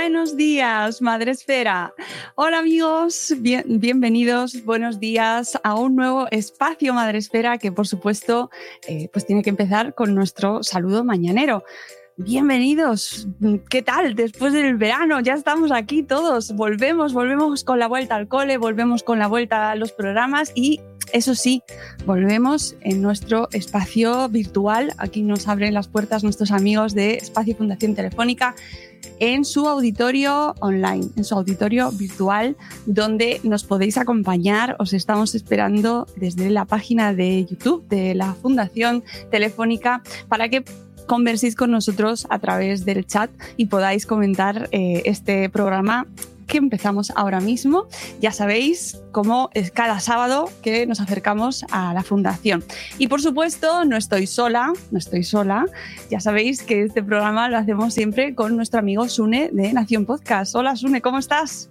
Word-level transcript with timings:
Buenos 0.00 0.36
días, 0.36 1.02
Madre 1.02 1.32
Esfera. 1.32 1.92
Hola 2.36 2.60
amigos, 2.60 3.34
bien, 3.38 3.64
bienvenidos, 3.80 4.64
buenos 4.64 5.00
días 5.00 5.58
a 5.64 5.74
un 5.74 5.96
nuevo 5.96 6.28
espacio 6.30 6.94
Madre 6.94 7.18
Esfera 7.18 7.58
que 7.58 7.72
por 7.72 7.88
supuesto 7.88 8.48
eh, 8.86 9.10
pues 9.12 9.26
tiene 9.26 9.42
que 9.42 9.50
empezar 9.50 9.96
con 9.96 10.14
nuestro 10.14 10.62
saludo 10.62 11.02
mañanero. 11.02 11.64
Bienvenidos, 12.16 13.26
¿qué 13.68 13.82
tal? 13.82 14.14
Después 14.14 14.52
del 14.52 14.76
verano 14.76 15.18
ya 15.18 15.34
estamos 15.34 15.72
aquí 15.72 16.04
todos, 16.04 16.54
volvemos, 16.54 17.12
volvemos 17.12 17.64
con 17.64 17.80
la 17.80 17.88
vuelta 17.88 18.14
al 18.14 18.28
cole, 18.28 18.56
volvemos 18.56 19.02
con 19.02 19.18
la 19.18 19.26
vuelta 19.26 19.72
a 19.72 19.74
los 19.74 19.90
programas 19.90 20.52
y 20.54 20.80
eso 21.12 21.34
sí, 21.34 21.62
volvemos 22.06 22.76
en 22.80 23.02
nuestro 23.02 23.48
espacio 23.52 24.28
virtual. 24.28 24.92
Aquí 24.98 25.22
nos 25.22 25.48
abren 25.48 25.74
las 25.74 25.88
puertas 25.88 26.24
nuestros 26.24 26.50
amigos 26.50 26.94
de 26.94 27.14
Espacio 27.14 27.56
Fundación 27.56 27.94
Telefónica 27.94 28.54
en 29.20 29.44
su 29.44 29.68
auditorio 29.68 30.54
online, 30.60 31.08
en 31.16 31.24
su 31.24 31.34
auditorio 31.34 31.90
virtual, 31.92 32.56
donde 32.86 33.40
nos 33.42 33.64
podéis 33.64 33.96
acompañar. 33.96 34.76
Os 34.78 34.92
estamos 34.92 35.34
esperando 35.34 36.06
desde 36.16 36.50
la 36.50 36.64
página 36.64 37.14
de 37.14 37.44
YouTube 37.44 37.86
de 37.88 38.14
la 38.14 38.34
Fundación 38.34 39.02
Telefónica 39.30 40.02
para 40.28 40.48
que 40.48 40.64
converséis 41.06 41.56
con 41.56 41.70
nosotros 41.70 42.26
a 42.30 42.38
través 42.38 42.84
del 42.84 43.06
chat 43.06 43.30
y 43.56 43.66
podáis 43.66 44.06
comentar 44.06 44.68
eh, 44.72 45.02
este 45.06 45.48
programa 45.48 46.06
que 46.48 46.58
empezamos 46.58 47.12
ahora 47.14 47.38
mismo. 47.38 47.86
Ya 48.20 48.32
sabéis 48.32 49.00
cómo 49.12 49.50
es 49.54 49.70
cada 49.70 50.00
sábado 50.00 50.50
que 50.62 50.86
nos 50.86 51.00
acercamos 51.00 51.64
a 51.70 51.94
la 51.94 52.02
fundación. 52.02 52.64
Y 52.98 53.06
por 53.06 53.22
supuesto, 53.22 53.84
no 53.84 53.96
estoy 53.96 54.26
sola, 54.26 54.72
no 54.90 54.98
estoy 54.98 55.22
sola. 55.22 55.66
Ya 56.10 56.18
sabéis 56.18 56.62
que 56.62 56.82
este 56.82 57.04
programa 57.04 57.48
lo 57.48 57.58
hacemos 57.58 57.94
siempre 57.94 58.34
con 58.34 58.56
nuestro 58.56 58.80
amigo 58.80 59.08
Sune 59.08 59.50
de 59.52 59.72
Nación 59.72 60.06
Podcast. 60.06 60.56
Hola 60.56 60.74
Sune, 60.74 61.00
¿cómo 61.00 61.18
estás? 61.18 61.70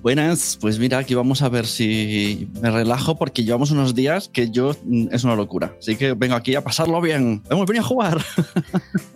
Buenas, 0.00 0.56
pues 0.60 0.78
mira, 0.78 0.98
aquí 0.98 1.14
vamos 1.14 1.42
a 1.42 1.48
ver 1.48 1.66
si 1.66 2.48
me 2.62 2.70
relajo 2.70 3.16
porque 3.18 3.42
llevamos 3.42 3.72
unos 3.72 3.96
días 3.96 4.28
que 4.28 4.48
yo 4.48 4.76
mm, 4.84 5.08
es 5.10 5.24
una 5.24 5.34
locura. 5.34 5.74
Así 5.76 5.96
que 5.96 6.12
vengo 6.12 6.36
aquí 6.36 6.54
a 6.54 6.62
pasarlo 6.62 7.00
bien. 7.00 7.42
Hemos 7.50 7.66
venido 7.66 7.84
a 7.84 7.88
jugar. 7.88 8.18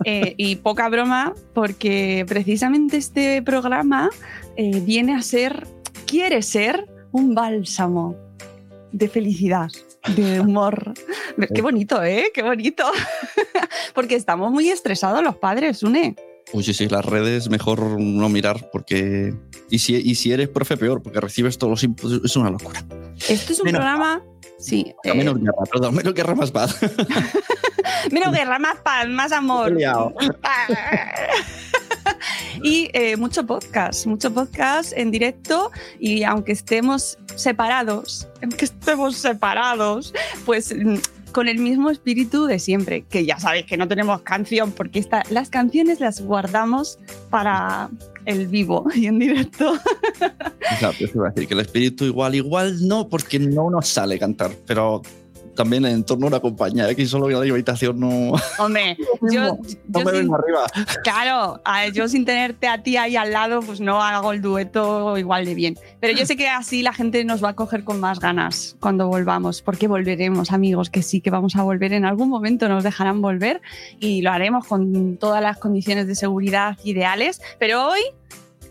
Eh, 0.05 0.35
y 0.35 0.57
poca 0.57 0.89
broma, 0.89 1.33
porque 1.53 2.25
precisamente 2.27 2.97
este 2.97 3.41
programa 3.41 4.09
eh, 4.57 4.79
viene 4.81 5.15
a 5.15 5.21
ser, 5.21 5.67
quiere 6.05 6.41
ser 6.41 6.87
un 7.11 7.35
bálsamo 7.35 8.15
de 8.91 9.07
felicidad, 9.07 9.69
de 10.15 10.39
humor. 10.39 10.93
Qué 11.53 11.61
bonito, 11.61 12.03
¿eh? 12.03 12.25
Qué 12.33 12.43
bonito. 12.43 12.83
porque 13.95 14.15
estamos 14.15 14.51
muy 14.51 14.69
estresados 14.69 15.23
los 15.23 15.35
padres, 15.37 15.83
Une. 15.83 16.15
Uy, 16.51 16.63
sí, 16.63 16.73
sí, 16.73 16.87
las 16.87 17.05
redes 17.05 17.49
mejor 17.49 17.99
no 17.99 18.29
mirar 18.29 18.69
porque... 18.71 19.33
Y 19.69 19.79
si, 19.79 19.95
y 19.95 20.15
si 20.15 20.31
eres 20.31 20.49
profe, 20.49 20.77
peor, 20.77 21.01
porque 21.01 21.19
recibes 21.19 21.57
todos 21.57 21.71
los 21.71 21.83
inputs. 21.83 22.21
Es 22.25 22.35
una 22.35 22.51
locura. 22.51 22.83
Esto 23.27 23.53
es 23.53 23.59
un 23.59 23.65
Menos- 23.65 23.79
programa... 23.79 24.23
Sí. 24.59 24.93
A 25.09 25.13
menos 25.13 25.35
guerra, 25.39 25.63
perdón, 25.69 25.95
menos 25.95 26.13
guerra 26.13 26.35
más 26.35 26.51
paz. 26.51 26.77
Menos 28.11 28.33
guerra, 28.33 28.59
más 28.59 28.77
paz, 28.77 29.07
más 29.09 29.31
amor. 29.33 29.73
Y 32.63 32.89
eh, 32.93 33.17
mucho 33.17 33.45
podcast, 33.45 34.05
mucho 34.05 34.33
podcast 34.33 34.93
en 34.95 35.11
directo 35.11 35.71
y 35.99 36.23
aunque 36.23 36.51
estemos 36.51 37.17
separados, 37.35 38.27
aunque 38.41 38.65
estemos 38.65 39.17
separados, 39.17 40.13
pues 40.45 40.73
mm, 40.75 40.95
con 41.31 41.47
el 41.47 41.57
mismo 41.57 41.89
espíritu 41.89 42.45
de 42.45 42.59
siempre, 42.59 43.03
que 43.09 43.25
ya 43.25 43.39
sabéis 43.39 43.65
que 43.65 43.75
no 43.75 43.87
tenemos 43.87 44.21
canción 44.21 44.71
porque 44.71 44.99
esta- 44.99 45.23
las 45.31 45.49
canciones 45.49 45.99
las 45.99 46.21
guardamos 46.21 46.99
para 47.29 47.89
el 48.25 48.47
vivo 48.47 48.85
y 48.93 49.07
en 49.07 49.19
directo. 49.19 49.73
Exacto, 50.71 51.05
eso 51.05 51.13
iba 51.15 51.27
a 51.27 51.31
decir 51.31 51.47
que 51.47 51.53
el 51.55 51.59
espíritu 51.61 52.05
igual, 52.05 52.35
igual 52.35 52.87
no, 52.87 53.09
porque 53.09 53.39
no 53.39 53.69
nos 53.71 53.87
sale 53.87 54.17
cantar, 54.19 54.51
pero 54.67 55.01
también 55.55 55.85
el 55.85 55.91
entorno 55.93 56.29
lo 56.29 56.35
acompaña, 56.37 56.89
¿eh? 56.89 56.95
que 56.95 57.05
solo 57.05 57.25
voy 57.25 57.33
a 57.33 57.39
la 57.39 57.51
habitación 57.53 57.99
no, 57.99 58.33
Hombre, 58.59 58.97
yo, 59.31 59.41
no 59.41 59.57
yo 59.87 60.05
me 60.05 60.11
sin- 60.11 60.11
vengo 60.11 60.35
arriba. 60.35 60.65
Claro, 61.03 61.61
a- 61.63 61.87
yo 61.89 62.07
sin 62.07 62.25
tenerte 62.25 62.67
a 62.67 62.81
ti 62.83 62.97
ahí 62.97 63.15
al 63.15 63.31
lado, 63.31 63.61
pues 63.61 63.79
no 63.79 64.01
hago 64.01 64.31
el 64.33 64.41
dueto 64.41 65.17
igual 65.17 65.45
de 65.45 65.55
bien. 65.55 65.77
Pero 65.99 66.17
yo 66.17 66.25
sé 66.25 66.35
que 66.35 66.47
así 66.49 66.81
la 66.81 66.93
gente 66.93 67.23
nos 67.25 67.43
va 67.43 67.49
a 67.49 67.53
coger 67.55 67.83
con 67.83 67.99
más 67.99 68.19
ganas 68.19 68.75
cuando 68.79 69.07
volvamos, 69.07 69.61
porque 69.61 69.87
volveremos, 69.87 70.51
amigos, 70.51 70.89
que 70.89 71.01
sí 71.03 71.21
que 71.21 71.29
vamos 71.29 71.55
a 71.55 71.63
volver. 71.63 71.93
En 71.93 72.05
algún 72.05 72.29
momento 72.29 72.67
nos 72.67 72.83
dejarán 72.83 73.21
volver 73.21 73.61
y 73.99 74.21
lo 74.21 74.31
haremos 74.31 74.65
con 74.67 75.17
todas 75.17 75.41
las 75.41 75.57
condiciones 75.57 76.07
de 76.07 76.15
seguridad 76.15 76.77
ideales. 76.83 77.41
Pero 77.59 77.87
hoy 77.89 78.01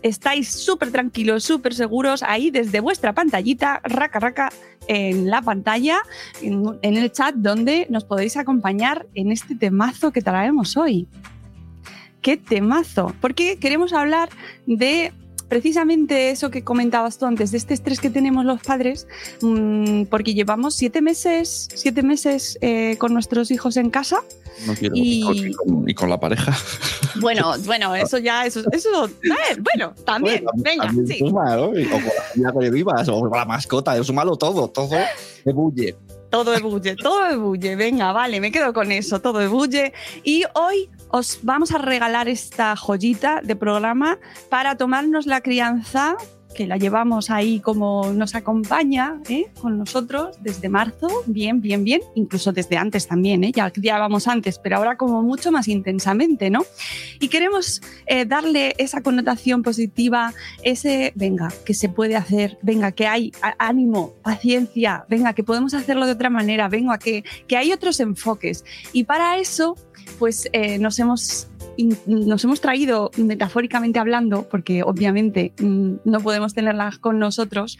estáis 0.03 0.49
súper 0.49 0.91
tranquilos, 0.91 1.43
súper 1.43 1.73
seguros 1.73 2.21
ahí 2.21 2.51
desde 2.51 2.81
vuestra 2.81 3.13
pantallita, 3.13 3.81
raca 3.83 4.19
raca, 4.19 4.49
en 4.87 5.29
la 5.29 5.41
pantalla, 5.41 5.99
en, 6.41 6.77
el 6.81 7.11
chat, 7.11 7.35
donde 7.35 7.87
nos 7.89 8.03
podéis 8.03 8.35
acompañar 8.35 9.07
en 9.15 9.31
este 9.31 9.55
temazo 9.55 10.11
que 10.11 10.21
traemos 10.21 10.75
hoy. 10.75 11.07
¡Qué 12.21 12.37
temazo! 12.37 13.13
Porque 13.21 13.57
queremos 13.59 13.93
hablar 13.93 14.29
de 14.65 15.13
precisamente 15.53 16.31
eso 16.31 16.49
que 16.49 16.63
comentabas 16.63 17.19
tú 17.19 17.27
antes, 17.27 17.51
de 17.51 17.59
este 17.59 17.75
estrés 17.75 17.99
que 17.99 18.09
tenemos 18.09 18.43
los 18.43 18.59
padres, 18.63 19.07
mm, 19.41 20.05
porque 20.05 20.33
llevamos 20.33 20.73
siete 20.73 20.99
meses, 20.99 21.67
siete 21.75 22.01
meses 22.01 22.57
eh, 22.61 22.97
con 22.97 23.13
nuestros 23.13 23.51
hijos 23.51 23.77
en 23.77 23.91
casa. 23.91 24.21
No 24.65 24.73
quiero. 24.73 24.95
Y- 24.95 25.03
Y, 25.13 25.21
con, 25.23 25.35
y 25.37 25.53
con- 25.53 25.89
y 25.89 25.93
con 25.93 26.09
la 26.09 26.19
pareja. 26.19 26.51
Bueno, 27.21 27.53
bueno, 27.65 27.93
eso 27.95 28.17
ya, 28.17 28.43
eso, 28.47 28.61
eso, 28.71 29.05
eh, 29.05 29.55
bueno, 29.61 29.93
también, 30.03 30.43
Bueno, 30.43 30.63
venga, 30.63 30.85
también 30.87 31.05
sí. 31.07 31.19
suma, 31.19 31.55
¿no? 31.55 31.65
O 31.65 31.71
con 31.71 31.81
la 32.03 32.23
familia 32.23 32.53
que 32.59 32.69
vivas, 32.71 33.07
o 33.07 33.19
con 33.19 33.29
la 33.29 33.45
mascota, 33.45 33.95
es 33.95 34.11
malo 34.11 34.35
todo, 34.35 34.67
todo 34.69 34.89
de 35.45 35.53
bulle. 35.53 35.95
Todo 36.31 36.55
ebulle, 36.55 36.95
todo 36.95 37.29
ebulle. 37.29 37.75
Venga, 37.75 38.11
vale, 38.11 38.41
me 38.41 38.51
quedo 38.51 38.73
con 38.73 38.91
eso, 38.91 39.21
todo 39.21 39.39
ebulle. 39.41 39.93
Y 40.23 40.43
hoy 40.55 40.89
os 41.15 41.41
vamos 41.43 41.71
a 41.71 41.77
regalar 41.77 42.27
esta 42.27 42.75
joyita 42.75 43.41
de 43.43 43.55
programa 43.55 44.17
para 44.49 44.77
tomarnos 44.77 45.27
la 45.27 45.41
crianza 45.41 46.17
que 46.55 46.65
la 46.65 46.77
llevamos 46.77 47.29
ahí 47.29 47.59
como 47.59 48.11
nos 48.13 48.33
acompaña 48.35 49.19
¿eh? 49.29 49.45
con 49.59 49.77
nosotros 49.77 50.37
desde 50.41 50.69
marzo, 50.69 51.07
bien, 51.25 51.61
bien, 51.61 51.83
bien, 51.83 52.01
incluso 52.15 52.51
desde 52.51 52.77
antes 52.77 53.07
también, 53.07 53.43
¿eh? 53.43 53.51
ya, 53.51 53.71
ya 53.75 53.99
vamos 53.99 54.27
antes, 54.27 54.59
pero 54.59 54.77
ahora 54.77 54.97
como 54.97 55.21
mucho 55.23 55.51
más 55.51 55.67
intensamente, 55.67 56.49
¿no? 56.49 56.65
Y 57.19 57.27
queremos 57.27 57.81
eh, 58.05 58.25
darle 58.25 58.75
esa 58.77 59.01
connotación 59.01 59.63
positiva, 59.63 60.33
ese, 60.63 61.11
venga, 61.15 61.51
que 61.65 61.73
se 61.73 61.89
puede 61.89 62.15
hacer, 62.15 62.57
venga, 62.61 62.91
que 62.91 63.07
hay 63.07 63.31
ánimo, 63.57 64.13
paciencia, 64.23 65.05
venga, 65.09 65.33
que 65.33 65.43
podemos 65.43 65.73
hacerlo 65.73 66.05
de 66.05 66.13
otra 66.13 66.29
manera, 66.29 66.69
venga, 66.69 66.97
que, 66.97 67.23
que 67.47 67.57
hay 67.57 67.71
otros 67.71 67.99
enfoques. 67.99 68.63
Y 68.93 69.05
para 69.05 69.37
eso, 69.37 69.75
pues 70.19 70.49
eh, 70.53 70.79
nos 70.79 70.99
hemos 70.99 71.47
nos 72.05 72.43
hemos 72.43 72.61
traído, 72.61 73.11
metafóricamente 73.17 73.99
hablando, 73.99 74.47
porque 74.49 74.83
obviamente 74.83 75.53
mm, 75.59 75.95
no 76.05 76.19
podemos 76.19 76.53
tenerlas 76.53 76.99
con 76.99 77.19
nosotros, 77.19 77.79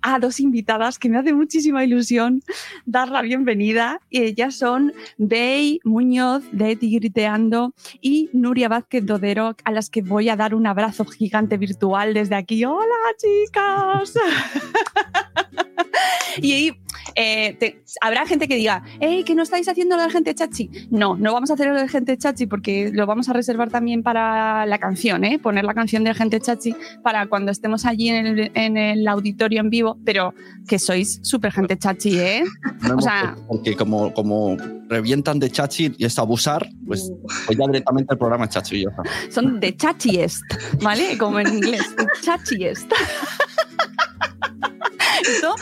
a 0.00 0.18
dos 0.18 0.40
invitadas 0.40 0.98
que 0.98 1.08
me 1.08 1.18
hace 1.18 1.32
muchísima 1.32 1.84
ilusión 1.84 2.42
dar 2.86 3.08
la 3.08 3.22
bienvenida. 3.22 4.00
Ellas 4.10 4.56
son 4.56 4.92
Bey 5.18 5.80
Muñoz 5.84 6.42
de 6.52 6.76
Tigriteando 6.76 7.74
y 8.00 8.30
Nuria 8.32 8.68
Vázquez 8.68 9.06
Dodero, 9.06 9.56
a 9.64 9.72
las 9.72 9.90
que 9.90 10.02
voy 10.02 10.28
a 10.28 10.36
dar 10.36 10.54
un 10.54 10.66
abrazo 10.66 11.04
gigante 11.04 11.56
virtual 11.56 12.14
desde 12.14 12.34
aquí. 12.34 12.64
¡Hola, 12.64 12.96
chicas! 13.18 14.14
y 16.40 16.72
eh, 17.14 17.56
te- 17.58 17.82
habrá 18.00 18.26
gente 18.26 18.46
que 18.48 18.56
diga, 18.56 18.82
¡Ey, 19.00 19.24
que 19.24 19.34
no 19.34 19.42
estáis 19.42 19.68
haciendo 19.68 19.96
lo 19.96 20.02
de 20.04 20.10
gente 20.10 20.34
chachi! 20.34 20.70
No, 20.90 21.16
no 21.16 21.32
vamos 21.32 21.50
a 21.50 21.54
hacer 21.54 21.68
lo 21.68 21.80
de 21.80 21.88
gente 21.88 22.16
chachi 22.16 22.46
porque 22.46 22.90
lo 22.92 23.06
vamos 23.06 23.28
a 23.28 23.32
reservar 23.32 23.70
también 23.70 24.02
para 24.02 24.64
la 24.66 24.78
canción, 24.78 25.24
¿eh? 25.24 25.38
poner 25.38 25.64
la 25.64 25.74
canción 25.74 26.04
de 26.04 26.14
gente 26.14 26.40
chachi 26.40 26.74
para 27.02 27.26
cuando 27.26 27.50
estemos 27.50 27.84
allí 27.84 28.08
en 28.08 28.26
el, 28.26 28.50
en 28.54 28.76
el 28.76 29.06
auditorio 29.08 29.60
en 29.60 29.70
vivo, 29.70 29.98
pero 30.04 30.34
que 30.68 30.78
sois 30.78 31.20
súper 31.22 31.52
gente 31.52 31.76
chachi, 31.76 32.18
¿eh? 32.18 32.44
No 32.88 32.96
O 32.96 33.00
sea- 33.00 33.36
porque 33.48 33.74
como, 33.76 34.12
como 34.14 34.56
revientan 34.88 35.38
de 35.38 35.50
chachi 35.50 35.92
y 35.98 36.04
es 36.04 36.18
abusar, 36.18 36.68
pues, 36.86 37.10
pues 37.46 37.58
ya 37.58 37.66
directamente 37.66 38.12
el 38.14 38.18
programa 38.18 38.44
es 38.44 38.50
chachi. 38.50 38.84
Son 39.30 39.58
de 39.60 39.74
chachiest, 39.76 40.42
¿vale? 40.82 41.16
Como 41.18 41.40
en 41.40 41.48
inglés, 41.54 41.82
chachiest. 42.22 42.90
Esto 45.22 45.54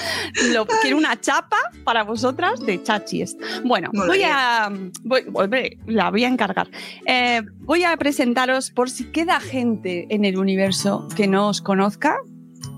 lo, 0.53 0.67
quiero 0.81 0.97
una 0.97 1.21
chapa 1.21 1.57
para 1.85 2.03
vosotras 2.03 2.61
de 2.65 2.83
chachiest. 2.83 3.41
Bueno, 3.65 3.91
Muy 3.93 4.07
voy 4.07 4.19
bien. 4.19 4.31
a. 4.33 4.71
Voy, 5.03 5.25
hombre, 5.33 5.79
la 5.87 6.11
voy 6.11 6.25
a 6.25 6.29
encargar. 6.29 6.69
Eh, 7.07 7.43
voy 7.61 7.85
a 7.85 7.97
presentaros 7.97 8.71
por 8.71 8.91
si 8.91 9.05
queda 9.05 9.41
gente 9.41 10.07
en 10.09 10.25
el 10.25 10.39
universo 10.39 11.07
que 11.17 11.27
no 11.27 11.49
os 11.49 11.61
conozca, 11.61 12.19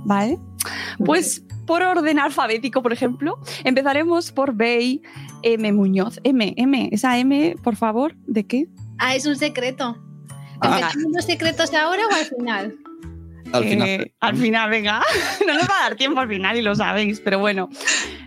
¿vale? 0.04 0.38
Pues 1.04 1.44
por 1.66 1.82
orden 1.82 2.18
alfabético, 2.18 2.82
por 2.82 2.92
ejemplo, 2.92 3.38
empezaremos 3.64 4.32
por 4.32 4.54
Bey 4.54 5.02
M. 5.42 5.72
Muñoz. 5.72 6.20
M, 6.24 6.54
M, 6.56 6.88
esa 6.92 7.18
M, 7.18 7.56
por 7.62 7.76
favor, 7.76 8.14
¿de 8.26 8.46
qué? 8.46 8.68
Ah, 8.98 9.14
es 9.14 9.26
un 9.26 9.36
secreto. 9.36 9.96
Ah. 10.60 10.78
¿Empezamos 10.80 11.12
los 11.12 11.24
secretos 11.24 11.74
ahora 11.74 12.02
o 12.06 12.14
al 12.14 12.24
final? 12.24 12.76
Al 13.52 13.64
Eh, 13.64 14.12
al 14.20 14.37
final, 14.37 14.70
venga. 14.70 15.02
No 15.46 15.54
nos 15.54 15.64
va 15.64 15.81
a 15.81 15.88
dar 15.88 15.96
tiempo 15.96 16.20
al 16.20 16.28
final 16.28 16.56
y 16.56 16.62
lo 16.62 16.75
sabéis, 16.75 17.20
pero 17.20 17.38
bueno. 17.38 17.69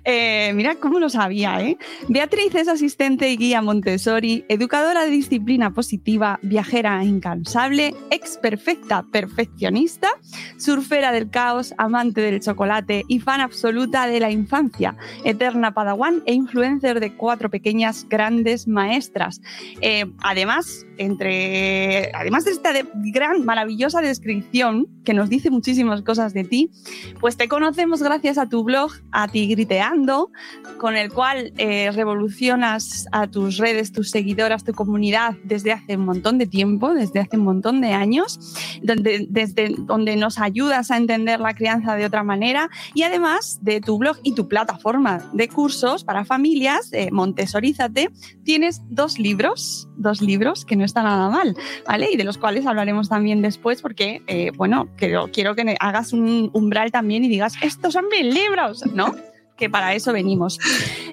Eh, 0.03 0.51
mira 0.53 0.75
cómo 0.75 0.99
lo 0.99 1.09
sabía, 1.09 1.59
¿eh? 1.61 1.77
Beatriz 2.09 2.53
es 2.53 2.67
asistente 2.67 3.31
y 3.31 3.37
guía 3.37 3.61
Montessori, 3.61 4.45
educadora 4.49 5.03
de 5.03 5.09
disciplina 5.09 5.73
positiva, 5.73 6.39
viajera 6.43 7.03
incansable, 7.03 7.95
ex 8.11 8.37
perfecta 8.37 9.03
perfeccionista, 9.11 10.09
surfera 10.57 11.11
del 11.11 11.31
caos, 11.31 11.73
amante 11.79 12.21
del 12.21 12.39
chocolate 12.39 13.03
y 13.07 13.19
fan 13.19 13.41
absoluta 13.41 14.05
de 14.05 14.19
la 14.19 14.29
infancia, 14.29 14.95
eterna 15.23 15.73
padawan 15.73 16.21
e 16.27 16.33
influencer 16.33 16.99
de 16.99 17.15
cuatro 17.15 17.49
pequeñas 17.49 18.07
grandes 18.07 18.67
maestras. 18.67 19.41
Eh, 19.81 20.05
además, 20.21 20.85
entre, 20.97 22.11
además 22.13 22.45
de 22.45 22.51
esta 22.51 22.73
gran, 22.93 23.43
maravillosa 23.43 24.01
descripción 24.01 24.87
que 25.03 25.14
nos 25.15 25.29
dice 25.29 25.49
muchísimas 25.49 26.01
cosas 26.01 26.33
de 26.33 26.43
ti, 26.43 26.71
pues 27.19 27.37
te 27.37 27.47
conocemos 27.47 28.01
gracias 28.01 28.37
a 28.37 28.47
tu 28.47 28.63
blog, 28.63 28.91
a 29.11 29.27
Tigriteando, 29.27 30.31
con 30.77 30.95
el 30.95 31.11
cual 31.11 31.53
eh, 31.57 31.91
revolucionas 31.91 33.07
a 33.11 33.27
tus 33.27 33.57
redes, 33.57 33.91
tus 33.91 34.11
seguidoras, 34.11 34.63
tu 34.63 34.73
comunidad 34.73 35.35
desde 35.43 35.71
hace 35.71 35.97
un 35.97 36.05
montón 36.05 36.37
de 36.37 36.47
tiempo, 36.47 36.93
desde 36.93 37.19
hace 37.19 37.37
un 37.37 37.43
montón 37.43 37.81
de 37.81 37.93
años, 37.93 38.55
donde, 38.83 39.25
desde 39.29 39.75
donde 39.77 40.15
nos 40.15 40.39
ayudas 40.39 40.91
a 40.91 40.97
entender 40.97 41.39
la 41.39 41.53
crianza 41.53 41.95
de 41.95 42.05
otra 42.05 42.23
manera 42.23 42.69
y 42.93 43.03
además 43.03 43.59
de 43.61 43.81
tu 43.81 43.97
blog 43.97 44.17
y 44.23 44.33
tu 44.33 44.47
plataforma 44.47 45.29
de 45.33 45.47
cursos 45.47 46.03
para 46.03 46.25
familias, 46.25 46.91
eh, 46.91 47.09
Montesorízate, 47.11 48.09
tienes 48.43 48.81
dos 48.89 49.19
libros, 49.19 49.87
dos 49.97 50.21
libros 50.21 50.65
que 50.65 50.75
no 50.75 50.85
está 50.85 51.03
nada 51.03 51.29
mal, 51.29 51.55
¿vale? 51.87 52.09
Y 52.11 52.17
de 52.17 52.23
los 52.23 52.37
cuales 52.37 52.65
hablaremos 52.65 53.09
también 53.09 53.41
después 53.41 53.81
porque, 53.81 54.21
eh, 54.27 54.51
bueno, 54.55 54.87
quiero, 55.07 55.29
quiero 55.31 55.55
que 55.55 55.75
hagas 55.79 56.13
un 56.13 56.49
umbral 56.53 56.91
también 56.91 57.23
y 57.23 57.27
digas, 57.29 57.53
estos 57.61 57.93
son 57.93 58.05
mis 58.09 58.33
libros, 58.33 58.85
¿no? 58.93 59.15
Que 59.57 59.69
para 59.69 59.93
eso 59.93 60.11
venimos. 60.13 60.59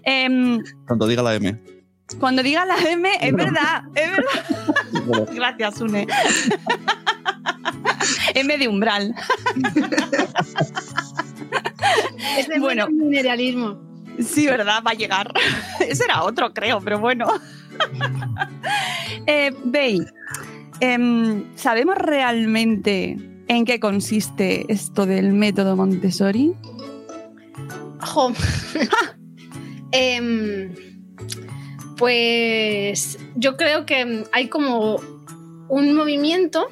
Em, 0.05 0.63
Cuando 0.87 1.07
diga 1.07 1.23
la 1.23 1.35
M. 1.35 1.59
cuando 2.19 2.43
diga 2.43 2.65
la 2.67 2.77
M, 2.77 3.09
es 3.21 3.33
verdad, 3.33 3.85
es 3.95 4.11
verdad. 4.11 5.29
Gracias, 5.35 5.81
Une. 5.81 6.07
M 8.35 8.59
de 8.59 8.69
umbral. 8.69 9.15
Es 12.39 12.49
de 12.49 12.59
Bueno. 12.59 12.87
bueno. 12.87 13.05
mineralismo. 13.05 13.81
Sí, 14.21 14.47
¿verdad? 14.47 14.83
Va 14.87 14.91
a 14.93 14.95
llegar. 14.95 15.33
Ese 15.81 16.05
era 16.05 16.23
otro, 16.23 16.53
creo, 16.53 16.81
pero 16.81 16.99
bueno. 16.99 17.27
eh, 19.27 19.53
Bey, 19.65 20.05
em, 20.81 21.45
¿sabemos 21.57 21.97
realmente 21.97 23.17
en 23.57 23.65
qué 23.65 23.81
consiste 23.81 24.65
esto 24.73 25.07
del 25.07 25.33
método 25.33 25.77
Montessori? 25.77 26.53
Em, 29.95 30.75
pues 31.99 33.19
yo 33.37 33.59
creo 33.59 33.85
que 33.85 34.25
hay 34.33 34.49
como 34.49 34.97
un 35.69 35.95
movimiento 35.95 36.69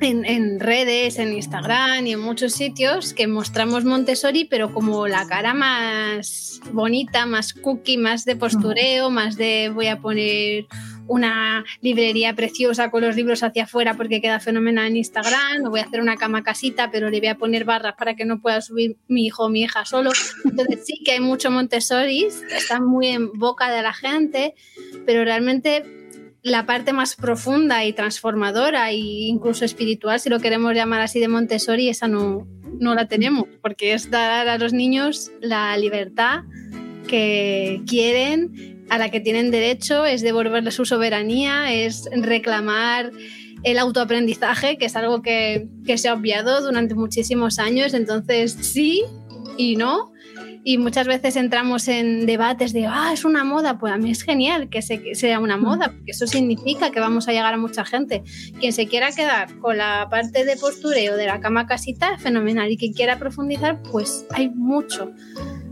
en, 0.00 0.24
en 0.24 0.58
redes, 0.58 1.18
en 1.18 1.34
Instagram 1.34 2.06
y 2.06 2.12
en 2.12 2.20
muchos 2.20 2.54
sitios 2.54 3.12
que 3.12 3.26
mostramos 3.26 3.84
Montessori, 3.84 4.46
pero 4.46 4.72
como 4.72 5.06
la 5.08 5.26
cara 5.26 5.52
más 5.52 6.60
bonita, 6.72 7.26
más 7.26 7.52
cookie, 7.52 7.98
más 7.98 8.24
de 8.24 8.36
postureo, 8.36 9.10
más 9.10 9.36
de 9.36 9.70
voy 9.74 9.88
a 9.88 10.00
poner 10.00 10.66
una 11.08 11.64
librería 11.80 12.34
preciosa 12.34 12.90
con 12.90 13.02
los 13.02 13.16
libros 13.16 13.42
hacia 13.42 13.64
afuera 13.64 13.94
porque 13.94 14.20
queda 14.20 14.40
fenomenal 14.40 14.86
en 14.86 14.98
Instagram, 14.98 15.64
o 15.66 15.70
voy 15.70 15.80
a 15.80 15.84
hacer 15.84 16.00
una 16.00 16.16
cama 16.16 16.42
casita, 16.42 16.90
pero 16.90 17.10
le 17.10 17.18
voy 17.18 17.28
a 17.28 17.36
poner 17.36 17.64
barras 17.64 17.94
para 17.98 18.14
que 18.14 18.24
no 18.24 18.40
pueda 18.40 18.60
subir 18.60 18.96
mi 19.08 19.26
hijo 19.26 19.44
o 19.44 19.48
mi 19.48 19.62
hija 19.62 19.84
solo. 19.84 20.12
Entonces 20.44 20.84
sí 20.84 21.02
que 21.04 21.12
hay 21.12 21.20
mucho 21.20 21.50
Montessori, 21.50 22.28
está 22.50 22.80
muy 22.80 23.08
en 23.08 23.32
boca 23.32 23.70
de 23.70 23.82
la 23.82 23.92
gente, 23.92 24.54
pero 25.06 25.24
realmente 25.24 25.84
la 26.42 26.66
parte 26.66 26.92
más 26.92 27.16
profunda 27.16 27.84
y 27.84 27.92
transformadora 27.92 28.90
e 28.90 28.96
incluso 28.96 29.64
espiritual, 29.64 30.20
si 30.20 30.28
lo 30.28 30.40
queremos 30.40 30.74
llamar 30.74 31.00
así, 31.00 31.20
de 31.20 31.28
Montessori, 31.28 31.88
esa 31.88 32.08
no, 32.08 32.46
no 32.78 32.94
la 32.94 33.08
tenemos, 33.08 33.46
porque 33.60 33.92
es 33.92 34.10
dar 34.10 34.48
a 34.48 34.58
los 34.58 34.72
niños 34.72 35.32
la 35.40 35.76
libertad 35.76 36.42
que 37.06 37.82
quieren, 37.86 38.77
a 38.90 38.98
la 38.98 39.10
que 39.10 39.20
tienen 39.20 39.50
derecho, 39.50 40.04
es 40.06 40.22
devolverles 40.22 40.74
su 40.74 40.84
soberanía, 40.84 41.72
es 41.72 42.08
reclamar 42.12 43.10
el 43.64 43.78
autoaprendizaje, 43.78 44.78
que 44.78 44.86
es 44.86 44.96
algo 44.96 45.20
que, 45.22 45.66
que 45.84 45.98
se 45.98 46.08
ha 46.08 46.14
obviado 46.14 46.62
durante 46.62 46.94
muchísimos 46.94 47.58
años, 47.58 47.92
entonces 47.94 48.52
sí 48.60 49.02
y 49.56 49.76
no. 49.76 50.12
Y 50.64 50.76
muchas 50.76 51.06
veces 51.06 51.36
entramos 51.36 51.88
en 51.88 52.26
debates 52.26 52.72
de, 52.74 52.86
ah, 52.86 53.10
es 53.14 53.24
una 53.24 53.42
moda. 53.42 53.78
Pues 53.78 53.92
a 53.92 53.96
mí 53.96 54.10
es 54.10 54.22
genial 54.22 54.68
que, 54.68 54.82
se- 54.82 55.14
sea 55.14 55.40
una 55.40 55.56
moda, 55.56 55.92
porque 55.92 56.10
eso 56.10 56.26
significa 56.26 56.90
que 56.90 57.00
vamos 57.00 57.26
a 57.26 57.32
llegar 57.32 57.54
a 57.54 57.56
mucha 57.56 57.84
gente. 57.86 58.22
Quien 58.60 58.72
se 58.74 58.86
quiera 58.86 59.10
quedar 59.12 59.56
con 59.60 59.78
la 59.78 60.08
parte 60.10 60.44
de 60.44 60.56
postureo 60.56 61.16
de 61.16 61.26
la 61.26 61.40
cama 61.40 61.66
casita, 61.66 62.18
fenomenal. 62.18 62.70
Y 62.70 62.76
quien 62.76 62.92
quiera 62.92 63.18
profundizar, 63.18 63.80
pues 63.90 64.26
hay 64.30 64.50
mucho, 64.50 65.12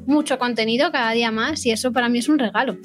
mucho 0.07 0.39
contenido 0.39 0.91
cada 0.93 1.11
día 1.13 1.31
más. 1.31 1.65
Y 1.67 1.71
eso 1.73 1.93
para 1.93 2.09
mí 2.09 2.19
es 2.19 2.29
un 2.29 2.39
regalo. 2.39 2.77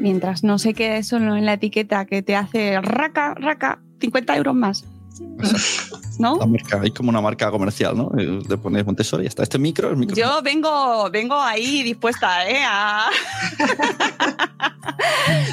Mientras 0.00 0.42
no 0.44 0.58
se 0.58 0.74
quede 0.74 1.02
solo 1.02 1.36
en 1.36 1.46
la 1.46 1.54
etiqueta 1.54 2.04
que 2.06 2.22
te 2.22 2.36
hace 2.36 2.80
raca, 2.80 3.34
raca, 3.34 3.80
50 4.00 4.36
euros 4.36 4.54
más. 4.54 4.84
¿No? 6.18 6.36
La 6.38 6.46
marca, 6.46 6.80
hay 6.80 6.90
como 6.90 7.10
una 7.10 7.20
marca 7.20 7.50
comercial, 7.50 7.96
¿no? 7.96 8.10
Eh, 8.18 8.40
Le 8.48 8.56
pones 8.56 8.84
Montessori 8.84 9.26
está. 9.26 9.42
Este 9.44 9.58
micro, 9.58 9.90
el 9.90 9.96
micro. 9.96 10.16
Yo 10.16 10.42
vengo, 10.42 11.08
vengo 11.10 11.40
ahí 11.40 11.82
dispuesta, 11.84 12.48
¿eh? 12.48 12.62
a- 12.66 13.06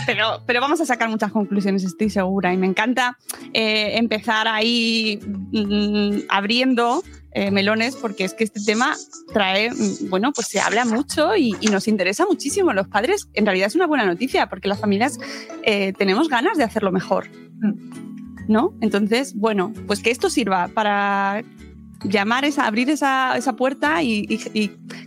pero, 0.05 0.41
pero 0.45 0.61
vamos 0.61 0.81
a 0.81 0.85
sacar 0.85 1.09
muchas 1.09 1.31
conclusiones, 1.31 1.83
estoy 1.83 2.09
segura. 2.09 2.53
Y 2.53 2.57
me 2.57 2.67
encanta 2.67 3.17
eh, 3.53 3.97
empezar 3.97 4.47
ahí 4.47 5.19
mm, 5.51 6.27
abriendo 6.29 7.03
eh, 7.33 7.51
melones, 7.51 7.95
porque 7.95 8.25
es 8.25 8.33
que 8.33 8.43
este 8.43 8.59
tema 8.59 8.95
trae, 9.33 9.71
mm, 9.71 10.09
bueno, 10.09 10.31
pues 10.33 10.47
se 10.47 10.59
habla 10.59 10.85
mucho 10.85 11.35
y, 11.35 11.53
nos 11.71 11.87
interesa 11.87 12.25
muchísimo. 12.25 12.73
Los 12.73 12.87
padres, 12.87 13.29
en 13.33 13.45
realidad 13.45 13.67
es 13.67 13.75
una 13.75 13.87
buena 13.87 14.05
noticia, 14.05 14.47
porque 14.49 14.67
las 14.67 14.79
familias 14.79 15.17
eh, 15.63 15.93
tenemos 15.97 16.27
ganas 16.27 16.57
de 16.57 16.63
hacerlo 16.63 16.91
mejor. 16.91 17.27
¿No? 18.47 18.73
Entonces, 18.81 19.33
bueno, 19.35 19.71
pues 19.87 20.01
que 20.01 20.11
esto 20.11 20.29
sirva 20.29 20.67
para 20.67 21.43
llamar 22.03 22.43
esa, 22.43 22.65
abrir 22.65 22.89
esa, 22.89 23.37
esa 23.37 23.55
puerta 23.55 24.01
y 24.03 24.27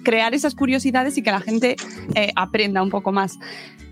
crear 0.04 0.34
esas 0.34 0.54
curiosidades 0.54 1.18
y 1.18 1.22
que 1.22 1.30
la 1.30 1.40
gente 1.40 1.76
eh, 2.14 2.32
aprenda 2.36 2.82
un 2.82 2.90
poco 2.90 3.10
más. 3.10 3.38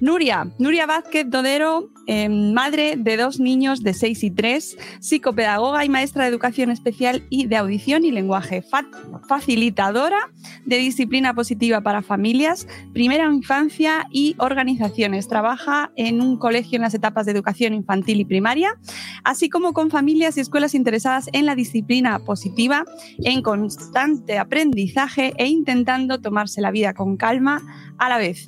Nuria, 0.01 0.51
Nuria 0.59 0.87
Vázquez 0.87 1.29
Dodero, 1.29 1.91
eh, 2.07 2.29
madre 2.29 2.95
de 2.97 3.17
dos 3.17 3.39
niños 3.41 3.83
de 3.83 3.95
6 3.95 4.25
y 4.25 4.31
3, 4.31 4.77
psicopedagoga 5.01 5.85
y 5.85 5.89
maestra 5.89 6.25
de 6.25 6.31
educación 6.31 6.71
especial 6.71 7.25
y 7.31 7.47
de 7.47 7.57
audición 7.57 8.05
y 8.05 8.11
lenguaje, 8.11 8.63
fa- 8.63 8.87
facilitadora 9.29 10.19
de 10.65 10.79
disciplina 10.79 11.35
positiva 11.35 11.81
para 11.81 12.03
familias, 12.03 12.67
primera 12.93 13.25
infancia 13.27 14.07
y 14.11 14.35
organizaciones. 14.39 15.29
Trabaja 15.29 15.93
en 15.97 16.21
un 16.21 16.37
colegio 16.39 16.77
en 16.77 16.83
las 16.83 16.95
etapas 16.95 17.27
de 17.27 17.33
educación 17.33 17.75
infantil 17.75 18.21
y 18.21 18.25
primaria, 18.25 18.79
así 19.25 19.49
como 19.49 19.73
con 19.73 19.91
familias 19.91 20.37
y 20.37 20.41
escuelas 20.41 20.75
interesadas 20.75 21.29
en 21.33 21.47
la 21.47 21.55
disciplina 21.55 22.19
positiva, 22.21 22.85
en 23.25 23.43
constante 23.43 24.39
aprendizaje 24.39 25.33
e 25.37 25.47
intentando 25.47 26.21
tomarse 26.21 26.61
la 26.61 26.71
vida 26.71 26.95
con 26.95 27.17
calma 27.17 27.63
a 27.99 28.09
la 28.09 28.19
vez. 28.19 28.47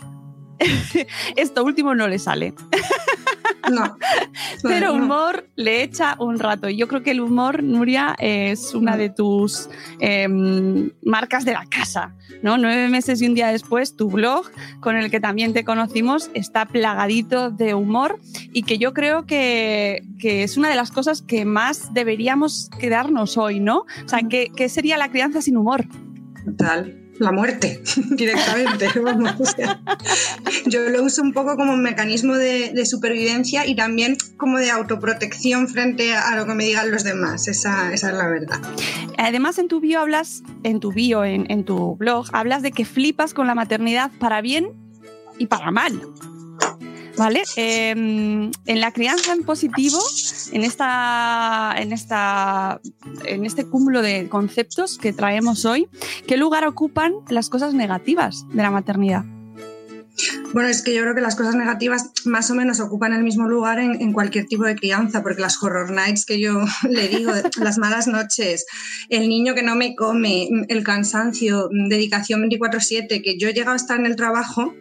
Esto 1.36 1.64
último 1.64 1.94
no 1.94 2.08
le 2.08 2.18
sale. 2.18 2.54
No. 3.74 3.96
Pero 4.62 4.94
humor 4.94 5.48
le 5.56 5.82
echa 5.82 6.16
un 6.18 6.38
rato. 6.38 6.68
Y 6.68 6.76
yo 6.76 6.88
creo 6.88 7.02
que 7.02 7.10
el 7.10 7.20
humor, 7.20 7.62
Nuria, 7.62 8.14
es 8.18 8.74
una 8.74 8.96
de 8.96 9.10
tus 9.10 9.68
em, 10.00 10.90
marcas 11.02 11.44
de 11.44 11.52
la 11.52 11.64
casa. 11.66 12.14
¿no? 12.42 12.58
Nueve 12.58 12.88
meses 12.88 13.20
y 13.22 13.26
un 13.26 13.34
día 13.34 13.48
después, 13.48 13.96
tu 13.96 14.10
blog, 14.10 14.50
con 14.80 14.96
el 14.96 15.10
que 15.10 15.20
también 15.20 15.52
te 15.52 15.64
conocimos, 15.64 16.30
está 16.34 16.66
plagadito 16.66 17.50
de 17.50 17.74
humor 17.74 18.20
y 18.52 18.62
que 18.62 18.78
yo 18.78 18.92
creo 18.92 19.26
que, 19.26 20.02
que 20.18 20.42
es 20.42 20.56
una 20.56 20.68
de 20.68 20.76
las 20.76 20.90
cosas 20.90 21.22
que 21.22 21.44
más 21.44 21.92
deberíamos 21.94 22.70
quedarnos 22.78 23.36
hoy, 23.36 23.60
¿no? 23.60 23.80
O 24.04 24.08
sea, 24.08 24.20
¿qué, 24.28 24.50
qué 24.54 24.68
sería 24.68 24.96
la 24.96 25.10
crianza 25.10 25.42
sin 25.42 25.56
humor? 25.56 25.84
Total. 26.44 27.03
La 27.18 27.32
muerte, 27.32 27.80
directamente. 28.10 28.88
vamos, 29.02 29.54
yo 30.66 30.88
lo 30.88 31.04
uso 31.04 31.22
un 31.22 31.32
poco 31.32 31.56
como 31.56 31.72
un 31.72 31.82
mecanismo 31.82 32.34
de, 32.36 32.84
supervivencia 32.84 33.66
y 33.66 33.74
también 33.76 34.16
como 34.36 34.58
de 34.58 34.70
autoprotección 34.70 35.68
frente 35.68 36.14
a 36.14 36.36
lo 36.36 36.46
que 36.46 36.54
me 36.54 36.64
digan 36.64 36.90
los 36.90 37.04
demás. 37.04 37.48
Esa, 37.48 37.92
es 37.92 38.02
la 38.02 38.28
verdad. 38.28 38.60
Además, 39.16 39.58
en 39.58 39.68
tu 39.68 39.80
bio 39.80 40.00
hablas, 40.00 40.42
en 40.64 40.80
tu 40.80 40.92
bio, 40.92 41.24
en 41.24 41.64
tu 41.64 41.96
blog, 41.96 42.26
hablas 42.32 42.62
de 42.62 42.72
que 42.72 42.84
flipas 42.84 43.32
con 43.32 43.46
la 43.46 43.54
maternidad 43.54 44.10
para 44.18 44.40
bien 44.40 44.72
y 45.38 45.46
para 45.46 45.70
mal. 45.70 46.00
¿Vale? 47.16 47.42
Eh, 47.56 47.90
en 47.90 48.80
la 48.80 48.92
crianza 48.92 49.32
en 49.32 49.44
positivo, 49.44 49.98
en, 50.52 50.64
esta, 50.64 51.74
en, 51.76 51.92
esta, 51.92 52.80
en 53.24 53.46
este 53.46 53.64
cúmulo 53.66 54.02
de 54.02 54.28
conceptos 54.28 54.98
que 54.98 55.12
traemos 55.12 55.64
hoy, 55.64 55.88
¿qué 56.26 56.36
lugar 56.36 56.66
ocupan 56.66 57.14
las 57.28 57.48
cosas 57.48 57.72
negativas 57.72 58.44
de 58.48 58.62
la 58.62 58.70
maternidad? 58.70 59.24
Bueno, 60.52 60.68
es 60.68 60.82
que 60.82 60.94
yo 60.94 61.02
creo 61.02 61.14
que 61.14 61.20
las 61.20 61.34
cosas 61.34 61.56
negativas 61.56 62.12
más 62.24 62.48
o 62.50 62.54
menos 62.54 62.78
ocupan 62.78 63.12
el 63.12 63.24
mismo 63.24 63.48
lugar 63.48 63.80
en, 63.80 64.12
cualquier 64.12 64.46
tipo 64.46 64.62
de 64.64 64.76
crianza, 64.76 65.22
porque 65.22 65.42
las 65.42 65.60
horror 65.60 65.90
nights 65.90 66.24
que 66.24 66.40
yo 66.40 66.64
le 66.88 67.08
digo, 67.08 67.32
las 67.60 67.78
malas 67.78 68.06
noches, 68.06 68.64
el 69.08 69.28
niño 69.28 69.54
que 69.54 69.62
no 69.62 69.74
me 69.74 69.96
come, 69.96 70.48
el 70.68 70.84
cansancio, 70.84 71.68
dedicación 71.88 72.42
24/7, 72.48 73.22
que 73.22 73.36
yo 73.36 73.48
he 73.48 73.52
llegado 73.52 73.72
a 73.72 73.76
estar 73.76 73.98
en 73.98 74.06
el 74.06 74.16
trabajo. 74.16 74.74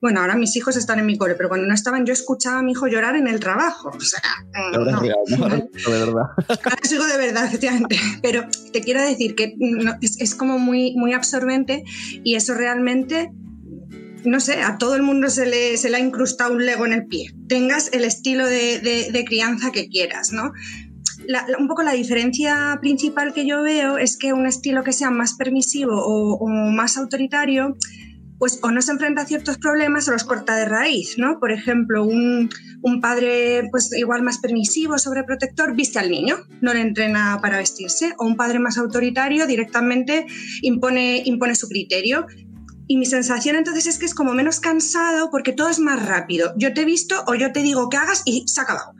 Bueno, 0.00 0.20
ahora 0.20 0.36
mis 0.36 0.54
hijos 0.56 0.76
están 0.76 0.98
en 0.98 1.06
mi 1.06 1.16
cole, 1.16 1.34
pero 1.36 1.48
cuando 1.48 1.66
no 1.66 1.72
estaban 1.74 2.04
yo 2.04 2.12
escuchaba 2.12 2.58
a 2.58 2.62
mi 2.62 2.72
hijo 2.72 2.86
llorar 2.86 3.16
en 3.16 3.26
el 3.28 3.40
trabajo. 3.40 3.90
O 3.96 4.00
sea, 4.00 4.20
Ahora 4.54 4.92
no. 4.92 5.00
real, 5.00 5.16
¿no? 5.28 5.36
Ahora 5.44 5.56
de 5.56 5.98
verdad. 6.04 6.22
Ahora 6.48 6.76
sigo 6.82 7.04
de 7.06 7.16
verdad, 7.16 7.46
efectivamente. 7.46 7.96
Pero 8.22 8.46
te 8.72 8.80
quiero 8.82 9.00
decir 9.02 9.34
que 9.34 9.54
no, 9.58 9.94
es, 10.02 10.20
es 10.20 10.34
como 10.34 10.58
muy, 10.58 10.94
muy 10.96 11.14
absorbente 11.14 11.82
y 12.22 12.34
eso 12.34 12.52
realmente, 12.54 13.30
no 14.24 14.38
sé, 14.40 14.62
a 14.62 14.76
todo 14.76 14.96
el 14.96 15.02
mundo 15.02 15.30
se 15.30 15.46
le, 15.46 15.76
se 15.78 15.88
le 15.88 15.96
ha 15.96 16.00
incrustado 16.00 16.52
un 16.52 16.66
lego 16.66 16.84
en 16.84 16.92
el 16.92 17.06
pie. 17.06 17.30
Tengas 17.48 17.90
el 17.92 18.04
estilo 18.04 18.46
de, 18.46 18.78
de- 18.80 19.08
de 19.10 19.24
crianza 19.24 19.72
que 19.72 19.88
quieras, 19.88 20.30
¿no? 20.32 20.52
La- 21.26 21.46
la- 21.48 21.56
un 21.58 21.68
poco 21.68 21.82
la 21.82 21.92
diferencia 21.92 22.76
principal 22.82 23.32
que 23.32 23.46
yo 23.46 23.62
veo 23.62 23.96
es 23.96 24.18
que 24.18 24.34
un 24.34 24.46
estilo 24.46 24.84
que 24.84 24.92
sea 24.92 25.10
más 25.10 25.34
permisivo 25.34 25.92
o, 25.96 26.34
o 26.36 26.48
más 26.70 26.98
autoritario, 26.98 27.76
pues 28.38 28.58
o 28.62 28.70
no 28.70 28.82
se 28.82 28.92
enfrenta 28.92 29.22
a 29.22 29.26
ciertos 29.26 29.58
problemas 29.58 30.08
o 30.08 30.12
los 30.12 30.24
corta 30.24 30.56
de 30.56 30.64
raíz, 30.66 31.16
¿no? 31.18 31.38
Por 31.40 31.52
ejemplo, 31.52 32.04
un, 32.04 32.50
un 32.82 33.00
padre 33.00 33.68
pues 33.70 33.92
igual 33.96 34.22
más 34.22 34.38
permisivo, 34.38 34.98
sobreprotector, 34.98 35.74
viste 35.74 35.98
al 35.98 36.10
niño, 36.10 36.36
no 36.60 36.74
le 36.74 36.80
entrena 36.80 37.38
para 37.40 37.58
vestirse, 37.58 38.14
o 38.18 38.26
un 38.26 38.36
padre 38.36 38.58
más 38.58 38.78
autoritario 38.78 39.46
directamente 39.46 40.26
impone, 40.62 41.22
impone 41.24 41.54
su 41.54 41.68
criterio. 41.68 42.26
Y 42.88 42.98
mi 42.98 43.06
sensación 43.06 43.56
entonces 43.56 43.86
es 43.86 43.98
que 43.98 44.06
es 44.06 44.14
como 44.14 44.32
menos 44.32 44.60
cansado 44.60 45.30
porque 45.30 45.52
todo 45.52 45.68
es 45.68 45.80
más 45.80 46.06
rápido. 46.06 46.52
Yo 46.56 46.72
te 46.72 46.82
he 46.82 46.84
visto 46.84 47.24
o 47.26 47.34
yo 47.34 47.50
te 47.52 47.62
digo 47.62 47.88
que 47.88 47.96
hagas 47.96 48.22
y 48.24 48.44
se 48.46 48.60
ha 48.60 48.62
acabado. 48.64 48.92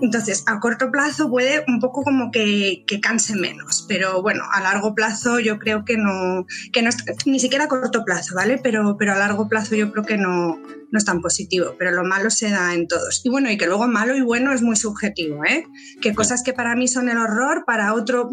Entonces, 0.00 0.44
a 0.46 0.60
corto 0.60 0.90
plazo 0.90 1.30
puede 1.30 1.64
un 1.68 1.80
poco 1.80 2.02
como 2.02 2.30
que, 2.30 2.84
que 2.86 3.00
canse 3.00 3.34
menos, 3.34 3.84
pero 3.88 4.22
bueno, 4.22 4.44
a 4.52 4.60
largo 4.60 4.94
plazo 4.94 5.38
yo 5.38 5.58
creo 5.58 5.84
que 5.84 5.96
no, 5.96 6.46
que 6.72 6.82
no 6.82 6.88
es, 6.88 6.96
ni 7.26 7.38
siquiera 7.38 7.64
a 7.64 7.68
corto 7.68 8.04
plazo, 8.04 8.34
¿vale? 8.34 8.58
Pero, 8.58 8.96
pero 8.98 9.12
a 9.12 9.16
largo 9.18 9.48
plazo 9.48 9.74
yo 9.74 9.92
creo 9.92 10.04
que 10.04 10.16
no, 10.16 10.58
no 10.90 10.98
es 10.98 11.04
tan 11.04 11.20
positivo, 11.20 11.74
pero 11.78 11.90
lo 11.90 12.04
malo 12.04 12.30
se 12.30 12.50
da 12.50 12.74
en 12.74 12.86
todos. 12.88 13.20
Y 13.24 13.28
bueno, 13.28 13.50
y 13.50 13.56
que 13.56 13.66
luego 13.66 13.86
malo 13.88 14.16
y 14.16 14.20
bueno 14.20 14.52
es 14.52 14.62
muy 14.62 14.76
subjetivo, 14.76 15.44
¿eh? 15.44 15.66
Que 16.00 16.14
cosas 16.14 16.42
que 16.42 16.52
para 16.52 16.76
mí 16.76 16.88
son 16.88 17.08
el 17.08 17.18
horror, 17.18 17.64
para 17.66 17.94
otro, 17.94 18.30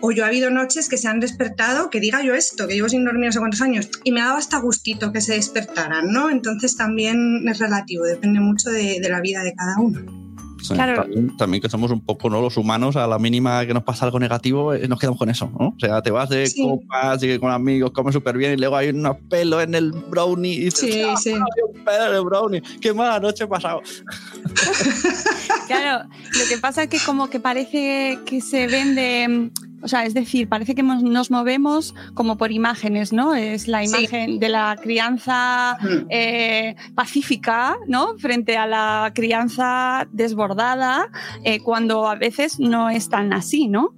o 0.00 0.10
yo 0.10 0.24
ha 0.24 0.28
habido 0.28 0.50
noches 0.50 0.88
que 0.88 0.98
se 0.98 1.08
han 1.08 1.20
despertado, 1.20 1.90
que 1.90 2.00
diga 2.00 2.22
yo 2.22 2.34
esto, 2.34 2.66
que 2.66 2.74
llevo 2.74 2.88
sin 2.88 3.04
dormir 3.04 3.26
no 3.26 3.32
sé 3.32 3.38
cuántos 3.38 3.60
años, 3.60 3.90
y 4.04 4.12
me 4.12 4.20
ha 4.20 4.26
dado 4.26 4.38
hasta 4.38 4.58
gustito 4.58 5.12
que 5.12 5.20
se 5.20 5.34
despertaran, 5.34 6.12
¿no? 6.12 6.30
Entonces 6.30 6.76
también 6.76 7.46
es 7.48 7.58
relativo, 7.58 8.04
depende 8.04 8.40
mucho 8.40 8.70
de, 8.70 9.00
de 9.00 9.08
la 9.08 9.20
vida 9.20 9.42
de 9.42 9.54
cada 9.54 9.78
uno. 9.78 10.23
Claro. 10.68 11.02
también, 11.02 11.36
también 11.36 11.62
que 11.62 11.68
somos 11.68 11.90
un 11.90 12.00
poco 12.00 12.30
¿no? 12.30 12.40
los 12.40 12.56
humanos, 12.56 12.96
a 12.96 13.06
la 13.06 13.18
mínima 13.18 13.64
que 13.66 13.74
nos 13.74 13.82
pasa 13.82 14.04
algo 14.06 14.18
negativo, 14.18 14.72
eh, 14.74 14.88
nos 14.88 14.98
quedamos 14.98 15.18
con 15.18 15.28
eso. 15.30 15.50
¿no? 15.58 15.68
O 15.68 15.74
sea, 15.78 16.00
te 16.02 16.10
vas 16.10 16.28
de 16.30 16.46
Sí. 16.46 16.62
copas 16.62 17.22
y 17.22 17.38
con 17.38 17.50
amigos, 17.50 17.90
comes 17.92 18.14
súper 18.14 18.36
bien 18.36 18.52
y 18.52 18.56
luego 18.56 18.76
hay 18.76 18.88
unos 18.90 19.16
pelos 19.28 19.62
en 19.62 19.74
el 19.74 19.92
brownie 19.92 20.52
y 20.54 20.60
dices, 20.66 20.92
Sí, 20.94 21.02
"Ah, 21.02 21.16
sí. 21.16 21.30
hay 21.30 21.38
un 21.76 21.84
pelo 21.84 22.06
en 22.08 22.14
el 22.14 22.22
brownie, 22.24 22.62
qué 22.80 22.92
mala 22.94 23.20
noche 23.20 23.44
he 23.44 23.46
pasado. 23.46 23.80
Claro, 25.66 26.08
lo 26.38 26.44
que 26.48 26.58
pasa 26.58 26.82
es 26.84 26.88
que 26.88 26.98
como 27.04 27.28
que 27.30 27.40
parece 27.40 28.18
que 28.26 28.40
se 28.40 28.66
vende, 28.66 29.50
o 29.84 29.88
sea, 29.88 30.04
es 30.06 30.14
decir, 30.14 30.48
parece 30.48 30.74
que 30.74 30.82
nos 30.82 31.30
movemos 31.30 31.94
como 32.14 32.36
por 32.38 32.50
imágenes, 32.50 33.12
¿no? 33.12 33.34
Es 33.34 33.68
la 33.68 33.84
Sí. 33.86 33.88
imagen 33.98 34.38
de 34.40 34.48
la 34.48 34.76
crianza 34.82 35.76
Mm. 35.80 36.06
eh, 36.10 36.74
pacífica, 36.94 37.76
¿no? 37.86 38.16
Frente 38.18 38.56
a 38.56 38.66
la 38.66 39.12
crianza 39.14 40.08
desbordada, 40.10 41.08
eh, 41.44 41.60
cuando 41.60 42.08
a 42.08 42.14
veces 42.16 42.58
no 42.58 42.88
es 42.90 43.08
tan 43.10 43.32
así, 43.32 43.68
¿no? 43.68 43.90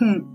Hmm. 0.00 0.34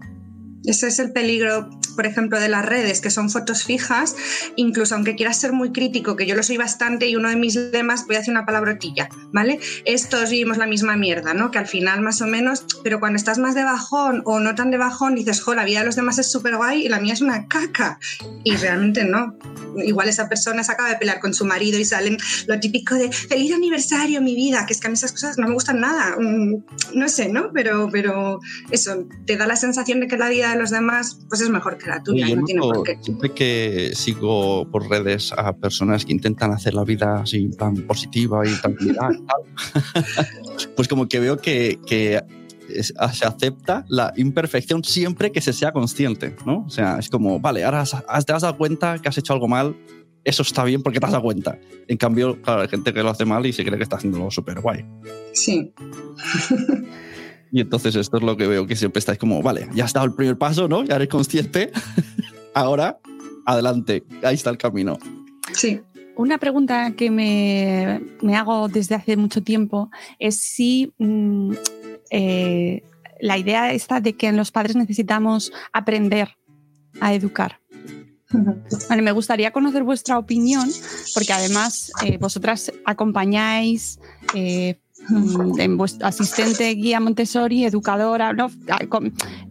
Ese 0.65 0.87
es 0.87 0.99
el 0.99 1.11
peligro, 1.11 1.69
por 1.95 2.05
ejemplo, 2.05 2.39
de 2.39 2.49
las 2.49 2.65
redes, 2.65 3.01
que 3.01 3.09
son 3.09 3.29
fotos 3.29 3.63
fijas, 3.63 4.15
incluso 4.55 4.95
aunque 4.95 5.15
quieras 5.15 5.39
ser 5.39 5.53
muy 5.53 5.71
crítico, 5.71 6.15
que 6.15 6.25
yo 6.25 6.35
lo 6.35 6.43
soy 6.43 6.57
bastante 6.57 7.07
y 7.07 7.15
uno 7.15 7.29
de 7.29 7.35
mis 7.35 7.55
lemas, 7.55 8.05
voy 8.07 8.15
a 8.15 8.19
hacer 8.19 8.31
una 8.31 8.45
palabrotilla, 8.45 9.09
¿vale? 9.31 9.59
Es 9.85 10.09
todos 10.09 10.29
vivimos 10.29 10.57
la 10.57 10.67
misma 10.67 10.95
mierda, 10.95 11.33
¿no? 11.33 11.51
Que 11.51 11.59
al 11.59 11.67
final 11.67 12.01
más 12.01 12.21
o 12.21 12.27
menos, 12.27 12.65
pero 12.83 12.99
cuando 12.99 13.17
estás 13.17 13.37
más 13.37 13.55
de 13.55 13.63
bajón 13.63 14.21
o 14.25 14.39
no 14.39 14.55
tan 14.55 14.71
de 14.71 14.77
bajón, 14.77 15.15
dices, 15.15 15.41
jo, 15.41 15.53
la 15.53 15.65
vida 15.65 15.79
de 15.79 15.85
los 15.85 15.95
demás 15.95 16.19
es 16.19 16.31
súper 16.31 16.57
guay 16.57 16.85
y 16.85 16.89
la 16.89 16.99
mía 16.99 17.13
es 17.13 17.21
una 17.21 17.47
caca. 17.47 17.99
Y 18.43 18.55
realmente 18.55 19.03
no. 19.03 19.35
Igual 19.77 20.09
esa 20.09 20.29
persona 20.29 20.63
se 20.63 20.71
acaba 20.71 20.89
de 20.89 20.97
pelear 20.97 21.19
con 21.19 21.33
su 21.33 21.45
marido 21.45 21.79
y 21.79 21.85
salen 21.85 22.17
lo 22.47 22.59
típico 22.59 22.95
de 22.95 23.11
feliz 23.11 23.53
aniversario, 23.53 24.21
mi 24.21 24.35
vida, 24.35 24.65
que 24.65 24.73
es 24.73 24.79
que 24.79 24.87
a 24.87 24.89
mí 24.89 24.95
esas 24.95 25.11
cosas 25.11 25.37
no 25.37 25.47
me 25.47 25.53
gustan 25.53 25.79
nada. 25.79 26.15
Mm, 26.19 26.63
No 26.95 27.09
sé, 27.09 27.29
¿no? 27.29 27.51
Pero, 27.53 27.89
pero 27.91 28.39
eso, 28.71 29.05
te 29.25 29.37
da 29.37 29.47
la 29.47 29.55
sensación 29.55 29.99
de 29.99 30.07
que 30.07 30.17
la 30.17 30.29
vida 30.29 30.51
de 30.51 30.59
los 30.59 30.69
demás 30.69 31.19
pues 31.29 31.41
es 31.41 31.49
mejor 31.49 31.77
que 31.77 31.87
la 31.87 32.03
tuya, 32.03 32.27
Yo 32.27 32.33
y 32.33 32.35
no 32.35 32.45
tiene 32.45 32.61
por 32.61 32.83
qué. 32.83 32.97
Siempre 33.01 33.31
que 33.31 33.91
sigo 33.95 34.69
por 34.69 34.89
redes 34.89 35.31
a 35.35 35.53
personas 35.53 36.05
que 36.05 36.11
intentan 36.11 36.51
hacer 36.51 36.73
la 36.73 36.83
vida 36.83 37.21
así 37.21 37.49
tan 37.57 37.75
positiva 37.87 38.47
y 38.47 38.53
tranquilidad 38.61 39.09
pues 40.75 40.87
como 40.87 41.07
que 41.07 41.19
veo 41.19 41.37
que, 41.37 41.79
que 41.85 42.21
es- 42.79 42.93
se 43.13 43.25
acepta 43.25 43.85
la 43.89 44.13
imperfección 44.17 44.83
siempre 44.83 45.31
que 45.31 45.41
se 45.41 45.53
sea 45.53 45.71
consciente, 45.71 46.35
¿no? 46.45 46.63
O 46.65 46.69
sea, 46.69 46.97
es 46.99 47.09
como, 47.09 47.39
vale, 47.39 47.63
ahora 47.63 47.81
has- 47.81 47.95
has- 48.07 48.25
te 48.25 48.33
has 48.33 48.41
dado 48.41 48.57
cuenta 48.57 48.99
que 48.99 49.09
has 49.09 49.17
hecho 49.17 49.33
algo 49.33 49.47
mal, 49.47 49.75
eso 50.23 50.41
está 50.43 50.63
bien 50.63 50.81
porque 50.81 50.99
te 50.99 51.05
has 51.05 51.11
dado 51.11 51.23
cuenta. 51.23 51.57
En 51.87 51.97
cambio, 51.97 52.41
claro, 52.41 52.61
hay 52.61 52.67
gente 52.69 52.93
que 52.93 53.03
lo 53.03 53.09
hace 53.09 53.25
mal 53.25 53.45
y 53.45 53.51
se 53.53 53.63
cree 53.65 53.77
que 53.77 53.83
está 53.83 53.97
haciéndolo 53.97 54.31
súper 54.31 54.61
guay. 54.61 54.85
Sí, 55.33 55.73
Y 57.51 57.61
entonces 57.61 57.95
esto 57.95 58.17
es 58.17 58.23
lo 58.23 58.35
que 58.35 58.47
veo, 58.47 58.65
que 58.65 58.75
siempre 58.75 58.99
estáis 58.99 59.19
como, 59.19 59.41
vale, 59.43 59.67
ya 59.75 59.85
has 59.85 59.93
dado 59.93 60.07
el 60.07 60.13
primer 60.15 60.37
paso, 60.37 60.67
¿no? 60.67 60.83
Ya 60.83 60.95
eres 60.95 61.07
consciente. 61.09 61.71
Ahora, 62.55 62.97
adelante, 63.45 64.03
ahí 64.23 64.35
está 64.35 64.49
el 64.49 64.57
camino. 64.57 64.97
sí. 65.53 65.81
Una 66.15 66.37
pregunta 66.37 66.91
que 66.95 67.09
me, 67.09 67.99
me 68.21 68.35
hago 68.35 68.67
desde 68.67 68.93
hace 68.93 69.17
mucho 69.17 69.41
tiempo 69.41 69.89
es 70.19 70.35
si 70.35 70.93
mm, 70.99 71.53
eh, 72.13 72.83
la 73.19 73.37
idea 73.37 73.73
está 73.73 73.99
de 73.99 74.13
que 74.13 74.31
los 74.31 74.51
padres 74.51 74.75
necesitamos 74.75 75.51
aprender 75.73 76.29
a 77.01 77.13
educar. 77.13 77.59
Vale, 78.89 79.01
me 79.01 79.11
gustaría 79.11 79.51
conocer 79.51 79.83
vuestra 79.83 80.17
opinión, 80.17 80.67
porque 81.13 81.33
además 81.33 81.91
eh, 82.03 82.17
vosotras 82.17 82.71
acompañáis 82.85 83.99
eh, 84.33 84.79
mm, 85.09 85.59
en 85.59 85.77
vuestro 85.77 86.07
asistente, 86.07 86.67
guía 86.73 86.99
Montessori, 86.99 87.63
educadora, 87.63 88.33
¿no? 88.33 88.49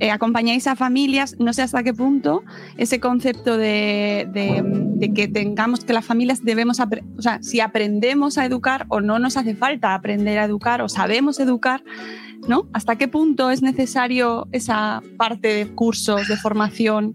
Eh, 0.01 0.11
acompañáis 0.11 0.67
a 0.67 0.75
familias, 0.75 1.37
no 1.39 1.53
sé 1.53 1.63
hasta 1.63 1.83
qué 1.85 1.95
punto 1.95 2.43
ese 2.77 2.99
concepto 2.99 3.57
de, 3.57 4.29
de- 4.33 4.63
de 5.03 5.13
que 5.15 5.29
tengamos 5.29 5.85
que 5.85 5.93
las 5.93 6.05
familias 6.05 6.43
debemos, 6.45 6.79
o 6.81 7.23
sea, 7.23 7.41
si 7.43 7.61
aprendemos 7.61 8.37
a 8.39 8.45
educar 8.45 8.87
o 8.89 9.01
no 9.01 9.19
nos 9.19 9.37
hace 9.37 9.55
falta 9.55 9.95
aprender 9.95 10.39
a 10.39 10.45
educar 10.45 10.83
o 10.83 10.89
sabemos 10.89 11.39
educar, 11.41 11.83
¿no? 12.49 12.69
¿Hasta 12.73 12.97
qué 12.97 13.09
punto 13.09 13.51
es 13.51 13.63
necesario 13.63 14.49
esa 14.53 15.03
parte 15.17 15.49
de 15.49 15.67
cursos, 15.75 16.27
de 16.29 16.37
formación 16.37 17.15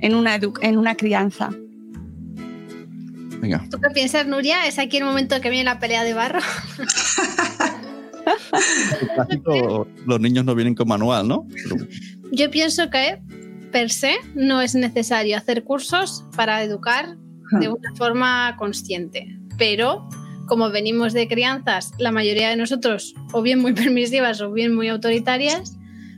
en 0.00 0.14
una, 0.14 0.38
edu- 0.38 0.58
en 0.62 0.78
una 0.78 0.94
crianza? 0.94 1.50
Venga. 3.40 3.64
¿Tú 3.70 3.78
qué 3.78 3.90
piensas, 3.92 4.26
Nuria? 4.26 4.66
¿Es 4.66 4.78
aquí 4.78 4.96
el 4.96 5.04
momento 5.04 5.38
que 5.40 5.50
viene 5.50 5.64
la 5.64 5.78
pelea 5.78 6.02
de 6.04 6.14
barro? 6.14 6.40
Clásico, 9.14 9.86
los 10.06 10.20
niños 10.20 10.44
no 10.44 10.54
vienen 10.54 10.74
con 10.74 10.88
manual, 10.88 11.28
¿no? 11.28 11.46
Pero- 11.68 11.86
Yo 12.32 12.50
pienso 12.50 12.90
que 12.90 13.20
per 13.70 13.90
se 13.90 14.14
no 14.34 14.60
es 14.62 14.74
necesario 14.74 15.36
hacer 15.36 15.64
cursos 15.64 16.24
para 16.36 16.62
educar 16.62 17.16
de 17.60 17.68
una 17.68 17.94
forma 17.96 18.56
consciente, 18.56 19.38
pero 19.58 20.08
como 20.46 20.70
venimos 20.70 21.12
de 21.12 21.28
crianzas, 21.28 21.92
la 21.98 22.12
mayoría 22.12 22.50
de 22.50 22.56
nosotros 22.56 23.14
o 23.32 23.42
bien 23.42 23.60
muy 23.60 23.72
permisivas 23.74 24.40
o 24.40 24.52
bien 24.52 24.74
muy 24.74 24.88
autoritarias, 24.88 25.76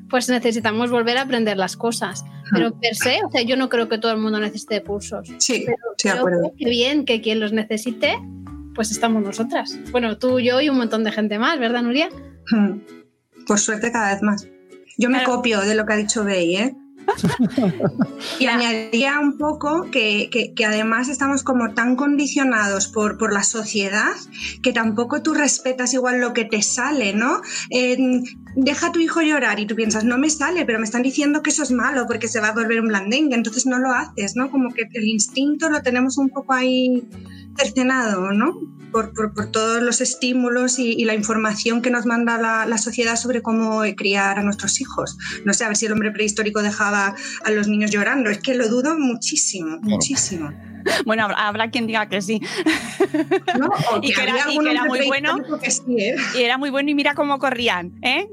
pues 0.08 0.28
necesitamos 0.28 0.90
volver 0.90 1.18
a 1.18 1.22
aprender 1.22 1.56
las 1.56 1.76
cosas. 1.76 2.24
Pero 2.52 2.78
per 2.78 2.94
se, 2.94 3.24
o 3.24 3.30
sea, 3.30 3.42
yo 3.42 3.56
no 3.56 3.68
creo 3.68 3.88
que 3.88 3.98
todo 3.98 4.12
el 4.12 4.18
mundo 4.18 4.38
necesite 4.38 4.80
cursos. 4.82 5.28
Sí, 5.38 5.64
Pero 5.66 5.78
creo 5.98 6.14
acuerdo. 6.14 6.52
que 6.56 6.68
bien 6.70 7.04
que 7.04 7.20
quien 7.20 7.40
los 7.40 7.52
necesite, 7.52 8.16
pues 8.74 8.92
estamos 8.92 9.22
nosotras. 9.22 9.76
Bueno, 9.90 10.16
tú, 10.16 10.38
yo 10.38 10.60
y 10.60 10.68
un 10.68 10.76
montón 10.76 11.02
de 11.02 11.10
gente 11.10 11.40
más, 11.40 11.58
¿verdad, 11.58 11.82
Nuria? 11.82 12.08
Por 13.48 13.58
suerte 13.58 13.90
cada 13.90 14.12
vez 14.12 14.22
más. 14.22 14.46
Yo 14.96 15.10
me 15.10 15.24
copio 15.24 15.60
de 15.60 15.74
lo 15.74 15.84
que 15.86 15.92
ha 15.92 15.96
dicho 15.96 16.24
Bey, 16.24 16.56
¿eh? 16.56 16.76
y 18.38 18.46
añadiría 18.46 19.20
un 19.20 19.38
poco 19.38 19.88
que, 19.90 20.28
que- 20.30 20.64
además 20.64 21.08
estamos 21.08 21.42
como 21.42 21.74
tan 21.74 21.96
condicionados 21.96 22.88
por, 22.88 23.18
por 23.18 23.32
la 23.32 23.42
sociedad 23.42 24.12
que 24.62 24.72
tampoco 24.72 25.22
tú 25.22 25.34
respetas 25.34 25.94
igual 25.94 26.20
lo 26.20 26.32
que 26.32 26.44
te 26.44 26.62
sale, 26.62 27.12
¿no? 27.12 27.40
Deja 28.56 28.86
a 28.88 28.92
tu 28.92 29.00
hijo 29.00 29.20
llorar 29.20 29.60
y 29.60 29.66
tú 29.66 29.74
piensas, 29.76 30.04
no 30.04 30.18
me 30.18 30.30
sale, 30.30 30.64
pero 30.64 30.78
me 30.78 30.84
están 30.84 31.02
diciendo 31.02 31.42
que 31.42 31.50
eso 31.50 31.62
es 31.62 31.70
malo 31.70 32.06
porque 32.06 32.28
se 32.28 32.40
va 32.40 32.48
a 32.48 32.52
volver 32.54 32.80
un 32.80 32.88
blandengue, 32.88 33.36
entonces 33.36 33.66
no 33.66 33.78
lo 33.78 33.92
haces, 33.92 34.34
¿no? 34.34 34.50
Como 34.50 34.72
que 34.72 34.88
el 34.92 35.04
instinto 35.04 35.68
lo 35.68 35.82
tenemos 35.82 36.18
un 36.18 36.30
poco 36.30 36.54
ahí 36.54 37.06
cercenado, 37.56 38.32
¿no? 38.32 38.60
Por, 38.92 39.12
por- 39.12 39.34
por 39.34 39.50
todos 39.50 39.82
los 39.82 40.00
estímulos 40.00 40.78
y, 40.78 40.92
y 40.92 41.04
la 41.04 41.14
información 41.14 41.82
que 41.82 41.90
nos 41.90 42.06
manda 42.06 42.38
la, 42.38 42.64
la 42.66 42.78
sociedad 42.78 43.16
sobre 43.16 43.42
cómo 43.42 43.82
criar 43.96 44.38
a 44.38 44.42
nuestros 44.42 44.80
hijos. 44.80 45.18
No 45.44 45.52
sé, 45.52 45.64
a 45.64 45.68
ver 45.68 45.76
si 45.76 45.86
el 45.86 45.92
hombre 45.92 46.10
prehistórico 46.12 46.62
dejaba 46.62 47.14
a 47.44 47.50
los 47.50 47.68
niños 47.68 47.90
llorando. 47.90 48.30
Es 48.30 48.38
que 48.38 48.54
lo 48.54 48.68
dudo 48.68 48.98
muchísimo, 48.98 49.78
muchísimo. 49.82 50.52
Bueno, 51.04 51.24
habrá, 51.24 51.48
habrá 51.48 51.70
quien 51.70 51.86
diga 51.88 52.08
que 52.08 52.22
sí. 52.22 52.40
¿no? 53.58 53.68
Y 54.02 54.12
que 54.14 54.22
era, 54.22 54.36
y 54.36 54.40
algún 54.40 54.64
que 54.64 54.70
era 54.70 54.82
hombre 54.84 55.00
muy 55.00 55.06
bueno. 55.08 55.36
que 55.60 55.70
sí, 55.70 55.82
¿eh? 55.98 56.16
Y 56.38 56.42
era 56.42 56.56
muy 56.58 56.70
bueno 56.70 56.88
y 56.90 56.94
mira 56.94 57.14
cómo 57.14 57.38
corrían, 57.38 57.92
¿eh? 58.02 58.28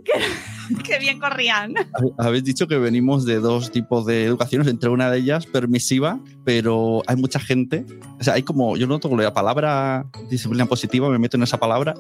Qué 0.84 1.00
bien 1.00 1.20
corrían. 1.20 1.74
Habéis 2.18 2.44
dicho 2.44 2.68
que 2.68 2.78
venimos 2.78 3.26
de 3.26 3.40
dos 3.40 3.72
tipos 3.72 4.06
de 4.06 4.26
educaciones, 4.26 4.68
entre 4.68 4.90
una 4.90 5.10
de 5.10 5.20
ellas 5.20 5.46
permisiva, 5.46 6.20
pero 6.44 7.02
hay 7.08 7.16
mucha 7.16 7.40
gente, 7.40 7.86
o 8.20 8.24
sea, 8.24 8.36
hay 8.36 8.44
como, 8.44 8.78
yo 8.78 8.88
noto 8.88 9.16
la 9.16 9.34
palabra 9.34 10.06
disciplina 10.30 10.66
positiva, 10.66 11.10
me 11.10 11.20
meto 11.20 11.38
en 11.38 11.44
esa 11.44 11.58
palabra, 11.58 11.94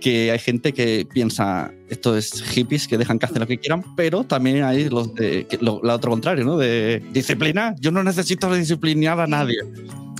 que 0.00 0.30
hay 0.30 0.38
gente 0.38 0.72
que 0.72 1.06
piensa, 1.12 1.72
esto 1.88 2.16
es 2.16 2.42
hippies 2.42 2.86
que 2.86 2.98
dejan 2.98 3.18
que 3.18 3.26
hacen 3.26 3.40
lo 3.40 3.46
que 3.46 3.58
quieran, 3.58 3.82
pero 3.96 4.24
también 4.24 4.62
hay 4.62 4.88
los 4.88 5.14
de, 5.14 5.46
que- 5.46 5.58
lo, 5.58 5.80
la 5.82 5.94
otro 5.94 6.10
contrario, 6.10 6.44
¿no? 6.44 6.56
De 6.56 7.02
disciplina, 7.12 7.74
yo 7.80 7.90
no 7.90 8.02
necesito 8.04 8.52
disciplinar 8.54 9.18
a 9.20 9.26
nadie. 9.26 9.58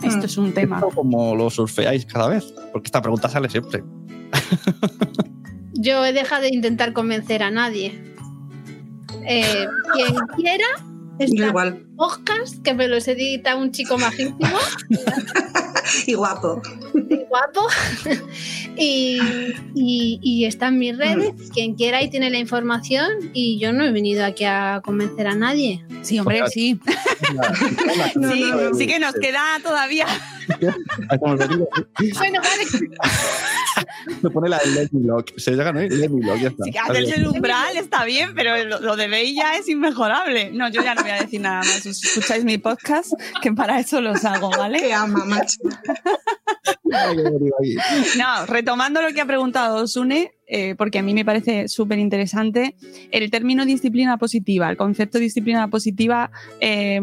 Esto 0.02 0.26
es 0.26 0.36
un 0.36 0.52
tema. 0.52 0.76
Esto 0.76 0.88
como 0.90 1.34
lo 1.34 1.50
surfeáis 1.50 2.04
cada 2.06 2.28
vez, 2.28 2.52
porque 2.72 2.88
esta 2.88 3.00
pregunta 3.02 3.28
sale 3.28 3.48
siempre. 3.48 3.82
Yo 5.78 6.04
he 6.04 6.12
dejado 6.12 6.42
de 6.42 6.48
intentar 6.48 6.92
convencer 6.92 7.42
a 7.42 7.50
nadie. 7.50 7.98
Eh, 9.28 9.66
quien 9.94 10.14
quiera, 10.36 10.66
Yo 11.18 11.24
está 11.24 11.48
igual. 11.48 11.85
Podcast 11.96 12.62
que 12.62 12.74
me 12.74 12.88
los 12.88 13.08
edita 13.08 13.56
un 13.56 13.72
chico 13.72 13.98
majísimo 13.98 14.36
Y 16.06 16.14
guapo. 16.14 16.60
y 16.94 17.16
guapo. 17.28 17.66
y, 18.76 19.20
y, 19.74 20.18
y 20.22 20.44
está 20.44 20.68
en 20.68 20.78
mis 20.78 20.96
redes. 20.98 21.32
Quien 21.54 21.74
quiera 21.74 22.02
y 22.02 22.10
tiene 22.10 22.28
la 22.30 22.38
información. 22.38 23.30
Y 23.32 23.58
yo 23.60 23.72
no 23.72 23.84
he 23.84 23.92
venido 23.92 24.24
aquí 24.24 24.44
a 24.44 24.80
convencer 24.84 25.28
a 25.28 25.34
nadie. 25.36 25.84
Sí, 26.02 26.18
hombre, 26.18 26.42
sí. 26.48 26.80
No, 28.14 28.30
sí, 28.32 28.40
no, 28.50 28.56
no. 28.70 28.74
sí 28.76 28.86
que 28.86 28.98
nos 28.98 29.14
queda 29.14 29.42
todavía. 29.62 30.06
Bueno, 32.18 32.40
vale. 32.42 32.64
Se 34.20 34.30
pone 34.30 34.48
la 34.48 34.60
Let 34.64 34.88
Me 34.92 35.06
Lock. 35.06 35.32
Se 35.36 35.52
llega, 35.52 35.72
¿no? 35.72 35.80
Let 35.80 36.08
Me 36.10 36.24
Lock, 36.24 36.38
ya 36.40 36.48
está. 36.48 36.64
Sí, 36.64 36.70
que 36.72 36.78
hacerse 36.78 37.14
el 37.16 37.26
umbral 37.26 37.76
está 37.76 38.04
bien, 38.04 38.34
pero 38.34 38.64
lo, 38.64 38.80
lo 38.80 38.96
de 38.96 39.08
Bey 39.08 39.34
ya 39.34 39.56
es 39.56 39.68
inmejorable. 39.68 40.50
No, 40.52 40.68
yo 40.68 40.82
ya 40.82 40.94
no 40.94 41.02
voy 41.02 41.10
a 41.12 41.20
decir 41.22 41.40
nada 41.40 41.58
más. 41.60 41.85
Escucháis 41.86 42.44
mi 42.44 42.58
podcast, 42.58 43.12
que 43.42 43.52
para 43.52 43.78
eso 43.78 44.00
los 44.00 44.24
hago, 44.24 44.50
¿vale? 44.50 44.80
Te 44.80 44.92
ama, 44.92 45.24
macho. 45.24 45.58
No, 46.84 48.46
retomando 48.46 49.02
lo 49.02 49.12
que 49.12 49.20
ha 49.20 49.26
preguntado 49.26 49.86
Sune, 49.86 50.32
eh, 50.46 50.74
porque 50.76 50.98
a 50.98 51.02
mí 51.02 51.14
me 51.14 51.24
parece 51.24 51.68
súper 51.68 51.98
interesante, 51.98 52.76
el 53.10 53.30
término 53.30 53.64
disciplina 53.64 54.18
positiva, 54.18 54.70
el 54.70 54.76
concepto 54.76 55.18
de 55.18 55.24
disciplina 55.24 55.68
positiva 55.68 56.30
eh, 56.60 57.00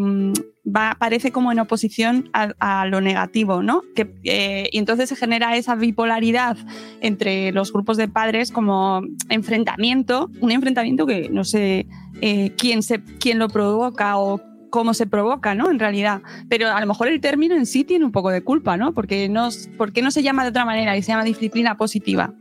va, 0.65 0.95
parece 0.99 1.31
como 1.31 1.51
en 1.51 1.59
oposición 1.59 2.29
a, 2.33 2.53
a 2.59 2.85
lo 2.85 3.01
negativo, 3.01 3.61
¿no? 3.61 3.81
Que, 3.95 4.13
eh, 4.23 4.69
y 4.71 4.77
entonces 4.77 5.09
se 5.09 5.15
genera 5.15 5.55
esa 5.55 5.75
bipolaridad 5.75 6.57
entre 7.01 7.51
los 7.51 7.71
grupos 7.71 7.97
de 7.97 8.07
padres 8.07 8.51
como 8.51 9.01
enfrentamiento, 9.29 10.29
un 10.39 10.51
enfrentamiento 10.51 11.05
que 11.05 11.29
no 11.29 11.43
sé 11.43 11.87
eh, 12.21 12.53
quién, 12.57 12.83
se, 12.83 13.01
quién 13.19 13.39
lo 13.39 13.49
provoca 13.49 14.17
o 14.17 14.41
cómo 14.73 14.95
se 14.95 15.05
provoca, 15.05 15.53
¿no? 15.53 15.69
En 15.69 15.77
realidad. 15.77 16.23
Pero 16.49 16.67
a 16.69 16.81
lo 16.81 16.87
mejor 16.87 17.07
el 17.07 17.21
término 17.21 17.53
en 17.55 17.67
sí 17.67 17.83
tiene 17.83 18.05
un 18.05 18.11
poco 18.11 18.31
de 18.31 18.41
culpa, 18.43 18.75
¿no? 18.75 18.91
Porque 18.91 19.29
no, 19.29 19.49
¿Por 19.77 19.93
qué 19.93 20.01
no 20.01 20.09
se 20.09 20.23
llama 20.23 20.41
de 20.41 20.49
otra 20.49 20.65
manera 20.65 20.97
y 20.97 21.03
se 21.03 21.09
llama 21.11 21.23
disciplina 21.23 21.77
positiva? 21.77 22.33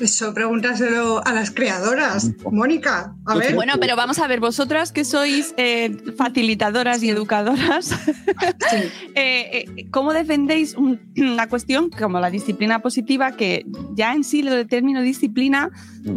Eso 0.00 0.32
pregúntaselo 0.32 1.24
a 1.26 1.32
las 1.32 1.50
creadoras. 1.50 2.30
Mónica, 2.52 3.14
a 3.26 3.34
ver. 3.36 3.54
Bueno, 3.56 3.74
pero 3.80 3.96
vamos 3.96 4.20
a 4.20 4.28
ver, 4.28 4.38
vosotras 4.38 4.92
que 4.92 5.04
sois 5.04 5.54
eh, 5.56 5.96
facilitadoras 6.16 7.02
y 7.02 7.10
educadoras, 7.10 7.86
Sí. 8.70 8.76
eh, 9.16 9.64
eh, 9.76 9.86
¿cómo 9.90 10.12
defendéis 10.12 10.74
un- 10.76 11.00
una 11.16 11.48
cuestión 11.48 11.90
como 11.90 12.20
la 12.20 12.30
disciplina 12.30 12.78
positiva 12.80 13.32
que 13.32 13.64
ya 13.96 14.12
en 14.14 14.22
sí 14.22 14.42
lo 14.42 14.52
del 14.52 14.68
término 14.68 15.00
disciplina 15.02 15.70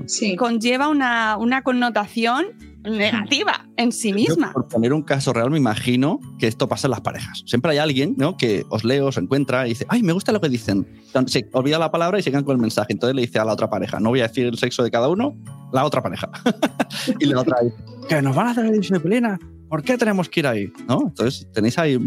Sí. 0.05 0.35
conlleva 0.35 0.89
una, 0.89 1.37
una 1.37 1.61
connotación 1.63 2.45
negativa 2.83 3.67
en 3.77 3.91
sí 3.91 4.13
misma? 4.13 4.47
Yo, 4.47 4.53
por 4.53 4.67
poner 4.67 4.93
un 4.93 5.01
caso 5.03 5.33
real, 5.33 5.49
me 5.49 5.57
imagino 5.57 6.19
que 6.39 6.47
esto 6.47 6.67
pasa 6.67 6.87
en 6.87 6.91
las 6.91 7.01
parejas. 7.01 7.43
Siempre 7.45 7.71
hay 7.71 7.77
alguien 7.77 8.15
¿no? 8.17 8.37
que 8.37 8.65
os 8.69 8.83
lee, 8.83 8.99
os 8.99 9.17
encuentra 9.17 9.65
y 9.65 9.69
dice, 9.69 9.85
ay, 9.89 10.03
me 10.03 10.13
gusta 10.13 10.31
lo 10.31 10.41
que 10.41 10.49
dicen. 10.49 10.87
Se 11.27 11.49
olvida 11.53 11.79
la 11.79 11.91
palabra 11.91 12.19
y 12.19 12.23
se 12.23 12.31
quedan 12.31 12.43
con 12.43 12.55
el 12.55 12.61
mensaje. 12.61 12.93
Entonces 12.93 13.15
le 13.15 13.21
dice 13.21 13.39
a 13.39 13.45
la 13.45 13.53
otra 13.53 13.69
pareja, 13.69 13.99
no 13.99 14.09
voy 14.09 14.21
a 14.21 14.27
decir 14.27 14.45
el 14.45 14.57
sexo 14.57 14.83
de 14.83 14.91
cada 14.91 15.09
uno, 15.09 15.35
la 15.71 15.85
otra 15.85 16.01
pareja. 16.01 16.29
y 17.19 17.25
la 17.25 17.41
otra 17.41 17.57
dice, 17.61 17.77
que 18.07 18.21
nos 18.21 18.35
van 18.35 18.47
a 18.47 18.51
hacer 18.51 18.71
disciplina. 18.71 19.39
¿Por 19.69 19.83
qué 19.83 19.97
tenemos 19.97 20.29
que 20.29 20.39
ir 20.39 20.47
ahí? 20.47 20.71
¿No? 20.87 21.01
Entonces 21.07 21.47
tenéis 21.51 21.77
ahí, 21.77 21.99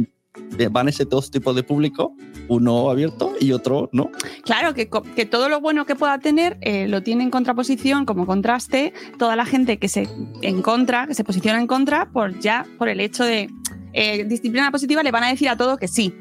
van 0.70 0.88
ese 0.88 1.04
dos 1.04 1.30
tipos 1.30 1.56
de 1.56 1.62
público, 1.62 2.14
uno 2.48 2.90
abierto 2.90 3.32
y 3.40 3.52
otro 3.52 3.88
no. 3.92 4.10
Claro, 4.44 4.74
que, 4.74 4.88
que 5.16 5.26
todo 5.26 5.48
lo 5.48 5.60
bueno 5.60 5.86
que 5.86 5.96
pueda 5.96 6.18
tener 6.18 6.58
eh, 6.60 6.86
lo 6.88 7.02
tiene 7.02 7.24
en 7.24 7.30
contraposición, 7.30 8.04
como 8.04 8.26
contraste, 8.26 8.92
toda 9.18 9.36
la 9.36 9.44
gente 9.44 9.78
que 9.78 9.88
se 9.88 10.08
en 10.42 10.62
contra, 10.62 11.06
que 11.06 11.14
se 11.14 11.24
posiciona 11.24 11.58
en 11.58 11.66
contra, 11.66 12.10
por 12.10 12.38
ya 12.38 12.66
por 12.78 12.88
el 12.88 13.00
hecho 13.00 13.24
de 13.24 13.48
eh, 13.92 14.24
disciplina 14.24 14.70
positiva 14.70 15.02
le 15.02 15.10
van 15.10 15.24
a 15.24 15.28
decir 15.28 15.48
a 15.48 15.56
todo 15.56 15.76
que 15.76 15.88
sí. 15.88 16.14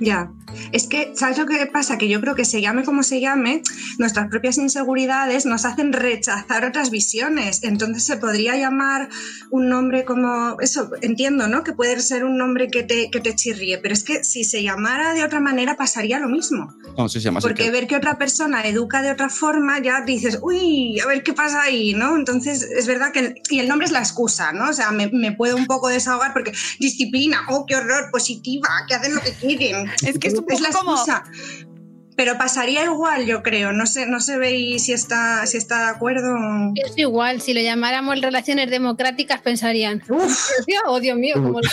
Ya. 0.00 0.30
Es 0.72 0.86
que, 0.88 1.12
¿sabes 1.14 1.38
lo 1.38 1.46
que 1.46 1.66
pasa? 1.66 1.98
Que 1.98 2.08
yo 2.08 2.20
creo 2.20 2.34
que 2.34 2.44
se 2.44 2.60
llame 2.60 2.84
como 2.84 3.02
se 3.02 3.20
llame, 3.20 3.62
nuestras 3.98 4.28
propias 4.28 4.58
inseguridades 4.58 5.44
nos 5.46 5.64
hacen 5.64 5.92
rechazar 5.92 6.64
otras 6.64 6.90
visiones. 6.90 7.60
Entonces 7.62 8.04
se 8.04 8.16
podría 8.16 8.56
llamar 8.56 9.08
un 9.50 9.68
nombre 9.68 10.04
como, 10.04 10.58
eso, 10.60 10.90
entiendo, 11.02 11.48
¿no? 11.48 11.62
Que 11.64 11.72
puede 11.72 11.98
ser 12.00 12.24
un 12.24 12.36
nombre 12.38 12.68
que 12.68 12.82
te, 12.84 13.10
que 13.10 13.20
te 13.20 13.34
chirríe, 13.34 13.78
pero 13.78 13.92
es 13.94 14.04
que 14.04 14.22
si 14.24 14.44
se 14.44 14.62
llamara 14.62 15.14
de 15.14 15.24
otra 15.24 15.40
manera 15.40 15.76
pasaría 15.76 16.18
lo 16.18 16.28
mismo. 16.28 16.74
No, 16.96 17.08
se 17.08 17.20
llama 17.20 17.40
Porque 17.40 17.64
que- 17.64 17.70
ver 17.70 17.86
que 17.86 17.96
otra 17.96 18.16
persona 18.18 18.62
educa 18.66 19.02
de 19.02 19.10
otra 19.10 19.28
forma, 19.28 19.80
ya 19.80 20.02
dices, 20.02 20.38
uy, 20.42 20.98
a 21.00 21.06
ver 21.06 21.22
qué 21.22 21.32
pasa 21.32 21.62
ahí, 21.62 21.92
¿no? 21.94 22.16
Entonces, 22.16 22.62
es 22.62 22.86
verdad 22.86 23.12
que, 23.12 23.34
y 23.50 23.58
el 23.60 23.68
nombre 23.68 23.86
es 23.86 23.92
la 23.92 23.98
excusa, 24.00 24.52
¿no? 24.52 24.70
O 24.70 24.72
sea, 24.72 24.90
me, 24.90 25.08
me 25.12 25.32
puedo 25.32 25.56
un 25.56 25.66
poco 25.66 25.88
desahogar 25.88 26.32
porque 26.32 26.52
disciplina, 26.80 27.40
oh, 27.48 27.66
qué 27.66 27.76
horror, 27.76 28.10
positiva, 28.10 28.68
que 28.88 28.94
hacen 28.94 29.14
lo 29.14 29.20
que 29.20 29.32
quieren. 29.32 29.85
Es 30.06 30.18
que 30.18 30.28
es 30.28 30.34
un 30.34 30.44
poco 30.46 30.60
la 30.60 30.70
como- 30.70 30.92
excusa. 30.92 31.24
Pero 32.16 32.38
pasaría 32.38 32.82
igual, 32.84 33.26
yo 33.26 33.42
creo. 33.42 33.72
No 33.74 33.84
sé, 33.84 34.06
no 34.06 34.20
sé 34.20 34.38
veis 34.38 34.84
si 34.86 34.92
está, 34.94 35.44
si 35.46 35.58
está 35.58 35.80
de 35.84 35.90
acuerdo. 35.90 36.34
Es 36.74 36.96
igual, 36.96 37.42
si 37.42 37.52
lo 37.52 37.60
llamáramos 37.60 38.18
relaciones 38.22 38.70
democráticas 38.70 39.42
pensarían, 39.42 40.02
"Uf, 40.08 40.34
Dios, 40.66 40.82
oh 40.86 40.98
Dios 40.98 41.18
mío, 41.18 41.34
como 41.34 41.60
los. 41.60 41.70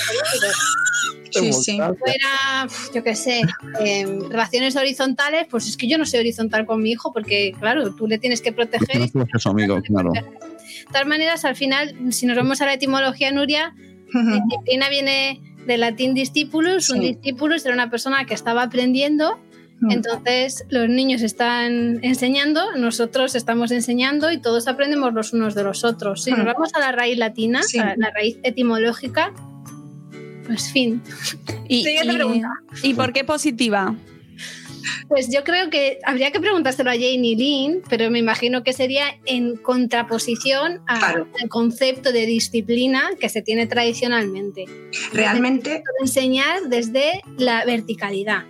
Sí, 1.32 1.52
sí. 1.54 1.78
Fuera, 1.78 2.68
yo 2.94 3.04
qué 3.04 3.16
sé, 3.16 3.42
em, 3.80 4.30
relaciones 4.30 4.76
horizontales, 4.76 5.48
pues 5.50 5.68
es 5.68 5.78
que 5.78 5.88
yo 5.88 5.98
no 5.98 6.06
soy 6.06 6.20
horizontal 6.20 6.66
con 6.66 6.82
mi 6.82 6.92
hijo 6.92 7.12
porque, 7.14 7.54
claro, 7.60 7.96
tú 7.96 8.06
le 8.08 8.18
tienes 8.20 8.42
que 8.42 8.52
proteger. 8.52 9.10
No 9.16 9.24
y- 9.24 9.28
es 9.34 9.42
su 9.42 9.50
amigo, 9.50 9.82
claro. 9.82 10.12
De 10.12 10.24
todas 10.92 11.08
maneras, 11.08 11.44
al 11.46 11.56
final, 11.56 11.96
si 12.12 12.26
nos 12.26 12.36
vamos 12.38 12.62
a 12.62 12.66
la 12.66 12.74
etimología, 12.74 13.32
Nuria, 13.32 13.74
disciplina 14.14 14.90
viene 14.90 15.42
del 15.66 15.82
latín 15.82 16.14
discípulus. 16.14 16.90
Un 16.90 17.02
Sí. 17.02 17.14
discípulus 17.16 17.66
era 17.66 17.74
una 17.74 17.90
persona 17.90 18.26
que 18.26 18.34
estaba 18.34 18.64
aprendiendo. 18.64 19.40
Mm. 19.80 19.92
Entonces, 19.92 20.66
los 20.70 20.88
niños 20.88 21.22
están 21.22 22.00
enseñando, 22.04 22.76
nosotros 22.78 23.36
estamos 23.36 23.72
enseñando 23.72 24.32
y 24.32 24.38
todos 24.40 24.68
aprendemos 24.68 25.14
los 25.14 25.34
unos 25.34 25.56
de 25.56 25.64
los 25.64 25.84
otros. 25.84 26.24
Si 26.24 26.32
nos 26.32 26.42
Mm. 26.42 26.46
vamos 26.46 26.70
a 26.74 26.80
la 26.80 26.92
raíz 26.92 27.18
latina, 27.18 27.62
Sí. 27.64 27.80
a 27.80 27.96
la 27.98 28.12
raíz 28.12 28.38
etimológica, 28.44 29.34
pues 30.46 30.72
fin. 30.72 31.02
Y, 31.68 31.84
Siguiente 31.84 32.14
y- 32.14 32.16
pregunta. 32.16 32.50
¿Y 32.84 32.94
por 32.94 33.14
qué 33.14 33.24
positiva? 33.24 33.96
Pues 35.08 35.30
yo 35.32 35.44
creo 35.44 35.70
que 35.70 36.00
habría 36.06 36.32
que 36.32 36.40
preguntárselo 36.40 36.90
a 36.90 36.94
Jane 36.94 37.36
Lynn, 37.36 37.82
pero 37.90 38.10
me 38.12 38.20
imagino 38.20 38.64
que 38.64 38.74
sería 38.74 39.06
en 39.26 39.56
contraposición 39.58 40.82
Claro. 40.86 41.28
al 41.42 41.50
concepto 41.50 42.12
de 42.12 42.26
disciplina 42.26 43.10
que 43.20 43.30
se 43.30 43.42
tiene 43.42 43.68
tradicionalmente. 43.68 44.66
Realmente, 45.14 45.84
Enseñar 46.02 46.64
desde 46.70 47.22
la 47.38 47.66
verticalidad. 47.66 48.46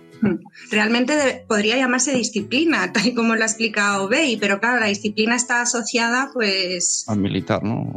realmente 0.70 1.14
de- 1.16 1.44
podría 1.46 1.76
llamarse 1.76 2.12
disciplina, 2.16 2.92
tal 2.92 3.06
y 3.06 3.14
como 3.14 3.34
lo 3.34 3.42
ha 3.42 3.46
explicado 3.46 4.08
Bey, 4.08 4.36
pero 4.38 4.58
claro, 4.60 4.80
la 4.80 4.86
disciplina 4.86 5.36
está 5.36 5.60
asociada, 5.62 6.30
pues, 6.32 7.04
Al 7.08 7.18
militar, 7.18 7.62
¿no? 7.62 7.92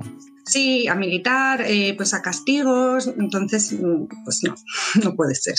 sí, 0.46 0.88
a 0.88 0.96
militar, 0.96 1.64
eh, 1.68 1.94
pues 1.96 2.14
a 2.14 2.22
castigos, 2.22 3.08
entonces, 3.20 3.72
mm, 3.74 4.08
pues 4.26 4.44
no, 4.44 4.56
no 5.04 5.16
puede 5.16 5.36
ser. 5.36 5.56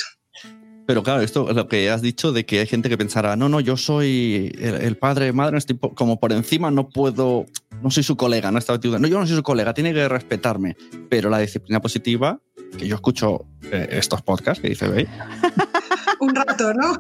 Pero 0.89 1.03
claro, 1.03 1.21
esto 1.21 1.51
es 1.51 1.55
lo 1.55 1.69
que 1.69 1.91
has 1.91 2.01
dicho 2.01 2.33
de 2.33 2.47
que 2.47 2.61
hay 2.61 2.67
gente 2.67 2.89
que 2.89 2.97
pensará, 2.97 3.37
no, 3.37 3.51
no, 3.51 3.61
yo 3.61 3.77
soy 3.77 4.51
el, 4.59 4.75
el 4.77 4.97
padre, 4.97 5.35
madre, 5.35 5.59
estoy 5.59 5.77
po- 5.77 5.95
como 5.95 6.19
por 6.19 6.33
encima, 6.33 6.71
no 6.71 6.89
puedo, 6.89 7.45
no 7.83 7.91
soy 7.91 8.03
su 8.03 8.17
colega, 8.17 8.51
no 8.51 8.59
está 8.59 8.73
no, 8.79 9.07
yo 9.07 9.21
no 9.21 9.27
soy 9.27 9.37
su 9.37 9.43
colega, 9.43 9.75
tiene 9.75 9.93
que 9.93 10.09
respetarme. 10.09 10.79
Pero 11.11 11.29
la 11.29 11.41
disciplina 11.41 11.81
positiva, 11.83 12.41
que 12.79 12.89
yo 12.89 12.95
escucho 12.95 13.45
eh, 13.71 13.87
estos 13.93 14.23
podcasts 14.23 14.63
que 14.63 14.71
dice, 14.71 14.89
¿veis? 14.89 15.09
Un 16.21 16.35
rato, 16.35 16.73
¿no? 16.73 16.97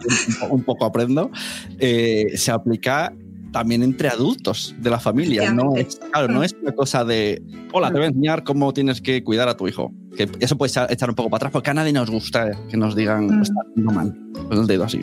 un, 0.50 0.62
poco 0.64 0.84
aprendo, 0.84 1.30
eh, 1.78 2.26
se 2.36 2.50
aplica 2.50 3.10
también 3.52 3.82
entre 3.82 4.08
adultos 4.08 4.74
de 4.78 4.90
la 4.90 5.00
familia. 5.00 5.52
No 5.52 5.74
es, 5.76 5.96
claro, 5.96 6.28
no 6.28 6.42
es 6.42 6.54
una 6.60 6.72
cosa 6.72 7.04
de, 7.04 7.42
hola, 7.72 7.88
te 7.88 7.94
voy 7.94 8.04
a 8.04 8.08
enseñar 8.08 8.44
cómo 8.44 8.72
tienes 8.72 9.00
que 9.00 9.22
cuidar 9.24 9.48
a 9.48 9.56
tu 9.56 9.68
hijo. 9.68 9.92
Que 10.16 10.28
eso 10.40 10.56
puede 10.56 10.72
echar, 10.90 11.08
un 11.08 11.14
poco 11.14 11.30
para 11.30 11.38
atrás 11.38 11.52
porque 11.52 11.70
a 11.70 11.74
nadie 11.74 11.92
nos 11.92 12.10
gusta 12.10 12.50
que 12.68 12.76
nos 12.76 12.94
digan, 12.96 13.26
Mm. 13.26 13.42
estás 13.42 13.56
haciendo 13.70 13.92
mal, 13.92 14.16
con 14.48 14.58
el 14.58 14.66
dedo 14.66 14.84
así. 14.84 15.00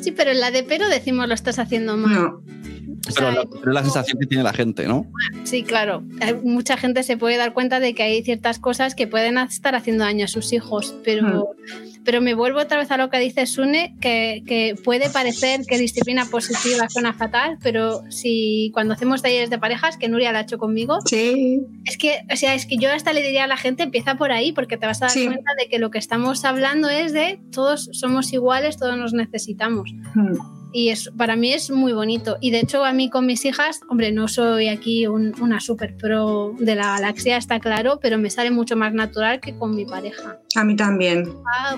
Sí, 0.00 0.10
pero 0.12 0.32
en 0.32 0.40
la 0.40 0.50
de 0.50 0.62
pero 0.64 0.88
decimos 0.88 1.28
lo 1.28 1.34
estás 1.34 1.58
haciendo 1.58 1.96
mal. 1.96 2.12
No. 2.14 2.42
Pero, 3.06 3.32
sea, 3.32 3.32
la, 3.32 3.44
pero 3.60 3.72
la 3.72 3.82
sensación 3.82 4.18
que 4.18 4.26
tiene 4.26 4.42
la 4.44 4.52
gente, 4.52 4.86
¿no? 4.86 5.06
Sí, 5.44 5.62
claro. 5.62 6.02
Mucha 6.42 6.76
gente 6.76 7.02
se 7.02 7.16
puede 7.16 7.36
dar 7.36 7.52
cuenta 7.52 7.80
de 7.80 7.94
que 7.94 8.02
hay 8.02 8.22
ciertas 8.22 8.58
cosas 8.58 8.94
que 8.94 9.06
pueden 9.06 9.36
estar 9.38 9.74
haciendo 9.74 10.04
daño 10.04 10.24
a 10.24 10.28
sus 10.28 10.52
hijos, 10.52 10.94
pero, 11.04 11.50
pero 12.04 12.20
me 12.20 12.34
vuelvo 12.34 12.60
otra 12.60 12.78
vez 12.78 12.90
a 12.90 12.96
lo 12.96 13.10
que 13.10 13.18
dice 13.18 13.46
Sune, 13.46 13.94
que, 14.00 14.42
que 14.46 14.74
puede 14.82 15.10
parecer 15.10 15.60
que 15.66 15.78
disciplina 15.78 16.24
positiva 16.26 16.88
suena 16.88 17.12
fatal, 17.12 17.58
pero 17.62 18.02
si 18.10 18.70
cuando 18.72 18.94
hacemos 18.94 19.22
talleres 19.22 19.50
de 19.50 19.58
parejas, 19.58 19.96
que 19.96 20.08
Nuria 20.08 20.32
la 20.32 20.40
ha 20.40 20.42
hecho 20.42 20.58
conmigo, 20.58 20.98
Sí. 21.06 21.60
es 21.84 21.98
que, 21.98 22.20
o 22.32 22.36
sea, 22.36 22.54
es 22.54 22.66
que 22.66 22.76
yo 22.78 22.90
hasta 22.90 23.12
le 23.12 23.22
diría 23.22 23.44
a 23.44 23.48
la 23.48 23.56
gente, 23.56 23.82
empieza 23.82 24.16
por 24.16 24.32
ahí, 24.32 24.52
porque 24.52 24.76
te 24.76 24.86
vas 24.86 25.02
a 25.02 25.06
dar 25.06 25.10
Sí. 25.10 25.26
cuenta 25.26 25.52
de 25.58 25.68
que 25.68 25.78
lo 25.78 25.90
que 25.90 25.98
estamos 25.98 26.44
hablando 26.44 26.88
es 26.88 27.12
de 27.12 27.40
todos 27.52 27.88
somos 27.92 28.32
iguales, 28.32 28.76
todos 28.78 28.96
nos 28.96 29.12
necesitamos. 29.12 29.92
Mm. 30.14 30.63
Y 30.76 30.88
es, 30.88 31.08
para 31.16 31.36
mí 31.36 31.52
es 31.52 31.70
muy 31.70 31.92
bonito. 31.92 32.36
Y 32.40 32.50
de 32.50 32.58
hecho, 32.58 32.84
a 32.84 32.92
mí 32.92 33.08
con 33.08 33.26
mis 33.26 33.44
hijas, 33.44 33.80
hombre, 33.88 34.10
no 34.10 34.26
soy 34.26 34.68
aquí 34.68 35.06
un- 35.06 35.32
una 35.40 35.60
super 35.60 35.96
pro 35.96 36.52
de 36.58 36.74
la 36.74 36.88
galaxia, 36.98 37.36
está 37.36 37.60
claro, 37.60 38.00
pero 38.02 38.18
me 38.18 38.28
sale 38.28 38.50
mucho 38.50 38.74
más 38.76 38.92
natural 38.92 39.38
que 39.40 39.56
con 39.56 39.76
mi 39.76 39.84
pareja. 39.86 40.40
A 40.56 40.64
mí 40.64 40.74
también. 40.74 41.32
Ah, 41.46 41.76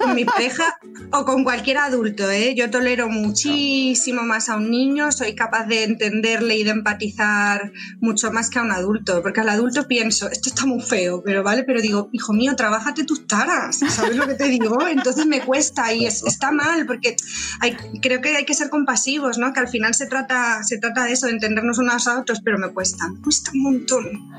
Con 0.00 0.14
mi 0.14 0.24
pareja 0.24 0.64
o 1.12 1.24
con 1.24 1.44
cualquier 1.44 1.78
adulto, 1.78 2.30
¿eh? 2.30 2.54
Yo 2.56 2.70
tolero 2.70 3.08
muchísimo 3.08 4.22
más 4.22 4.48
a 4.48 4.56
un 4.56 4.70
niño, 4.70 5.10
soy 5.12 5.34
capaz 5.34 5.64
de 5.66 5.84
entenderle 5.84 6.56
y 6.56 6.64
de 6.64 6.70
empatizar 6.70 7.72
mucho 8.00 8.30
más 8.32 8.50
que 8.50 8.58
a 8.58 8.62
un 8.62 8.70
adulto, 8.72 9.22
porque 9.22 9.40
al 9.40 9.48
adulto 9.48 9.86
pienso, 9.86 10.30
esto 10.30 10.48
está 10.48 10.66
muy 10.66 10.80
feo, 10.80 11.22
pero 11.24 11.42
vale, 11.42 11.64
pero 11.64 11.80
digo, 11.80 12.08
hijo 12.12 12.32
mío, 12.32 12.54
trabájate 12.56 13.04
tus 13.04 13.26
taras, 13.26 13.78
¿sabes 13.88 14.16
lo 14.16 14.26
que 14.26 14.34
te 14.34 14.48
digo? 14.48 14.86
Entonces 14.86 15.26
me 15.26 15.40
cuesta 15.40 15.92
y 15.92 16.06
es- 16.06 16.22
está 16.24 16.50
mal, 16.52 16.86
porque 16.86 17.16
hay- 17.60 17.76
creo 18.00 18.20
que 18.20 18.36
hay 18.36 18.44
que 18.44 18.54
ser 18.54 18.70
compasivos, 18.70 19.38
¿no? 19.38 19.52
Que 19.52 19.60
al 19.60 19.68
final 19.68 19.94
se 19.94 20.06
trata, 20.06 20.62
se 20.62 20.78
trata 20.78 21.04
de 21.04 21.12
eso, 21.12 21.26
de 21.26 21.32
entendernos 21.32 21.78
unos 21.78 22.06
a 22.08 22.20
otros, 22.20 22.40
pero 22.44 22.58
me 22.58 22.68
cuesta, 22.68 23.08
me 23.08 23.20
cuesta 23.20 23.50
un 23.54 23.62
montón. 23.62 24.30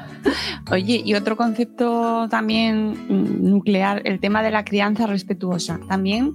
Oye, 0.72 1.02
y 1.04 1.14
otro 1.16 1.36
concepto 1.38 2.28
también 2.30 2.92
mm, 3.10 3.50
nuclear, 3.50 4.02
el 4.06 4.20
tema 4.20 4.42
de 4.44 4.52
la 4.52 4.64
crianza 4.70 5.08
respetuosa, 5.08 5.80
también 5.90 6.34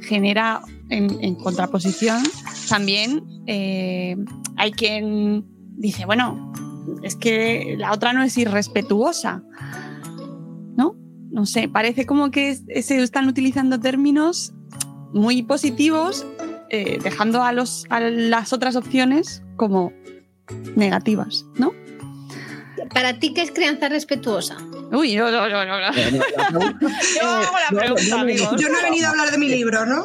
genera 0.00 0.62
en, 0.88 1.34
contraposición, 1.36 2.22
también 2.68 3.22
eh, 3.46 4.16
hay 4.56 4.72
quien 4.72 5.44
dice, 5.76 6.06
bueno, 6.06 6.52
es 7.02 7.16
que 7.16 7.76
la 7.78 7.92
otra 7.92 8.12
no 8.12 8.22
es 8.22 8.36
irrespetuosa, 8.38 9.42
¿no? 10.76 10.96
No 11.30 11.46
sé, 11.46 11.68
parece 11.68 12.06
como 12.06 12.30
que 12.30 12.56
se 12.56 13.02
están 13.02 13.28
utilizando 13.28 13.78
términos 13.78 14.54
muy 15.12 15.42
positivos, 15.42 16.26
eh, 16.70 16.98
dejando 17.02 17.42
a, 17.42 17.52
los, 17.52 17.86
a 17.90 18.00
las 18.00 18.52
otras 18.52 18.76
opciones 18.76 19.42
como 19.56 19.92
negativas, 20.76 21.46
¿no? 21.58 21.72
¿Para 22.92 23.18
ti 23.18 23.32
qué 23.34 23.42
es 23.42 23.50
crianza 23.50 23.88
respetuosa? 23.88 24.56
Uy, 24.92 25.16
no, 25.16 25.30
no, 25.30 25.48
no, 25.48 25.64
no. 25.64 25.80
no. 25.80 25.90
Yo 27.20 27.26
hago 27.28 27.56
la 27.70 27.78
pregunta, 27.80 28.20
amigos. 28.20 28.48
Yo 28.60 28.68
no 28.68 28.78
he 28.78 28.82
venido 28.82 29.06
a 29.06 29.10
hablar 29.10 29.30
de 29.30 29.38
mi 29.38 29.48
libro, 29.48 29.84
¿no? 29.86 30.04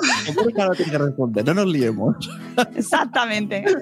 Claro, 0.56 0.74
tiene 0.74 0.92
que 0.92 0.98
responder, 0.98 1.46
no 1.46 1.54
nos 1.54 1.68
liemos. 1.68 2.16
Exactamente. 2.76 3.66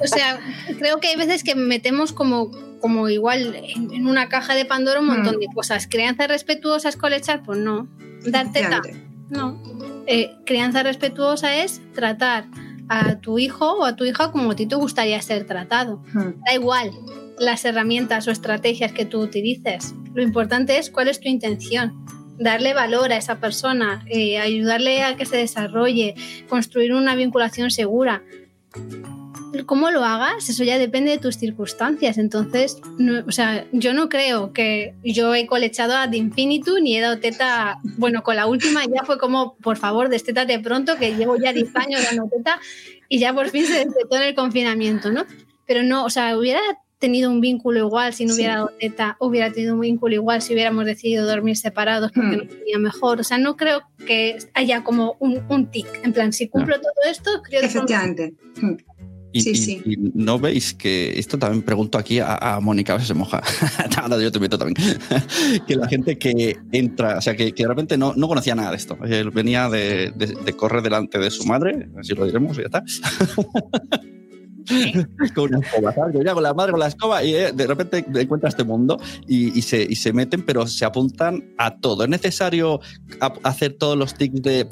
O 0.00 0.06
sea, 0.06 0.38
creo 0.78 1.00
que 1.00 1.08
hay 1.08 1.16
veces 1.16 1.42
que 1.42 1.56
metemos 1.56 2.12
como, 2.12 2.52
como 2.80 3.08
igual 3.08 3.54
en, 3.56 3.92
en 3.92 4.06
una 4.06 4.28
caja 4.28 4.54
de 4.54 4.64
Pandora 4.64 5.00
un 5.00 5.06
montón 5.06 5.36
Mm. 5.36 5.40
de 5.40 5.46
cosas. 5.52 5.88
¿Crianza 5.88 6.28
respetuosa 6.28 6.88
es 6.88 6.96
colechar? 6.96 7.42
Pues 7.42 7.58
no. 7.58 7.88
¿Dar 8.26 8.52
teta? 8.52 8.80
No. 9.28 9.60
Eh, 10.06 10.36
crianza 10.46 10.84
respetuosa 10.84 11.56
es 11.56 11.80
tratar 11.94 12.44
a 12.88 13.16
tu 13.18 13.40
hijo 13.40 13.72
o 13.72 13.84
a 13.84 13.96
tu 13.96 14.04
hija 14.04 14.30
como 14.30 14.52
a 14.52 14.56
ti 14.56 14.66
te 14.66 14.76
gustaría 14.76 15.20
ser 15.20 15.46
tratado. 15.46 16.00
Mm. 16.12 16.44
Da 16.46 16.54
igual 16.54 16.92
las 17.38 17.64
herramientas 17.64 18.26
o 18.28 18.30
estrategias 18.30 18.92
que 18.92 19.04
tú 19.04 19.20
utilices. 19.20 19.94
Lo 20.14 20.22
importante 20.22 20.78
es 20.78 20.90
cuál 20.90 21.08
es 21.08 21.20
tu 21.20 21.28
intención. 21.28 22.04
Darle 22.38 22.74
valor 22.74 23.12
a 23.12 23.16
esa 23.16 23.40
persona, 23.40 24.04
eh, 24.06 24.38
ayudarle 24.38 25.02
a 25.02 25.16
que 25.16 25.26
se 25.26 25.36
desarrolle, 25.36 26.14
construir 26.48 26.92
una 26.92 27.14
vinculación 27.14 27.70
segura. 27.70 28.22
¿Cómo 29.64 29.90
lo 29.90 30.04
hagas? 30.04 30.50
Eso 30.50 30.64
ya 30.64 30.78
depende 30.78 31.12
de 31.12 31.18
tus 31.18 31.38
circunstancias. 31.38 32.18
Entonces, 32.18 32.78
o 33.26 33.32
sea, 33.32 33.66
yo 33.72 33.94
no 33.94 34.10
creo 34.10 34.52
que 34.52 34.94
yo 35.02 35.34
he 35.34 35.46
colechado 35.46 35.94
ad 35.94 36.12
infinitum 36.12 36.82
ni 36.82 36.96
he 36.96 37.00
dado 37.00 37.18
teta. 37.18 37.78
Bueno, 37.96 38.22
con 38.22 38.36
la 38.36 38.46
última 38.46 38.84
ya 38.84 39.04
fue 39.04 39.18
como, 39.18 39.56
por 39.56 39.78
favor, 39.78 40.10
destétate 40.10 40.58
pronto, 40.58 40.96
que 40.96 41.14
llevo 41.14 41.36
ya 41.38 41.54
10 41.54 41.74
años 41.76 42.02
dando 42.04 42.28
teta 42.28 42.60
y 43.08 43.18
ya 43.18 43.32
por 43.32 43.48
fin 43.48 43.64
se 43.64 43.86
destetó 43.86 44.16
en 44.16 44.22
el 44.22 44.34
confinamiento, 44.34 45.10
¿no? 45.10 45.24
Pero 45.66 45.82
no, 45.82 46.04
o 46.04 46.10
sea, 46.10 46.36
hubiera 46.36 46.60
tenido 46.98 47.30
un 47.30 47.40
vínculo 47.40 47.78
igual 47.80 48.12
si 48.14 48.24
no 48.24 48.34
hubiera 48.34 48.54
dado 48.56 48.70
teta, 48.80 49.16
hubiera 49.20 49.52
tenido 49.52 49.74
un 49.74 49.80
vínculo 49.80 50.14
igual 50.14 50.40
si 50.42 50.54
hubiéramos 50.54 50.84
decidido 50.86 51.26
dormir 51.26 51.56
separados 51.56 52.10
porque 52.12 52.36
Hmm. 52.36 52.38
no 52.38 52.46
tenía 52.46 52.78
mejor. 52.78 53.20
O 53.20 53.24
sea, 53.24 53.38
no 53.38 53.56
creo 53.56 53.82
que 54.06 54.38
haya 54.54 54.82
como 54.82 55.16
un, 55.20 55.42
un 55.48 55.66
tic. 55.70 55.86
En 56.04 56.12
plan, 56.12 56.32
si 56.32 56.48
cumplo 56.48 56.76
todo 56.80 57.10
esto, 57.10 57.30
creo 57.42 57.60
que 57.60 57.66
Efectivamente. 57.66 58.34
Hmm. 58.60 58.76
Y, 59.32 59.40
Sí, 59.42 59.50
y- 59.50 59.54
sí. 59.56 59.82
y 59.84 59.96
no 60.14 60.38
veis 60.38 60.72
que 60.72 61.18
esto 61.18 61.38
también 61.38 61.62
pregunto 61.62 61.98
aquí 61.98 62.20
a, 62.20 62.36
a 62.36 62.60
Mónica, 62.60 62.94
a 62.94 62.96
ver 62.96 63.02
si 63.02 63.08
se 63.08 63.12
moja. 63.14 63.42
Ahora 64.00 64.18
yo 64.18 64.32
te 64.32 64.38
meto 64.40 64.56
también. 64.56 64.76
que 65.66 65.76
la 65.76 65.86
gente 65.88 66.16
que 66.16 66.56
entra, 66.72 67.18
o 67.18 67.20
sea, 67.20 67.36
que, 67.36 67.52
que 67.52 67.64
de 67.64 67.68
repente 67.68 67.98
no, 67.98 68.14
no 68.16 68.28
conocía 68.28 68.54
nada 68.54 68.70
de 68.70 68.76
esto. 68.78 68.96
Él 69.04 69.30
venía 69.32 69.68
de, 69.68 70.12
de- 70.16 70.38
de 70.42 70.52
correr 70.54 70.80
delante 70.82 71.18
de 71.18 71.30
su 71.30 71.44
madre, 71.44 71.86
así 71.98 72.14
lo 72.14 72.24
diremos, 72.24 72.56
y 72.56 72.62
ya 72.62 72.66
está. 72.66 72.82
con 75.34 75.54
una 75.54 75.66
escoba, 75.66 75.92
¿sabes? 75.94 76.14
Yo 76.14 76.22
ya 76.22 76.34
con 76.34 76.42
la 76.42 76.54
madre 76.54 76.72
con 76.72 76.80
la 76.80 76.88
escoba 76.88 77.22
y 77.24 77.34
eh, 77.34 77.52
de 77.52 77.66
repente 77.66 78.04
encuentra 78.14 78.48
este 78.48 78.64
mundo 78.64 78.98
y, 79.26 79.62
se, 79.62 80.12
meten, 80.12 80.44
pero 80.44 80.66
se 80.66 80.84
apuntan 80.84 81.54
a 81.58 81.76
todo. 81.76 82.04
Es 82.04 82.10
necesario 82.10 82.80
hacer 83.42 83.74
todos 83.74 83.96
los 83.96 84.14
tics 84.14 84.42
de 84.42 84.68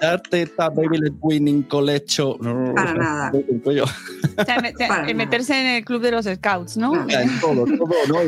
dar 0.00 0.20
teta, 0.22 0.68
baby 0.70 0.98
winning, 1.20 1.62
colecho. 1.64 2.36
No, 2.40 2.74
Para 2.74 2.94
nada. 2.94 3.32
el 3.34 3.60
cuello. 3.62 3.84
O 3.84 4.44
sea, 4.44 4.58
mete- 4.60 4.86
Para 4.88 5.02
eh, 5.02 5.14
nada. 5.14 5.14
meterse 5.14 5.60
en 5.60 5.66
el 5.66 5.84
club 5.84 6.02
de 6.02 6.10
los 6.10 6.26
scouts, 6.26 6.76
¿no? 6.76 6.92
Claro. 6.92 7.06
O 7.06 7.10
sea, 7.10 7.22
en 7.22 7.40
todo, 7.40 7.64
todo, 7.64 7.88
¿no? 8.08 8.22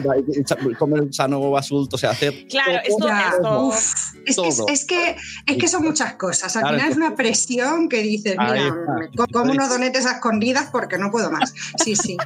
Y 0.68 0.74
Comer 0.76 1.12
sano 1.12 1.50
basulto, 1.50 1.96
o 1.96 1.98
sea, 1.98 2.10
hacer. 2.10 2.46
Claro, 2.48 2.80
esto- 2.84 3.66
uf, 3.66 3.76
es, 3.76 4.12
que, 4.14 4.30
es, 4.30 4.36
todo. 4.36 4.66
es 4.68 4.84
que, 4.84 5.16
es 5.46 5.56
que 5.56 5.68
son 5.68 5.82
muchas 5.84 6.14
cosas. 6.14 6.54
Al 6.56 6.62
Claro, 6.62 6.76
final 6.76 6.90
es 6.90 6.96
una 6.96 7.14
presión 7.14 7.88
que 7.88 8.02
dices, 8.02 8.36
mira, 8.38 8.56
está. 8.68 8.92
me 8.98 9.08
co- 9.16 9.26
como 9.32 9.52
unos 9.52 9.68
donetes 9.68 10.06
a 10.06 10.12
escondidas 10.12 10.68
porque 10.70 10.98
no 10.98 11.10
puedo 11.10 11.30
más. 11.30 11.52
Sí, 11.82 11.96
sí. 11.96 12.16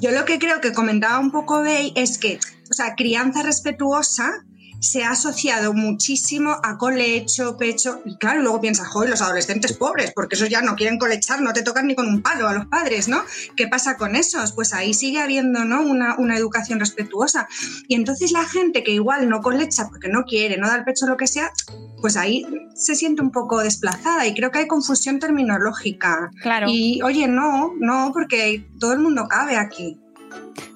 Yo 0.00 0.10
lo 0.10 0.24
que 0.24 0.38
creo 0.38 0.60
que 0.60 0.72
comentaba 0.72 1.18
un 1.18 1.30
poco 1.30 1.62
Bey 1.62 1.92
es 1.96 2.18
que, 2.18 2.38
o 2.70 2.74
sea, 2.74 2.94
crianza 2.96 3.42
respetuosa 3.42 4.44
se 4.80 5.04
ha 5.04 5.10
asociado 5.10 5.72
muchísimo 5.72 6.56
a 6.62 6.78
colecho, 6.78 7.56
pecho, 7.56 8.00
y 8.04 8.16
claro, 8.16 8.42
luego 8.42 8.60
piensas, 8.60 8.88
joder, 8.88 9.10
los 9.10 9.22
adolescentes 9.22 9.72
pobres, 9.72 10.12
porque 10.14 10.36
esos 10.36 10.48
ya 10.48 10.62
no 10.62 10.76
quieren 10.76 10.98
colechar, 10.98 11.40
no 11.40 11.52
te 11.52 11.62
tocan 11.62 11.86
ni 11.86 11.94
con 11.94 12.06
un 12.06 12.22
palo 12.22 12.48
a 12.48 12.54
los 12.54 12.66
padres, 12.66 13.08
¿no? 13.08 13.22
¿Qué 13.56 13.68
pasa 13.68 13.96
con 13.96 14.16
esos? 14.16 14.52
Pues 14.52 14.72
ahí 14.74 14.94
sigue 14.94 15.20
habiendo, 15.20 15.64
¿no? 15.64 15.82
Una, 15.82 16.16
una 16.18 16.36
educación 16.36 16.80
respetuosa. 16.80 17.48
Y 17.88 17.94
entonces 17.94 18.32
la 18.32 18.44
gente 18.44 18.82
que 18.82 18.92
igual 18.92 19.28
no 19.28 19.40
colecha 19.40 19.88
porque 19.88 20.08
no 20.08 20.24
quiere, 20.24 20.56
no 20.56 20.68
da 20.68 20.76
el 20.76 20.84
pecho, 20.84 21.06
lo 21.06 21.16
que 21.16 21.26
sea, 21.26 21.52
pues 22.00 22.16
ahí 22.16 22.46
se 22.74 22.94
siente 22.94 23.22
un 23.22 23.30
poco 23.30 23.60
desplazada 23.60 24.26
y 24.26 24.34
creo 24.34 24.50
que 24.50 24.60
hay 24.60 24.66
confusión 24.66 25.18
terminológica. 25.18 26.30
claro. 26.42 26.66
Y 26.68 27.00
oye, 27.02 27.26
no, 27.26 27.72
no, 27.78 28.10
porque 28.12 28.66
todo 28.78 28.92
el 28.92 29.00
mundo 29.00 29.26
cabe 29.28 29.56
aquí. 29.56 29.98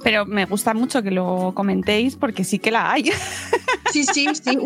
Pero 0.02 0.26
me 0.26 0.44
gusta 0.46 0.74
mucho 0.74 1.02
que 1.02 1.10
lo 1.10 1.52
comentéis 1.54 2.16
porque 2.16 2.44
sí 2.44 2.58
que 2.58 2.70
la 2.70 2.92
hay. 2.92 3.10
Sí, 3.92 4.04
sí, 4.04 4.28
sí. 4.40 4.56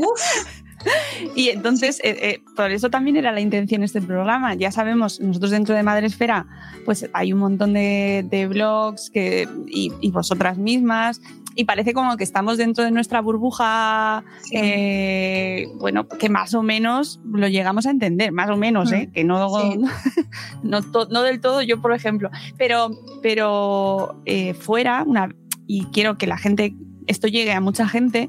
Y 1.35 1.49
entonces, 1.49 1.99
eh, 2.05 2.17
eh, 2.21 2.43
por 2.55 2.71
eso 2.71 2.91
también 2.91 3.17
era 3.17 3.33
la 3.33 3.41
intención 3.41 3.81
de 3.81 3.87
este 3.87 4.03
programa. 4.03 4.55
Ya 4.55 4.71
sabemos, 4.71 5.19
nosotros 5.19 5.51
dentro 5.51 5.75
de 5.75 5.83
Madresfera, 5.83 6.47
pues 6.85 7.09
hay 7.15 7.33
un 7.33 7.39
montón 7.39 7.73
de, 7.73 8.25
de 8.29 8.47
blogs 8.47 9.09
que, 9.09 9.49
y, 9.67 9.93
y 10.03 10.11
vosotras 10.11 10.59
mismas, 10.59 11.23
y 11.57 11.65
parece 11.65 11.93
como 11.95 12.17
que 12.17 12.25
estamos 12.25 12.57
dentro 12.59 12.85
de 12.85 12.91
nuestra 12.91 13.21
burbuja, 13.21 14.25
Sí. 14.43 14.57
eh, 14.57 15.69
bueno, 15.77 16.09
que 16.09 16.29
más 16.29 16.55
o 16.55 16.63
menos 16.63 17.21
lo 17.25 17.49
llegamos 17.49 17.87
a 17.87 17.91
entender, 17.91 18.33
más 18.33 18.51
o 18.51 18.57
menos, 18.57 18.91
Mm, 18.91 18.95
¿eh? 18.95 19.11
que 19.13 19.25
no, 19.25 19.49
sí. 19.61 19.79
no, 20.63 21.23
del 21.23 21.41
todo 21.41 21.63
yo, 21.63 21.81
por 21.81 21.93
ejemplo, 21.93 22.31
pero, 22.59 22.91
pero 23.23 24.21
eh, 24.27 24.55
fuera, 24.55 25.05
una, 25.07 25.29
y 25.67 25.85
quiero 25.87 26.19
que 26.19 26.27
la 26.27 26.39
gente, 26.39 26.75
esto 27.07 27.29
llegue 27.29 27.53
a 27.53 27.61
mucha 27.61 27.87
gente, 27.89 28.29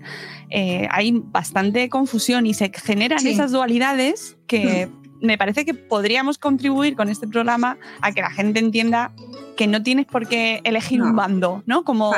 eh, 0.49 0.87
hay 0.91 1.11
bastante 1.25 1.89
confusión 1.89 2.45
y 2.45 2.53
se 2.53 2.71
generan 2.73 3.19
Sí. 3.19 3.29
esas 3.29 3.51
dualidades 3.51 4.37
que 4.47 4.89
me 5.25 5.37
parece 5.37 5.65
que 5.65 5.73
podríamos 5.73 6.37
contribuir 6.37 6.95
con 6.95 7.09
este 7.09 7.27
programa 7.27 7.77
a 8.01 8.11
que 8.11 8.21
la 8.21 8.29
gente 8.31 8.59
entienda 8.59 9.11
que 9.57 9.67
no 9.67 9.81
tienes 9.81 10.05
por 10.05 10.27
qué 10.27 10.59
elegir 10.63 10.99
No. 10.99 11.05
un 11.07 11.15
bando, 11.15 11.63
¿no? 11.65 11.83
Como 11.83 12.11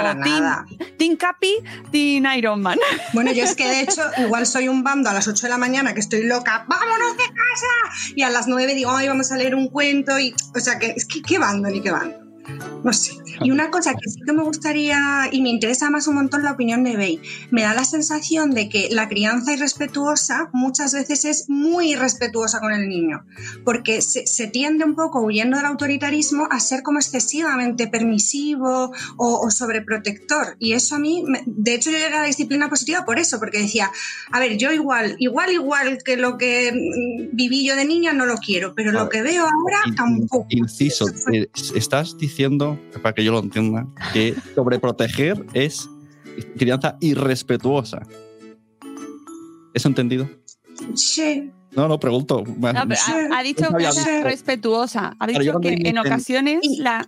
team 0.98 1.16
Capi, 1.18 1.54
Team 1.92 2.26
Iron 2.38 2.62
Man. 2.62 2.80
Bueno, 3.14 3.32
yo 3.32 3.44
es 3.44 3.56
que 3.56 3.68
de 3.68 3.82
hecho, 3.82 4.02
igual 4.18 4.46
soy 4.46 4.68
un 4.68 4.84
bando 4.84 5.10
a 5.10 5.14
las 5.14 5.28
8 5.28 5.46
de 5.48 5.50
la 5.50 5.58
mañana 5.58 5.94
que 5.94 6.00
estoy 6.00 6.24
loca, 6.24 6.66
vámonos 6.68 7.18
de 7.18 7.24
casa. 7.24 8.14
Y 8.16 8.24
a 8.24 8.30
las 8.30 8.48
9 8.48 8.74
digo, 8.76 8.92
ay, 8.92 9.08
vamos 9.08 9.32
a 9.32 9.38
leer 9.38 9.56
un 9.56 9.70
cuento. 9.70 10.20
Y, 10.20 10.34
o 10.56 10.60
sea, 10.60 10.80
que 10.80 10.94
es 10.96 11.06
que 11.06 11.22
qué 11.22 11.38
bando 11.40 11.70
ni 11.70 11.82
qué 11.82 11.92
bando. 11.92 12.27
No 12.84 12.94
sé. 12.94 13.12
Y 13.42 13.52
una 13.52 13.70
cosa 13.70 13.94
que 13.94 14.10
sí 14.10 14.20
que 14.26 14.32
me 14.34 14.44
gustaría, 14.44 15.30
y 15.32 15.42
me 15.42 15.50
interesa 15.50 15.90
más 15.90 16.08
un 16.08 16.16
montón 16.16 16.44
la 16.44 16.52
opinión 16.54 16.84
de 16.84 16.96
Bey, 16.96 17.22
me 17.52 17.62
da 17.64 17.74
la 17.74 17.84
sensación 17.84 18.52
de 18.52 18.70
que 18.70 18.90
la 18.92 19.08
crianza 19.10 19.54
irrespetuosa 19.54 20.50
muchas 20.54 20.94
veces 20.94 21.26
es 21.26 21.50
muy 21.50 21.92
irrespetuosa 21.92 22.60
con 22.60 22.72
el 22.74 22.88
niño, 22.88 23.26
porque 23.66 24.02
se, 24.02 24.26
se 24.26 24.48
tiende 24.48 24.86
un 24.86 24.96
poco, 24.96 25.22
huyendo 25.22 25.58
del 25.58 25.66
autoritarismo, 25.66 26.48
a 26.50 26.60
ser 26.60 26.82
como 26.84 27.00
excesivamente 27.00 27.88
permisivo 27.88 28.92
o, 29.18 29.40
o 29.42 29.52
sobreprotector. 29.52 30.56
Y 30.60 30.74
eso 30.74 30.96
a 30.96 31.00
mí, 31.00 31.24
me- 31.28 31.44
de 31.46 31.76
hecho 31.76 31.92
yo 31.92 31.98
llegué 31.98 32.16
a 32.16 32.22
la 32.22 32.26
disciplina 32.26 32.70
positiva 32.70 33.04
por 33.06 33.20
eso, 33.20 33.40
porque 33.40 33.60
decía, 33.60 33.92
a 34.32 34.40
ver, 34.40 34.58
yo 34.58 34.72
igual, 34.72 35.16
igual, 35.20 35.52
igual 35.52 35.98
que 36.04 36.16
lo 36.18 36.38
que 36.38 36.72
mm, 36.72 37.36
viví 37.36 37.66
yo 37.66 37.76
de 37.76 37.86
niña 37.86 38.14
no 38.14 38.26
lo 38.26 38.38
quiero, 38.38 38.74
pero 38.76 38.92
lo 38.92 39.10
que 39.10 39.22
veo 39.22 39.44
ahora 39.44 39.80
tampoco. 39.96 40.46
Inciso, 40.50 41.06
eh, 41.34 41.50
estás 41.76 42.18
diciendo, 42.18 42.37
para 43.02 43.14
que 43.14 43.24
yo 43.24 43.32
lo 43.32 43.40
entienda, 43.40 43.88
que 44.14 44.36
sobreproteger 44.56 45.46
es 45.54 45.90
crianza 46.58 46.98
irrespetuosa. 47.02 48.02
¿Eso 49.74 49.88
entendido? 49.88 50.30
Sí. 50.96 51.52
No, 51.72 51.88
no, 51.88 52.00
pregunto. 52.00 52.44
No, 52.46 52.68
ha, 52.70 53.38
ha 53.40 53.44
dicho 53.44 53.70
No 53.70 53.78
que 53.78 53.84
era 53.84 54.24
respetuosa. 54.24 55.16
Ha 55.20 55.28
dicho 55.28 55.60
que 55.60 55.74
en 55.84 55.98
ocasiones 55.98 56.60
Y- 56.64 56.82
la. 56.82 57.08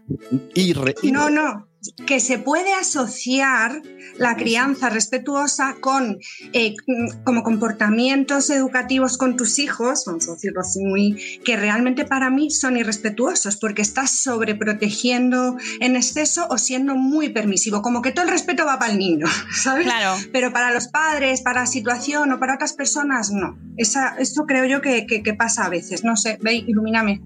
Irre- 0.53 0.95
No, 1.11 1.29
no, 1.29 1.67
que 2.05 2.19
se 2.19 2.37
puede 2.39 2.73
asociar 2.73 3.81
la 4.17 4.35
crianza 4.35 4.89
respetuosa 4.89 5.75
con 5.79 6.17
eh, 6.51 6.75
como 7.23 7.41
comportamientos 7.43 8.49
educativos 8.49 9.17
con 9.17 9.37
tus 9.37 9.59
hijos, 9.59 10.03
vamos 10.05 10.27
a 10.27 10.33
decirlo 10.33 10.59
así 10.61 10.83
muy, 10.83 11.39
que 11.45 11.55
realmente 11.55 12.03
para 12.05 12.29
mí 12.29 12.51
son 12.51 12.75
irrespetuosos 12.75 13.55
porque 13.57 13.81
estás 13.81 14.11
sobreprotegiendo 14.11 15.57
en 15.79 15.95
exceso 15.95 16.47
o 16.49 16.57
siendo 16.57 16.95
muy 16.95 17.29
permisivo, 17.29 17.81
como 17.81 18.01
que 18.01 18.11
todo 18.11 18.25
el 18.25 18.31
respeto 18.31 18.65
va 18.65 18.77
para 18.77 18.91
el 18.91 18.99
niño, 18.99 19.25
¿sabes? 19.53 19.85
Claro. 19.85 20.17
Pero 20.33 20.51
para 20.51 20.73
los 20.73 20.87
padres, 20.89 21.41
para 21.41 21.61
la 21.61 21.67
situación 21.67 22.31
o 22.33 22.39
para 22.39 22.55
otras 22.55 22.73
personas, 22.73 23.31
no. 23.31 23.57
Esa, 23.77 24.15
esto 24.19 24.45
creo 24.45 24.65
yo 24.65 24.81
que, 24.81 25.05
que- 25.05 25.23
que 25.23 25.33
pasa 25.33 25.65
a 25.65 25.69
veces. 25.69 26.03
No 26.03 26.15
sé, 26.17 26.37
ve, 26.41 26.55
ilumíname. 26.55 27.21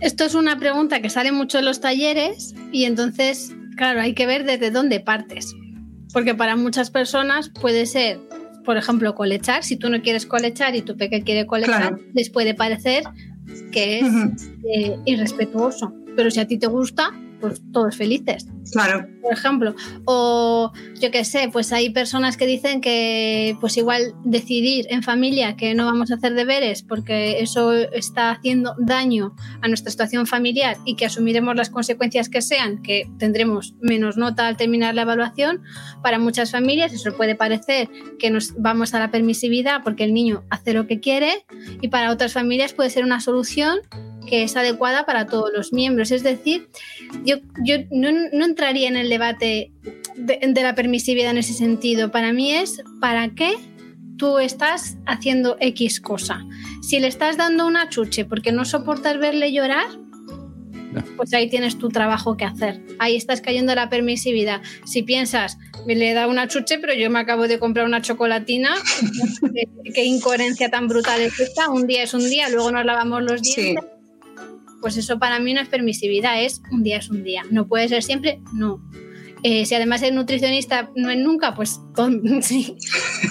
Esto 0.00 0.24
es 0.24 0.34
una 0.34 0.58
pregunta 0.58 1.00
que 1.00 1.10
sale 1.10 1.32
mucho 1.32 1.58
en 1.58 1.64
los 1.64 1.80
talleres 1.80 2.54
y 2.72 2.84
entonces, 2.84 3.52
claro, 3.76 4.00
hay 4.00 4.14
que 4.14 4.26
ver 4.26 4.44
desde 4.44 4.70
dónde 4.70 5.00
partes. 5.00 5.54
Porque 6.12 6.34
para 6.34 6.56
muchas 6.56 6.90
personas 6.90 7.48
puede 7.50 7.86
ser, 7.86 8.18
por 8.64 8.76
ejemplo, 8.76 9.14
colechar. 9.14 9.64
Si 9.64 9.76
tú 9.76 9.88
no 9.90 10.00
quieres 10.02 10.26
colechar 10.26 10.74
y 10.76 10.82
tu 10.82 10.96
peque 10.96 11.22
quiere 11.22 11.46
colechar, 11.46 11.96
Claro. 11.96 11.98
les 12.14 12.30
puede 12.30 12.54
parecer 12.54 13.04
que 13.72 14.00
es 14.00 14.06
eh, 14.74 14.96
irrespetuoso. 15.04 15.92
Pero 16.14 16.30
si 16.30 16.40
a 16.40 16.46
ti 16.46 16.58
te 16.58 16.66
gusta, 16.66 17.10
pues 17.40 17.60
todos 17.72 17.96
felices 17.96 18.46
Claro. 18.72 19.06
por 19.22 19.32
ejemplo. 19.32 19.74
O 20.04 20.72
yo 21.00 21.10
qué 21.10 21.24
sé, 21.24 21.48
pues 21.52 21.72
hay 21.72 21.90
personas 21.90 22.36
que 22.36 22.46
dicen 22.46 22.80
que 22.80 23.56
pues 23.60 23.76
igual 23.76 24.14
decidir 24.24 24.86
en 24.90 25.02
familia 25.02 25.56
que 25.56 25.74
no 25.74 25.86
vamos 25.86 26.10
a 26.10 26.14
hacer 26.14 26.34
deberes 26.34 26.82
porque 26.82 27.40
eso 27.40 27.72
está 27.72 28.30
haciendo 28.30 28.74
daño 28.78 29.34
a 29.62 29.68
nuestra 29.68 29.90
situación 29.90 30.26
familiar 30.26 30.76
y 30.84 30.96
que 30.96 31.06
asumiremos 31.06 31.56
las 31.56 31.70
consecuencias 31.70 32.28
que 32.28 32.42
sean, 32.42 32.82
que 32.82 33.08
tendremos 33.18 33.74
menos 33.80 34.16
nota 34.16 34.46
al 34.46 34.56
terminar 34.56 34.94
la 34.94 35.02
evaluación, 35.02 35.62
para 36.02 36.18
muchas 36.18 36.50
familias 36.50 36.92
eso 36.92 37.16
puede 37.16 37.34
parecer 37.34 37.88
que 38.18 38.30
nos 38.30 38.54
vamos 38.56 38.94
a 38.94 38.98
la 38.98 39.10
permisividad 39.10 39.82
porque 39.82 40.04
el 40.04 40.14
niño 40.14 40.44
hace 40.50 40.72
lo 40.72 40.86
que 40.86 41.00
quiere 41.00 41.44
y 41.80 41.88
para 41.88 42.10
otras 42.10 42.32
familias 42.32 42.72
puede 42.72 42.90
ser 42.90 43.04
una 43.04 43.20
solución 43.20 43.78
que 44.26 44.42
es 44.42 44.56
adecuada 44.56 45.06
para 45.06 45.26
todos 45.26 45.50
los 45.54 45.72
miembros. 45.72 46.10
Es 46.10 46.22
decir, 46.22 46.68
yo, 47.24 47.36
yo 47.64 47.76
no, 47.90 48.10
no 48.32 48.44
entraría 48.44 48.88
en 48.88 48.96
el 48.96 49.08
debate 49.08 49.72
de, 50.16 50.40
de 50.46 50.62
la 50.62 50.74
permisividad 50.74 51.30
en 51.30 51.38
ese 51.38 51.54
sentido. 51.54 52.10
Para 52.10 52.32
mí 52.32 52.52
es 52.52 52.82
para 53.00 53.28
qué 53.34 53.54
tú 54.16 54.38
estás 54.38 54.96
haciendo 55.06 55.56
X 55.60 56.00
cosa. 56.00 56.44
Si 56.82 56.98
le 57.00 57.08
estás 57.08 57.36
dando 57.36 57.66
una 57.66 57.88
chuche 57.88 58.24
porque 58.24 58.52
no 58.52 58.64
soportas 58.64 59.18
verle 59.18 59.52
llorar, 59.52 59.86
pues 61.16 61.32
ahí 61.34 61.48
tienes 61.48 61.78
tu 61.78 61.88
trabajo 61.88 62.36
que 62.36 62.44
hacer. 62.44 62.80
Ahí 62.98 63.16
estás 63.16 63.40
cayendo 63.40 63.72
en 63.72 63.76
la 63.76 63.88
permisividad. 63.88 64.62
Si 64.84 65.02
piensas, 65.02 65.58
me 65.86 65.94
le 65.94 66.10
he 66.10 66.14
dado 66.14 66.30
una 66.30 66.48
chuche, 66.48 66.78
pero 66.78 66.94
yo 66.94 67.10
me 67.10 67.18
acabo 67.18 67.48
de 67.48 67.58
comprar 67.58 67.86
una 67.86 68.02
chocolatina, 68.02 68.74
qué, 69.84 69.92
qué 69.92 70.04
incoherencia 70.04 70.70
tan 70.70 70.88
brutal 70.88 71.20
es 71.20 71.38
esta. 71.38 71.70
Un 71.70 71.86
día 71.86 72.02
es 72.02 72.14
un 72.14 72.28
día, 72.28 72.48
luego 72.48 72.70
nos 72.70 72.84
lavamos 72.84 73.22
los 73.22 73.40
Sí. 73.42 73.74
Pues 74.86 74.98
eso 74.98 75.18
para 75.18 75.40
mí 75.40 75.52
no 75.52 75.60
es 75.60 75.66
permisividad, 75.66 76.40
es 76.40 76.62
un 76.70 76.84
día 76.84 76.98
es 76.98 77.10
un 77.10 77.24
día. 77.24 77.42
No 77.50 77.66
puede 77.66 77.88
ser 77.88 78.04
siempre, 78.04 78.40
no. 78.52 78.80
Eh, 79.42 79.66
si 79.66 79.74
además 79.74 80.00
el 80.02 80.14
nutricionista 80.14 80.92
no 80.94 81.10
es 81.10 81.18
nunca, 81.18 81.56
pues 81.56 81.80
sí, 82.42 82.76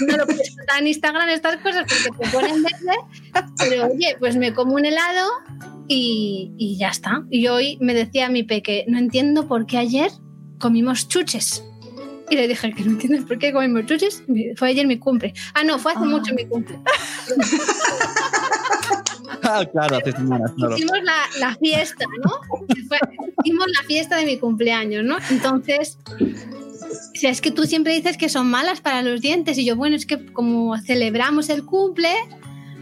no 0.05 0.17
lo 0.17 0.25
puedes 0.25 0.53
contar 0.53 0.81
en 0.81 0.87
Instagram 0.87 1.29
estas 1.29 1.55
cosas 1.61 1.85
porque 1.87 2.25
te 2.25 2.29
ponen 2.29 2.61
verde, 2.61 3.45
pero 3.57 3.87
oye, 3.87 4.17
pues 4.19 4.35
me 4.35 4.53
como 4.53 4.75
un 4.75 4.83
helado 4.83 5.29
y, 5.87 6.51
y 6.57 6.77
ya 6.77 6.89
está. 6.89 7.23
Y 7.31 7.47
hoy 7.47 7.77
me 7.79 7.93
decía 7.93 8.27
mi 8.27 8.43
peque, 8.43 8.83
no 8.89 8.97
entiendo 8.97 9.47
por 9.47 9.65
qué 9.65 9.77
ayer 9.77 10.11
comimos 10.59 11.07
chuches. 11.07 11.63
Y 12.29 12.35
le 12.35 12.49
dije 12.49 12.73
que 12.73 12.83
no 12.83 12.91
entiendes 12.91 13.23
por 13.23 13.39
qué 13.39 13.53
comimos 13.53 13.85
chuches. 13.85 14.25
Fue 14.57 14.67
ayer 14.67 14.87
mi 14.87 14.99
cumple. 14.99 15.33
Ah, 15.53 15.63
no, 15.63 15.79
fue 15.79 15.93
hace 15.93 16.03
mucho 16.03 16.35
mi 16.35 16.45
cumple. 16.47 16.77
ah, 19.43 19.65
claro, 19.71 19.97
hace 19.97 20.11
semanas, 20.11 20.51
claro. 20.55 20.75
Hicimos 20.75 20.97
la, 21.03 21.17
la 21.39 21.55
fiesta, 21.55 22.05
¿no? 22.23 22.65
Hicimos 23.43 23.67
la 23.67 23.83
fiesta 23.87 24.17
de 24.17 24.25
mi 24.25 24.37
cumpleaños, 24.37 25.03
¿no? 25.03 25.17
Entonces, 25.29 25.97
o 26.09 27.17
sea, 27.17 27.29
es 27.29 27.41
que 27.41 27.51
tú 27.51 27.63
siempre 27.65 27.93
dices 27.93 28.17
que 28.17 28.29
son 28.29 28.47
malas 28.47 28.81
para 28.81 29.01
los 29.01 29.21
dientes. 29.21 29.57
Y 29.57 29.65
yo, 29.65 29.75
bueno, 29.75 29.95
es 29.95 30.05
que 30.05 30.25
como 30.33 30.77
celebramos 30.79 31.49
el 31.49 31.63
cumple, 31.63 32.09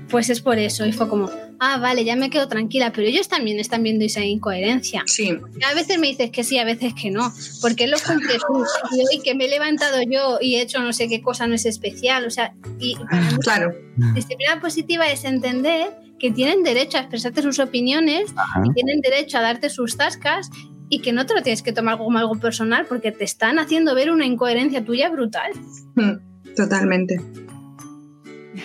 pues 0.10 0.30
es 0.30 0.42
por 0.42 0.58
eso. 0.60 0.86
Y 0.86 0.92
fue 0.92 1.08
como, 1.08 1.30
ah, 1.60 1.78
vale, 1.78 2.04
ya 2.04 2.16
me 2.16 2.30
quedo 2.30 2.48
tranquila. 2.48 2.92
Pero 2.92 3.08
ellos 3.08 3.28
también 3.28 3.60
están 3.60 3.84
viendo 3.84 4.04
esa 4.06 4.24
incoherencia. 4.24 5.04
Sí. 5.06 5.38
A 5.70 5.74
veces 5.74 6.00
me 6.00 6.08
dices 6.08 6.32
que 6.32 6.44
sí, 6.44 6.58
a 6.58 6.66
veces 6.66 6.94
que 7.00 7.12
no. 7.12 7.32
Porque 7.62 7.88
los 7.88 8.02
cumples 8.02 8.40
tú, 8.48 8.64
y 8.96 9.00
hoy 9.02 9.24
que 9.24 9.36
me 9.36 9.46
he 9.46 9.50
levantado 9.50 10.02
yo 10.10 10.40
y 10.42 10.56
he 10.56 10.62
hecho 10.62 10.82
no 10.82 10.94
sé 10.94 11.08
qué 11.08 11.22
cosa 11.22 11.48
no 11.48 11.56
es 11.56 11.66
especial. 11.66 12.26
O 12.26 12.32
sea, 12.32 12.54
y 12.80 12.96
para 12.96 13.22
mí 13.32 13.38
Claro. 13.42 13.74
disciplina 14.16 14.60
positiva 14.60 15.10
es 15.12 15.24
entender 15.24 15.96
que 16.24 16.32
tienen 16.32 16.64
derecho 16.64 16.98
a 16.98 17.02
expresarte 17.02 17.42
sus 17.42 17.60
opiniones 17.60 18.32
Ajá. 18.38 18.62
y 18.64 18.74
tienen 18.74 19.02
derecho 19.02 19.38
a 19.40 19.42
darte 19.42 19.70
sus 19.70 19.98
tascas 19.98 20.50
y 20.88 21.00
que 21.00 21.12
no 21.12 21.26
te 21.26 21.34
lo 21.34 21.42
tienes 21.42 21.62
que 21.62 21.74
tomar 21.74 21.98
como 21.98 22.18
algo 22.18 22.36
personal 22.36 22.86
porque 22.88 23.12
te 23.12 23.26
están 23.26 23.60
haciendo 23.60 23.94
ver 23.94 24.10
una 24.10 24.26
incoherencia 24.26 24.86
tuya 24.86 25.10
brutal. 25.10 25.52
Mm, 25.96 26.56
Totalmente. 26.56 27.20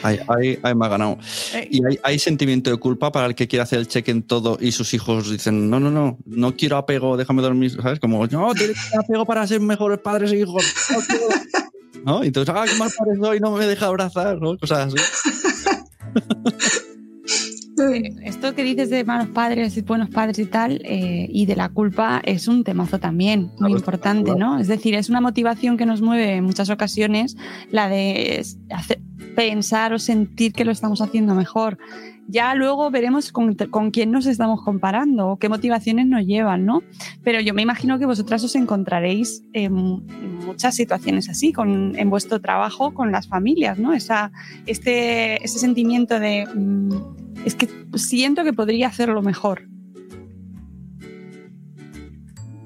Ahí, 0.04 0.20
ahí- 0.28 0.58
ahí 0.62 0.74
me 0.76 0.86
ha 0.86 0.88
ganado. 0.88 1.18
Y 1.68 1.84
hay, 1.84 1.98
hay 2.04 2.18
sentimiento 2.20 2.70
de 2.70 2.76
culpa 2.76 3.10
para 3.10 3.26
el 3.26 3.34
que 3.34 3.48
quiere 3.48 3.64
hacer 3.64 3.80
el 3.80 3.88
check 3.88 4.06
en 4.06 4.22
todo 4.22 4.56
y 4.60 4.70
sus 4.70 4.94
hijos 4.94 5.28
dicen, 5.28 5.68
no, 5.68 5.80
no, 5.80 5.90
no, 5.90 6.16
no 6.26 6.54
quiero 6.54 6.76
apego, 6.76 7.16
déjame 7.16 7.42
dormir, 7.42 7.72
¿sabes? 7.82 7.98
Como, 7.98 8.24
no, 8.28 8.54
tienes 8.54 8.76
que 8.76 8.90
tener 8.90 9.04
apego 9.04 9.26
para 9.26 9.44
ser 9.48 9.60
mejores 9.60 9.98
padres 9.98 10.30
e 10.30 10.38
hijos. 10.38 10.62
No, 10.92 10.98
quiero". 11.08 11.24
¿No? 12.04 12.22
Y 12.22 12.28
entonces, 12.28 12.54
ah, 12.56 12.64
qué 12.70 12.76
mal 12.78 12.90
padre 12.96 13.16
soy, 13.20 13.40
no 13.40 13.50
me 13.50 13.66
deja 13.66 13.86
abrazar, 13.86 14.40
¿no? 14.40 14.56
Cosas 14.58 14.94
así. 14.94 14.96
Esto 18.24 18.54
que 18.54 18.64
dices 18.64 18.90
de 18.90 19.04
malos 19.04 19.28
padres 19.28 19.76
y 19.76 19.82
buenos 19.82 20.10
padres 20.10 20.38
y 20.38 20.46
tal, 20.46 20.80
eh, 20.84 21.26
y 21.30 21.46
de 21.46 21.56
la 21.56 21.68
culpa, 21.68 22.20
es 22.24 22.48
un 22.48 22.64
temazo 22.64 22.98
también, 22.98 23.50
muy 23.60 23.72
importante, 23.72 24.34
¿no? 24.36 24.58
Es 24.58 24.68
decir, 24.68 24.94
es 24.94 25.08
una 25.08 25.20
motivación 25.20 25.76
que 25.76 25.86
nos 25.86 26.02
mueve 26.02 26.34
en 26.36 26.44
muchas 26.44 26.70
ocasiones, 26.70 27.36
la 27.70 27.88
de 27.88 28.44
hacer- 28.70 29.00
pensar 29.36 29.92
o 29.92 29.98
sentir 29.98 30.52
que 30.52 30.64
lo 30.64 30.72
estamos 30.72 31.00
haciendo 31.00 31.34
mejor. 31.34 31.78
Ya 32.30 32.54
luego 32.54 32.90
veremos 32.90 33.32
con, 33.32 33.54
con 33.54 33.90
quién 33.90 34.10
nos 34.10 34.26
estamos 34.26 34.62
comparando 34.62 35.28
o 35.28 35.38
qué 35.38 35.48
motivaciones 35.48 36.06
nos 36.06 36.26
llevan, 36.26 36.66
¿no? 36.66 36.82
Pero 37.24 37.40
yo 37.40 37.54
me 37.54 37.62
imagino 37.62 37.98
que 37.98 38.04
vosotras 38.04 38.44
os 38.44 38.54
encontraréis 38.54 39.42
en 39.54 39.72
muchas 40.44 40.76
situaciones 40.76 41.30
así, 41.30 41.54
con, 41.54 41.98
en 41.98 42.10
vuestro 42.10 42.38
trabajo 42.40 42.92
con 42.92 43.12
las 43.12 43.28
familias, 43.28 43.78
¿no? 43.78 43.94
Esa, 43.94 44.30
este, 44.66 45.42
ese 45.42 45.58
sentimiento 45.58 46.20
de 46.20 46.46
mm, 46.46 46.90
es 47.46 47.54
que 47.54 47.68
siento 47.94 48.44
que 48.44 48.52
podría 48.52 48.88
hacerlo 48.88 49.22
mejor. 49.22 49.66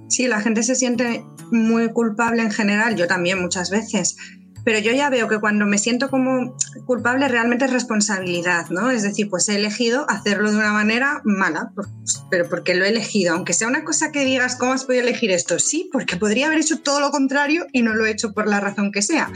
Sí, 0.08 0.26
la 0.26 0.40
gente 0.40 0.64
se 0.64 0.74
siente 0.74 1.24
muy 1.52 1.90
culpable 1.92 2.42
en 2.42 2.50
general, 2.50 2.96
yo 2.96 3.06
también 3.06 3.40
muchas 3.40 3.70
veces. 3.70 4.16
Pero 4.64 4.78
yo 4.78 4.92
ya 4.92 5.10
veo 5.10 5.28
que 5.28 5.40
cuando 5.40 5.66
me 5.66 5.78
siento 5.78 6.08
como 6.08 6.56
culpable 6.86 7.28
realmente 7.28 7.64
es 7.64 7.72
responsabilidad, 7.72 8.70
¿no? 8.70 8.90
Es 8.90 9.02
decir, 9.02 9.28
pues 9.28 9.48
he 9.48 9.56
elegido 9.56 10.08
hacerlo 10.08 10.50
de 10.50 10.58
una 10.58 10.72
manera 10.72 11.20
mala, 11.24 11.72
pues, 11.74 11.88
pero 12.30 12.48
porque 12.48 12.74
lo 12.74 12.84
he 12.84 12.88
elegido. 12.88 13.34
Aunque 13.34 13.52
sea 13.52 13.68
una 13.68 13.84
cosa 13.84 14.12
que 14.12 14.24
digas, 14.24 14.56
¿cómo 14.56 14.72
has 14.72 14.84
podido 14.84 15.02
elegir 15.02 15.30
esto? 15.30 15.58
Sí, 15.58 15.88
porque 15.92 16.16
podría 16.16 16.46
haber 16.46 16.58
hecho 16.58 16.80
todo 16.80 17.00
lo 17.00 17.10
contrario 17.10 17.66
y 17.72 17.82
no 17.82 17.94
lo 17.94 18.06
he 18.06 18.10
hecho 18.10 18.32
por 18.32 18.48
la 18.48 18.60
razón 18.60 18.92
que 18.92 19.02
sea. 19.02 19.30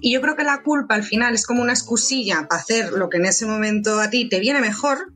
Y 0.00 0.12
yo 0.12 0.20
creo 0.20 0.36
que 0.36 0.44
la 0.44 0.62
culpa 0.62 0.94
al 0.94 1.02
final 1.02 1.34
es 1.34 1.46
como 1.46 1.62
una 1.62 1.72
excusilla 1.72 2.46
para 2.48 2.60
hacer 2.60 2.92
lo 2.92 3.08
que 3.08 3.18
en 3.18 3.26
ese 3.26 3.46
momento 3.46 4.00
a 4.00 4.10
ti 4.10 4.28
te 4.28 4.40
viene 4.40 4.60
mejor, 4.60 5.12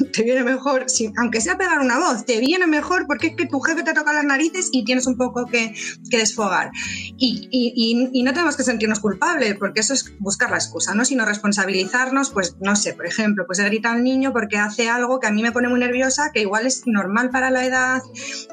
te 0.12 0.22
viene 0.22 0.42
mejor, 0.44 0.84
si- 0.88 1.12
aunque 1.18 1.40
sea 1.40 1.56
pegar 1.58 1.80
una 1.80 1.98
voz, 1.98 2.24
te 2.24 2.38
viene 2.40 2.66
mejor 2.66 3.06
porque 3.06 3.28
es 3.28 3.36
que 3.36 3.46
tu 3.46 3.60
jefe 3.60 3.82
te 3.82 3.92
toca 3.94 4.12
las 4.12 4.24
narices 4.24 4.68
y 4.72 4.84
tienes 4.84 5.06
un 5.06 5.16
poco 5.16 5.46
que, 5.46 5.74
que 6.10 6.18
desfogar. 6.18 6.70
Y, 7.18 7.48
y- 7.50 7.72
y- 7.76 8.10
y 8.12 8.22
no 8.22 8.32
tenemos 8.32 8.56
que 8.56 8.62
sentirnos 8.64 9.00
culpables, 9.00 9.56
porque 9.58 9.80
eso 9.80 9.94
es 9.94 10.12
buscar 10.18 10.50
la 10.50 10.56
excusa, 10.56 10.94
¿no? 10.94 11.04
Sino 11.04 11.24
responsabilizarnos, 11.24 12.30
pues 12.30 12.56
no 12.60 12.76
sé, 12.76 12.94
por 12.94 13.06
ejemplo, 13.06 13.44
pues 13.46 13.58
he 13.58 13.64
gritado 13.64 13.94
al 13.94 14.04
niño 14.04 14.32
porque 14.32 14.58
hace 14.58 14.88
algo 14.88 15.20
que 15.20 15.26
a 15.26 15.30
mí 15.32 15.42
me 15.42 15.52
pone 15.52 15.68
muy 15.68 15.80
nerviosa, 15.80 16.30
que 16.32 16.40
igual 16.40 16.66
es 16.66 16.82
normal 16.86 17.30
para 17.30 17.50
la 17.50 17.64
edad, 17.66 18.02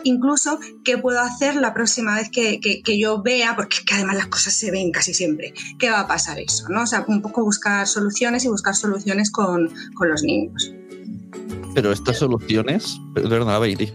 incluso 0.04 0.60
qué 0.84 0.98
puedo 0.98 1.20
hacer 1.22 1.56
la 1.56 1.74
próxima 1.74 2.16
vez 2.16 2.30
que, 2.30 2.60
que- 2.60 2.82
que 2.84 3.00
yo 3.00 3.22
vea, 3.22 3.56
porque 3.56 3.78
es 3.78 3.86
que 3.86 3.96
además 3.96 4.16
las 4.18 4.28
cosas 4.28 4.54
se 4.54 4.72
ven 4.72 4.92
casi 4.92 5.14
siempre, 5.14 5.54
¿qué 5.78 5.90
va 5.90 6.02
a 6.02 6.08
pasar 6.08 6.40
eso? 6.40 6.68
¿no? 6.70 6.84
O 6.84 6.88
sea, 6.88 7.06
un 7.08 7.22
poco 7.22 7.44
buscar 7.44 7.88
soluciones 7.88 8.46
y 8.46 8.48
buscar 8.50 8.76
soluciones 8.76 9.32
con, 9.32 9.70
con 9.96 10.10
los 10.10 10.24
niños. 10.24 10.72
Pero 11.74 11.92
estas 11.92 12.18
soluciones, 12.18 13.00
perdón, 13.14 13.50
a 13.50 13.60
ver, 13.60 13.78
di. 13.78 13.92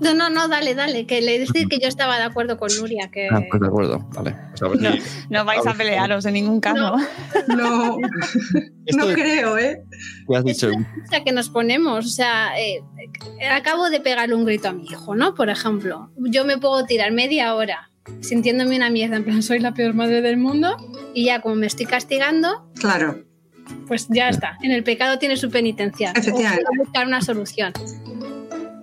No, 0.00 0.14
no, 0.14 0.30
no, 0.30 0.48
dale, 0.48 0.74
dale, 0.74 1.06
que 1.06 1.20
le 1.20 1.38
decir 1.38 1.68
que 1.68 1.78
yo 1.78 1.86
estaba 1.86 2.16
de 2.16 2.22
acuerdo 2.24 2.56
con 2.56 2.70
Nuria, 2.78 3.10
que 3.12 3.28
Ah, 3.30 3.42
pues 3.50 3.60
de 3.60 3.66
acuerdo, 3.66 3.98
vale. 4.14 4.34
Pues 4.50 4.62
a 4.62 4.68
ver 4.68 5.02
No, 5.28 5.44
vais 5.44 5.66
a 5.66 5.74
pelearos 5.74 6.24
en 6.24 6.32
ningún 6.34 6.58
caso. 6.58 6.96
No, 7.48 7.98
no 8.96 9.06
de- 9.06 9.14
creo, 9.14 9.58
¿eh? 9.58 9.82
has 10.34 10.44
dicho, 10.44 10.68
o 10.70 11.06
sea, 11.10 11.22
que 11.22 11.32
nos 11.32 11.50
ponemos, 11.50 12.06
o 12.06 12.08
sea, 12.08 12.58
eh, 12.58 12.80
acabo 13.50 13.90
de 13.90 14.00
pegarle 14.00 14.34
un 14.34 14.46
grito 14.46 14.68
a 14.70 14.72
mi 14.72 14.84
hijo, 14.84 15.14
¿no? 15.14 15.34
Por 15.34 15.50
ejemplo, 15.50 16.10
yo 16.16 16.46
me 16.46 16.56
puedo 16.56 16.82
tirar 16.86 17.12
media 17.12 17.54
hora 17.54 17.90
sintiéndome 18.22 18.76
una 18.76 18.88
mierda, 18.88 19.16
en 19.16 19.24
plan, 19.24 19.42
soy 19.42 19.58
la 19.58 19.74
peor 19.74 19.92
madre 19.92 20.22
del 20.22 20.38
mundo, 20.38 20.76
y 21.12 21.26
ya 21.26 21.42
como 21.42 21.56
me 21.56 21.66
estoy 21.66 21.84
castigando, 21.84 22.70
Claro. 22.80 23.22
Pues 23.86 24.06
ya 24.08 24.28
está, 24.28 24.56
en 24.62 24.72
el 24.72 24.84
pecado 24.84 25.18
tiene 25.18 25.36
su 25.36 25.50
penitencia. 25.50 26.12
Efectivamente. 26.16 26.64
O 26.64 26.84
buscar 26.84 27.06
una 27.06 27.20
solución. 27.20 27.72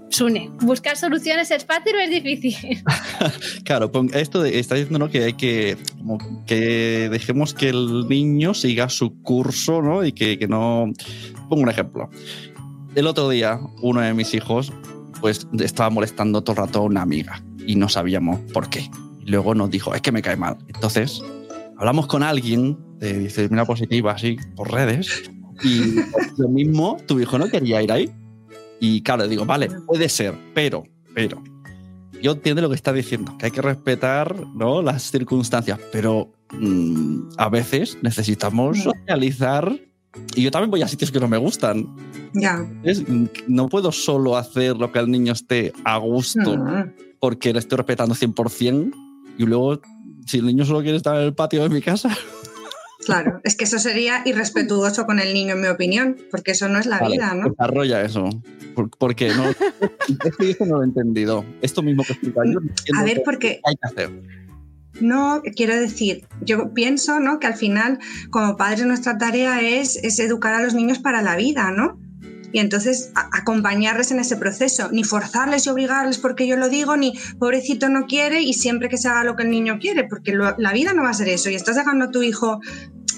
Sune, 0.09 0.49
buscar 0.61 0.97
soluciones 0.97 1.51
es 1.51 1.65
fácil 1.65 1.95
o 1.95 1.99
es 1.99 2.09
difícil. 2.09 2.83
Claro, 3.63 3.91
esto 4.13 4.41
de, 4.41 4.59
está 4.59 4.75
diciendo 4.75 4.99
¿no? 4.99 5.09
que 5.11 5.25
hay 5.25 5.33
que, 5.33 5.77
como 5.97 6.17
que 6.45 7.09
dejemos 7.11 7.53
que 7.53 7.69
el 7.69 8.07
niño 8.07 8.53
siga 8.53 8.87
su 8.89 9.21
curso, 9.21 9.81
¿no? 9.81 10.05
Y 10.05 10.13
que, 10.13 10.39
que 10.39 10.47
no. 10.47 10.91
Pongo 11.49 11.63
un 11.63 11.69
ejemplo. 11.69 12.09
El 12.95 13.07
otro 13.07 13.29
día, 13.29 13.59
uno 13.81 14.01
de 14.01 14.13
mis 14.13 14.33
hijos, 14.33 14.71
pues 15.19 15.47
estaba 15.59 15.89
molestando 15.89 16.41
todo 16.41 16.53
el 16.53 16.67
rato 16.67 16.79
a 16.79 16.83
una 16.83 17.01
amiga 17.01 17.43
y 17.65 17.75
no 17.75 17.89
sabíamos 17.89 18.39
por 18.53 18.69
qué. 18.69 18.89
Y 19.25 19.29
luego 19.29 19.53
nos 19.53 19.69
dijo, 19.69 19.93
es 19.93 20.01
que 20.01 20.11
me 20.11 20.21
cae 20.21 20.37
mal. 20.37 20.57
Entonces, 20.67 21.21
hablamos 21.77 22.07
con 22.07 22.23
alguien 22.23 22.77
de 22.99 23.19
disciplina 23.19 23.65
positiva, 23.65 24.11
así, 24.13 24.37
por 24.55 24.71
redes, 24.71 25.29
y 25.63 25.95
lo 26.37 26.47
mismo, 26.49 26.97
tu 27.07 27.19
hijo 27.19 27.37
no 27.37 27.47
quería 27.49 27.81
ir 27.81 27.91
ahí. 27.91 28.09
Y 28.79 29.01
claro, 29.01 29.27
digo, 29.27 29.45
vale, 29.45 29.69
puede 29.87 30.07
ser, 30.09 30.35
pero, 30.53 30.83
pero, 31.15 31.41
yo 32.21 32.31
entiendo 32.33 32.61
lo 32.61 32.69
que 32.69 32.75
está 32.75 32.93
diciendo, 32.93 33.35
que 33.37 33.45
hay 33.45 33.51
que 33.51 33.61
respetar 33.61 34.35
¿no? 34.55 34.81
las 34.81 35.09
circunstancias, 35.11 35.79
pero 35.91 36.31
mm, 36.51 37.29
a 37.37 37.49
veces 37.49 37.97
necesitamos 38.01 38.79
socializar. 38.83 39.75
Y 40.35 40.41
yo 40.41 40.49
también 40.51 40.71
voy 40.71 40.81
a 40.81 40.87
sitios 40.87 41.11
que 41.11 41.19
no 41.19 41.27
me 41.27 41.37
gustan. 41.37 41.85
Ya. 42.33 42.65
Es- 42.83 43.03
no 43.47 43.69
puedo 43.69 43.91
solo 43.91 44.35
hacer 44.37 44.75
lo 44.77 44.91
que 44.91 44.97
el 44.99 45.11
niño 45.11 45.33
esté 45.33 45.73
a 45.85 45.97
gusto 45.97 46.57
Mm. 46.57 46.91
porque 47.19 47.53
le 47.53 47.59
estoy 47.59 47.77
respetando 47.77 48.15
100% 48.15 48.91
y 49.37 49.45
luego, 49.45 49.79
si 50.25 50.37
el 50.39 50.45
niño 50.47 50.65
solo 50.65 50.81
quiere 50.81 50.97
estar 50.97 51.15
en 51.17 51.23
el 51.23 51.33
patio 51.35 51.61
de 51.63 51.69
mi 51.69 51.81
casa, 51.81 52.15
Claro, 53.07 53.41
es 53.43 53.55
que 53.55 53.63
eso 53.63 53.79
sería 53.79 54.21
irrespetuoso 54.25 55.05
con 55.05 55.19
el 55.19 55.33
niño, 55.33 55.53
en 55.55 55.61
mi 55.61 55.67
opinión, 55.67 56.17
porque 56.29 56.51
eso 56.51 56.67
no 56.69 56.77
es 56.77 56.85
la 56.85 56.99
vale, 56.99 57.15
vida, 57.15 57.33
¿no? 57.33 57.49
desarrolla 57.49 58.01
eso. 58.03 58.29
¿Por, 58.75 58.89
por 58.91 59.15
qué? 59.15 59.29
No, 59.33 59.49
es 59.49 59.57
que 60.37 60.45
yo 60.45 60.51
esto 60.51 60.65
no 60.65 60.75
lo 60.77 60.81
he 60.83 60.85
entendido. 60.85 61.43
Esto 61.61 61.81
mismo 61.81 62.03
que 62.03 62.13
explica 62.13 62.41
yo. 62.45 62.59
no 62.59 62.61
entiendo 62.61 63.01
A 63.01 63.03
ver, 63.03 63.15
qué 63.15 63.21
porque 63.25 63.61
hay 63.65 63.75
que 63.75 63.87
hacer. 63.87 64.21
No, 64.99 65.41
quiero 65.55 65.75
decir, 65.79 66.27
yo 66.41 66.73
pienso 66.73 67.19
¿no? 67.19 67.39
que 67.39 67.47
al 67.47 67.55
final, 67.55 67.99
como 68.29 68.57
padres, 68.57 68.85
nuestra 68.85 69.17
tarea 69.17 69.61
es, 69.61 69.95
es 70.03 70.19
educar 70.19 70.53
a 70.53 70.61
los 70.61 70.73
niños 70.73 70.99
para 70.99 71.21
la 71.21 71.35
vida, 71.35 71.71
¿no? 71.71 71.99
Y 72.53 72.59
entonces 72.59 73.11
acompañarles 73.13 74.09
en 74.11 74.19
ese 74.19 74.37
proceso, 74.37 74.89
ni 74.91 75.03
forzarles 75.03 75.65
y 75.65 75.69
obligarles 75.69 76.17
porque 76.17 76.47
yo 76.47 76.55
lo 76.55 76.69
digo, 76.69 76.95
ni 76.97 77.13
pobrecito 77.37 77.89
no 77.89 78.05
quiere 78.07 78.41
y 78.41 78.53
siempre 78.53 78.87
que 78.89 78.97
se 78.97 79.09
haga 79.09 79.23
lo 79.25 79.35
que 79.35 79.43
el 79.43 79.49
niño 79.51 79.79
quiere, 79.79 80.05
porque 80.05 80.31
lo- 80.33 80.55
la 80.57 80.71
vida 80.71 80.93
no 80.93 81.03
va 81.03 81.09
a 81.09 81.13
ser 81.13 81.27
eso. 81.27 81.49
Y 81.49 81.55
estás 81.55 81.75
dejando 81.75 82.05
a 82.05 82.11
tu 82.11 82.23
hijo 82.23 82.59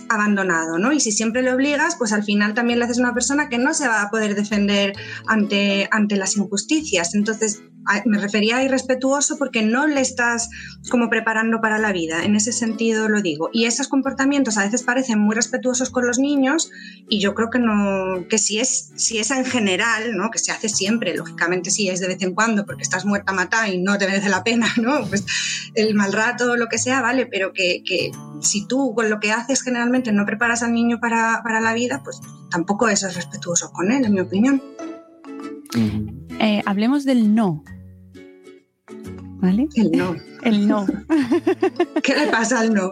abandonado, 0.09 0.77
¿no? 0.79 0.91
Y 0.91 0.99
si 0.99 1.11
siempre 1.11 1.41
le 1.41 1.53
obligas, 1.53 1.95
pues 1.97 2.11
al 2.11 2.23
final 2.23 2.53
también 2.53 2.79
le 2.79 2.85
haces 2.85 2.97
una 2.97 3.13
persona 3.13 3.49
que 3.49 3.57
no 3.57 3.73
se 3.73 3.87
va 3.87 4.01
a 4.01 4.09
poder 4.09 4.35
defender 4.35 4.93
ante, 5.27 5.87
ante 5.91 6.17
las 6.17 6.35
injusticias. 6.35 7.15
Entonces, 7.15 7.61
me 8.05 8.19
refería 8.19 8.57
a 8.57 8.63
irrespetuoso 8.63 9.37
porque 9.37 9.63
no 9.63 9.87
le 9.87 10.01
estás 10.01 10.49
como 10.89 11.09
preparando 11.09 11.61
para 11.61 11.79
la 11.79 11.91
vida, 11.91 12.23
en 12.23 12.35
ese 12.35 12.51
sentido 12.51 13.09
lo 13.09 13.21
digo. 13.21 13.49
Y 13.51 13.65
esos 13.65 13.87
comportamientos 13.87 14.57
a 14.57 14.63
veces 14.63 14.83
parecen 14.83 15.19
muy 15.19 15.35
respetuosos 15.35 15.89
con 15.89 16.05
los 16.05 16.19
niños 16.19 16.71
y 17.07 17.19
yo 17.19 17.33
creo 17.33 17.49
que 17.49 17.59
no, 17.59 18.27
que 18.29 18.37
si 18.37 18.59
es, 18.59 18.91
si 18.95 19.17
es 19.17 19.31
en 19.31 19.45
general, 19.45 20.15
¿no? 20.15 20.29
Que 20.29 20.39
se 20.39 20.51
hace 20.51 20.69
siempre, 20.69 21.15
lógicamente 21.15 21.71
sí 21.71 21.89
es 21.89 21.99
de 21.99 22.07
vez 22.07 22.21
en 22.21 22.33
cuando 22.33 22.65
porque 22.65 22.83
estás 22.83 23.05
muerta 23.05 23.33
matada 23.33 23.69
y 23.69 23.79
no 23.79 23.97
te 23.97 24.07
merece 24.07 24.29
la 24.29 24.43
pena, 24.43 24.67
¿no? 24.77 25.05
Pues 25.07 25.25
el 25.73 25.95
mal 25.95 26.13
rato 26.13 26.55
lo 26.55 26.67
que 26.67 26.77
sea, 26.77 27.01
vale, 27.01 27.25
pero 27.25 27.53
que, 27.53 27.83
que, 27.83 28.11
si 28.41 28.67
tú 28.67 28.93
con 28.93 29.09
lo 29.09 29.19
que 29.19 29.31
haces 29.31 29.61
generalmente 29.61 30.11
no 30.11 30.25
preparas 30.25 30.63
al 30.63 30.73
niño 30.73 30.99
para, 30.99 31.41
para 31.43 31.59
la 31.59 31.73
vida, 31.73 32.01
pues 32.03 32.21
tampoco 32.49 32.87
eso 32.87 33.07
es 33.07 33.15
respetuoso 33.15 33.71
con 33.71 33.91
él, 33.91 34.05
en 34.05 34.13
mi 34.13 34.19
opinión. 34.19 34.61
Eh, 36.39 36.61
hablemos 36.65 37.05
del 37.05 37.35
no. 37.35 37.63
¿Vale? 39.41 39.67
El 39.75 39.91
no. 39.91 40.15
El 40.43 40.67
no. 40.67 40.85
¿Qué 42.03 42.15
le 42.15 42.27
pasa 42.27 42.61
al 42.61 42.73
no? 42.73 42.91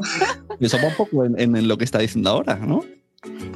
Eso 0.60 0.78
va 0.78 0.90
un 0.90 0.96
poco 0.96 1.26
en, 1.26 1.40
en, 1.40 1.68
lo 1.68 1.78
que 1.78 1.86
está 1.86 2.00
diciendo 2.00 2.30
ahora, 2.30 2.56
¿no? 2.56 2.84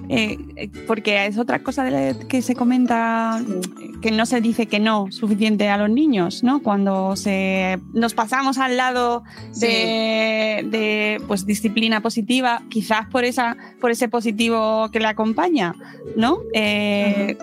Eh, 0.09 0.69
porque 0.87 1.25
es 1.25 1.37
otra 1.37 1.63
cosa 1.63 1.85
de 1.85 2.15
que 2.27 2.41
se 2.41 2.55
comenta 2.55 3.41
que 4.01 4.11
no 4.11 4.25
se 4.25 4.41
dice 4.41 4.65
que 4.65 4.79
no 4.79 5.11
suficiente 5.11 5.69
a 5.69 5.77
los 5.77 5.89
niños, 5.89 6.43
¿no? 6.43 6.61
Cuando 6.61 7.15
se, 7.15 7.79
nos 7.93 8.13
pasamos 8.13 8.57
al 8.57 8.75
lado 8.75 9.23
de, 9.59 10.65
de 10.69 11.21
pues, 11.27 11.45
disciplina 11.45 12.01
positiva, 12.01 12.63
quizás 12.69 13.07
por, 13.07 13.23
esa, 13.23 13.55
por 13.79 13.91
ese 13.91 14.09
positivo 14.09 14.89
que 14.91 14.99
le 14.99 15.07
acompaña, 15.07 15.75
¿no? 16.17 16.39
Eh, 16.53 17.37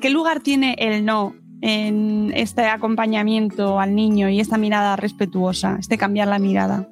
¿Qué 0.00 0.10
lugar 0.10 0.40
tiene 0.40 0.74
el 0.78 1.04
no 1.04 1.34
en 1.62 2.32
este 2.34 2.66
acompañamiento 2.66 3.80
al 3.80 3.94
niño 3.94 4.28
y 4.28 4.40
esta 4.40 4.58
mirada 4.58 4.96
respetuosa, 4.96 5.76
este 5.80 5.96
cambiar 5.96 6.28
la 6.28 6.38
mirada? 6.38 6.88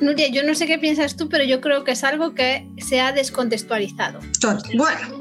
Nuria, 0.00 0.28
yo 0.28 0.42
no 0.42 0.54
sé 0.54 0.66
qué 0.66 0.78
piensas 0.78 1.16
tú, 1.16 1.28
pero 1.28 1.44
yo 1.44 1.62
creo 1.62 1.84
que 1.84 1.92
es 1.92 2.04
algo 2.04 2.34
que 2.34 2.68
se 2.76 3.00
ha 3.00 3.12
descontextualizado. 3.12 4.20
Bueno. 4.76 5.15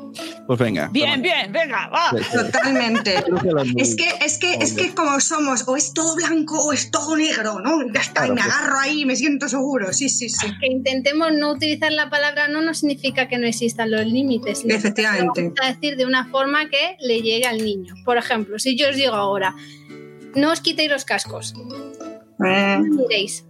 Pues 0.48 0.60
venga. 0.60 0.90
Bien, 0.92 1.22
bien, 1.22 1.52
venga, 1.52 1.88
va. 1.88 2.12
Totalmente. 2.32 3.16
es 3.78 3.96
que, 3.96 4.08
es 4.22 4.38
que, 4.38 4.54
es 4.56 4.74
que 4.74 4.94
como 4.94 5.20
somos, 5.20 5.68
o 5.68 5.76
es 5.76 5.94
todo 5.94 6.16
blanco 6.16 6.58
o 6.66 6.74
es 6.74 6.92
todo 6.92 7.18
negro, 7.18 7.60
¿no? 7.60 7.82
Ya 7.92 8.02
está, 8.02 8.28
y 8.28 8.32
me 8.32 8.42
agarro 8.42 8.80
ahí 8.80 9.02
y 9.02 9.06
me 9.06 9.16
siento 9.16 9.48
seguro. 9.50 9.92
Sí, 9.94 10.10
sí, 10.10 10.30
sí. 10.30 10.48
Que 10.60 10.68
intentemos 10.68 11.34
no 11.34 11.52
utilizar 11.52 11.92
la 11.92 12.10
palabra 12.10 12.48
no 12.48 12.62
no 12.62 12.74
significa 12.74 13.28
que 13.28 13.38
no 13.38 13.48
existan 13.48 13.92
los 13.92 14.06
límites. 14.06 14.64
Efectivamente. 14.68 15.42
Vamos 15.42 15.60
a 15.62 15.68
decir 15.74 15.98
de 15.98 16.06
una 16.06 16.26
forma 16.28 16.70
que 16.70 16.98
le 17.00 17.22
llegue 17.22 17.46
al 17.46 17.64
niño. 17.64 17.96
Por 18.04 18.18
ejemplo, 18.18 18.60
si 18.60 18.78
yo 18.78 18.90
os 18.90 18.96
digo 18.96 19.14
ahora, 19.14 19.56
no 20.36 20.52
os 20.52 20.62
quitéis 20.62 20.90
los 20.90 21.06
cascos. 21.06 21.54
Eh. 22.46 22.78
No 22.80 22.96
miréis. 22.96 23.46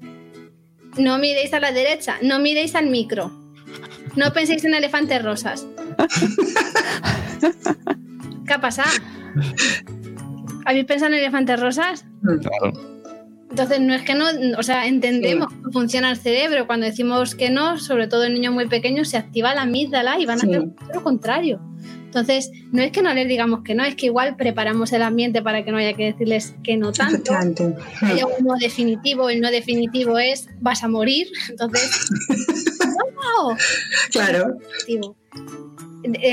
No 0.97 1.18
miréis 1.18 1.53
a 1.53 1.59
la 1.59 1.72
derecha, 1.72 2.18
no 2.22 2.39
miréis 2.39 2.76
al 2.76 2.88
micro. 2.88 3.44
No 4.16 4.32
penséis 4.34 4.63
en 4.63 4.74
elefantes 4.74 5.24
rosas. 5.24 5.68
¿Qué 8.47 8.53
ha 8.53 8.61
pasado? 8.61 8.89
¿Habéis 10.66 10.86
pensado 10.86 11.13
en 11.13 11.20
elefantes 11.20 11.59
rosas? 11.59 12.05
Claro. 12.22 12.95
Entonces, 13.49 13.80
no 13.80 13.93
es 13.93 14.01
que 14.01 14.16
no, 14.16 14.26
o 14.57 14.63
sea, 14.63 14.86
entendemos 14.86 15.47
cómo 15.47 15.72
funciona 15.72 16.11
el 16.11 16.18
cerebro. 16.18 16.68
Cuando 16.68 16.86
decimos 16.86 17.36
que 17.36 17.49
no, 17.49 17.78
sobre 17.78 18.07
todo 18.07 18.26
en 18.26 18.34
niños 18.34 18.53
muy 18.53 18.68
pequeños, 18.68 19.07
se 19.07 19.18
activa 19.18 19.55
la 19.55 19.61
amígdala 19.61 20.20
y 20.20 20.26
van 20.26 20.39
a 20.39 20.43
hacer 20.43 20.66
lo 20.93 21.03
contrario. 21.03 21.61
Entonces, 22.16 22.49
no 22.72 22.82
es 22.82 22.93
que 22.93 23.01
no 23.01 23.13
les 23.13 23.28
digamos 23.28 23.61
que 23.61 23.76
no, 23.76 23.84
es 23.84 23.95
que 23.95 24.05
igual 24.05 24.38
preparamos 24.38 24.93
el 24.93 25.01
ambiente 25.01 25.41
para 25.41 25.66
que 25.66 25.72
no 25.72 25.78
haya 25.78 25.91
que 25.91 26.05
decirles 26.05 26.55
que 26.63 26.78
no 26.78 26.93
tanto. 26.93 27.34
Hay 28.01 28.22
un 28.24 28.45
no 28.45 28.55
definitivo, 28.57 29.30
el 29.30 29.41
no 29.41 29.51
definitivo 29.51 30.18
es 30.18 30.47
vas 30.61 30.82
a 30.86 30.88
morir. 30.88 31.28
Entonces, 31.49 32.09
no. 32.80 33.57
Claro. 34.11 34.57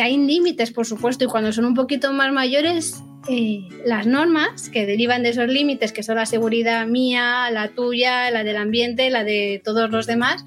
Hay 0.01 0.17
límites, 0.19 0.71
por 0.71 0.87
supuesto, 0.87 1.25
y 1.25 1.27
cuando 1.27 1.53
son 1.53 1.65
un 1.65 1.75
poquito 1.75 2.13
más 2.13 2.33
mayores, 2.33 3.03
eh, 3.29 3.69
las 3.85 4.07
normas 4.07 4.69
que 4.69 4.87
derivan 4.87 5.25
de 5.25 5.31
esos 5.31 5.49
límites, 5.49 5.91
que 5.91 6.05
son 6.05 6.15
la 6.15 6.27
seguridad 6.27 6.87
mía, 6.87 7.51
la 7.51 7.71
tuya, 7.71 8.31
la 8.31 8.45
del 8.45 8.57
ambiente, 8.57 9.11
la 9.11 9.25
de 9.25 9.61
todos 9.65 9.91
los 9.91 10.07
demás, 10.07 10.45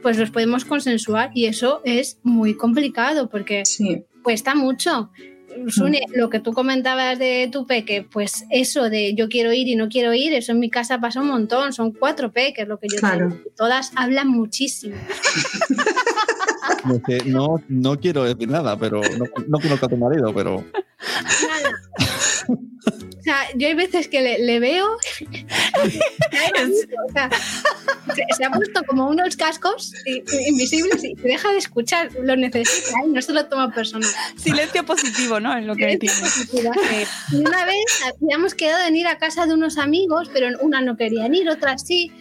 pues 0.00 0.16
los 0.16 0.30
podemos 0.30 0.64
consensuar 0.64 1.30
y 1.34 1.44
eso 1.44 1.82
es 1.84 2.20
muy 2.22 2.54
complicado 2.54 3.28
porque 3.28 3.64
cuesta 4.26 4.56
mucho. 4.56 5.10
Sune, 5.68 6.02
lo 6.14 6.28
que 6.30 6.40
tú 6.40 6.52
comentabas 6.52 7.16
de 7.16 7.48
tu 7.50 7.64
peque, 7.64 8.02
pues 8.02 8.44
eso 8.50 8.90
de 8.90 9.14
yo 9.14 9.28
quiero 9.28 9.52
ir 9.52 9.68
y 9.68 9.76
no 9.76 9.88
quiero 9.88 10.12
ir, 10.12 10.34
eso 10.34 10.50
en 10.50 10.58
mi 10.58 10.68
casa 10.68 10.98
pasa 10.98 11.20
un 11.20 11.28
montón, 11.28 11.72
son 11.72 11.92
cuatro 11.92 12.32
peques 12.32 12.66
lo 12.66 12.76
que 12.80 12.88
yo 12.92 12.98
Claro. 12.98 13.28
tengo. 13.28 13.42
Todas 13.56 13.92
hablan 13.94 14.26
muchísimo. 14.28 14.96
No, 17.26 17.62
no 17.68 17.98
quiero 18.00 18.24
decir 18.24 18.48
nada, 18.48 18.76
pero 18.76 19.00
no, 19.00 19.24
no 19.46 19.58
conozco 19.60 19.86
a 19.86 19.88
tu 19.88 19.96
marido, 19.96 20.34
pero. 20.34 20.64
O 23.26 23.28
sea, 23.28 23.48
yo 23.56 23.66
hay 23.66 23.74
veces 23.74 24.06
que 24.06 24.20
le, 24.20 24.38
le 24.38 24.60
veo. 24.60 24.86
o 24.94 24.98
sea, 27.12 27.28
se, 28.14 28.22
se 28.36 28.44
ha 28.44 28.50
puesto 28.52 28.84
como 28.84 29.08
unos 29.08 29.36
cascos 29.36 29.92
invisibles 30.46 31.02
y 31.02 31.16
se 31.16 31.26
deja 31.26 31.50
de 31.50 31.58
escuchar, 31.58 32.08
lo 32.22 32.36
necesita 32.36 32.98
y 33.04 33.10
no 33.10 33.20
se 33.20 33.32
lo 33.32 33.46
toma 33.46 33.74
personal. 33.74 34.08
Silencio 34.36 34.86
positivo, 34.86 35.40
¿no? 35.40 35.58
Es 35.58 35.66
lo 35.66 35.74
que 35.74 35.96
tiene. 35.96 36.14
Y 37.32 37.36
una 37.38 37.64
vez 37.64 37.84
habíamos 38.22 38.54
quedado 38.54 38.86
en 38.86 38.94
ir 38.94 39.08
a 39.08 39.18
casa 39.18 39.44
de 39.44 39.54
unos 39.54 39.76
amigos, 39.76 40.30
pero 40.32 40.56
una 40.60 40.80
no 40.80 40.96
querían 40.96 41.34
ir, 41.34 41.48
otras 41.48 41.84
sí. 41.84 42.12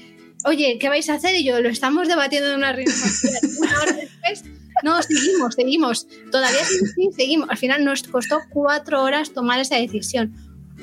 Oye, 0.44 0.80
¿qué 0.80 0.90
vais 0.90 1.08
a 1.12 1.14
hacer? 1.14 1.36
Y 1.36 1.44
yo, 1.44 1.60
lo 1.60 1.70
estamos 1.70 2.08
debatiendo 2.08 2.50
en 2.50 2.56
una 2.56 2.74
reunión. 2.74 2.98
Una 3.60 3.80
hora 3.80 3.94
después, 3.94 4.44
no, 4.84 5.02
seguimos, 5.04 5.54
seguimos. 5.54 6.08
Todavía 6.32 6.66
sí, 6.66 7.12
seguimos. 7.16 7.48
Al 7.50 7.58
final 7.58 7.86
nos 7.86 8.02
costó 8.04 8.42
cuatro 8.50 9.04
horas 9.04 9.34
tomar 9.34 9.60
esa 9.60 9.76
decisión. 9.76 10.34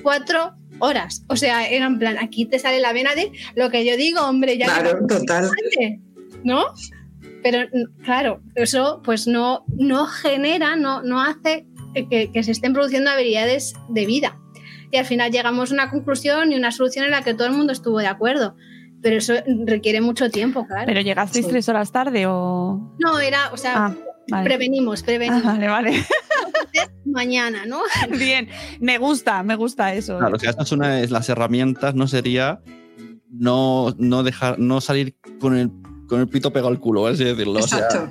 Cuatro 0.03 0.55
horas. 0.79 1.25
O 1.29 1.37
sea, 1.37 1.69
era 1.69 1.87
en 1.87 1.99
plan, 1.99 2.17
aquí 2.19 2.47
te 2.47 2.59
sale 2.59 2.81
la 2.81 2.93
vena 2.93 3.15
de 3.15 3.31
lo 3.55 3.71
que 3.71 3.85
yo 3.85 3.97
digo, 3.97 4.21
hombre, 4.23 4.57
ya 4.59 4.67
Claro, 4.67 5.07
que- 5.07 5.15
total. 5.17 5.51
¿No? 6.45 6.65
Pero 7.43 7.69
claro, 8.05 8.41
eso 8.55 9.01
pues 9.05 9.27
no, 9.27 9.65
no 9.77 10.07
genera, 10.07 10.77
no, 10.77 11.03
no 11.03 11.21
hace 11.23 11.67
que, 12.11 12.31
que 12.33 12.43
se 12.43 12.53
estén 12.53 12.73
produciendo 12.73 13.11
habilidades 13.11 13.75
de 13.89 14.07
vida. 14.07 14.39
Y 14.91 14.97
al 14.99 15.05
final 15.07 15.31
llegamos 15.33 15.71
a 15.71 15.75
una 15.75 15.91
conclusión 15.91 16.53
y 16.53 16.57
una 16.57 16.71
solución 16.71 17.05
en 17.07 17.11
la 17.13 17.23
que 17.23 17.35
todo 17.35 17.47
el 17.47 17.53
mundo 17.55 17.73
estuvo 17.73 17.99
de 17.99 18.07
acuerdo. 18.07 18.57
Pero 19.03 19.17
eso 19.17 19.35
requiere 19.67 20.01
mucho 20.01 20.31
tiempo, 20.31 20.67
claro. 20.67 20.85
¿Pero 20.87 21.01
llegasteis 21.01 21.49
tres 21.49 21.69
horas 21.69 21.91
tarde 21.91 22.25
o...? 22.27 22.95
No, 23.01 23.19
era, 23.19 23.51
o 23.53 23.57
sea, 23.57 23.87
Ah, 23.87 23.95
vale. 24.29 24.45
prevenimos, 24.45 25.03
prevenimos. 25.03 25.43
Ah, 25.45 25.53
vale, 25.55 25.67
vale. 25.69 26.05
Mañana, 27.05 27.67
¿no? 27.67 27.81
Bien, 28.19 28.49
me 28.81 28.99
gusta, 28.99 29.43
me 29.43 29.57
gusta 29.57 29.95
eso. 29.95 30.19
Claro, 30.19 30.39
si 30.39 30.47
estas 30.47 30.73
una 30.73 31.01
es 31.01 31.11
las 31.11 31.29
herramientas, 31.29 31.95
no 31.95 32.07
sería 32.09 32.61
no, 33.31 33.95
no 33.99 34.23
dejar, 34.23 34.59
no 34.59 34.81
salir 34.81 35.17
con 35.41 35.57
el, 35.57 35.71
con 36.09 36.21
el 36.21 36.29
pito 36.29 36.53
pegado 36.53 36.69
al 36.69 36.79
culo, 36.81 37.07
así 37.07 37.25
decirlo. 37.25 37.61
O 37.61 37.67
sea, 37.67 37.87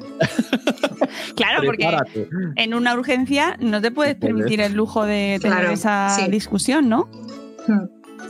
Claro, 1.36 1.62
porque 1.66 1.86
prepárate. 1.88 2.30
en 2.56 2.74
una 2.74 2.94
urgencia 2.94 3.58
no 3.60 3.82
te 3.82 3.92
puedes 3.92 4.16
permitir 4.16 4.62
el 4.62 4.74
lujo 4.74 5.06
de 5.06 5.38
tener 5.42 5.60
Claro, 5.60 5.74
esa 5.74 6.10
sí. 6.10 6.30
discusión, 6.30 6.90
¿no? 6.90 7.10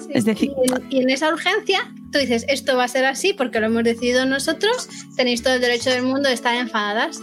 Es 0.10 0.26
decir, 0.26 0.52
Y 0.66 0.72
en, 0.74 0.84
y 0.92 1.00
en 1.04 1.10
esa 1.10 1.30
urgencia, 1.30 1.80
tú 2.12 2.20
dices, 2.20 2.46
esto 2.50 2.76
va 2.78 2.86
a 2.86 2.88
ser 2.88 3.06
así 3.06 3.34
porque 3.34 3.60
lo 3.60 3.68
hemos 3.68 3.84
decidido 3.84 4.26
nosotros, 4.26 4.90
tenéis 5.16 5.42
todo 5.44 5.54
el 5.56 5.62
derecho 5.62 5.90
del 5.90 6.04
mundo 6.04 6.28
de 6.30 6.34
estar 6.36 6.56
enfadadas. 6.56 7.20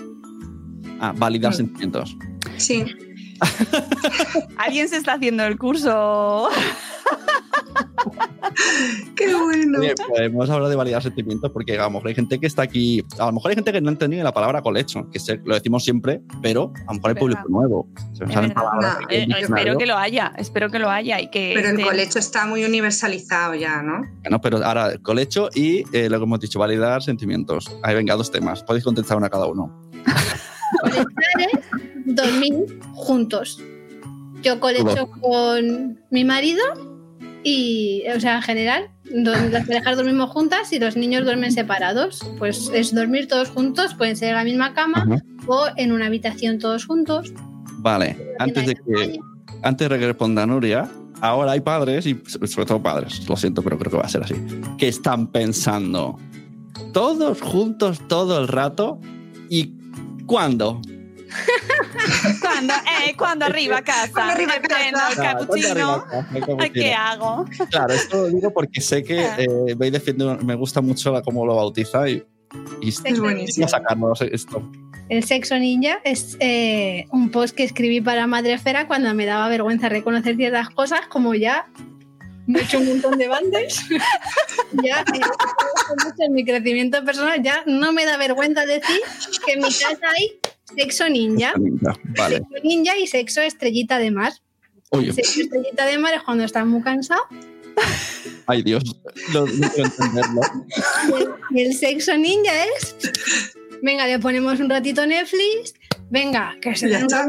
Ah, 1.01 1.13
validar 1.17 1.55
sentimientos. 1.55 2.17
Sí. 2.59 2.85
alguien 4.57 4.89
se 4.89 4.97
está 4.97 5.15
haciendo 5.15 5.45
el 5.45 5.59
curso. 5.59 6.49
Qué 9.17 9.35
bueno. 9.35 9.79
Oye, 9.81 9.95
podemos 10.09 10.51
hablar 10.51 10.69
de 10.71 10.77
validar 10.77 11.03
sentimientos 11.03 11.51
porque 11.51 11.79
a 11.79 11.83
lo 11.85 11.91
mejor 11.91 12.09
hay 12.09 12.15
gente 12.15 12.39
que 12.39 12.47
está 12.47 12.63
aquí, 12.63 13.05
a 13.19 13.27
lo 13.27 13.33
mejor 13.33 13.51
hay 13.51 13.55
gente 13.57 13.73
que 13.73 13.81
no 13.81 13.89
ha 13.89 13.93
entendido 13.93 14.25
la 14.25 14.33
palabra 14.33 14.63
colecho, 14.63 15.09
que 15.11 15.21
lo 15.45 15.55
decimos 15.55 15.85
siempre, 15.85 16.23
pero 16.43 16.73
a 16.87 16.93
lo 16.93 16.95
mejor 16.95 17.11
hay 17.11 17.17
público 17.17 17.43
nuevo. 17.49 17.89
Se 18.13 18.27
salen 18.33 18.53
palabras 18.53 18.99
No, 19.01 19.09
Eh, 19.11 19.29
espero 19.39 19.79
que 19.79 19.87
lo 19.87 19.97
haya, 19.97 20.33
espero 20.37 20.71
que 20.71 20.79
lo 20.79 20.91
haya 20.91 21.21
y 21.21 21.31
que 21.31 21.53
Pero 21.55 21.71
el 21.71 21.81
colecho 21.83 22.19
está 22.19 22.47
muy 22.47 22.65
universalizado 22.65 23.55
ya, 23.55 23.83
¿no? 23.83 24.03
Bueno, 24.23 24.41
pero 24.41 24.65
ahora 24.65 24.99
colecho 24.99 25.49
y 25.55 25.85
eh, 25.93 26.09
lo 26.09 26.19
que 26.19 26.25
hemos 26.25 26.41
dicho, 26.41 26.59
validar 26.59 27.03
sentimientos. 27.03 27.71
Ahí 27.83 27.95
venga, 27.95 28.15
dos 28.15 28.31
temas. 28.31 28.63
Podéis 28.63 28.85
contestar 28.85 29.17
una 29.17 29.29
cada 29.29 29.47
uno. 29.47 29.91
Dormir 32.09 32.81
juntos. 32.95 33.63
Yo 34.43 34.61
colecho 34.61 35.11
con 35.21 36.01
mi 36.11 36.25
marido 36.25 36.63
y, 37.43 38.03
o 38.15 38.21
sea, 38.21 38.37
en 38.37 38.43
general, 38.43 38.91
las 39.05 39.67
parejas 39.67 39.97
dormimos 39.97 40.31
juntas 40.31 40.73
y 40.73 40.79
los 40.79 40.97
niños 40.97 41.25
duermen 41.25 41.53
separados. 41.53 42.21
Pues 42.39 42.71
es 42.73 42.95
dormir 42.95 43.29
todos 43.29 43.49
juntos, 43.49 43.95
pueden 43.95 44.17
ser 44.17 44.31
en 44.31 44.35
la 44.37 44.45
misma 44.45 44.75
cama 44.75 45.05
Ajá. 45.07 45.23
o 45.47 45.67
en 45.77 45.93
una 45.93 46.07
habitación 46.07 46.59
todos 46.59 46.87
juntos. 46.87 47.33
Vale, 47.81 48.35
antes 48.39 48.67
de 48.67 48.75
que 48.75 49.19
antes 49.63 49.89
de 49.89 49.99
que 49.99 50.07
responda 50.07 50.47
Nuria, 50.47 50.89
ahora 51.21 51.53
hay 51.53 51.61
padres, 51.61 52.07
y 52.07 52.21
sobre 52.47 52.67
todo 52.67 52.83
padres, 52.83 53.29
lo 53.29 53.37
siento, 53.37 53.63
pero 53.63 53.79
creo 53.79 53.91
que 53.91 53.97
va 53.97 54.05
a 54.05 54.09
ser 54.09 54.23
así, 54.23 54.35
que 54.77 54.89
están 54.89 55.33
pensando 55.33 56.19
todos 56.93 57.41
juntos 57.41 58.01
todo 58.09 58.41
el 58.41 58.49
rato 58.49 59.01
y 59.49 59.75
¿cuándo? 60.27 60.81
¿Cuándo? 62.41 62.75
Eh, 62.75 63.15
¿Cuándo 63.17 63.45
arriba 63.47 63.79
a 63.79 63.83
casa? 63.83 64.11
¿Cuándo 64.13 64.33
arriba 64.35 64.55
a 64.55 64.61
casa? 64.61 64.85
el 64.87 64.93
Claro, 64.93 65.17
¿cuándo 65.17 65.47
cappuccino. 65.47 66.73
¿Qué 66.73 66.95
hago? 66.95 67.45
Claro, 67.71 67.95
esto 67.95 68.17
lo 68.23 68.29
digo 68.29 68.53
porque 68.53 68.81
sé 68.81 69.03
que 69.03 69.25
eh, 69.39 69.75
veis 69.77 69.93
defiende, 69.93 70.25
me 70.45 70.55
gusta 70.55 70.81
mucho 70.81 71.13
la- 71.13 71.23
cómo 71.23 71.45
lo 71.47 71.57
bautiza 71.57 72.09
y, 72.09 72.25
y 72.81 72.89
Es 72.89 73.19
buenísimo. 73.21 73.67
a 73.67 73.69
sacarlo 73.69 74.13
esto. 74.21 74.63
El 75.09 75.25
sexo 75.25 75.59
ninja 75.59 76.01
es 76.05 76.37
eh, 76.41 77.07
un 77.13 77.31
post 77.31 77.55
que 77.57 77.65
escribí 77.65 78.01
para 78.01 78.27
Madrefera 78.27 78.87
cuando 78.87 79.15
me 79.15 79.25
daba 79.25 79.49
vergüenza 79.49 79.89
reconocer 79.89 80.37
ciertas 80.37 80.69
cosas, 80.71 81.01
como 81.09 81.35
ya 81.35 81.67
me 82.47 82.61
he 82.61 82.63
hecho 82.63 82.79
un 82.79 82.89
montón 82.89 83.19
de 83.19 83.29
bandes. 83.29 83.81
ya 84.83 85.01
eh, 85.01 85.21
mucho 86.05 86.15
en 86.19 86.33
mi 86.35 86.45
crecimiento 86.45 87.03
personal, 87.05 87.43
ya 87.43 87.63
no 87.67 87.93
me 87.93 88.05
da 88.05 88.17
vergüenza 88.19 88.67
decir 88.67 89.01
que 89.47 89.53
en 89.55 89.61
mi 89.61 89.69
casa 89.69 89.99
hay 90.17 90.39
sexo 90.77 91.09
ninja. 91.09 91.53
Vale. 92.17 92.37
Sexo 92.37 92.55
ninja 92.65 92.97
y 92.97 93.07
sexo 93.07 93.41
estrellita 93.43 93.99
de 93.99 94.11
mar. 94.11 94.33
Oye, 94.91 95.13
Sexo 95.13 95.41
estrellita 95.41 95.87
de 95.87 95.99
mar 95.99 96.15
es 96.15 96.23
cuando 96.23 96.45
estás 96.45 96.67
muy 96.67 96.83
cansado. 96.83 97.23
ay 98.47 98.63
Dios, 98.63 98.83
no, 99.33 99.47
no 99.47 99.71
quiero 99.71 99.89
entenderlo. 99.91 100.41
Y 101.51 101.61
el 101.63 101.75
sexo 101.75 102.17
ninja 102.17 102.53
es. 102.77 102.97
Venga, 103.83 104.07
le 104.07 104.19
ponemos 104.19 104.59
un 104.61 104.69
ratito 104.71 105.07
Netflix. 105.07 105.75
Venga, 106.11 106.57
que 106.61 106.75
se 106.75 106.89
den 106.89 107.05
una. 107.05 107.27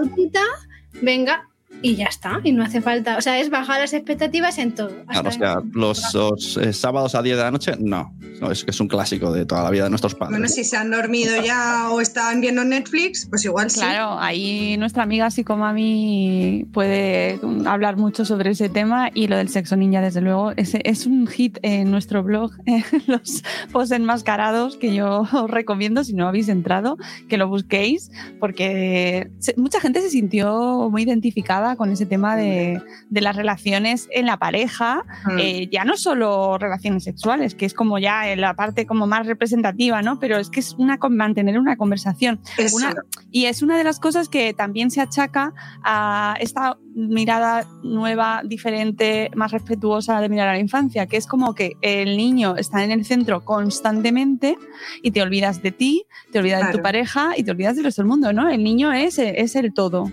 Venga, 1.02 1.49
y 1.82 1.96
ya 1.96 2.06
está. 2.06 2.40
Y 2.44 2.52
no 2.52 2.64
hace 2.64 2.82
falta. 2.82 3.18
O 3.18 3.22
sea, 3.22 3.40
es 3.40 3.50
bajar 3.50 3.80
las 3.80 3.94
expectativas 3.94 4.58
en 4.58 4.74
todo. 4.76 4.90
Claro, 5.08 5.28
o 5.28 5.30
Hasta 5.30 5.32
sea, 5.32 5.62
los, 5.72 6.14
los, 6.14 6.58
eh, 6.58 6.74
sábados 6.74 7.16
a 7.16 7.22
10 7.22 7.38
de 7.38 7.44
la 7.44 7.52
noche, 7.52 7.72
no. 7.80 8.14
no 8.42 8.52
es 8.52 8.64
que 8.64 8.72
es 8.72 8.80
un 8.80 8.88
clásico 8.88 9.32
de 9.32 9.46
toda 9.46 9.64
la 9.64 9.70
vida 9.70 9.84
de 9.86 9.90
nuestros 9.90 10.16
padres. 10.16 10.38
Bueno, 10.38 10.48
si 10.48 10.64
se 10.64 10.78
han 10.78 10.92
dormido 10.92 11.42
ya 11.44 11.90
o 11.92 12.02
están 12.02 12.42
viendo 12.42 12.64
Netflix, 12.64 13.28
pues 13.30 13.46
igual 13.46 13.70
sí. 13.70 13.80
Claro, 13.80 14.20
ahí 14.20 14.76
nuestra 14.78 15.04
amiga 15.04 15.30
Psicomami 15.30 16.66
puede 16.74 17.40
hablar 17.66 17.98
mucho 17.98 18.26
sobre 18.26 18.52
ese 18.52 18.70
tema 18.70 19.10
y 19.14 19.28
lo 19.28 19.38
del 19.38 19.50
sexo 19.50 19.76
ninja, 19.76 20.02
desde 20.02 20.22
luego, 20.22 20.52
es, 20.56 20.74
es 20.84 21.06
un 21.06 21.28
hit 21.28 21.58
en 21.62 21.92
nuestro 21.92 22.24
blog, 22.24 22.52
los 23.08 23.44
posts 23.72 23.92
enmascarados 23.92 24.78
que 24.78 24.94
yo 24.94 25.22
os 25.32 25.50
recomiendo, 25.50 26.04
si 26.04 26.14
no 26.14 26.28
habéis 26.28 26.50
entrado, 26.50 26.98
que 27.28 27.38
lo 27.38 27.48
busquéis, 27.48 28.12
porque 28.40 29.30
se- 29.40 29.54
mucha 29.58 29.80
gente 29.80 30.02
se 30.02 30.10
sintió 30.10 30.90
muy 30.92 31.04
identificada 31.04 31.69
con 31.76 31.92
ese 31.92 32.06
tema 32.06 32.36
de, 32.36 32.82
de 33.10 33.22
las 33.22 33.36
relaciones 33.36 34.08
en 34.12 34.26
la 34.26 34.38
pareja, 34.38 35.04
Mm. 35.26 35.38
eh, 35.40 35.70
ya 35.72 35.84
no 35.86 35.98
solo 35.98 36.58
relaciones 36.58 37.04
sexuales, 37.04 37.56
que 37.56 37.66
es 37.66 37.74
como 37.74 38.00
ya 38.00 38.30
en 38.32 38.42
la 38.42 38.54
parte 38.54 38.86
como 38.86 39.06
más 39.08 39.26
representativa, 39.28 40.02
¿no? 40.02 40.20
Pero 40.20 40.38
es 40.38 40.50
que 40.50 40.60
es 40.60 40.74
una 40.78 40.98
mantener 41.10 41.60
una 41.60 41.76
conversación. 41.78 42.40
Una- 42.74 42.94
y 43.32 43.46
es 43.46 43.62
una 43.62 43.78
de 43.78 43.84
las 43.84 44.00
cosas 44.00 44.30
que 44.30 44.54
también 44.54 44.92
se 44.92 45.02
achaca 45.02 45.54
a 45.84 46.36
esta 46.40 46.78
mirada 46.96 47.66
nueva, 47.84 48.42
diferente, 48.46 49.30
más 49.36 49.52
respetuosa 49.52 50.20
de 50.22 50.30
mirar 50.30 50.50
a 50.50 50.54
la 50.54 50.60
infancia, 50.60 51.06
que 51.08 51.18
es 51.18 51.28
como 51.28 51.54
que 51.56 51.74
el 51.82 52.18
niño 52.18 52.56
está 52.58 52.84
en 52.84 52.92
el 52.92 53.06
centro 53.06 53.46
constantemente 53.46 54.58
y 55.04 55.12
te 55.12 55.22
olvidas 55.22 55.62
de 55.62 55.72
ti, 55.72 56.06
te 56.32 56.40
olvidas 56.40 56.68
de 56.68 56.74
tu 56.74 56.82
pareja 56.82 57.32
y 57.38 57.44
te 57.44 57.52
olvidas 57.52 57.76
del 57.76 57.86
resto 57.86 58.02
del 58.02 58.10
mundo, 58.10 58.34
¿no? 58.34 58.50
El 58.50 58.64
niño 58.64 58.92
es, 58.94 59.20
es 59.20 59.56
el 59.56 59.74
todo. 59.74 60.12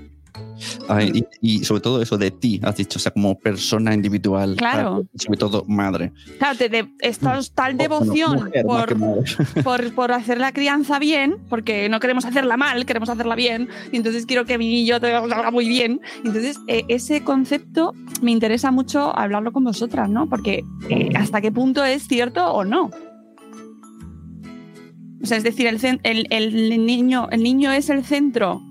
Ay, 0.88 1.24
y, 1.40 1.58
y 1.58 1.64
sobre 1.64 1.80
todo 1.80 2.00
eso 2.00 2.16
de 2.16 2.30
ti, 2.30 2.60
has 2.62 2.76
dicho, 2.76 2.98
o 2.98 3.00
sea, 3.00 3.12
como 3.12 3.38
persona 3.38 3.94
individual. 3.94 4.56
Claro. 4.56 5.06
Sobre 5.14 5.38
todo 5.38 5.64
madre. 5.66 6.12
Claro, 6.38 6.56
te 6.56 6.68
de, 6.68 6.88
estás 7.00 7.52
tal 7.52 7.74
O, 7.74 7.76
bueno, 7.76 7.82
devoción 7.82 8.44
mujer, 8.44 8.64
por, 8.64 8.96
por, 9.64 9.94
por 9.94 10.12
hacer 10.12 10.38
la 10.38 10.52
crianza 10.52 10.98
bien, 10.98 11.36
porque 11.48 11.88
no 11.88 12.00
queremos 12.00 12.24
hacerla 12.24 12.56
mal, 12.56 12.86
queremos 12.86 13.08
hacerla 13.08 13.34
bien, 13.34 13.68
y 13.92 13.96
entonces 13.96 14.26
quiero 14.26 14.44
que 14.44 14.58
mi 14.58 14.68
niño 14.68 15.00
te 15.00 15.12
haga 15.12 15.50
muy 15.50 15.68
bien. 15.68 16.00
Entonces, 16.24 16.58
eh, 16.68 16.84
ese 16.88 17.24
concepto 17.24 17.92
me 18.22 18.30
interesa 18.30 18.70
mucho 18.70 19.16
hablarlo 19.16 19.52
con 19.52 19.64
vosotras, 19.64 20.08
¿no? 20.08 20.28
Porque 20.28 20.64
eh, 20.88 21.10
hasta 21.16 21.40
qué 21.40 21.52
punto 21.52 21.84
es 21.84 22.06
cierto 22.06 22.46
o 22.52 22.64
no. 22.64 22.90
O 25.22 25.26
sea, 25.26 25.38
es 25.38 25.44
decir, 25.44 25.66
el, 25.66 26.26
el 26.30 26.86
niño, 26.86 27.28
el 27.32 27.42
niño 27.42 27.72
es 27.72 27.90
el 27.90 28.04
centro. 28.04 28.62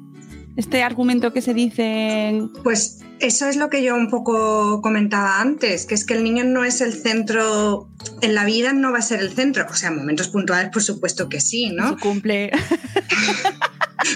Este 0.55 0.83
argumento 0.83 1.33
que 1.33 1.41
se 1.41 1.53
dice 1.53 2.41
Pues 2.63 2.99
eso 3.19 3.47
es 3.47 3.55
lo 3.55 3.69
que 3.69 3.83
yo 3.83 3.95
un 3.95 4.09
poco 4.09 4.81
comentaba 4.81 5.39
antes, 5.39 5.85
que 5.85 5.95
es 5.95 6.05
que 6.05 6.13
el 6.13 6.23
niño 6.23 6.43
no 6.43 6.63
es 6.63 6.81
el 6.81 6.93
centro, 6.93 7.89
en 8.21 8.35
la 8.35 8.45
vida 8.45 8.73
no 8.73 8.91
va 8.91 8.99
a 8.99 9.01
ser 9.01 9.19
el 9.19 9.31
centro. 9.31 9.65
O 9.69 9.73
sea, 9.73 9.89
en 9.89 9.97
momentos 9.97 10.29
puntuales, 10.29 10.71
por 10.71 10.83
supuesto 10.83 11.29
que 11.29 11.39
sí, 11.39 11.69
¿no? 11.69 11.97
cumple 11.97 12.51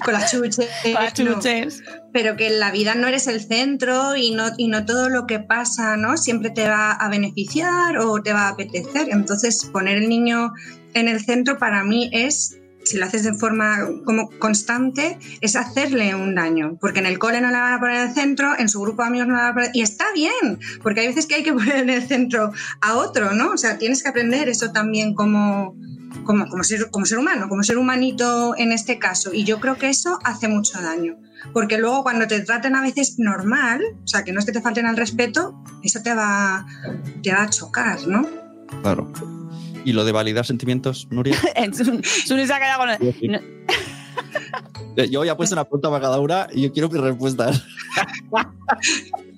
Con 0.06 0.14
las 0.14 0.32
chuches. 0.32 0.70
con 0.84 0.94
las 0.94 1.20
no. 1.20 1.34
chuches. 1.36 1.82
pero 2.14 2.36
que 2.36 2.48
en 2.48 2.60
la 2.60 2.72
vida 2.72 2.94
no 2.94 3.08
eres 3.08 3.28
el 3.28 3.42
centro 3.42 4.16
y 4.16 4.32
no, 4.32 4.50
y 4.58 4.68
no 4.68 4.86
todo 4.86 5.10
lo 5.10 5.26
que 5.26 5.40
pasa 5.40 5.98
¿no? 5.98 6.16
siempre 6.18 6.52
te 6.52 6.68
va 6.68 6.92
a 6.92 7.10
beneficiar 7.10 7.98
o 7.98 8.22
te 8.22 8.34
va 8.34 8.44
a 8.44 8.50
apetecer. 8.50 9.10
Entonces, 9.10 9.66
poner 9.72 9.98
el 9.98 10.10
niño 10.10 10.52
en 10.94 11.08
el 11.08 11.20
centro 11.24 11.58
para 11.58 11.84
mí 11.84 12.10
es, 12.14 12.59
si 12.84 12.98
lo 12.98 13.06
haces 13.06 13.24
de 13.24 13.34
forma 13.34 13.80
como 14.06 14.30
constante, 14.40 15.18
es 15.42 15.56
hacerle 15.56 16.16
un 16.16 16.36
daño. 16.36 16.78
Porque 16.80 17.00
en 17.00 17.06
el 17.06 17.20
cole 17.20 17.42
no 17.42 17.52
la 17.52 17.62
van 17.62 17.74
a 17.74 17.80
poner 17.80 17.98
en 17.98 18.08
el 18.10 18.14
centro, 18.14 18.58
en 18.58 18.70
su 18.70 18.82
grupo 18.82 19.02
de 19.04 19.10
amigos 19.10 19.28
no 19.28 19.36
la 19.36 19.42
van 19.42 19.52
a 19.52 19.54
poner. 19.54 19.72
Y 19.74 19.82
está 19.82 20.06
bien, 20.14 20.60
porque 20.82 21.02
hay 21.02 21.08
veces 21.08 21.26
que 21.26 21.36
hay 21.36 21.44
que 21.44 21.54
poner 21.60 21.78
en 21.78 21.90
el 21.90 22.08
centro 22.08 22.52
a 22.82 22.96
otro, 22.96 23.34
¿no? 23.34 23.52
O 23.52 23.58
sea, 23.58 23.78
tienes 23.78 24.04
que 24.04 24.10
aprender 24.10 24.50
eso 24.50 24.72
también 24.72 25.14
como, 25.14 25.76
como, 26.24 26.48
como, 26.48 26.64
ser, 26.64 26.90
como 26.90 27.06
ser 27.06 27.20
humano, 27.20 27.50
como 27.50 27.64
ser 27.64 27.78
humanito 27.78 28.56
en 28.58 28.72
este 28.72 28.98
caso. 28.98 29.34
Y 29.34 29.44
yo 29.44 29.60
creo 29.60 29.78
que 29.78 29.90
eso 29.90 30.20
hace 30.24 30.48
mucho 30.48 30.82
daño. 30.82 31.18
Porque 31.54 31.78
luego 31.78 32.04
cuando 32.04 32.28
te 32.28 32.42
traten 32.42 32.76
a 32.76 32.82
veces 32.82 33.16
normal, 33.18 33.82
o 34.04 34.08
sea, 34.08 34.24
que 34.24 34.34
no 34.34 34.40
es 34.40 34.46
que 34.46 34.52
te 34.52 34.62
falten 34.62 34.86
al 34.86 34.98
respeto, 34.98 35.64
eso 35.84 36.02
te 36.02 36.14
va, 36.14 36.66
te 37.24 37.32
va 37.32 37.44
a 37.44 37.50
chocar, 37.50 38.08
¿no? 38.08 38.28
Claro. 38.82 39.39
¿Y 39.90 39.92
lo 39.92 40.06
de 40.06 40.12
validar 40.12 40.46
sentimientos, 40.46 41.08
Nuria? 41.10 41.36
Sun- 41.74 42.04
se 42.04 42.54
ha 42.54 42.60
quedado 42.60 42.78
con 42.78 42.90
el- 42.92 43.42
no, 44.96 45.04
Yo 45.06 45.26
ya 45.26 45.32
he 45.32 45.36
puesto 45.36 45.56
una 45.56 45.64
pregunta 45.64 45.90
para 45.90 46.02
cada 46.02 46.20
una 46.20 46.48
y 46.54 46.62
yo 46.62 46.72
quiero 46.72 46.90
mis 46.90 47.02
respuestas. 47.02 47.64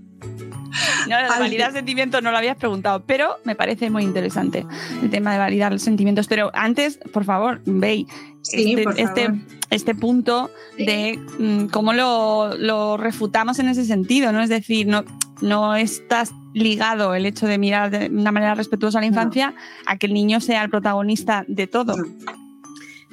No, 1.08 1.22
lo 1.22 1.34
de 1.34 1.40
validar 1.40 1.72
sentimientos 1.74 2.22
no 2.24 2.32
lo 2.32 2.38
habías 2.38 2.58
preguntado, 2.58 3.04
pero 3.06 3.38
me 3.44 3.56
parece 3.56 3.90
muy 3.90 4.04
interesante 4.04 4.66
el 5.02 5.10
tema 5.10 5.34
de 5.34 5.40
validar 5.40 5.72
los 5.72 5.82
sentimientos. 5.82 6.28
Pero 6.28 6.52
antes, 6.54 7.00
por 7.12 7.26
favor, 7.26 7.62
veis 7.66 8.08
Sí, 8.44 8.72
este, 8.72 8.84
por 8.84 9.00
este, 9.00 9.30
este 9.70 9.96
punto 9.96 10.50
Sí. 10.78 10.86
de 10.86 11.20
mm, 11.40 11.66
cómo 11.68 11.94
lo, 11.94 12.56
lo 12.58 12.98
refutamos 12.98 13.60
en 13.60 13.68
ese 13.70 13.86
sentido, 13.86 14.32
¿no? 14.32 14.42
Es 14.42 14.50
decir, 14.50 14.88
no, 14.88 15.04
no 15.42 15.76
estás 15.76 16.32
ligado 16.54 17.14
el 17.14 17.26
hecho 17.28 17.46
de 17.46 17.58
mirar 17.58 17.92
de 17.92 18.08
una 18.10 18.32
manera 18.32 18.56
respetuosa 18.56 18.98
a 18.98 19.02
la 19.02 19.08
No. 19.08 19.14
infancia 19.14 19.54
a 19.86 19.98
que 19.98 20.08
el 20.08 20.14
niño 20.14 20.42
sea 20.42 20.64
el 20.64 20.70
protagonista 20.72 21.46
de 21.48 21.68
todo. 21.68 21.96
No. 21.98 22.06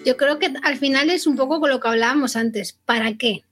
Yo 0.06 0.16
creo 0.16 0.38
que 0.38 0.52
al 0.62 0.76
final 0.78 1.10
es 1.10 1.26
un 1.26 1.36
poco 1.36 1.60
con 1.60 1.70
lo 1.70 1.80
que 1.80 1.88
hablábamos 1.88 2.36
antes. 2.36 2.78
¿Para 2.86 3.14
qué? 3.14 3.42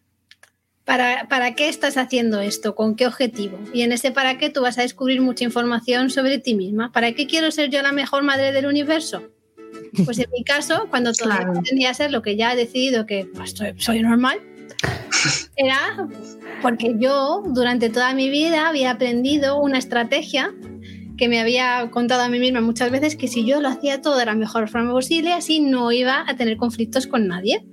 ¿Para, 0.87 1.27
¿Para 1.29 1.57
qué 1.57 1.69
estás 1.69 1.97
haciendo 1.97 2.41
esto? 2.41 2.77
¿Con 2.77 2.95
qué 2.95 3.09
objetivo? 3.09 3.59
Y 3.75 3.83
en 3.83 3.91
ese 3.91 4.13
para 4.13 4.39
qué 4.39 4.51
tú 4.51 4.63
vas 4.63 4.79
a 4.79 4.83
descubrir 4.83 5.21
mucha 5.21 5.43
información 5.43 6.11
sobre 6.11 6.39
ti 6.39 6.55
misma. 6.55 6.93
¿Para 6.93 7.11
qué 7.13 7.27
quiero 7.27 7.51
ser 7.51 7.71
yo 7.71 7.83
la 7.83 7.91
mejor 7.91 8.23
madre 8.23 8.53
del 8.53 8.67
universo? 8.67 9.25
Pues 10.05 10.19
en 10.21 10.31
mi 10.33 10.45
caso, 10.45 10.87
cuando 10.89 11.13
todavía 11.13 11.39
Claro. 11.45 11.55
no 11.55 11.63
tendría 11.63 11.93
ser 11.93 12.13
lo 12.13 12.23
que 12.23 12.37
ya 12.37 12.53
he 12.53 12.57
decidido 12.57 13.05
que 13.05 13.29
pues, 13.35 13.51
soy, 13.51 13.75
soy 13.79 14.01
normal, 14.01 14.39
era 15.57 16.09
porque 16.63 16.95
yo 16.99 17.43
durante 17.49 17.91
toda 17.91 18.15
mi 18.15 18.31
vida 18.31 18.69
había 18.69 18.93
aprendido 18.93 19.61
una 19.61 19.79
estrategia 19.79 20.55
que 21.19 21.29
me 21.29 21.41
había 21.41 21.91
contado 21.91 22.23
a 22.23 22.29
mí 22.29 22.39
misma 22.39 22.61
muchas 22.61 22.91
veces 22.93 23.17
que 23.17 23.27
si 23.27 23.45
yo 23.45 23.61
lo 23.61 23.69
hacía 23.69 24.03
todo 24.03 24.17
de 24.19 24.27
la 24.27 24.35
mejor 24.35 24.69
forma 24.69 24.93
posible, 24.93 25.33
así 25.33 25.61
no 25.61 25.91
iba 25.91 26.25
a 26.29 26.37
tener 26.37 26.57
conflictos 26.57 27.07
con 27.09 27.27
nadie. 27.27 27.65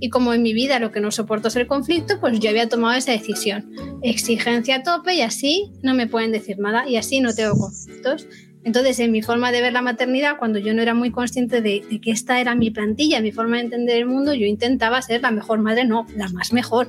Y 0.00 0.10
como 0.10 0.34
en 0.34 0.42
mi 0.42 0.52
vida 0.52 0.78
lo 0.78 0.92
que 0.92 1.00
no 1.00 1.10
soporto 1.10 1.48
es 1.48 1.56
el 1.56 1.66
conflicto, 1.66 2.20
pues 2.20 2.38
yo 2.38 2.50
había 2.50 2.68
tomado 2.68 2.94
esa 2.94 3.12
decisión. 3.12 3.70
Exigencia 4.02 4.76
a 4.76 4.82
tope 4.82 5.14
y 5.14 5.22
así 5.22 5.72
no 5.82 5.94
me 5.94 6.06
pueden 6.06 6.32
decir 6.32 6.58
nada 6.58 6.88
y 6.88 6.96
así 6.96 7.20
no 7.20 7.34
tengo 7.34 7.56
conflictos. 7.56 8.26
Entonces, 8.64 8.98
en 8.98 9.12
mi 9.12 9.22
forma 9.22 9.52
de 9.52 9.60
ver 9.60 9.72
la 9.72 9.80
maternidad, 9.80 10.38
cuando 10.38 10.58
yo 10.58 10.74
no 10.74 10.82
era 10.82 10.92
muy 10.92 11.12
consciente 11.12 11.62
de, 11.62 11.84
de 11.88 12.00
que 12.00 12.10
esta 12.10 12.40
era 12.40 12.56
mi 12.56 12.70
plantilla, 12.70 13.20
mi 13.20 13.30
forma 13.30 13.56
de 13.56 13.62
entender 13.62 13.98
el 13.98 14.06
mundo, 14.06 14.34
yo 14.34 14.44
intentaba 14.44 15.00
ser 15.02 15.22
la 15.22 15.30
mejor 15.30 15.60
madre, 15.60 15.84
no, 15.84 16.04
la 16.16 16.28
más 16.30 16.52
mejor. 16.52 16.88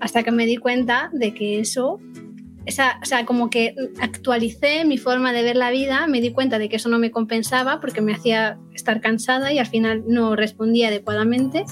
Hasta 0.00 0.22
que 0.22 0.30
me 0.30 0.46
di 0.46 0.56
cuenta 0.56 1.10
de 1.12 1.34
que 1.34 1.58
eso 1.58 1.98
esa, 2.66 2.98
o 3.02 3.06
sea, 3.06 3.24
como 3.24 3.50
que 3.50 3.74
actualicé 4.00 4.84
mi 4.84 4.98
forma 4.98 5.32
de 5.32 5.42
ver 5.42 5.56
la 5.56 5.70
vida, 5.70 6.06
me 6.06 6.20
di 6.20 6.30
cuenta 6.30 6.58
de 6.58 6.68
que 6.68 6.76
eso 6.76 6.88
no 6.88 6.98
me 6.98 7.10
compensaba 7.10 7.80
porque 7.80 8.00
me 8.00 8.12
hacía 8.12 8.58
estar 8.74 9.00
cansada 9.00 9.52
y 9.52 9.58
al 9.58 9.66
final 9.66 10.04
no 10.06 10.36
respondía 10.36 10.88
adecuadamente. 10.88 11.64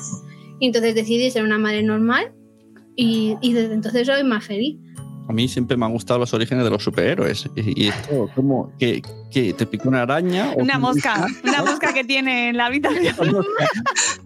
Y 0.61 0.67
entonces 0.67 0.95
decidí 0.95 1.31
ser 1.31 1.45
una 1.45 1.59
madre 1.59 1.83
normal 1.83 2.33
y, 2.97 3.37
y 3.41 3.53
desde 3.53 3.75
entonces 3.75 4.07
soy 4.07 4.25
más 4.25 4.45
feliz. 4.45 4.77
A 5.29 5.33
mí 5.35 5.47
siempre 5.47 5.77
me 5.77 5.85
han 5.85 5.93
gustado 5.93 6.19
los 6.19 6.33
orígenes 6.33 6.65
de 6.65 6.71
los 6.71 6.83
superhéroes. 6.83 7.51
Y, 7.55 7.85
y 7.85 7.89
esto, 7.89 8.31
como 8.35 8.73
que, 8.79 9.03
que 9.31 9.53
te 9.53 9.67
pica 9.67 9.87
una 9.87 10.01
araña. 10.03 10.53
o 10.57 10.63
Una 10.63 10.79
mosca, 10.79 11.27
misma- 11.27 11.41
una 11.51 11.63
mosca 11.71 11.93
que 11.93 12.03
tiene 12.05 12.49
en 12.49 12.57
la 12.57 12.65
habitación. 12.67 13.15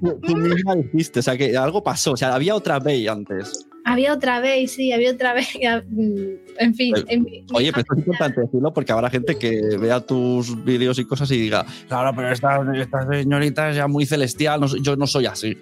Tú 0.00 0.18
tú 0.20 0.36
misma 0.36 0.76
dijiste, 0.76 1.18
o 1.18 1.22
sea, 1.22 1.36
que 1.36 1.56
algo 1.56 1.82
pasó. 1.82 2.12
O 2.12 2.16
sea, 2.16 2.32
había 2.34 2.54
otra 2.54 2.78
Bey 2.78 3.08
antes. 3.08 3.66
Había 3.84 4.14
otra 4.14 4.38
vez, 4.38 4.70
sí, 4.72 4.92
había 4.92 5.10
otra 5.10 5.34
vez. 5.34 5.48
ya, 5.60 5.82
mm, 5.88 6.16
En 6.60 6.74
fin. 6.76 6.92
Pero- 6.94 7.06
en 7.08 7.22
mi- 7.24 7.30
mi 7.42 7.46
Oye, 7.52 7.66
hija 7.66 7.72
pero 7.72 7.80
esto 7.82 7.94
es 7.94 7.98
importante 7.98 8.40
decirlo 8.40 8.72
porque 8.72 8.92
habrá 8.92 9.10
gente 9.10 9.36
que 9.36 9.60
vea 9.80 10.00
tus 10.00 10.64
vídeos 10.64 11.00
y 11.00 11.04
cosas 11.04 11.28
y 11.32 11.36
diga, 11.36 11.66
claro, 11.88 12.12
pero 12.14 12.30
esta, 12.30 12.60
esta 12.76 13.08
señorita 13.10 13.70
es 13.70 13.76
ya 13.76 13.88
muy 13.88 14.06
celestial, 14.06 14.60
no 14.60 14.68
yo 14.68 14.94
no 14.94 15.08
soy 15.08 15.26
así. 15.26 15.56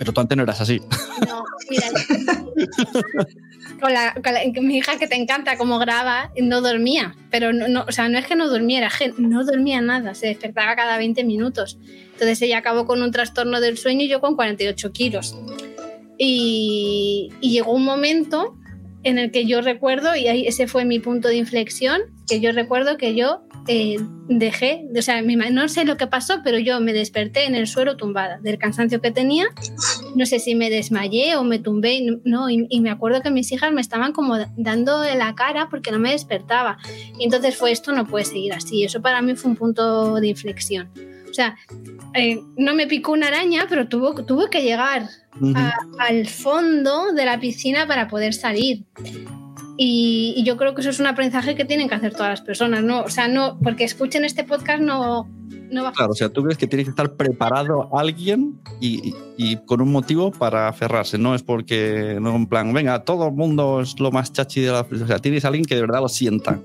Pero 0.00 0.14
tú 0.14 0.20
antes 0.22 0.34
no 0.34 0.44
eras 0.44 0.58
así. 0.62 0.80
No, 1.28 1.44
mira, 1.68 1.84
con 3.80 3.92
la, 3.92 4.14
con 4.14 4.32
la- 4.32 4.40
mi 4.62 4.78
hija 4.78 4.98
que 4.98 5.06
te 5.06 5.14
encanta 5.14 5.58
cómo 5.58 5.78
graba, 5.78 6.32
no 6.40 6.62
dormía, 6.62 7.14
pero 7.30 7.52
no, 7.52 7.68
no- 7.68 7.84
o 7.86 7.92
sea, 7.92 8.08
no 8.08 8.16
es 8.18 8.24
que 8.26 8.34
no 8.34 8.48
durmiera, 8.48 8.88
no 9.18 9.44
dormía 9.44 9.82
nada, 9.82 10.14
se 10.14 10.28
despertaba 10.28 10.74
cada 10.74 10.96
20 10.96 11.22
minutos. 11.24 11.78
Entonces 12.14 12.40
ella 12.40 12.56
acabó 12.58 12.86
con 12.86 13.02
un 13.02 13.10
trastorno 13.10 13.60
del 13.60 13.76
sueño 13.76 14.04
y 14.04 14.08
yo 14.08 14.22
con 14.22 14.36
48 14.36 14.90
kilos. 14.92 15.36
Y, 16.16 17.28
y 17.42 17.50
llegó 17.50 17.72
un 17.74 17.84
momento 17.84 18.56
en 19.02 19.18
el 19.18 19.30
que 19.30 19.44
yo 19.44 19.60
recuerdo, 19.60 20.16
y 20.16 20.28
ahí 20.28 20.46
ese 20.46 20.66
fue 20.66 20.86
mi 20.86 20.98
punto 20.98 21.28
de 21.28 21.36
inflexión, 21.36 22.00
que 22.26 22.40
yo 22.40 22.52
recuerdo 22.52 22.96
que 22.96 23.14
yo 23.14 23.42
eh, 23.68 23.96
dejé, 24.28 24.86
o 24.96 25.02
sea, 25.02 25.22
no 25.22 25.68
sé 25.68 25.84
lo 25.84 25.96
que 25.96 26.06
pasó, 26.06 26.40
pero 26.44 26.58
yo 26.58 26.80
me 26.80 26.92
desperté 26.92 27.44
en 27.46 27.54
el 27.54 27.66
suelo 27.66 27.96
tumbada 27.96 28.38
del 28.40 28.58
cansancio 28.58 29.00
que 29.00 29.10
tenía 29.10 29.46
no 30.14 30.26
sé 30.26 30.38
si 30.40 30.54
me 30.54 30.70
desmayé 30.70 31.36
o 31.36 31.44
me 31.44 31.58
tumbé, 31.58 32.20
no, 32.24 32.50
y, 32.50 32.66
y 32.68 32.80
me 32.80 32.90
acuerdo 32.90 33.22
que 33.22 33.30
mis 33.30 33.50
hijas 33.52 33.72
me 33.72 33.80
estaban 33.80 34.12
como 34.12 34.36
dando 34.56 35.04
la 35.14 35.34
cara 35.34 35.68
porque 35.70 35.92
no 35.92 35.98
me 35.98 36.10
despertaba. 36.12 36.78
Y 37.18 37.24
entonces 37.24 37.56
fue 37.56 37.70
esto, 37.70 37.92
no 37.92 38.06
puede 38.06 38.24
seguir 38.24 38.52
así. 38.52 38.82
Eso 38.84 39.00
para 39.00 39.22
mí 39.22 39.36
fue 39.36 39.50
un 39.52 39.56
punto 39.56 40.14
de 40.16 40.28
inflexión. 40.28 40.90
O 41.30 41.32
sea, 41.32 41.56
eh, 42.14 42.40
no 42.56 42.74
me 42.74 42.88
picó 42.88 43.12
una 43.12 43.28
araña, 43.28 43.66
pero 43.68 43.86
tuvo, 43.88 44.14
tuvo 44.24 44.50
que 44.50 44.62
llegar 44.62 45.08
a- 45.54 45.74
al 46.00 46.26
fondo 46.26 47.12
de 47.12 47.24
la 47.24 47.38
piscina 47.38 47.86
para 47.86 48.08
poder 48.08 48.34
salir. 48.34 48.84
Y, 49.82 50.34
y 50.36 50.42
yo 50.44 50.58
creo 50.58 50.74
que 50.74 50.82
eso 50.82 50.90
es 50.90 51.00
un 51.00 51.06
aprendizaje 51.06 51.54
que 51.54 51.64
tienen 51.64 51.88
que 51.88 51.94
hacer 51.94 52.12
todas 52.12 52.28
las 52.28 52.42
personas, 52.42 52.82
¿no? 52.82 53.00
O 53.00 53.08
sea, 53.08 53.28
no, 53.28 53.58
porque 53.62 53.84
escuchen 53.84 54.26
este 54.26 54.44
podcast 54.44 54.82
no, 54.82 55.26
no 55.70 55.82
va 55.84 55.88
a 55.88 55.92
Claro, 55.92 56.12
o 56.12 56.14
sea, 56.14 56.28
tú 56.28 56.42
crees 56.42 56.58
que 56.58 56.66
tiene 56.66 56.84
que 56.84 56.90
estar 56.90 57.14
preparado 57.16 57.88
alguien 57.96 58.60
y, 58.78 59.08
y- 59.08 59.14
y 59.38 59.56
con 59.64 59.80
un 59.80 59.90
motivo 59.90 60.32
para 60.32 60.68
aferrarse. 60.68 61.16
No 61.16 61.34
es 61.34 61.42
porque, 61.42 62.18
no 62.20 62.36
en 62.36 62.46
plan, 62.46 62.74
venga, 62.74 63.04
todo 63.04 63.28
el 63.28 63.32
mundo 63.32 63.80
es 63.80 63.98
lo 63.98 64.10
más 64.10 64.34
chachi 64.34 64.60
de 64.60 64.70
la. 64.72 64.80
O 64.82 65.06
sea, 65.06 65.18
tienes 65.18 65.46
a 65.46 65.48
alguien 65.48 65.64
que 65.64 65.76
de 65.76 65.80
verdad 65.80 66.02
lo 66.02 66.10
sienta. 66.10 66.60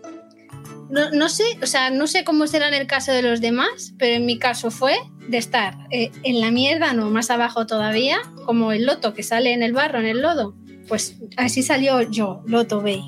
No, 0.89 1.09
no 1.11 1.29
sé, 1.29 1.45
o 1.63 1.67
sea, 1.67 1.91
no 1.91 2.07
sé 2.07 2.25
cómo 2.25 2.47
será 2.47 2.67
en 2.67 2.73
el 2.73 2.85
caso 2.85 3.13
de 3.13 3.21
los 3.21 3.39
demás, 3.39 3.93
pero 3.97 4.17
en 4.17 4.25
mi 4.25 4.37
caso 4.39 4.71
fue 4.71 4.93
de 5.29 5.37
estar 5.37 5.77
eh, 5.89 6.11
en 6.23 6.41
la 6.41 6.51
mierda, 6.51 6.91
no, 6.91 7.09
más 7.09 7.31
abajo 7.31 7.65
todavía, 7.65 8.17
como 8.45 8.73
el 8.73 8.85
loto 8.85 9.13
que 9.13 9.23
sale 9.23 9.53
en 9.53 9.63
el 9.63 9.71
barro, 9.71 9.99
en 9.99 10.05
el 10.05 10.21
lodo. 10.21 10.53
Pues 10.87 11.17
así 11.37 11.63
salió 11.63 12.01
yo, 12.01 12.43
Loto 12.45 12.81
Bay. 12.81 13.01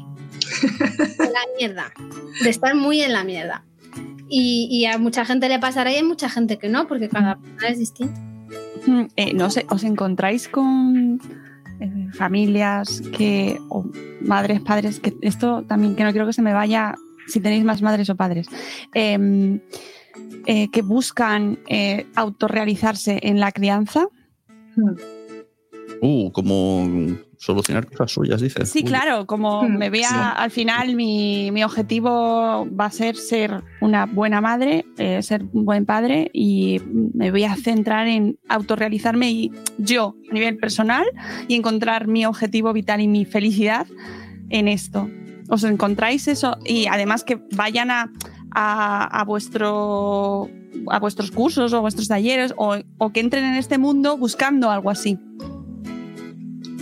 De 0.62 1.26
la 1.26 1.42
mierda. 1.58 1.94
De 2.44 2.50
estar 2.50 2.76
muy 2.76 3.02
en 3.02 3.14
la 3.14 3.24
mierda. 3.24 3.64
Y, 4.30 4.68
y 4.70 4.86
a 4.86 4.98
mucha 4.98 5.26
gente 5.26 5.48
le 5.48 5.60
pasará 5.60 5.92
y 5.92 5.98
a 5.98 6.04
mucha 6.04 6.30
gente 6.30 6.58
que 6.58 6.70
no, 6.70 6.88
porque 6.88 7.10
cada 7.10 7.38
persona 7.38 7.68
es 7.70 7.80
distinta. 7.80 8.20
Mm, 8.86 9.06
eh, 9.16 9.34
no 9.34 9.50
sé, 9.50 9.66
¿os 9.70 9.84
encontráis 9.84 10.48
con 10.48 11.20
eh, 11.80 12.08
familias 12.14 13.02
que, 13.16 13.60
o 13.70 13.86
madres, 14.22 14.62
padres, 14.62 15.00
que 15.00 15.14
esto 15.22 15.64
también, 15.64 15.96
que 15.96 16.04
no 16.04 16.12
quiero 16.12 16.26
que 16.26 16.34
se 16.34 16.42
me 16.42 16.54
vaya 16.54 16.96
si 17.28 17.40
tenéis 17.40 17.64
más 17.66 17.82
madres 17.82 18.10
o 18.10 18.16
padres, 18.16 18.48
em, 18.94 19.60
eh, 20.46 20.70
que 20.72 20.82
buscan 20.82 21.60
eh, 21.68 22.08
autorrealizarse 22.16 23.20
en 23.24 23.40
la 23.40 23.52
crianza? 23.52 24.08
Uh, 26.02 26.32
como 26.32 26.88
solucionar 27.38 27.86
cosas 27.88 28.12
suyas, 28.12 28.42
dices. 28.42 28.70
Sí, 28.70 28.80
Uy. 28.84 28.86
claro, 28.90 29.26
como 29.26 29.64
Hmm, 29.64 29.78
me 29.78 29.90
vea 29.90 30.10
sí. 30.10 30.16
al 30.38 30.52
final 30.52 30.96
mi, 30.96 31.52
mi 31.52 31.64
objetivo 31.64 32.68
va 32.70 32.86
a 32.86 32.92
ser 32.92 33.16
ser 33.16 33.64
una 33.82 34.06
buena 34.06 34.42
madre, 34.42 34.86
eh, 34.98 35.22
ser 35.22 35.44
un 35.54 35.66
buen 35.66 35.86
padre 35.86 36.30
y 36.34 36.82
me 37.14 37.32
voy 37.32 37.44
a 37.44 37.56
centrar 37.56 38.08
en 38.08 38.38
autorrealizarme 38.50 39.30
y 39.32 39.52
yo 39.78 40.16
a 40.30 40.34
nivel 40.34 40.58
personal 40.58 41.06
y 41.48 41.56
encontrar 41.56 42.08
mi 42.08 42.26
objetivo 42.26 42.74
vital 42.74 43.02
y 43.02 43.08
mi 43.08 43.26
felicidad 43.26 43.88
en 44.50 44.68
esto. 44.68 45.10
¿Os 45.50 45.64
encontráis 45.64 46.28
eso? 46.28 46.58
Y 46.66 46.88
además 46.88 47.24
que 47.24 47.40
vayan 47.56 47.92
a, 47.92 48.12
a, 48.52 49.20
a 49.22 49.24
vuestro 49.24 50.50
a 50.90 51.00
vuestros 51.00 51.32
cursos 51.32 51.74
o 51.74 51.82
vuestros 51.82 52.08
talleres 52.08 52.54
o, 52.58 52.76
o 52.98 53.12
que 53.12 53.20
entren 53.20 53.46
en 53.46 53.56
este 53.56 53.78
mundo 53.78 54.18
buscando 54.18 54.70
algo 54.70 54.90
así. 54.92 55.18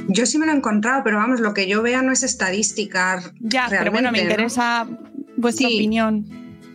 Yo 0.07 0.25
sí 0.25 0.37
me 0.37 0.45
lo 0.45 0.51
he 0.51 0.55
encontrado, 0.55 1.01
pero 1.03 1.17
vamos, 1.17 1.39
lo 1.39 1.53
que 1.53 1.67
yo 1.67 1.81
vea 1.81 2.01
no 2.01 2.11
es 2.11 2.23
estadística. 2.23 3.21
Ya, 3.39 3.67
pero 3.69 3.91
bueno, 3.91 4.11
me 4.11 4.21
interesa 4.21 4.87
vuestra 5.37 5.67
Sí. 5.67 5.75
opinión. 5.75 6.25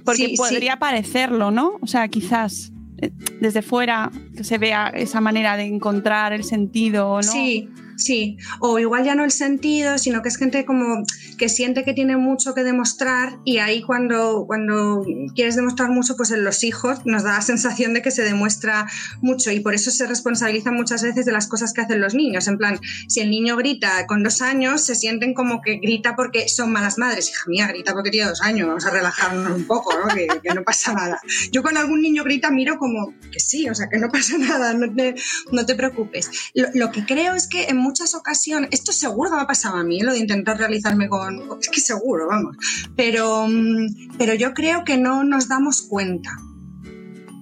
Porque 0.05 0.29
Sí, 0.29 0.35
podría 0.37 0.79
parecerlo, 0.79 1.51
¿no? 1.51 1.73
O 1.81 1.87
sea, 1.87 2.09
quizás 2.09 2.73
eh, 2.99 3.11
desde 3.41 3.63
fuera 3.63 4.11
que 4.37 4.45
se 4.45 4.59
vea 4.59 4.89
esa 4.89 5.21
manera 5.21 5.57
de 5.57 5.65
encontrar 5.65 6.33
el 6.33 6.45
sentido, 6.45 7.17
¿no? 7.17 7.23
Sí, 7.23 7.69
sí. 8.01 8.39
O 8.61 8.79
igual 8.79 9.05
ya 9.05 9.15
no 9.15 9.25
el 9.25 9.31
sentido, 9.31 9.99
sino 9.99 10.23
que 10.23 10.29
es 10.29 10.37
gente 10.37 10.65
como 10.65 11.05
que 11.39 11.49
siente 11.49 11.85
que 11.85 11.95
tiene 11.95 12.17
mucho 12.17 12.55
que 12.55 12.65
demostrar 12.65 13.39
y 13.45 13.59
ahí 13.59 13.83
cuando, 13.83 14.45
cuando 14.47 15.05
quieres 15.35 15.57
demostrar 15.57 15.91
mucho, 15.91 16.17
pues 16.17 16.31
en 16.31 16.45
los 16.45 16.65
hijos 16.65 17.01
nos 17.05 17.23
da 17.23 17.33
la 17.33 17.43
sensación 17.43 17.95
de 17.95 18.03
que 18.03 18.11
se 18.11 18.23
demuestra 18.23 18.87
mucho 19.21 19.51
y 19.51 19.61
por 19.61 19.75
eso 19.75 19.91
se 19.91 20.07
responsabilizan 20.07 20.75
muchas 20.75 21.03
veces 21.03 21.25
de 21.27 21.33
las 21.33 21.47
cosas 21.47 21.73
que 21.73 21.83
hacen 21.83 22.01
los 22.01 22.15
niños. 22.15 22.49
En 22.49 22.59
plan, 22.59 22.79
si 23.09 23.21
el 23.21 23.31
niño 23.31 23.57
grita 23.57 24.07
con 24.07 24.23
dos 24.23 24.43
años, 24.43 24.85
se 24.85 24.95
sienten 24.95 25.35
como 25.35 25.61
que 25.63 25.77
grita 25.77 26.17
porque 26.17 26.49
son 26.49 26.73
malas 26.73 26.99
madres. 26.99 27.31
Hija 27.31 27.45
mía, 27.47 27.67
grita 27.69 27.93
porque 27.93 28.11
tiene 28.11 28.29
dos 28.29 28.43
años, 28.43 28.69
vamos 28.69 28.87
a 28.87 28.91
relajarnos 28.91 29.53
un 29.53 29.67
poco, 29.67 29.93
¿no? 29.99 30.15
Que, 30.15 30.27
que 30.43 30.55
no 30.55 30.63
pasa 30.63 30.93
nada. 30.93 31.21
Yo 31.53 31.63
cuando 31.63 31.81
algún 31.81 32.03
niño 32.03 32.25
grita 32.25 32.51
miro 32.51 32.79
como 32.79 33.15
que 33.33 33.41
sí, 33.41 33.69
o 33.69 33.75
sea, 33.75 33.89
que 33.89 33.99
no 33.99 34.09
pasa 34.09 34.39
nada, 34.39 34.75
no 34.75 34.93
te, 34.93 35.15
no 35.53 35.67
te 35.67 35.75
preocupes. 35.75 36.31
Lo, 36.55 36.69
lo 36.75 36.93
que 36.93 37.05
creo 37.05 37.35
es 37.35 37.47
que 37.47 37.65
en 37.65 37.77
muchas 37.91 38.15
ocasiones, 38.15 38.71
esto 38.73 38.93
seguro 38.93 39.31
que 39.31 39.37
me 39.37 39.43
ha 39.43 39.47
pasado 39.49 39.77
a 39.77 39.83
mí, 39.83 39.99
¿eh? 39.99 40.05
lo 40.05 40.13
de 40.13 40.21
intentar 40.21 40.57
realizarme 40.57 41.09
con... 41.09 41.43
Es 41.61 41.69
que 41.69 41.81
seguro, 41.81 42.29
vamos. 42.29 42.57
Pero, 42.95 43.49
mm, 43.49 44.17
pero 44.17 44.35
yo 44.35 44.55
creo 44.55 44.85
que 44.85 44.97
no 44.97 45.25
nos 45.25 45.49
damos 45.49 45.83
cuenta. 45.83 46.31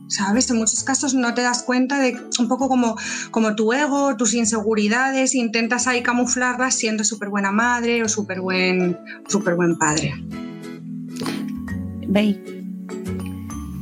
¿Sabes? 0.08 0.48
En 0.48 0.56
muchos 0.56 0.82
casos 0.84 1.12
no 1.12 1.34
te 1.34 1.42
das 1.42 1.64
cuenta 1.64 2.00
de 2.00 2.18
un 2.38 2.48
poco 2.48 2.66
como, 2.66 2.96
como 3.30 3.54
tu 3.56 3.74
ego, 3.74 4.16
tus 4.16 4.32
inseguridades, 4.32 5.34
intentas 5.34 5.86
ahí 5.86 6.02
camuflarlas 6.02 6.74
siendo 6.74 7.04
súper 7.04 7.28
buena 7.28 7.52
madre 7.52 8.02
o 8.02 8.08
súper 8.08 8.40
buen, 8.40 8.98
súper 9.28 9.54
buen 9.54 9.76
padre. 9.76 10.14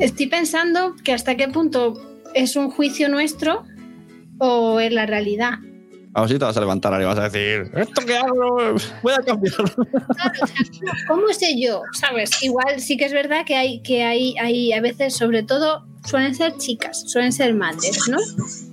Estoy 0.01 0.27
pensando 0.27 0.97
que 1.05 1.12
hasta 1.12 1.37
qué 1.37 1.47
punto 1.47 1.95
es 2.35 2.57
un 2.57 2.71
juicio 2.71 3.09
nuestro 3.09 3.62
o 4.39 4.81
es 4.81 4.93
la 4.93 5.07
realidad. 5.07 5.61
A 6.17 6.21
ver 6.23 6.31
si 6.31 6.39
te 6.39 6.45
vas 6.47 6.57
a 6.57 6.61
levantar 6.61 6.99
y 7.01 7.05
vas 7.05 7.19
a 7.19 7.29
decir, 7.29 7.71
¿esto 7.77 8.07
que 8.07 8.17
hago? 8.17 8.75
Voy 9.03 9.12
a 9.12 9.19
cambiarlo. 9.19 9.67
Claro, 9.67 10.33
o 10.43 10.47
sea, 10.47 10.57
¿cómo 11.09 11.29
sé 11.35 11.61
yo? 11.61 11.83
¿Sabes? 11.93 12.31
Igual 12.43 12.81
sí 12.81 12.97
que 12.97 13.05
es 13.05 13.12
verdad 13.12 13.45
que 13.45 13.55
hay, 13.55 13.81
que 13.83 14.03
hay, 14.03 14.35
hay 14.41 14.73
a 14.73 14.81
veces, 14.81 15.14
sobre 15.14 15.43
todo, 15.43 15.85
suelen 16.07 16.35
ser 16.35 16.57
chicas, 16.57 17.05
suelen 17.11 17.33
ser 17.33 17.53
madres, 17.53 18.01
¿no? 18.09 18.17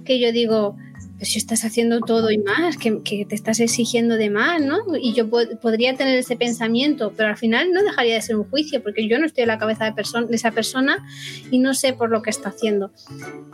Que 0.05 0.21
yo 0.21 0.31
digo, 0.31 0.77
pues 1.17 1.33
si 1.33 1.37
estás 1.37 1.65
haciendo 1.65 1.99
todo 1.99 2.31
y 2.31 2.37
más, 2.37 2.77
que, 2.77 3.01
que 3.03 3.25
te 3.25 3.35
estás 3.35 3.59
exigiendo 3.59 4.15
de 4.15 4.29
más, 4.29 4.61
¿no? 4.61 4.77
Y 4.97 5.11
yo 5.13 5.29
po- 5.29 5.39
podría 5.61 5.95
tener 5.95 6.17
ese 6.17 6.37
pensamiento, 6.37 7.11
pero 7.17 7.27
al 7.27 7.37
final 7.37 7.73
no 7.73 7.83
dejaría 7.83 8.15
de 8.15 8.21
ser 8.21 8.37
un 8.37 8.45
juicio, 8.49 8.81
porque 8.81 9.09
yo 9.09 9.19
no 9.19 9.25
estoy 9.25 9.41
en 9.41 9.49
la 9.49 9.57
cabeza 9.59 9.83
de, 9.83 9.91
perso- 9.91 10.25
de 10.25 10.35
esa 10.37 10.51
persona 10.51 11.05
y 11.51 11.59
no 11.59 11.73
sé 11.73 11.91
por 11.91 12.09
lo 12.09 12.21
que 12.21 12.29
está 12.29 12.49
haciendo. 12.49 12.91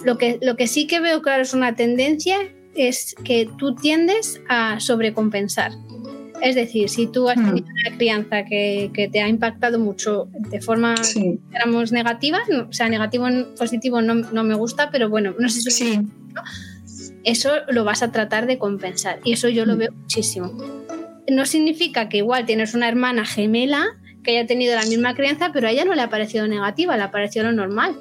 Lo 0.05 0.19
que, 0.19 0.37
lo 0.43 0.55
que 0.55 0.67
sí 0.67 0.85
que 0.85 0.99
veo 0.99 1.23
claro 1.23 1.41
es 1.41 1.55
una 1.55 1.75
tendencia, 1.75 2.37
es 2.87 3.15
que 3.23 3.49
tú 3.57 3.75
tiendes 3.75 4.41
a 4.47 4.79
sobrecompensar. 4.79 5.71
Es 6.41 6.55
decir, 6.55 6.87
si 6.89 7.05
tú 7.07 7.27
has 7.27 7.37
Hmm. 7.37 7.47
tenido 7.47 7.67
una 7.67 7.97
crianza 7.97 8.45
que, 8.45 8.91
que 8.93 9.09
te 9.09 9.21
ha 9.21 9.27
impactado 9.27 9.77
mucho 9.77 10.29
de 10.49 10.61
forma, 10.61 10.95
Sí, 11.03 11.37
digamos, 11.51 11.91
negativa, 11.91 12.39
no- 12.49 12.67
o 12.69 12.73
sea, 12.73 12.87
negativo 12.87 13.27
positivo 13.57 14.01
no, 14.01 14.15
no 14.15 14.43
me 14.45 14.53
gusta, 14.55 14.89
pero 14.89 15.09
bueno, 15.09 15.35
no 15.37 15.49
sé 15.49 15.59
si 15.61 15.71
sí. 15.71 15.99
eso 17.25 17.49
lo 17.69 17.83
vas 17.83 18.01
a 18.03 18.11
tratar 18.11 18.47
de 18.47 18.57
compensar 18.57 19.19
y 19.25 19.33
eso 19.33 19.49
yo 19.49 19.65
lo 19.65 19.75
Mm. 19.75 19.79
veo 19.79 19.91
muchísimo. 19.91 20.51
no 21.31 21.45
significa 21.45 22.09
que 22.09 22.17
igual 22.17 22.47
tienes 22.47 22.73
una 22.73 22.87
hermana 22.87 23.23
gemela 23.23 23.85
que 24.23 24.31
haya 24.31 24.47
tenido 24.47 24.75
la 24.75 24.83
misma 24.85 25.13
crianza, 25.13 25.51
pero 25.53 25.67
a 25.67 25.71
ella 25.71 25.85
no 25.85 25.93
le 25.93 26.01
ha 26.01 26.09
parecido 26.09 26.47
negativa, 26.47 26.97
le 26.97 27.03
ha 27.03 27.11
parecido 27.11 27.45
lo 27.45 27.51
normal. 27.51 27.95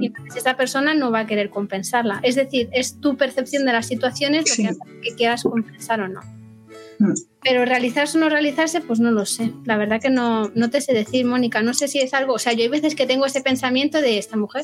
Y 0.00 0.06
entonces 0.06 0.36
esa 0.36 0.56
persona 0.56 0.94
no 0.94 1.10
va 1.10 1.20
a 1.20 1.26
querer 1.26 1.50
compensarla. 1.50 2.20
Es 2.22 2.34
decir, 2.36 2.68
es 2.72 3.00
tu 3.00 3.16
percepción 3.16 3.64
de 3.64 3.72
las 3.72 3.86
situaciones 3.86 4.48
lo 4.48 4.54
Sí. 4.54 4.62
que 4.62 4.68
hace 4.68 4.78
que 5.02 5.14
quieras 5.16 5.42
compensar 5.42 6.00
o 6.00 6.08
no. 6.08 6.20
Hmm. 6.98 7.14
Pero 7.42 7.64
realizarse 7.64 8.16
o 8.16 8.20
no 8.20 8.28
realizarse, 8.28 8.80
pues 8.80 9.00
no 9.00 9.10
lo 9.10 9.26
sé. 9.26 9.50
La 9.64 9.76
verdad 9.76 10.00
que 10.00 10.10
no, 10.10 10.50
no 10.54 10.70
te 10.70 10.80
sé 10.80 10.92
decir, 10.92 11.24
Mónica. 11.26 11.62
No 11.62 11.74
sé 11.74 11.88
si 11.88 11.98
es 11.98 12.14
algo. 12.14 12.34
O 12.34 12.38
sea, 12.38 12.52
yo 12.52 12.62
hay 12.62 12.68
veces 12.68 12.94
que 12.94 13.06
tengo 13.06 13.26
ese 13.26 13.40
pensamiento 13.40 14.00
de 14.00 14.18
esta 14.18 14.36
mujer, 14.36 14.62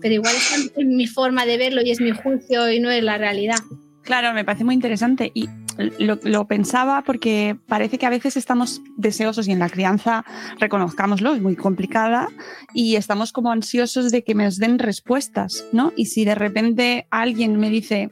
pero 0.00 0.14
igual 0.14 0.34
es 0.34 0.72
mi 0.86 1.06
forma 1.06 1.44
de 1.44 1.58
verlo 1.58 1.82
y 1.82 1.90
es 1.90 2.00
mi 2.00 2.12
juicio 2.12 2.70
y 2.72 2.80
no 2.80 2.90
es 2.90 3.02
la 3.02 3.18
realidad. 3.18 3.58
Claro, 4.02 4.32
me 4.32 4.44
parece 4.44 4.64
muy 4.64 4.74
interesante 4.74 5.30
y 5.34 5.48
lo, 5.78 6.18
lo 6.22 6.46
pensaba 6.46 7.02
porque 7.02 7.56
parece 7.66 7.98
que 7.98 8.06
a 8.06 8.10
veces 8.10 8.36
estamos 8.36 8.82
deseosos 8.96 9.46
y 9.48 9.52
en 9.52 9.60
la 9.60 9.68
crianza, 9.68 10.24
reconozcámoslo, 10.58 11.34
es 11.34 11.40
muy 11.40 11.56
complicada 11.56 12.28
y 12.74 12.96
estamos 12.96 13.32
como 13.32 13.52
ansiosos 13.52 14.10
de 14.10 14.24
que 14.24 14.34
nos 14.34 14.58
den 14.58 14.78
respuestas, 14.78 15.64
¿no? 15.72 15.92
Y 15.96 16.06
si 16.06 16.24
de 16.24 16.34
repente 16.34 17.06
alguien 17.10 17.58
me 17.58 17.70
dice, 17.70 18.10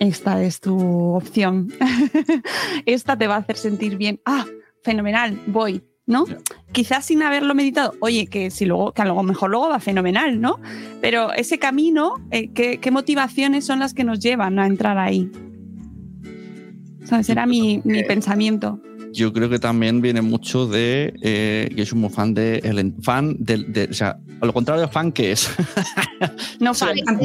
esta 0.00 0.42
es 0.42 0.60
tu 0.60 0.78
opción, 1.14 1.72
esta 2.86 3.16
te 3.16 3.28
va 3.28 3.36
a 3.36 3.38
hacer 3.38 3.56
sentir 3.56 3.96
bien, 3.96 4.20
ah, 4.24 4.44
fenomenal, 4.82 5.40
voy, 5.46 5.84
¿no? 6.06 6.24
Quizás 6.72 7.04
sin 7.04 7.22
haberlo 7.22 7.54
meditado, 7.54 7.94
oye, 8.00 8.26
que 8.26 8.50
si 8.50 8.64
luego, 8.64 8.92
que 8.92 9.02
a 9.02 9.04
lo 9.04 9.22
mejor 9.22 9.50
luego 9.50 9.68
va 9.68 9.78
fenomenal, 9.78 10.40
¿no? 10.40 10.58
Pero 11.00 11.32
ese 11.32 11.58
camino, 11.58 12.14
eh, 12.32 12.50
¿qué, 12.52 12.78
qué 12.78 12.90
motivaciones 12.90 13.64
son 13.64 13.78
las 13.78 13.94
que 13.94 14.02
nos 14.02 14.18
llevan 14.18 14.58
a 14.58 14.66
entrar 14.66 14.98
ahí? 14.98 15.30
¿Sabes? 17.10 17.28
Era 17.28 17.44
mi, 17.44 17.80
mi 17.84 18.02
pensamiento. 18.04 18.80
Yo 19.12 19.32
creo 19.32 19.50
que 19.50 19.58
también 19.58 20.00
viene 20.00 20.22
mucho 20.22 20.66
de 20.68 21.12
eh, 21.20 21.68
que 21.74 21.84
soy 21.84 21.98
muy 21.98 22.10
fan 22.10 22.32
de 22.32 22.58
el 22.58 22.78
en- 22.78 23.02
fan 23.02 23.34
del, 23.40 23.72
de, 23.72 23.84
o 23.90 23.92
sea, 23.92 24.16
a 24.40 24.46
lo 24.46 24.52
contrario 24.52 24.82
de 24.82 24.88
fan 24.88 25.10
que 25.10 25.32
es 25.32 25.50
No 26.60 26.72
fan. 26.72 26.96
fan, 27.06 27.18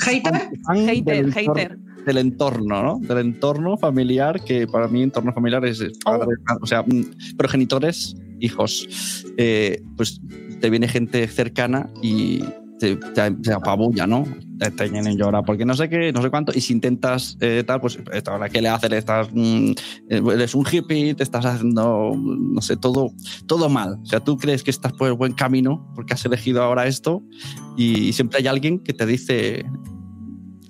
¿Hater? 0.00 0.32
fan 0.64 0.86
Hater, 0.86 1.04
del, 1.04 1.26
entorno, 1.26 1.54
hater. 1.54 1.78
del 2.06 2.18
entorno, 2.18 2.82
¿no? 2.84 2.98
Del 3.00 3.18
entorno 3.18 3.76
familiar 3.76 4.44
que 4.44 4.68
para 4.68 4.86
mí 4.86 5.02
entorno 5.02 5.32
familiar 5.32 5.64
es 5.64 5.80
es 5.80 5.98
padre, 5.98 6.28
o 6.60 6.66
sea, 6.66 6.82
mm, 6.82 7.36
progenitores, 7.36 8.14
hijos, 8.38 8.86
eh, 9.36 9.82
pues 9.96 10.20
te 10.60 10.70
viene 10.70 10.86
gente 10.86 11.26
cercana 11.26 11.90
y 12.00 12.44
te 12.86 13.52
apabulla, 13.52 14.06
¿no? 14.06 14.24
Te, 14.76 14.88
vienen 14.88 15.16
llorar 15.16 15.44
porque 15.44 15.64
no 15.64 15.74
sé 15.74 15.88
qué, 15.88 16.12
no 16.12 16.22
sé 16.22 16.30
cuánto, 16.30 16.52
y 16.54 16.60
si 16.60 16.72
intentas 16.72 17.36
eh, 17.40 17.64
tal, 17.66 17.80
pues 17.80 17.98
ahora 18.26 18.48
qué 18.48 18.62
le 18.62 18.68
haces, 18.68 18.90
le 18.90 18.98
estás, 18.98 19.28
mm, 19.32 19.72
eh, 20.08 20.22
eres 20.32 20.54
un 20.54 20.64
hippie, 20.70 21.14
te 21.14 21.22
estás 21.22 21.44
haciendo, 21.44 22.12
no 22.16 22.60
sé, 22.60 22.76
todo, 22.76 23.10
todo 23.46 23.68
mal. 23.68 23.98
O 24.02 24.06
sea, 24.06 24.20
tú 24.20 24.36
crees 24.36 24.62
que 24.62 24.70
estás 24.70 24.92
por 24.92 25.08
el 25.08 25.14
buen 25.14 25.32
camino 25.32 25.90
porque 25.94 26.14
has 26.14 26.24
elegido 26.24 26.62
ahora 26.62 26.86
esto 26.86 27.22
y, 27.76 28.12
siempre 28.12 28.38
hay 28.38 28.46
alguien 28.46 28.78
que 28.78 28.92
te 28.92 29.06
dice, 29.06 29.64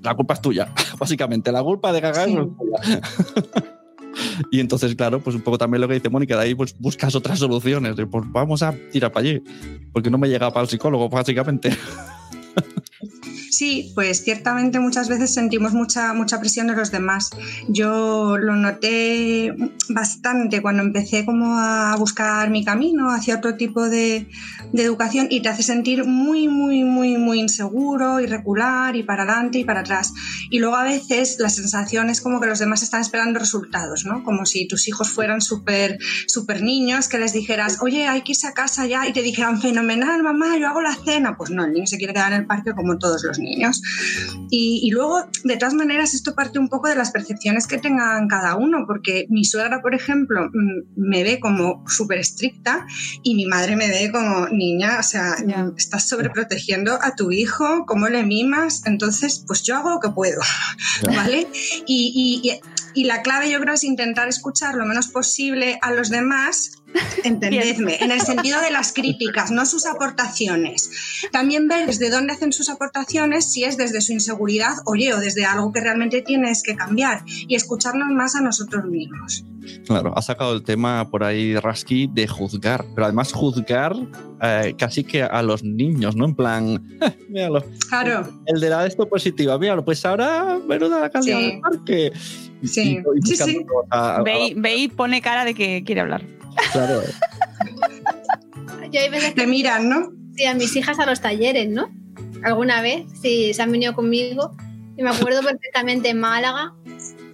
la 0.02 0.14
culpa 0.14 0.34
es 0.34 0.40
tuya, 0.40 0.72
básicamente, 0.98 1.52
la 1.52 1.62
culpa 1.62 1.92
de 1.92 2.00
cagar 2.00 2.28
Sí. 2.28 2.36
es 2.36 2.46
tuya. 2.56 3.00
Y 4.50 4.60
entonces, 4.60 4.94
claro, 4.94 5.20
pues 5.20 5.36
un 5.36 5.42
poco 5.42 5.58
también 5.58 5.80
lo 5.80 5.88
que 5.88 5.94
dice 5.94 6.08
Mónica, 6.08 6.36
de 6.36 6.42
ahí 6.44 6.54
pues 6.54 6.76
buscas 6.78 7.14
otras 7.14 7.38
soluciones. 7.38 7.96
de, 7.96 8.06
pues 8.06 8.24
vamos 8.28 8.62
a 8.62 8.74
tirar 8.90 9.12
para 9.12 9.26
allí, 9.26 9.42
porque 9.92 10.10
no 10.10 10.18
me 10.18 10.28
llega 10.28 10.50
para 10.50 10.62
el 10.62 10.68
psicólogo, 10.68 11.08
básicamente. 11.08 11.76
Sí, 13.54 13.92
pues 13.94 14.24
ciertamente 14.24 14.80
muchas 14.80 15.08
veces 15.08 15.32
sentimos 15.32 15.74
mucha, 15.74 16.12
mucha 16.12 16.40
presión 16.40 16.66
de 16.66 16.74
los 16.74 16.90
demás. 16.90 17.30
Yo 17.68 18.36
lo 18.36 18.56
noté 18.56 19.54
bastante 19.88 20.60
cuando 20.60 20.82
empecé 20.82 21.24
como 21.24 21.56
a 21.56 21.94
buscar 21.96 22.50
mi 22.50 22.64
camino 22.64 23.12
hacia 23.12 23.36
otro 23.36 23.54
tipo 23.54 23.88
de, 23.88 24.26
de 24.72 24.82
educación 24.82 25.28
y 25.30 25.40
te 25.40 25.50
hace 25.50 25.62
sentir 25.62 26.04
muy, 26.04 26.48
muy, 26.48 26.82
muy, 26.82 27.16
muy 27.16 27.38
inseguro, 27.38 28.18
irregular 28.18 28.96
y 28.96 29.04
para 29.04 29.22
adelante 29.22 29.60
y 29.60 29.64
para 29.64 29.80
atrás. 29.80 30.12
Y 30.50 30.58
luego 30.58 30.74
a 30.74 30.82
veces 30.82 31.36
la 31.38 31.48
sensación 31.48 32.10
es 32.10 32.20
como 32.20 32.40
que 32.40 32.48
los 32.48 32.58
demás 32.58 32.82
están 32.82 33.02
esperando 33.02 33.38
resultados, 33.38 34.04
¿no? 34.04 34.24
Como 34.24 34.46
si 34.46 34.66
tus 34.66 34.88
hijos 34.88 35.10
fueran 35.10 35.40
súper, 35.40 35.98
súper 36.26 36.60
niños, 36.60 37.06
que 37.06 37.18
les 37.18 37.32
dijeras, 37.32 37.78
oye, 37.82 38.08
hay 38.08 38.22
que 38.22 38.32
irse 38.32 38.48
a 38.48 38.52
casa 38.52 38.84
ya 38.86 39.06
y 39.06 39.12
te 39.12 39.22
dijeran, 39.22 39.60
fenomenal, 39.60 40.24
mamá, 40.24 40.58
yo 40.58 40.66
hago 40.66 40.82
la 40.82 40.96
cena. 40.96 41.36
Pues 41.36 41.50
no, 41.50 41.64
el 41.64 41.72
niño 41.72 41.86
se 41.86 41.98
quiere 41.98 42.14
quedar 42.14 42.32
en 42.32 42.40
el 42.40 42.46
parque 42.46 42.72
como 42.72 42.98
todos 42.98 43.22
los 43.22 43.38
niños. 43.38 43.43
Y, 44.50 44.80
y, 44.82 44.90
luego, 44.90 45.24
de 45.44 45.56
todas 45.56 45.74
maneras, 45.74 46.14
esto 46.14 46.34
parte 46.34 46.58
un 46.58 46.68
poco 46.68 46.88
de 46.88 46.94
las 46.94 47.10
percepciones 47.10 47.66
que 47.66 47.78
tengan 47.78 48.28
cada 48.28 48.56
uno, 48.56 48.84
porque 48.86 49.26
mi 49.28 49.44
suegra, 49.44 49.82
por 49.82 49.94
ejemplo, 49.94 50.50
me 50.96 51.22
ve 51.22 51.40
como 51.40 51.84
súper 51.88 52.18
estricta 52.18 52.86
y 53.22 53.34
mi 53.34 53.46
madre 53.46 53.76
me 53.76 53.88
ve 53.88 54.10
como 54.12 54.48
niña, 54.48 54.98
o 55.00 55.02
sea, 55.02 55.36
yeah. 55.46 55.72
estás 55.76 56.08
sobreprotegiendo 56.08 56.98
a 57.02 57.14
tu 57.14 57.32
hijo, 57.32 57.84
cómo 57.86 58.08
le 58.08 58.22
mimas, 58.24 58.82
entonces, 58.86 59.44
pues 59.46 59.62
yo 59.62 59.76
hago 59.76 59.90
lo 59.90 60.00
que 60.00 60.10
puedo, 60.10 60.40
yeah. 61.02 61.16
¿vale? 61.16 61.48
Y, 61.86 62.40
y, 62.42 62.60
y 62.94 63.04
la 63.04 63.22
clave 63.22 63.50
yo 63.50 63.60
creo 63.60 63.74
es 63.74 63.84
intentar 63.84 64.28
escuchar 64.28 64.74
lo 64.76 64.86
menos 64.86 65.08
posible 65.08 65.78
a 65.82 65.92
los 65.92 66.10
demás 66.10 66.83
entendedme, 67.24 67.96
en 68.00 68.10
el 68.10 68.20
sentido 68.20 68.60
de 68.60 68.70
las 68.70 68.92
críticas, 68.92 69.50
no 69.50 69.66
sus 69.66 69.86
aportaciones. 69.86 70.90
También 71.32 71.68
ver 71.68 71.86
desde 71.86 72.10
dónde 72.10 72.32
hacen 72.32 72.52
sus 72.52 72.68
aportaciones, 72.68 73.50
si 73.50 73.64
es 73.64 73.76
desde 73.76 74.00
su 74.00 74.12
inseguridad, 74.12 74.74
oye, 74.86 75.12
o 75.14 75.18
desde 75.18 75.44
algo 75.44 75.72
que 75.72 75.80
realmente 75.80 76.22
tienes 76.22 76.62
que 76.62 76.76
cambiar 76.76 77.22
y 77.26 77.54
escucharnos 77.54 78.08
más 78.12 78.36
a 78.36 78.40
nosotros 78.40 78.84
mismos. 78.84 79.44
Claro, 79.86 80.12
ha 80.16 80.22
sacado 80.22 80.54
el 80.54 80.62
tema 80.62 81.10
por 81.10 81.24
ahí 81.24 81.56
Rasky 81.56 82.06
de 82.12 82.26
juzgar, 82.26 82.84
pero 82.94 83.06
además 83.06 83.32
juzgar 83.32 83.94
eh, 84.42 84.74
casi 84.76 85.04
que 85.04 85.22
a 85.22 85.42
los 85.42 85.62
niños, 85.64 86.16
¿no? 86.16 86.26
En 86.26 86.34
plan, 86.34 86.98
eh, 87.00 87.16
míralo. 87.28 87.64
Claro. 87.88 88.28
El 88.46 88.60
de 88.60 88.68
la 88.68 88.86
esto 88.86 89.08
positiva, 89.08 89.58
míralo, 89.58 89.84
pues 89.84 90.04
ahora 90.04 90.58
menuda 90.66 91.00
la 91.00 91.10
calidad 91.10 91.38
sí. 91.38 91.44
del 91.44 91.60
parque. 91.60 92.12
Sí, 92.64 92.98
y, 92.98 93.18
y 93.18 93.36
sí, 93.36 93.36
sí. 93.36 93.66
A, 93.90 94.16
a, 94.16 94.22
ve, 94.22 94.52
ve 94.56 94.76
y 94.76 94.88
pone 94.88 95.22
cara 95.22 95.44
de 95.44 95.54
que 95.54 95.82
quiere 95.84 96.02
hablar. 96.02 96.26
Claro. 96.72 97.02
Yo 98.90 99.00
hay 99.00 99.08
veces 99.10 99.34
te 99.34 99.46
miran, 99.46 99.88
¿no? 99.88 100.12
Sí, 100.36 100.44
a 100.44 100.54
mis 100.54 100.74
hijas 100.76 100.98
a 100.98 101.06
los 101.06 101.20
talleres, 101.20 101.68
¿no? 101.68 101.90
Alguna 102.42 102.82
vez, 102.82 103.04
sí, 103.20 103.54
se 103.54 103.62
han 103.62 103.72
venido 103.72 103.94
conmigo. 103.94 104.56
Y 104.96 105.02
me 105.02 105.10
acuerdo 105.10 105.42
perfectamente 105.42 106.10
en 106.10 106.20
Málaga, 106.20 106.74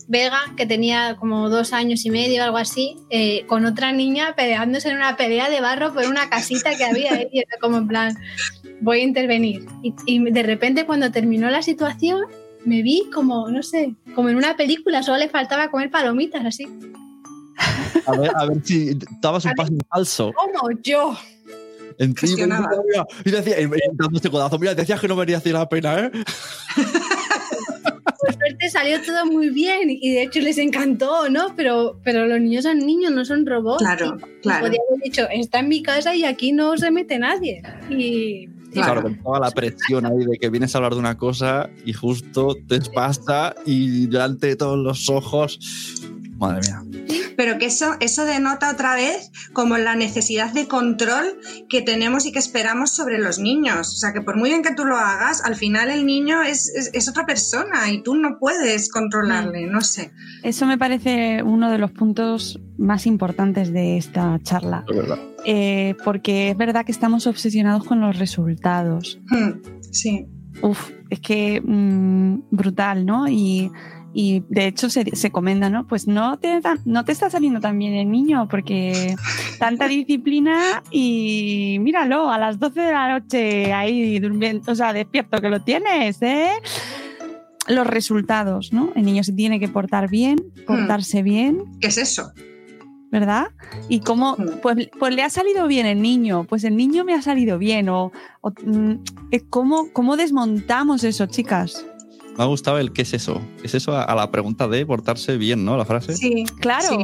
Vega, 0.08 0.40
que 0.56 0.66
tenía 0.66 1.16
como 1.16 1.50
dos 1.50 1.72
años 1.72 2.04
y 2.04 2.10
medio, 2.10 2.42
algo 2.42 2.56
así, 2.56 2.96
eh, 3.10 3.44
con 3.46 3.64
otra 3.64 3.92
niña 3.92 4.34
peleándose 4.34 4.88
en 4.88 4.96
una 4.96 5.16
pelea 5.16 5.50
de 5.50 5.60
barro 5.60 5.92
por 5.92 6.06
una 6.06 6.28
casita 6.30 6.76
que 6.76 6.84
había. 6.84 7.22
Y 7.30 7.38
era 7.40 7.58
como 7.60 7.76
en 7.76 7.88
plan, 7.88 8.16
voy 8.80 9.00
a 9.00 9.04
intervenir. 9.04 9.66
Y, 9.82 9.94
y 10.06 10.30
de 10.30 10.42
repente, 10.42 10.86
cuando 10.86 11.10
terminó 11.10 11.50
la 11.50 11.62
situación, 11.62 12.22
me 12.64 12.82
vi 12.82 13.10
como, 13.12 13.48
no 13.50 13.62
sé, 13.62 13.94
como 14.14 14.28
en 14.28 14.36
una 14.36 14.56
película, 14.56 15.02
solo 15.02 15.18
le 15.18 15.28
faltaba 15.28 15.70
comer 15.70 15.90
palomitas 15.90 16.44
así. 16.44 16.66
A 18.06 18.12
ver, 18.16 18.30
a 18.34 18.46
ver 18.46 18.58
si 18.64 18.98
dabas 19.20 19.44
un 19.44 19.52
paso 19.52 19.72
falso. 19.88 20.32
¿Cómo 20.34 20.70
yo? 20.82 21.16
Encima, 21.98 22.46
mira, 22.86 23.06
y 23.24 23.30
decía, 23.30 23.56
dando 23.92 24.16
este 24.16 24.30
codazo, 24.30 24.58
mira, 24.58 24.74
decías 24.74 24.98
que 25.00 25.06
no 25.06 25.16
merecía 25.16 25.52
la 25.52 25.68
pena, 25.68 25.98
¿eh? 25.98 26.10
Por 28.20 28.34
suerte 28.34 28.70
salió 28.70 29.02
todo 29.02 29.26
muy 29.26 29.50
bien 29.50 29.90
y 29.90 30.14
de 30.14 30.22
hecho 30.22 30.40
les 30.40 30.56
encantó, 30.58 31.28
¿no? 31.28 31.54
Pero, 31.56 32.00
pero 32.02 32.26
los 32.26 32.40
niños 32.40 32.64
son 32.64 32.78
niños, 32.78 33.12
no 33.12 33.24
son 33.24 33.44
robots. 33.44 33.82
Claro, 33.82 34.16
y, 34.16 34.40
claro. 34.40 34.60
Podría 34.62 34.80
haber 34.88 35.02
dicho, 35.02 35.26
está 35.30 35.58
en 35.60 35.68
mi 35.68 35.82
casa 35.82 36.14
y 36.14 36.24
aquí 36.24 36.52
no 36.52 36.76
se 36.78 36.90
mete 36.90 37.18
nadie. 37.18 37.62
Y 37.90 38.48
Claro, 38.72 39.02
con 39.02 39.16
toda 39.16 39.40
la 39.40 39.50
presión 39.50 40.06
ahí 40.06 40.24
de 40.24 40.38
que 40.38 40.48
vienes 40.48 40.74
a 40.74 40.78
hablar 40.78 40.94
de 40.94 41.00
una 41.00 41.18
cosa 41.18 41.68
y 41.84 41.92
justo 41.92 42.56
te 42.68 42.80
pasa 42.80 43.54
y 43.66 44.06
delante 44.06 44.48
de 44.48 44.56
todos 44.56 44.78
los 44.78 45.08
ojos. 45.10 45.58
Madre 46.40 46.60
mía. 46.62 46.82
Pero 47.36 47.58
que 47.58 47.66
eso, 47.66 47.96
eso 48.00 48.24
denota 48.24 48.70
otra 48.70 48.94
vez 48.96 49.30
como 49.52 49.78
la 49.78 49.94
necesidad 49.94 50.52
de 50.52 50.66
control 50.66 51.38
que 51.68 51.82
tenemos 51.82 52.26
y 52.26 52.32
que 52.32 52.38
esperamos 52.38 52.90
sobre 52.90 53.18
los 53.18 53.38
niños. 53.38 53.88
O 53.94 53.96
sea, 53.96 54.12
que 54.12 54.20
por 54.20 54.36
muy 54.36 54.50
bien 54.50 54.62
que 54.62 54.74
tú 54.74 54.84
lo 54.84 54.96
hagas, 54.96 55.42
al 55.44 55.56
final 55.56 55.90
el 55.90 56.04
niño 56.04 56.42
es, 56.42 56.68
es, 56.74 56.90
es 56.92 57.08
otra 57.08 57.26
persona 57.26 57.90
y 57.90 58.02
tú 58.02 58.14
no 58.14 58.38
puedes 58.38 58.90
controlarle, 58.90 59.66
no 59.66 59.80
sé. 59.80 60.12
Eso 60.42 60.66
me 60.66 60.76
parece 60.78 61.42
uno 61.42 61.70
de 61.70 61.78
los 61.78 61.92
puntos 61.92 62.58
más 62.78 63.06
importantes 63.06 63.72
de 63.72 63.96
esta 63.96 64.38
charla. 64.42 64.84
Es 64.88 64.96
verdad. 64.96 65.18
Eh, 65.44 65.94
porque 66.04 66.50
es 66.50 66.56
verdad 66.56 66.84
que 66.84 66.92
estamos 66.92 67.26
obsesionados 67.26 67.84
con 67.84 68.00
los 68.00 68.18
resultados. 68.18 69.20
Hmm, 69.28 69.62
sí. 69.90 70.26
Uf, 70.62 70.90
es 71.08 71.20
que 71.20 71.60
mmm, 71.64 72.40
brutal, 72.50 73.06
¿no? 73.06 73.28
Y, 73.28 73.70
y 74.12 74.42
de 74.48 74.66
hecho 74.66 74.90
se, 74.90 75.04
se, 75.16 75.30
comenta, 75.30 75.70
¿no? 75.70 75.86
Pues 75.86 76.06
no 76.06 76.38
te, 76.38 76.60
no 76.84 77.04
te 77.04 77.12
está 77.12 77.30
saliendo 77.30 77.60
tan 77.60 77.78
bien 77.78 77.94
el 77.94 78.10
niño 78.10 78.48
porque 78.48 79.14
tanta 79.58 79.86
disciplina 79.88 80.82
y 80.90 81.78
míralo, 81.80 82.30
a 82.30 82.38
las 82.38 82.58
12 82.58 82.80
de 82.80 82.92
la 82.92 83.18
noche 83.18 83.72
ahí 83.72 84.18
durmiendo, 84.18 84.72
o 84.72 84.74
sea, 84.74 84.92
despierto 84.92 85.40
que 85.40 85.48
lo 85.48 85.60
tienes, 85.60 86.20
¿eh? 86.22 86.50
los 87.68 87.86
resultados, 87.86 88.72
¿no? 88.72 88.92
El 88.96 89.04
niño 89.04 89.22
se 89.22 89.32
tiene 89.32 89.60
que 89.60 89.68
portar 89.68 90.10
bien, 90.10 90.38
portarse 90.66 91.22
bien. 91.22 91.64
¿Qué 91.80 91.88
es 91.88 91.98
eso? 91.98 92.32
¿Verdad? 93.10 93.48
Y 93.88 94.00
cómo, 94.00 94.36
pues, 94.62 94.88
pues 94.98 95.14
le 95.14 95.22
ha 95.22 95.30
salido 95.30 95.66
bien 95.66 95.86
el 95.86 96.00
niño, 96.00 96.44
pues 96.44 96.64
el 96.64 96.76
niño 96.76 97.04
me 97.04 97.14
ha 97.14 97.22
salido 97.22 97.58
bien, 97.58 97.88
o, 97.88 98.12
o, 98.40 98.50
mm, 98.50 98.92
eh, 99.32 99.40
¿cómo, 99.48 99.92
¿cómo 99.92 100.16
desmontamos 100.16 101.02
eso, 101.02 101.26
chicas? 101.26 101.84
Me 102.36 102.44
ha 102.44 102.46
gustado 102.46 102.78
el 102.78 102.92
qué 102.92 103.02
es 103.02 103.12
eso. 103.14 103.40
¿Es 103.62 103.74
eso 103.74 103.92
a, 103.96 104.02
a 104.04 104.14
la 104.14 104.30
pregunta 104.30 104.68
de 104.68 104.84
portarse 104.86 105.36
bien, 105.36 105.64
no? 105.64 105.76
La 105.76 105.84
frase. 105.84 106.16
Sí, 106.16 106.44
Claro, 106.60 106.88
sí. 106.88 106.96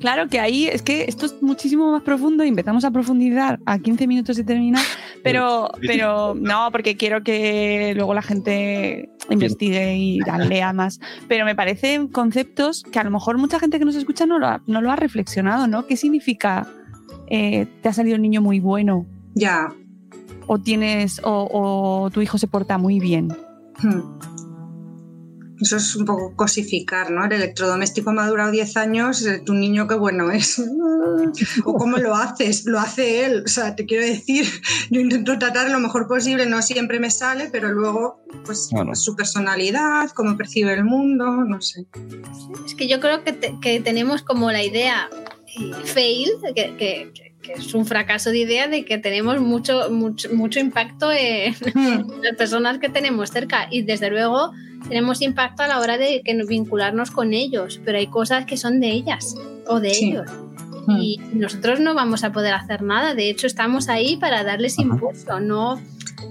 claro 0.00 0.28
que 0.28 0.38
ahí 0.38 0.66
es 0.68 0.82
que 0.82 1.04
esto 1.04 1.26
es 1.26 1.42
muchísimo 1.42 1.90
más 1.92 2.02
profundo 2.02 2.44
y 2.44 2.48
empezamos 2.48 2.84
a 2.84 2.90
profundizar 2.90 3.58
a 3.66 3.78
15 3.78 4.06
minutos 4.06 4.36
de 4.36 4.44
terminar, 4.44 4.84
pero, 5.24 5.68
pero 5.80 6.34
no, 6.34 6.68
porque 6.70 6.96
quiero 6.96 7.22
que 7.24 7.92
luego 7.96 8.14
la 8.14 8.22
gente 8.22 9.10
investigue 9.30 9.96
y 9.96 10.18
la 10.20 10.38
lea 10.38 10.72
más. 10.72 11.00
Pero 11.26 11.44
me 11.44 11.56
parecen 11.56 12.06
conceptos 12.08 12.84
que 12.84 12.98
a 13.00 13.04
lo 13.04 13.10
mejor 13.10 13.38
mucha 13.38 13.58
gente 13.58 13.78
que 13.78 13.84
nos 13.84 13.96
escucha 13.96 14.24
no 14.26 14.38
lo 14.38 14.46
ha, 14.46 14.62
no 14.66 14.80
lo 14.80 14.92
ha 14.92 14.96
reflexionado, 14.96 15.66
¿no? 15.66 15.86
¿Qué 15.86 15.96
significa 15.96 16.68
eh, 17.28 17.66
te 17.82 17.88
ha 17.88 17.92
salido 17.92 18.14
un 18.16 18.22
niño 18.22 18.40
muy 18.40 18.60
bueno? 18.60 19.04
Ya. 19.34 19.68
O 20.46 20.58
tienes, 20.58 21.20
o, 21.24 21.48
o 22.04 22.10
tu 22.10 22.20
hijo 22.20 22.38
se 22.38 22.46
porta 22.46 22.78
muy 22.78 23.00
bien. 23.00 23.28
Hmm. 23.82 24.00
Eso 25.60 25.76
es 25.78 25.96
un 25.96 26.04
poco 26.04 26.34
cosificar, 26.36 27.10
¿no? 27.10 27.24
El 27.24 27.32
electrodoméstico 27.32 28.12
me 28.12 28.20
ha 28.22 28.26
durado 28.28 28.50
10 28.50 28.76
años, 28.76 29.24
eh, 29.24 29.40
tu 29.44 29.54
niño 29.54 29.86
qué 29.88 29.94
bueno 29.94 30.30
es. 30.30 30.58
o 31.64 31.74
cómo 31.74 31.96
lo 31.96 32.14
haces, 32.14 32.66
lo 32.66 32.78
hace 32.78 33.24
él. 33.24 33.42
O 33.44 33.48
sea, 33.48 33.74
te 33.74 33.86
quiero 33.86 34.04
decir, 34.04 34.46
yo 34.90 35.00
intento 35.00 35.38
tratar 35.38 35.70
lo 35.70 35.80
mejor 35.80 36.06
posible, 36.08 36.46
no 36.46 36.60
siempre 36.62 37.00
me 37.00 37.10
sale, 37.10 37.48
pero 37.50 37.70
luego, 37.72 38.20
pues, 38.44 38.68
Bueno. 38.70 38.94
su 38.94 39.16
personalidad, 39.16 40.10
cómo 40.10 40.36
percibe 40.36 40.74
el 40.74 40.84
mundo, 40.84 41.24
no 41.44 41.60
sé. 41.62 41.86
Es 42.66 42.74
que 42.74 42.86
yo 42.88 43.00
creo 43.00 43.24
que, 43.24 43.32
te- 43.32 43.54
que 43.62 43.80
tenemos 43.80 44.22
como 44.22 44.52
la 44.52 44.62
idea 44.62 45.08
fail, 45.84 46.30
que, 46.54 46.76
que- 46.76 47.12
que- 47.14 47.32
que 47.42 47.52
es 47.52 47.74
un 47.74 47.86
fracaso 47.86 48.30
de 48.30 48.38
idea 48.38 48.66
de 48.66 48.84
que 48.84 48.98
tenemos 48.98 49.40
mucho, 49.40 49.88
mucho, 49.90 50.28
mucho 50.34 50.58
impacto 50.58 51.12
en 51.12 51.54
las 52.20 52.34
personas 52.36 52.78
que 52.78 52.88
tenemos 52.88 53.30
cerca 53.30 53.68
y 53.70 53.82
desde 53.82 54.10
luego 54.10 54.50
tenemos 54.88 55.20
impacto 55.22 55.62
a 55.62 55.66
la 55.68 55.80
hora 55.80 55.98
de 55.98 56.22
que 56.24 56.34
nos- 56.34 56.46
vincularnos 56.46 57.10
con 57.10 57.32
ellos, 57.34 57.80
pero 57.84 57.98
hay 57.98 58.06
cosas 58.06 58.46
que 58.46 58.56
son 58.56 58.80
de 58.80 58.90
ellas 58.92 59.34
o 59.66 59.80
de 59.80 59.90
Sí. 59.94 60.10
ellos. 60.10 60.30
Y 61.00 61.18
nosotros 61.32 61.80
no 61.80 61.94
vamos 61.94 62.22
a 62.22 62.30
poder 62.32 62.54
hacer 62.54 62.82
nada, 62.82 63.14
de 63.14 63.28
hecho 63.28 63.48
estamos 63.48 63.88
ahí 63.88 64.16
para 64.18 64.44
darles 64.44 64.78
impulso, 64.78 65.40
no, 65.40 65.80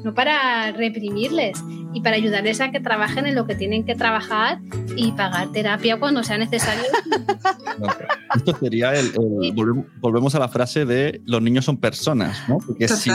no 0.05 0.13
para 0.13 0.71
reprimirles 0.71 1.61
y 1.93 1.99
para 1.99 2.15
ayudarles 2.15 2.61
a 2.61 2.71
que 2.71 2.79
trabajen 2.79 3.25
en 3.25 3.35
lo 3.35 3.45
que 3.47 3.55
tienen 3.55 3.83
que 3.83 3.95
trabajar 3.95 4.59
y 4.95 5.11
pagar 5.11 5.51
terapia 5.51 5.99
cuando 5.99 6.23
sea 6.23 6.37
necesario. 6.37 6.83
Esto 8.35 8.57
sería 8.59 8.93
el, 8.95 9.07
el- 9.07 9.51
volvemos, 9.53 9.85
volvemos 9.99 10.35
a 10.35 10.39
la 10.39 10.47
frase 10.47 10.85
de 10.85 11.21
los 11.25 11.41
niños 11.41 11.65
son 11.65 11.77
personas, 11.77 12.47
¿no? 12.47 12.57
Porque 12.65 12.87
si, 12.87 13.09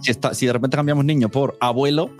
si, 0.00 0.10
está- 0.10 0.34
si 0.34 0.46
de 0.46 0.52
repente 0.54 0.76
cambiamos 0.76 1.04
niño 1.04 1.28
por 1.28 1.56
abuelo, 1.60 2.10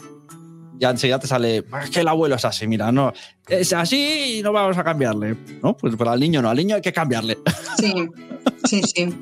ya 0.78 0.90
enseguida 0.90 1.18
te 1.18 1.26
sale, 1.26 1.64
es 1.82 1.90
que 1.90 2.00
el 2.00 2.08
abuelo 2.08 2.34
es 2.36 2.44
así, 2.44 2.66
mira, 2.66 2.90
no, 2.92 3.12
es 3.48 3.72
así 3.72 4.38
y 4.38 4.42
no 4.42 4.52
vamos 4.52 4.76
a 4.78 4.84
cambiarle, 4.84 5.36
¿no? 5.62 5.76
Pues 5.76 5.96
para 5.96 6.14
el 6.14 6.20
niño 6.20 6.42
no, 6.42 6.50
al 6.50 6.56
niño 6.56 6.76
hay 6.76 6.82
que 6.82 6.92
cambiarle. 6.92 7.38
Sí, 7.78 7.92
sí, 8.64 8.82
sí. 8.82 9.14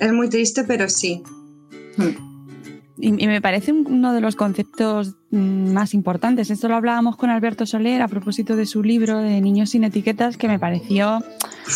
Es 0.00 0.12
muy 0.12 0.28
triste, 0.28 0.62
pero 0.64 0.88
sí. 0.88 1.22
Y, 2.98 3.08
y 3.22 3.26
me 3.26 3.42
parece 3.42 3.72
un- 3.72 3.86
uno 3.90 4.12
de 4.14 4.20
los 4.22 4.36
conceptos 4.36 5.16
mm, 5.30 5.72
más 5.72 5.92
importantes. 5.92 6.48
Esto 6.50 6.68
lo 6.68 6.76
hablábamos 6.76 7.16
con 7.16 7.28
Alberto 7.28 7.66
Soler 7.66 8.00
a 8.00 8.08
propósito 8.08 8.56
de 8.56 8.64
su 8.64 8.82
libro 8.82 9.18
de 9.18 9.40
Niños 9.42 9.70
sin 9.70 9.84
etiquetas, 9.84 10.36
que 10.38 10.48
me 10.48 10.58
pareció 10.58 11.22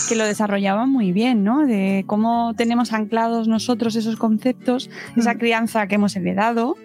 que 0.09 0.15
lo 0.17 0.25
desarrollaba 0.25 0.87
muy 0.87 1.13
bien, 1.13 1.45
¿no? 1.45 1.67
De 1.67 2.05
cómo 2.07 2.55
tenemos 2.57 2.93
anclados 2.95 3.49
nosotros 3.49 3.97
esos 3.97 4.17
conceptos, 4.17 4.89
esa 5.17 5.35
crianza 5.37 5.87
que 5.89 5.97
hemos 5.97 6.17
heredado, 6.17 6.77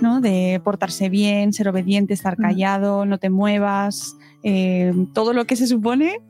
¿no? 0.00 0.20
De 0.20 0.60
portarse 0.64 1.08
bien, 1.08 1.52
ser 1.52 1.68
obediente, 1.68 2.14
estar 2.14 2.36
callado, 2.36 3.04
no 3.06 3.18
te 3.18 3.30
muevas, 3.30 4.16
eh, 4.42 4.92
todo 5.12 5.32
lo 5.32 5.44
que 5.46 5.56
se 5.56 5.66
supone 5.66 6.20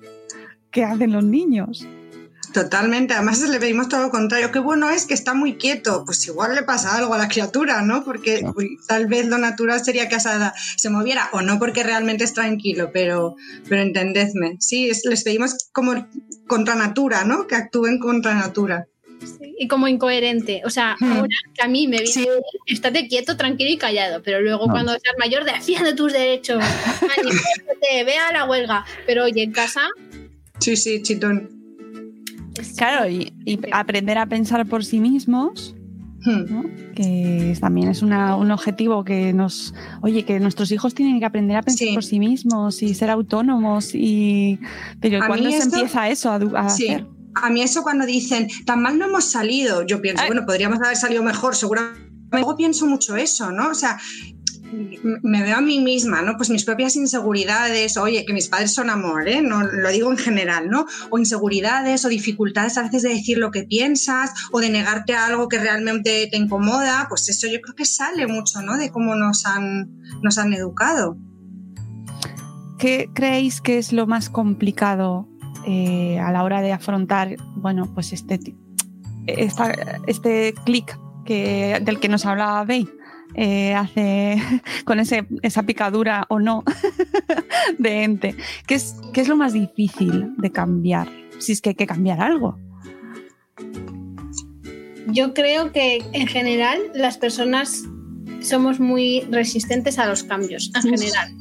que 0.71 0.85
hacen 0.85 1.13
los 1.13 1.25
niños. 1.25 1.87
Totalmente, 2.53 3.15
además 3.15 3.41
le 3.49 3.61
pedimos 3.61 3.89
todo 3.89 4.03
lo 4.03 4.11
contrario. 4.11 4.51
Qué 4.51 4.59
bueno 4.59 4.91
es 4.91 5.07
que 5.07 5.15
está 5.15 5.35
muy 5.35 5.55
quieto. 5.55 6.03
Pues 6.05 6.27
igual 6.27 6.57
le 6.57 6.65
pasa 6.65 6.97
algo 6.97 7.15
a 7.15 7.19
la 7.19 7.29
criatura, 7.29 7.81
¿no? 7.83 8.03
Porque 8.03 8.45
uy, 8.57 8.77
tal 8.89 9.07
vez 9.07 9.27
lo 9.29 9.39
natural 9.39 9.85
sería 9.85 10.09
que 10.09 10.17
esa- 10.17 10.53
se 10.77 10.91
moviera, 10.91 11.29
o 11.33 11.43
no 11.43 11.61
porque 11.61 11.85
realmente 11.85 12.25
es 12.25 12.35
tranquilo, 12.35 12.91
pero, 12.93 13.37
pero 13.69 13.83
entendedme. 13.83 14.57
Sí, 14.59 14.91
es- 14.91 15.05
les 15.05 15.23
pedimos 15.23 15.69
como 15.73 15.93
contra 16.49 16.75
natura, 16.75 17.25
¿no? 17.25 17.47
Que 17.47 17.55
actúen 17.55 18.01
contra 18.01 18.35
natura. 18.35 18.87
Y 19.59 19.69
como 19.69 19.89
incoherente. 19.89 20.63
O 20.65 20.71
sea, 20.71 20.97
Hmm. 20.99 21.13
ahora 21.13 21.29
que 21.55 21.63
a 21.63 21.69
mí 21.69 21.87
me 21.89 21.99
viene, 22.01 22.27
estate 22.67 23.09
quieto, 23.09 23.37
tranquilo 23.37 23.71
y 23.71 23.77
callado, 23.77 24.23
pero 24.23 24.41
luego 24.41 24.67
No. 24.67 24.73
cuando 24.73 24.93
seas 24.93 25.15
mayor, 25.19 25.45
defiende 25.45 25.95
tus 25.95 26.13
derechos, 26.13 26.59
manifiéstate, 27.03 28.05
ve 28.07 28.17
a 28.17 28.33
la 28.33 28.45
huelga. 28.49 28.85
Pero 29.07 29.25
oye, 29.25 29.43
en 29.43 29.53
casa, 29.53 29.83
Sí, 30.59 30.77
sí, 30.77 31.03
chitón. 31.03 31.49
Claro, 32.77 33.09
y, 33.09 33.33
y 33.47 33.59
aprender 33.73 34.19
a 34.19 34.27
pensar 34.27 34.67
por 34.67 34.85
sí 34.85 35.01
mismos, 35.01 35.75
¿no? 36.27 36.65
que 36.95 37.57
también 37.59 37.89
es 37.89 38.03
una- 38.03 38.37
un 38.37 38.51
objetivo 38.51 39.03
que 39.05 39.33
nos, 39.33 39.73
oye, 40.03 40.25
que 40.25 40.39
nuestros 40.39 40.71
hijos 40.71 40.95
tienen 40.95 41.19
que 41.19 41.25
aprender 41.25 41.57
a 41.57 41.63
pensar 41.63 41.89
por 41.95 42.05
sí 42.05 42.19
mismos 42.19 42.83
y 42.83 42.93
ser 42.95 43.09
autónomos 43.09 43.95
y, 43.95 44.59
pero 45.01 45.21
¿cuándo 45.27 45.49
se 45.51 45.57
esto- 45.59 45.77
empieza 45.77 46.09
eso 46.11 46.31
a, 46.31 46.35
a 46.37 46.69
Sí. 46.69 46.89
hacer? 46.89 47.07
A 47.35 47.51
mí 47.51 47.63
eso 47.63 47.83
cuando 47.83 48.07
dicen, 48.07 48.49
tan 48.67 48.83
mal 48.83 48.99
no 48.99 49.07
hemos 49.07 49.25
salido, 49.25 49.83
yo 49.87 50.01
pienso, 50.01 50.25
bueno, 50.27 50.45
podríamos 50.45 50.81
haber 50.81 50.97
salido 50.97 51.23
mejor, 51.23 51.55
seguramente. 51.55 52.11
Luego 52.33 52.57
pienso 52.57 52.87
mucho 52.87 53.17
eso, 53.17 53.51
¿no? 53.51 53.71
O 53.71 53.75
sea, 53.75 53.99
me 55.23 55.43
veo 55.43 55.57
a 55.57 55.61
mí 55.61 55.81
misma, 55.81 56.23
¿no? 56.23 56.37
Pues 56.37 56.51
mis 56.51 56.65
propias 56.65 56.97
inseguridades, 56.97 57.97
oye, 57.97 58.25
que 58.25 58.33
mis 58.33 58.49
padres 58.49 58.73
son 58.73 58.91
amor, 58.91 59.29
¿eh? 59.29 59.43
No, 59.43 59.63
lo 59.63 59.91
digo 59.91 60.11
en 60.11 60.19
general, 60.19 60.71
¿no? 60.71 60.87
O 61.11 61.19
inseguridades 61.19 62.05
o 62.05 62.09
dificultades 62.09 62.79
a 62.79 62.83
veces 62.83 63.03
de 63.03 63.11
decir 63.11 63.39
lo 63.39 63.51
que 63.51 63.65
piensas 63.65 64.33
o 64.53 64.61
de 64.61 64.71
negarte 64.71 65.15
a 65.15 65.27
algo 65.27 65.49
que 65.49 65.59
realmente 65.59 66.29
te 66.31 66.37
incomoda, 66.37 67.07
pues 67.09 67.29
eso 67.29 67.47
yo 67.49 67.61
creo 67.61 67.75
que 67.75 67.85
sale 67.85 68.27
mucho, 68.27 68.63
¿no? 68.63 68.77
De 68.77 68.91
cómo 68.91 69.17
nos 69.17 69.45
han, 69.47 69.91
nos 70.23 70.39
han 70.39 70.53
educado. 70.53 71.17
¿Qué 72.79 73.11
creéis 73.13 73.61
que 73.61 73.79
es 73.79 73.93
lo 73.93 74.07
más 74.07 74.31
complicado 74.31 75.30
eh, 75.67 76.19
a 76.19 76.31
la 76.33 76.43
hora 76.45 76.63
de 76.63 76.73
afrontar, 76.73 77.37
bueno, 77.57 77.91
pues 77.95 78.13
este, 78.13 78.41
esta- 79.27 80.01
este 80.07 80.55
clic 80.65 80.99
que, 81.25 81.81
del 81.85 82.01
que 82.01 82.09
nos 82.09 82.25
hablaba 82.27 82.65
Bey? 82.65 82.89
eh, 83.35 83.75
hace 83.75 84.37
con 84.85 84.99
ese, 84.99 85.27
esa 85.43 85.63
picadura 85.63 86.27
o 86.29 86.41
no 86.41 86.65
de 87.79 88.03
ente. 88.03 88.35
¿Qué 88.67 88.75
es, 88.75 88.97
¿Qué 89.13 89.21
es 89.21 89.29
lo 89.29 89.37
más 89.37 89.53
difícil 89.53 90.35
de 90.37 90.51
cambiar? 90.51 91.09
Si 91.39 91.53
es 91.53 91.61
que 91.61 91.71
hay 91.71 91.75
que 91.77 91.87
cambiar 91.87 92.21
algo. 92.21 92.59
yo 95.13 95.35
creo 95.35 95.73
que 95.73 95.99
en 96.13 96.27
general 96.27 96.79
las 96.95 97.19
personas 97.19 97.83
somos 98.43 98.79
muy 98.81 99.23
resistentes 99.31 99.99
a 99.99 100.07
los 100.07 100.23
cambios, 100.25 100.71
en 100.75 100.83
general. 100.83 101.35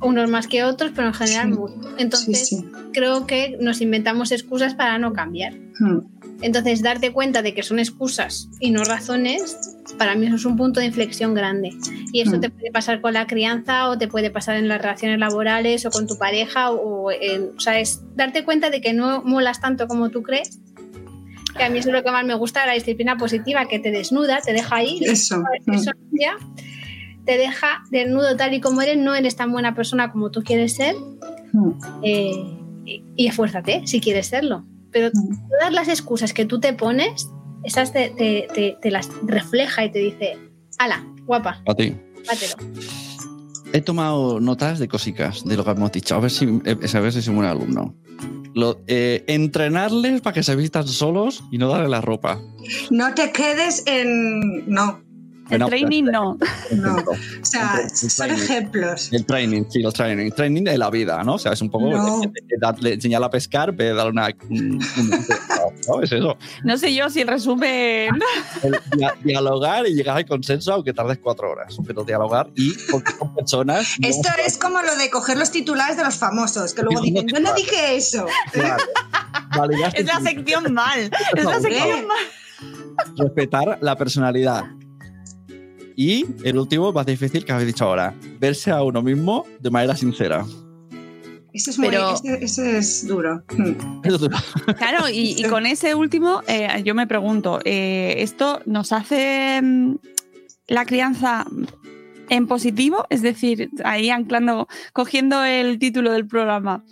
Unos 0.00 0.30
más 0.30 0.46
que 0.46 0.64
otros, 0.64 0.92
pero 0.94 1.08
en 1.08 1.14
general 1.14 1.48
Sí. 1.52 1.58
mucho. 1.58 1.94
Entonces, 1.98 2.48
Sí, 2.48 2.56
sí. 2.56 2.64
creo 2.92 3.26
que 3.26 3.56
nos 3.60 3.80
inventamos 3.80 4.32
excusas 4.32 4.74
para 4.74 4.98
no 4.98 5.12
cambiar. 5.12 5.52
Hmm. 5.78 6.00
Entonces, 6.42 6.80
darte 6.82 7.12
cuenta 7.12 7.42
de 7.42 7.52
que 7.52 7.62
son 7.62 7.78
excusas 7.78 8.48
y 8.60 8.70
no 8.70 8.82
razones, 8.84 9.76
para 9.98 10.14
mí 10.14 10.24
eso 10.26 10.36
es 10.36 10.44
un 10.46 10.56
punto 10.56 10.80
de 10.80 10.86
inflexión 10.86 11.34
grande. 11.34 11.72
Y 12.14 12.22
eso 12.22 12.38
Mm. 12.38 12.40
te 12.40 12.48
puede 12.48 12.70
pasar 12.72 13.02
con 13.02 13.12
la 13.12 13.26
crianza 13.26 13.90
o 13.90 13.98
te 13.98 14.08
puede 14.08 14.30
pasar 14.30 14.56
en 14.56 14.66
las 14.66 14.80
relaciones 14.80 15.18
laborales 15.18 15.84
o 15.84 15.90
con 15.90 16.06
tu 16.06 16.16
pareja. 16.16 16.70
O, 16.70 17.10
en- 17.10 17.50
o 17.54 17.60
sea, 17.60 17.78
es 17.78 18.00
darte 18.16 18.42
cuenta 18.42 18.70
de 18.70 18.80
que 18.80 18.94
no 18.94 19.22
molas 19.22 19.60
tanto 19.60 19.86
como 19.86 20.08
tú 20.08 20.22
crees. 20.22 20.58
Que 21.58 21.64
a 21.64 21.68
mí 21.68 21.78
es 21.80 21.84
lo 21.86 22.02
que 22.02 22.10
más 22.10 22.24
me 22.24 22.34
gusta 22.34 22.60
de 22.62 22.68
la 22.68 22.72
disciplina 22.72 23.18
positiva, 23.18 23.66
que 23.66 23.78
te 23.78 23.90
desnuda, 23.90 24.40
te 24.40 24.54
deja 24.54 24.76
ahí. 24.76 24.98
Eso. 25.02 25.42
eso 25.66 25.90
ya, 26.12 26.36
te 27.26 27.36
deja 27.38 27.82
desnudo 27.90 28.36
tal 28.36 28.54
y 28.54 28.60
como 28.60 28.80
eres, 28.82 28.96
no 28.98 29.14
eres 29.14 29.36
tan 29.36 29.52
buena 29.52 29.74
persona 29.74 30.10
como 30.12 30.30
tú 30.30 30.42
quieres 30.42 30.74
ser. 30.74 30.94
eh, 32.02 32.56
y, 32.86 33.02
y 33.16 33.26
esfuérzate 33.26 33.86
si 33.86 34.00
quieres 34.00 34.26
serlo. 34.28 34.64
Pero 34.90 35.10
todas 35.12 35.72
las 35.72 35.88
excusas 35.88 36.32
que 36.32 36.44
tú 36.44 36.58
te 36.60 36.72
pones, 36.72 37.28
esas 37.64 37.92
te, 37.92 38.10
te- 38.10 38.48
te- 38.54 38.76
te 38.80 38.90
las 38.90 39.08
refleja 39.22 39.84
y 39.84 39.92
te 39.92 39.98
dice, 40.00 40.38
ala, 40.78 41.04
guapa, 41.26 41.62
A 41.68 41.74
ti. 41.74 41.94
He 43.72 43.80
tomado 43.82 44.40
notas 44.40 44.78
de 44.80 44.88
cositas 44.88 45.44
de 45.44 45.56
lo 45.56 45.64
que 45.64 45.70
hemos 45.70 45.92
dicho. 45.92 46.16
A 46.16 46.20
ver 46.20 46.30
si, 46.30 46.44
eh, 46.64 46.76
a 46.94 47.00
ver 47.00 47.12
si 47.12 47.22
soy 47.22 47.30
un 47.30 47.36
buen 47.36 47.48
alumno. 47.48 47.94
Lo- 48.54 48.80
eh, 48.88 49.24
entrenarles 49.28 50.20
para 50.22 50.34
que 50.34 50.42
se 50.42 50.56
vistan 50.56 50.88
solos 50.88 51.44
y 51.52 51.58
no 51.58 51.68
darle 51.68 51.88
la 51.88 52.00
ropa. 52.00 52.40
No 52.90 53.14
te 53.14 53.30
quedes 53.30 53.84
en. 53.86 54.68
No. 54.68 55.00
El 55.50 55.64
training 55.66 56.04
no. 56.04 56.38
No. 56.72 56.96
O 56.96 57.44
sea, 57.44 57.88
son 57.88 58.30
ejemplos. 58.30 59.12
El 59.12 59.24
training, 59.26 59.64
sí, 59.68 59.82
el 59.82 59.92
training. 59.92 60.26
El 60.26 60.34
training 60.34 60.64
de 60.64 60.78
la 60.78 60.90
vida, 60.90 61.22
¿no? 61.24 61.34
O 61.34 61.38
sea, 61.38 61.52
es 61.52 61.60
un 61.62 61.70
poco 61.70 61.88
No. 61.90 62.22
enseñarle 62.84 63.26
a 63.26 63.30
pescar, 63.30 63.74
pero 63.76 63.96
darle 63.96 64.12
una. 64.12 64.28
un- 64.48 64.80
un- 64.98 65.26
¿no? 65.88 66.02
Es 66.02 66.12
eso. 66.12 66.36
No 66.64 66.76
sé 66.78 66.94
yo 66.94 67.08
si 67.10 67.20
el 67.22 67.28
resumen. 67.28 68.10
El 68.62 68.78
dia- 68.96 69.14
dialogar 69.24 69.86
y 69.86 69.94
llegar 69.94 70.16
al 70.18 70.26
consenso, 70.26 70.72
aunque 70.72 70.92
tardes 70.92 71.18
cuatro 71.22 71.50
horas. 71.50 71.76
Pero 71.86 72.04
dialogar 72.04 72.48
y 72.54 72.72
porque 72.90 73.12
son 73.18 73.34
personas. 73.34 73.96
no- 73.98 74.08
Esto 74.08 74.28
es 74.46 74.56
como 74.58 74.80
lo 74.82 74.96
de 74.96 75.10
coger 75.10 75.36
los 75.38 75.50
titulares 75.50 75.96
de 75.96 76.04
los 76.04 76.16
famosos, 76.16 76.74
que 76.74 76.82
luego 76.82 77.00
dicen, 77.02 77.26
yo 77.28 77.40
no 77.40 77.52
dije 77.54 77.96
eso. 77.96 78.26
Es 79.94 80.04
la 80.06 80.20
sección 80.20 80.72
mal. 80.72 81.10
Es 81.36 81.44
la 81.44 81.60
sección 81.60 82.06
mal. 82.06 82.18
respetar 83.16 83.78
la 83.80 83.96
personalidad. 83.96 84.64
Y 86.00 86.24
el 86.44 86.56
último, 86.56 86.94
más 86.94 87.04
difícil 87.04 87.44
que 87.44 87.52
habéis 87.52 87.66
dicho 87.66 87.84
ahora, 87.84 88.14
verse 88.38 88.70
a 88.70 88.82
uno 88.82 89.02
mismo 89.02 89.44
de 89.60 89.68
manera 89.68 89.94
sincera. 89.94 90.46
Ese 91.52 91.72
es, 91.72 91.78
muy, 91.78 91.90
Pero- 91.90 92.14
ese, 92.14 92.42
ese 92.42 92.78
es 92.78 93.06
duro. 93.06 93.42
Mm. 93.52 94.72
Claro, 94.78 95.10
y, 95.10 95.34
y 95.38 95.42
con 95.42 95.66
ese 95.66 95.94
último, 95.94 96.40
eh, 96.48 96.82
yo 96.86 96.94
me 96.94 97.06
pregunto, 97.06 97.60
eh, 97.66 98.14
¿esto 98.16 98.62
nos 98.64 98.92
hace 98.92 99.60
mm, 99.62 99.96
la 100.68 100.86
crianza 100.86 101.44
en 102.30 102.46
positivo? 102.46 103.04
Es 103.10 103.20
decir, 103.20 103.68
ahí 103.84 104.08
anclando, 104.08 104.68
cogiendo 104.94 105.44
el 105.44 105.78
título 105.78 106.12
del 106.12 106.26
programa, 106.26 106.82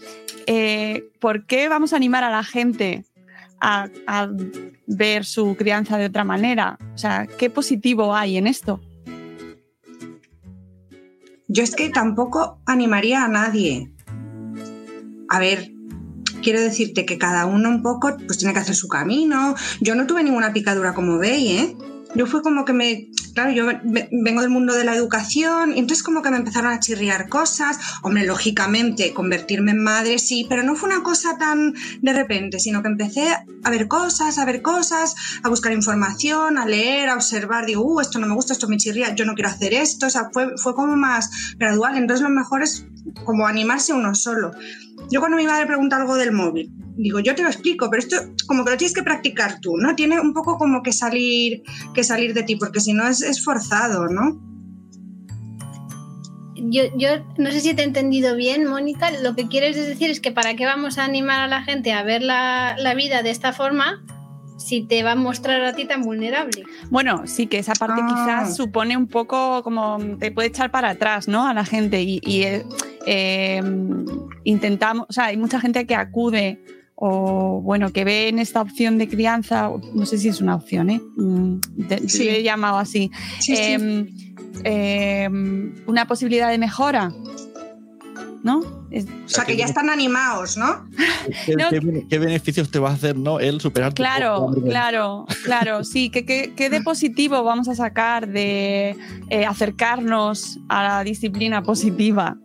eh, 0.46 1.04
¿por 1.18 1.46
qué 1.46 1.70
vamos 1.70 1.94
a 1.94 1.96
animar 1.96 2.24
a 2.24 2.30
la 2.30 2.44
gente 2.44 3.06
a, 3.59 3.88
a 4.06 4.28
ver 4.86 5.24
su 5.24 5.56
crianza 5.56 5.96
de 5.96 6.04
otra 6.04 6.24
manera? 6.24 6.78
O 6.94 6.98
sea, 6.98 7.26
¿qué 7.38 7.48
positivo 7.48 8.14
hay 8.14 8.36
en 8.36 8.46
esto? 8.46 8.82
Yo 11.49 11.62
es 11.62 11.74
que 11.74 11.88
tampoco 11.88 12.61
animaría 12.66 13.24
a 13.24 13.28
nadie. 13.28 13.90
A 15.30 15.38
ver, 15.38 15.72
quiero 16.42 16.61
decirte 16.61 17.07
que 17.07 17.16
cada 17.16 17.46
uno 17.46 17.70
un 17.70 17.82
poco 17.82 18.16
pues 18.26 18.36
tiene 18.36 18.53
que 18.53 18.61
hacer 18.61 18.74
su 18.74 18.86
camino. 18.88 19.55
Yo 19.80 19.94
no 19.94 20.07
tuve 20.07 20.22
ninguna 20.22 20.53
picadura 20.53 20.92
como 20.92 21.16
veis, 21.16 21.61
¿eh? 21.61 21.76
Yo 22.14 22.26
fue 22.26 22.42
como 22.42 22.64
que 22.64 22.72
me, 22.72 23.09
claro, 23.34 23.50
yo 23.52 23.66
ve- 23.66 24.09
vengo 24.11 24.40
del 24.40 24.50
mundo 24.50 24.74
de 24.74 24.84
la 24.84 24.94
educación 24.94 25.74
y 25.76 25.78
entonces 25.78 26.02
como 26.02 26.22
que 26.22 26.30
me 26.30 26.38
empezaron 26.38 26.72
a 26.72 26.80
chirriar 26.80 27.28
cosas. 27.28 27.78
Hombre, 28.02 28.24
lógicamente, 28.24 29.12
convertirme 29.12 29.72
en 29.72 29.82
madre 29.82 30.18
sí, 30.18 30.46
pero 30.48 30.62
no 30.62 30.74
fue 30.74 30.88
una 30.88 31.02
cosa 31.02 31.36
tan 31.38 31.74
de 32.00 32.12
repente, 32.12 32.59
sino 32.61 32.82
que 32.82 32.88
empecé 32.88 33.28
a 33.62 33.70
ver 33.70 33.88
cosas, 33.88 34.38
a 34.38 34.44
ver 34.46 34.62
cosas, 34.62 35.14
a 35.42 35.48
buscar 35.48 35.72
información, 35.72 36.56
a 36.59 36.66
leer, 36.66 37.11
a 37.11 37.14
observar. 37.14 37.66
Digo, 37.66 37.82
uh, 37.82 38.00
esto 38.00 38.18
no 38.18 38.26
me 38.26 38.34
gusta, 38.34 38.54
esto 38.54 38.68
me 38.68 38.78
chirría, 38.78 39.14
yo 39.14 39.24
no 39.26 39.34
quiero 39.34 39.50
hacer 39.50 39.74
esto. 39.74 40.06
O 40.06 40.11
sea, 40.11 40.30
fue, 40.32 40.56
fue 40.56 40.74
como 40.74 40.96
más 40.96 41.54
gradual. 41.59 41.96
Entonces 41.98 42.22
lo 42.22 42.30
mejor 42.30 42.62
es 42.62 42.86
como 43.24 43.46
animarse 43.46 43.92
uno 43.92 44.14
solo. 44.14 44.50
Yo 45.11 45.20
cuando 45.20 45.36
mi 45.36 45.46
madre 45.46 45.66
pregunta 45.66 45.96
algo 45.96 46.16
del 46.16 46.32
móvil, 46.32 46.72
digo, 46.99 47.20
yo 47.20 47.34
te 47.34 47.42
lo 47.42 47.49
explico, 47.49 47.88
pero 47.90 48.03
esto 48.03 48.16
como 48.46 48.64
que 48.64 48.72
lo 48.72 48.76
tienes 48.76 48.94
que 48.94 49.03
practicar 49.03 49.61
tú, 49.61 49.76
¿no? 49.76 49.94
Tiene 49.94 50.20
un 50.20 50.34
poco 50.34 50.59
como 50.59 50.82
que 50.82 50.92
salir, 50.92 51.62
que 51.94 52.03
salir 52.05 52.34
de 52.34 52.42
ti, 52.42 52.57
porque 52.57 52.80
si 52.80 52.92
no 52.92 53.07
es, 53.07 53.22
es 53.22 53.42
forzado, 53.42 54.09
¿no? 54.09 54.40
Yo, 56.57 56.82
yo 56.96 57.09
no 57.38 57.51
sé 57.53 57.61
si 57.61 57.72
te 57.74 57.82
he 57.82 57.84
entendido 57.84 58.34
bien, 58.34 58.66
Mónica. 58.66 59.11
Lo 59.22 59.36
que 59.36 59.46
quieres 59.46 59.76
decir 59.76 60.11
es 60.11 60.20
que 60.20 60.32
para 60.32 60.55
qué 60.57 60.66
vamos 60.66 60.99
a 60.99 61.05
animar 61.05 61.40
a 61.40 61.46
la 61.46 61.62
gente 61.62 61.92
a 61.92 62.03
ver 62.03 62.22
la, 62.22 62.74
la 62.78 62.94
vida 62.94 63.22
de 63.22 63.30
esta 63.30 63.53
forma 63.53 64.03
si 64.59 64.82
te 64.82 65.05
va 65.05 65.12
a 65.12 65.14
mostrar 65.14 65.62
a 65.62 65.72
ti 65.72 65.84
tan 65.84 66.03
vulnerable. 66.03 66.64
Bueno, 66.90 67.22
sí 67.26 67.46
que 67.46 67.59
esa 67.59 67.74
parte 67.74 68.03
Ah. 68.03 68.09
quizás 68.09 68.57
supone 68.57 68.96
un 68.96 69.07
poco 69.07 69.62
como 69.62 69.99
te 70.18 70.32
puede 70.32 70.49
echar 70.49 70.72
para 70.72 70.90
atrás, 70.90 71.28
¿no? 71.28 71.46
A 71.46 71.55
la 71.55 71.64
gente 71.64 72.03
y, 72.03 72.20
y, 72.24 72.42
eh, 72.42 72.64
eh, 73.07 73.62
intentamos, 74.42 75.07
o 75.09 75.12
sea, 75.12 75.26
hay 75.26 75.36
mucha 75.36 75.61
gente 75.61 75.86
que 75.86 75.94
acude 75.94 76.61
o 77.01 77.61
bueno, 77.62 77.92
que 77.92 78.03
ve 78.05 78.26
en 78.28 78.40
esta 78.40 78.61
opción 78.61 78.99
de 78.99 79.09
crianza, 79.09 79.70
no 79.94 80.05
sé 80.05 80.18
si 80.18 80.28
es 80.28 80.40
una 80.40 80.57
opción, 80.57 80.90
¿eh? 80.90 81.01
Mm, 81.16 81.61
de- 81.76 82.09
Sí. 82.09 82.28
He 82.28 82.42
llamado 82.42 82.76
así, 82.78 83.11
Sí, 83.38 83.55
sí. 83.55 83.62
em, 83.62 84.09
em, 84.64 85.74
una 85.86 86.07
posibilidad 86.09 86.51
de 86.51 86.59
mejora, 86.59 87.12
¿no? 88.42 88.62
Es- 88.90 89.05
o 89.26 89.28
sea, 89.28 89.44
que 89.44 89.57
ya 89.57 89.66
están 89.66 89.90
animados, 89.90 90.57
¿no? 90.57 90.88
¿Qué, 91.46 91.55
No. 91.57 91.68
qué- 91.70 92.07
qué 92.09 92.18
beneficios 92.18 92.68
te 92.70 92.80
va 92.80 92.90
a 92.90 92.94
hacer 92.94 93.16
¿no? 93.16 93.38
el 93.38 93.61
superar 93.61 93.92
tu 93.92 94.03
Claro, 94.03 94.51
claro, 94.64 95.26
claro, 95.44 95.84
sí, 95.84 96.11
¿qué, 96.11 96.24
qué, 96.24 96.53
qué 96.57 96.68
de 96.68 96.80
positivo 96.80 97.44
vamos 97.44 97.68
a 97.68 97.76
sacar 97.76 98.26
de 98.28 98.96
eh, 99.30 99.44
acercarnos 99.46 100.59
a 100.68 100.82
la 100.82 101.05
disciplina 101.05 101.62
positiva? 101.62 102.36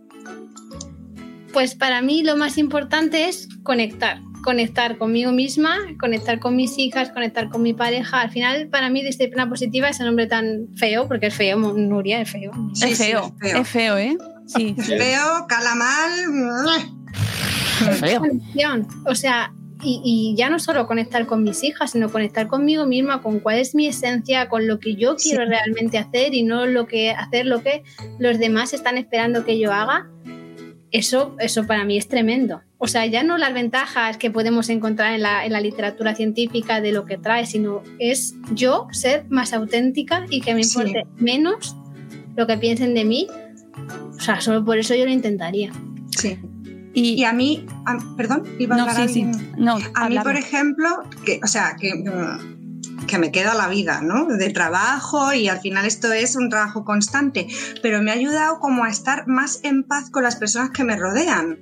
Pues 1.53 1.73
para 1.75 2.01
mí 2.03 2.21
lo 2.23 2.35
más 2.37 2.57
importante 2.59 3.29
es 3.29 3.47
conectar. 3.63 4.21
Conectar 4.43 4.97
conmigo 4.97 5.31
misma, 5.31 5.77
conectar 5.99 6.39
con 6.39 6.55
mis 6.55 6.77
hijas, 6.77 7.09
conectar 7.11 7.49
con 7.49 7.61
mi 7.61 7.73
pareja. 7.73 8.21
Al 8.21 8.29
final, 8.29 8.67
para 8.67 8.89
mí, 8.89 9.01
disciplina 9.01 9.47
positiva 9.47 9.89
es 9.89 9.99
un 9.99 10.07
nombre 10.07 10.27
tan 10.27 10.67
feo, 10.75 11.07
porque 11.07 11.27
es 11.27 11.33
feo, 11.33 11.57
Nuria, 11.57 12.21
es 12.21 12.29
feo. 12.29 12.51
Sí, 12.73 12.89
es 12.91 12.97
sí, 12.97 13.03
feo, 13.05 13.33
es 13.41 13.51
feo. 13.51 13.61
es 13.61 13.67
feo, 13.69 13.97
¿eh? 13.97 14.17
Sí, 14.45 14.75
sí. 14.81 14.95
Veo, 14.97 15.45
cala 15.47 15.75
mal. 15.75 16.11
conexión. 18.19 18.87
O 19.05 19.15
sea, 19.15 19.53
y, 19.81 20.01
y 20.03 20.35
ya 20.37 20.49
no 20.49 20.59
solo 20.59 20.87
conectar 20.87 21.25
con 21.25 21.43
mis 21.43 21.63
hijas, 21.63 21.91
sino 21.91 22.09
conectar 22.09 22.47
conmigo 22.47 22.85
misma, 22.85 23.21
con 23.21 23.39
cuál 23.39 23.59
es 23.59 23.75
mi 23.75 23.87
esencia, 23.87 24.47
con 24.49 24.67
lo 24.67 24.79
que 24.79 24.95
yo 24.95 25.15
quiero 25.17 25.43
Sí. 25.43 25.49
realmente 25.49 25.97
hacer 25.97 26.33
y 26.33 26.43
no 26.43 26.65
lo 26.65 26.87
que 26.87 27.11
hacer 27.11 27.45
lo 27.45 27.61
que 27.61 27.83
los 28.19 28.39
demás 28.39 28.73
están 28.73 28.97
esperando 28.97 29.43
que 29.45 29.59
yo 29.59 29.71
haga. 29.73 30.07
Eso, 30.93 31.35
eso 31.39 31.65
para 31.65 31.83
mí 31.85 31.97
es 31.97 32.07
tremendo. 32.07 32.61
O 32.77 32.87
sea, 32.87 33.05
ya 33.07 33.23
no 33.23 33.37
las 33.37 33.53
ventajas 33.53 34.17
que 34.17 34.29
podemos 34.31 34.69
encontrar 34.69 35.13
en 35.13 35.21
la, 35.23 35.43
en 35.45 35.51
la 35.51 35.59
literatura 35.59 36.13
científica 36.15 36.79
de 36.81 36.91
lo 36.91 37.05
que 37.05 37.17
trae, 37.17 37.45
sino 37.45 37.81
es 37.99 38.35
yo 38.53 38.87
ser 38.91 39.25
más 39.29 39.53
auténtica 39.53 40.25
y 40.29 40.39
que 40.41 40.53
me 40.53 40.63
Sí. 40.63 40.77
importe 40.79 41.05
menos 41.17 41.75
lo 42.37 42.45
que 42.47 42.57
piensen 42.57 42.93
de 42.93 43.05
mí. 43.05 43.27
O 44.15 44.19
sea, 44.19 44.39
solo 44.39 44.63
por 44.63 44.77
eso 44.77 44.93
yo 44.95 45.03
lo 45.05 45.11
intentaría. 45.11 45.71
Sí. 46.15 46.37
Y, 46.93 47.13
Y 47.15 47.23
a 47.23 47.33
mí, 47.33 47.65
a- 47.87 47.97
perdón, 48.15 48.43
iba 48.59 48.75
a 48.75 48.77
no, 48.77 48.83
hablar 48.87 49.09
sí, 49.09 49.13
sí. 49.15 49.25
No, 49.57 49.77
A 49.95 50.09
mí, 50.09 50.19
por 50.19 50.35
ejemplo, 50.35 50.87
que, 51.25 51.39
o 51.43 51.47
sea, 51.47 51.75
que, 51.79 51.91
mm, 51.95 52.52
que 53.05 53.17
me 53.17 53.31
queda 53.31 53.53
la 53.53 53.67
vida, 53.67 54.01
¿no? 54.01 54.25
De 54.25 54.49
trabajo 54.49 55.33
y 55.33 55.47
al 55.47 55.59
final 55.59 55.85
esto 55.85 56.11
es 56.11 56.35
un 56.35 56.49
trabajo 56.49 56.83
constante, 56.85 57.47
pero 57.81 58.01
me 58.01 58.11
ha 58.11 58.15
ayudado 58.15 58.59
como 58.59 58.83
a 58.83 58.89
estar 58.89 59.27
más 59.27 59.59
en 59.63 59.83
paz 59.83 60.09
con 60.09 60.23
las 60.23 60.35
personas 60.35 60.71
que 60.71 60.83
me 60.83 60.95
rodean, 60.95 61.59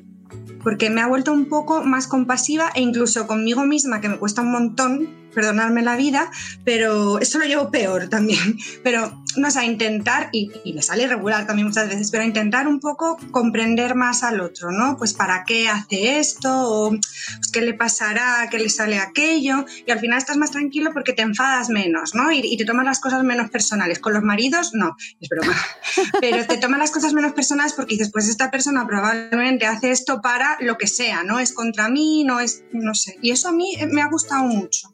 porque 0.63 0.89
me 0.89 1.01
ha 1.01 1.07
vuelto 1.07 1.31
un 1.33 1.47
poco 1.49 1.83
más 1.83 2.07
compasiva 2.07 2.71
e 2.75 2.81
incluso 2.81 3.27
conmigo 3.27 3.65
misma, 3.65 4.01
que 4.01 4.09
me 4.09 4.17
cuesta 4.17 4.41
un 4.41 4.51
montón 4.51 5.20
perdonarme 5.33 5.81
la 5.81 5.95
vida, 5.95 6.31
pero 6.63 7.19
eso 7.19 7.39
lo 7.39 7.45
llevo 7.45 7.71
peor 7.71 8.09
también. 8.09 8.57
Pero, 8.83 9.23
no 9.37 9.51
sé, 9.51 9.59
a 9.59 9.65
intentar, 9.65 10.29
y, 10.31 10.51
y 10.63 10.73
me 10.73 10.81
sale 10.81 11.03
irregular 11.03 11.45
también 11.45 11.67
muchas 11.67 11.87
veces, 11.87 12.11
pero 12.11 12.23
intentar 12.23 12.67
un 12.67 12.79
poco 12.79 13.17
comprender 13.31 13.95
más 13.95 14.23
al 14.23 14.41
otro, 14.41 14.71
¿no? 14.71 14.97
Pues 14.97 15.13
para 15.13 15.45
qué 15.45 15.69
hace 15.69 16.19
esto, 16.19 16.49
o 16.51 16.89
pues, 16.89 17.51
qué 17.53 17.61
le 17.61 17.73
pasará, 17.73 18.47
qué 18.49 18.59
le 18.59 18.69
sale 18.69 18.99
aquello, 18.99 19.65
y 19.85 19.91
al 19.91 19.99
final 19.99 20.17
estás 20.17 20.37
más 20.37 20.51
tranquilo 20.51 20.91
porque 20.93 21.13
te 21.13 21.21
enfadas 21.21 21.69
menos, 21.69 22.13
¿no? 22.13 22.31
Y, 22.31 22.41
y 22.43 22.57
te 22.57 22.65
tomas 22.65 22.85
las 22.85 22.99
cosas 22.99 23.23
menos 23.23 23.49
personales. 23.49 23.99
Con 23.99 24.13
los 24.13 24.23
maridos, 24.23 24.71
no, 24.73 24.95
es 25.19 25.29
broma. 25.29 25.55
Pero 26.21 26.45
te 26.45 26.57
tomas 26.57 26.79
las 26.79 26.91
cosas 26.91 27.13
menos 27.13 27.33
personales 27.33 27.73
porque 27.73 27.95
dices, 27.95 28.11
pues 28.11 28.27
esta 28.27 28.51
persona 28.51 28.85
probablemente 28.85 29.65
hace 29.65 29.91
esto 29.91 30.21
para 30.21 30.57
lo 30.59 30.77
que 30.77 30.87
sea, 30.87 31.23
no 31.23 31.39
es 31.39 31.53
contra 31.53 31.89
mí, 31.89 32.23
no 32.23 32.39
es, 32.39 32.63
no 32.71 32.93
sé. 32.93 33.17
Y 33.21 33.31
eso 33.31 33.49
a 33.49 33.51
mí 33.51 33.77
me 33.91 34.01
ha 34.01 34.07
gustado 34.07 34.43
mucho. 34.43 34.90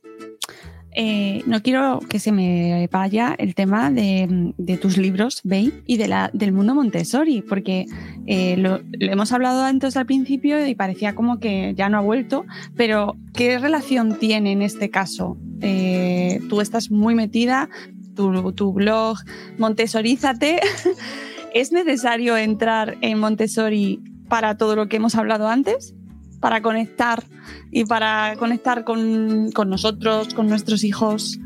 Eh, 0.99 1.43
no 1.45 1.61
quiero 1.61 1.99
que 2.09 2.17
se 2.17 2.31
me 2.31 2.89
vaya 2.91 3.35
el 3.37 3.53
tema 3.53 3.91
de, 3.91 4.55
tus 4.81 4.97
libros, 4.97 5.41
Bey, 5.43 5.83
y 5.85 5.97
de 5.97 6.07
la, 6.07 6.31
del 6.33 6.53
mundo 6.53 6.73
Montessori, 6.73 7.43
porque 7.43 7.85
eh, 8.25 8.57
lo, 8.57 8.79
hemos 8.99 9.31
hablado 9.31 9.63
antes 9.63 9.95
al 9.95 10.07
principio 10.07 10.65
y 10.65 10.73
parecía 10.73 11.13
como 11.13 11.39
que 11.39 11.75
ya 11.77 11.87
no 11.89 11.99
ha 11.99 12.01
vuelto, 12.01 12.45
pero 12.75 13.15
¿qué 13.35 13.59
relación 13.59 14.17
tiene 14.17 14.53
en 14.53 14.63
este 14.63 14.89
caso? 14.89 15.37
Eh, 15.61 16.39
tú 16.49 16.61
estás 16.61 16.89
muy 16.89 17.13
metida, 17.13 17.69
tu 18.15 18.73
blog 18.73 19.17
Montessorízate. 19.59 20.61
¿Es 21.53 21.71
necesario 21.71 22.37
entrar 22.37 22.97
en 23.01 23.19
Montessori 23.19 24.01
para 24.29 24.57
todo 24.57 24.75
lo 24.75 24.87
que 24.87 24.97
hemos 24.97 25.13
hablado 25.13 25.47
antes? 25.47 25.93
Para 26.39 26.61
conectar 26.61 27.23
y 27.71 27.85
para 27.85 28.35
conectar 28.37 28.83
con, 28.83 29.51
con 29.51 29.69
nosotros, 29.69 30.33
con 30.33 30.47
nuestros 30.47 30.83
hijos. 30.83 31.39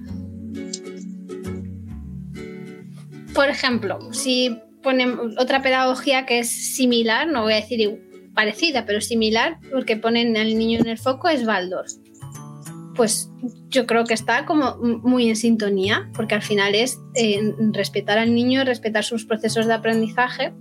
Por 3.34 3.48
ejemplo, 3.48 4.12
si 4.12 4.60
ponemos 4.84 5.36
otra 5.38 5.62
pedagogía 5.62 6.26
que 6.26 6.40
es 6.40 6.50
similar, 6.50 7.28
no 7.28 7.44
voy 7.44 7.54
a 7.54 7.58
decir 7.58 8.02
parecida, 8.34 8.86
pero 8.86 9.02
similar, 9.02 9.58
porque 9.72 9.98
ponen 9.98 10.36
al 10.38 10.58
niño 10.58 10.80
en 10.80 10.88
el 10.88 10.98
foco, 10.98 11.30
es 11.30 11.46
Waldorf. 11.46 11.92
pues 12.96 13.30
yo 13.70 13.88
creo 13.88 14.04
que 14.04 14.14
está 14.14 14.46
como 14.46 14.76
muy 14.78 15.30
en 15.30 15.36
sintonía, 15.36 16.10
porque 16.14 16.36
al 16.36 16.42
final 16.42 16.76
es 16.76 17.00
eh, 17.16 17.54
respetar 17.72 18.18
al 18.18 18.34
niño, 18.36 18.64
respetar 18.66 19.04
sus 19.04 19.26
procesos 19.26 19.66
de 19.66 19.74
aprendizaje, 19.74 20.54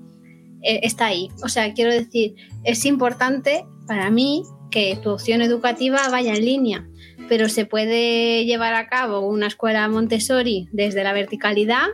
eh, 0.63 0.81
está 0.83 1.07
ahí. 1.07 1.29
O 1.43 1.49
sea, 1.49 1.75
quiero 1.75 1.93
decir, 1.93 2.35
es 2.65 2.85
importante 2.85 3.65
para 3.91 4.09
mí 4.09 4.45
que 4.71 4.97
tu 5.03 5.11
opción 5.11 5.43
educativa 5.43 6.09
vaya 6.13 6.35
en 6.35 6.45
línea, 6.45 6.89
pero 7.29 7.49
se 7.49 7.67
puede 7.67 8.45
llevar 8.45 8.75
a 8.75 8.87
cabo 8.87 9.27
una 9.27 9.49
escuela 9.49 9.89
Montessori 9.89 10.69
desde 10.71 11.03
la 11.03 11.13
verticalidad 11.13 11.89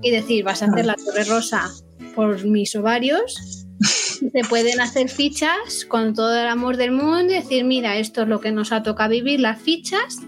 y 0.00 0.10
decir, 0.10 0.42
vas 0.42 0.62
a 0.62 0.68
hacer 0.68 0.86
la 0.86 0.94
torre 0.94 1.24
rosa 1.24 1.70
por 2.14 2.46
mis 2.46 2.74
ovarios 2.76 3.66
se 3.78 4.40
pueden 4.48 4.80
hacer 4.80 5.10
fichas 5.10 5.84
con 5.86 6.14
todo 6.14 6.34
el 6.34 6.48
amor 6.48 6.78
del 6.78 6.92
mundo 6.92 7.34
y 7.34 7.36
decir, 7.36 7.64
mira, 7.64 7.98
esto 7.98 8.22
es 8.22 8.28
lo 8.28 8.40
que 8.40 8.50
nos 8.50 8.72
ha 8.72 8.82
tocado 8.82 9.10
vivir, 9.10 9.38
las 9.38 9.60
fichas, 9.60 10.20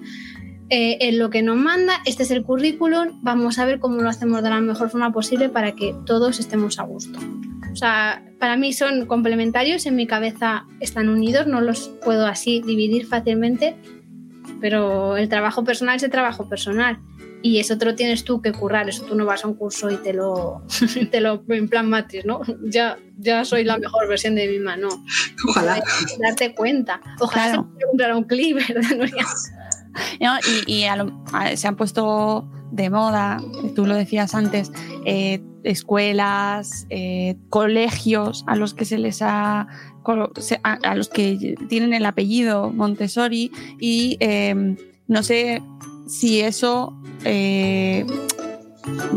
eh, 0.68 0.98
es 1.00 1.14
lo 1.14 1.30
que 1.30 1.40
nos 1.40 1.56
manda, 1.56 2.02
este 2.04 2.24
es 2.24 2.30
el 2.30 2.42
currículum, 2.42 3.22
vamos 3.22 3.58
a 3.58 3.64
ver 3.64 3.80
cómo 3.80 4.02
lo 4.02 4.10
hacemos 4.10 4.42
de 4.42 4.50
la 4.50 4.60
mejor 4.60 4.90
forma 4.90 5.14
posible 5.14 5.48
para 5.48 5.72
que 5.72 5.94
todos 6.04 6.40
estemos 6.40 6.78
a 6.78 6.82
gusto. 6.82 7.18
O 7.76 7.78
sea, 7.78 8.24
para 8.40 8.56
mí 8.56 8.72
son 8.72 9.04
complementarios, 9.04 9.84
en 9.84 9.96
mi 9.96 10.06
cabeza 10.06 10.64
están 10.80 11.10
unidos, 11.10 11.46
no 11.46 11.60
los 11.60 11.88
puedo 12.02 12.26
así 12.26 12.62
dividir 12.62 13.06
fácilmente, 13.06 13.76
pero 14.62 15.18
el 15.18 15.28
trabajo 15.28 15.62
personal 15.62 15.96
es 15.96 16.02
el 16.02 16.10
trabajo 16.10 16.48
personal 16.48 16.98
y 17.42 17.58
eso 17.58 17.76
te 17.76 17.84
lo 17.84 17.94
tienes 17.94 18.24
tú 18.24 18.40
que 18.40 18.52
currar, 18.52 18.88
eso 18.88 19.04
tú 19.04 19.14
no 19.14 19.26
vas 19.26 19.44
a 19.44 19.48
un 19.48 19.54
curso 19.54 19.90
y 19.90 19.98
te 19.98 20.14
lo, 20.14 20.62
te 21.10 21.20
lo 21.20 21.44
en 21.50 21.68
plan 21.68 21.90
matriz, 21.90 22.24
¿no? 22.24 22.40
Ya, 22.64 22.96
ya 23.18 23.44
soy 23.44 23.62
la 23.64 23.76
mejor 23.76 24.08
versión 24.08 24.34
de 24.36 24.48
mi 24.48 24.58
mano. 24.58 24.88
Ojalá. 25.46 25.82
Darte 26.18 26.54
cuenta. 26.54 27.00
Ojalá 27.20 27.44
Claro. 27.52 27.68
se 27.78 27.86
comprar 27.88 28.14
un 28.16 28.24
clip, 28.24 28.56
¿verdad? 28.68 28.90
¿no? 28.96 29.04
Y, 30.66 30.72
y 30.72 30.84
a 30.84 30.96
lo- 30.96 31.22
a- 31.34 31.54
se 31.56 31.68
han 31.68 31.76
puesto 31.76 32.48
de 32.72 32.88
moda, 32.88 33.38
tú 33.74 33.84
lo 33.86 33.94
decías 33.94 34.34
antes, 34.34 34.72
eh, 35.04 35.42
escuelas, 35.66 36.86
eh, 36.90 37.36
colegios 37.50 38.44
a 38.46 38.56
los 38.56 38.74
que 38.74 38.84
se 38.84 38.98
les 38.98 39.22
ha 39.22 39.68
a, 40.62 40.94
los 40.94 41.08
que 41.08 41.56
tienen 41.68 41.92
el 41.92 42.06
apellido 42.06 42.70
Montessori 42.70 43.50
y 43.80 44.16
eh, 44.20 44.76
no 45.08 45.22
sé 45.22 45.62
si 46.06 46.40
eso 46.40 46.96
eh, 47.24 48.06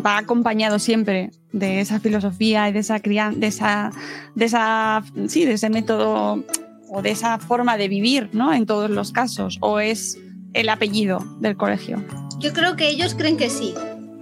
va 0.06 0.18
acompañado 0.18 0.80
siempre 0.80 1.32
de 1.52 1.80
esa 1.80 2.00
filosofía 2.00 2.70
y 2.70 2.74
de 2.74 2.80
esa 2.80 3.00
crianza, 3.00 3.40
de 3.40 3.48
esa, 3.48 3.92
de 4.36 4.46
esa, 4.46 5.04
sí, 5.28 5.46
de 5.46 5.54
ese 5.54 5.70
método 5.70 6.44
o 6.90 7.02
de 7.02 7.12
esa 7.12 7.38
forma 7.38 7.78
de 7.78 7.88
vivir, 7.88 8.30
¿no? 8.34 8.54
En 8.54 8.66
todos 8.66 8.90
los 8.90 9.12
casos, 9.12 9.58
o 9.62 9.80
es 9.80 10.18
el 10.54 10.70
apellido 10.70 11.20
del 11.40 11.56
colegio. 11.56 12.04
Yo 12.40 12.54
creo 12.54 12.76
que 12.76 12.90
ellos 12.90 13.16
creen 13.16 13.38
que 13.38 13.50
sí. 13.50 13.74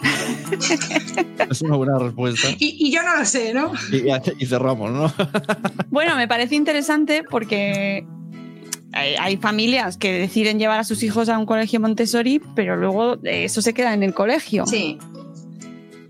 Es 1.50 1.62
una 1.62 1.76
buena 1.76 1.98
respuesta. 1.98 2.50
Y, 2.60 2.88
y 2.88 2.92
yo 2.92 3.02
no 3.04 3.18
lo 3.18 3.26
sé, 3.26 3.54
¿no? 3.54 3.72
Y, 3.92 4.08
y 4.44 4.46
cerramos, 4.46 4.92
¿no? 4.92 5.14
Bueno, 5.90 6.16
me 6.16 6.28
parece 6.28 6.56
interesante 6.56 7.24
porque 7.24 8.06
hay, 8.94 9.16
hay 9.16 9.38
familias 9.38 9.98
que 9.98 10.12
deciden 10.12 10.60
llevar 10.60 10.80
a 10.80 10.84
sus 10.84 11.04
hijos 11.04 11.30
a 11.30 11.38
un 11.38 11.46
colegio 11.46 11.80
Montessori, 11.80 12.42
pero 12.56 12.76
luego 12.76 13.16
eh, 13.24 13.46
eso 13.46 13.62
se 13.62 13.74
queda 13.74 13.94
en 13.94 14.04
el 14.04 14.14
colegio. 14.14 14.66
Sí. 14.68 14.98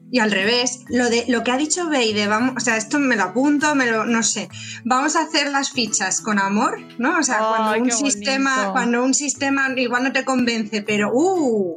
Y 0.10 0.20
al 0.20 0.32
revés, 0.32 0.86
lo 0.88 1.10
de 1.10 1.26
lo 1.28 1.44
que 1.44 1.52
ha 1.52 1.58
dicho 1.58 1.90
Beide, 1.90 2.28
vamos, 2.28 2.54
o 2.56 2.60
sea, 2.62 2.78
esto 2.78 2.98
me 2.98 3.18
lo 3.18 3.24
apunto, 3.24 3.76
me 3.76 3.92
lo, 3.92 4.06
no 4.06 4.24
sé. 4.24 4.48
Vamos 4.86 5.18
a 5.18 5.24
hacer 5.24 5.52
las 5.52 5.72
fichas 5.72 6.22
con 6.22 6.40
amor, 6.40 6.80
¿no? 6.98 7.20
O 7.20 7.24
sea, 7.24 7.40
cuando 7.40 7.84
un 7.84 7.92
sistema, 7.92 8.56
bonito. 8.56 8.72
cuando 8.72 9.04
un 9.04 9.14
sistema 9.14 9.68
igual 9.76 10.04
no 10.04 10.14
te 10.14 10.24
convence, 10.24 10.82
pero 10.82 11.12
uh, 11.12 11.76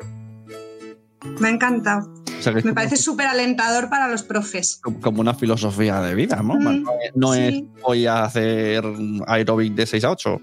me 1.41 1.49
ha 1.49 1.51
encantado. 1.51 2.13
O 2.39 2.43
sea, 2.43 2.53
Me 2.53 2.63
como- 2.63 2.75
parece 2.75 2.97
súper 2.97 3.27
alentador 3.27 3.89
para 3.91 4.09
los 4.09 4.23
profes. 4.23 4.81
como- 5.03 5.21
una 5.21 5.35
filosofía 5.35 6.01
de 6.01 6.15
vida, 6.15 6.37
¿no? 6.43 6.55
Mm, 6.55 6.85
no 7.15 7.35
es, 7.35 7.55
sí. 7.55 7.69
voy 7.83 8.07
a 8.07 8.25
hacer 8.25 8.83
aeróbic 9.27 9.75
de 9.75 9.87
6 9.87 10.05
a 10.05 10.11
8. 10.11 10.41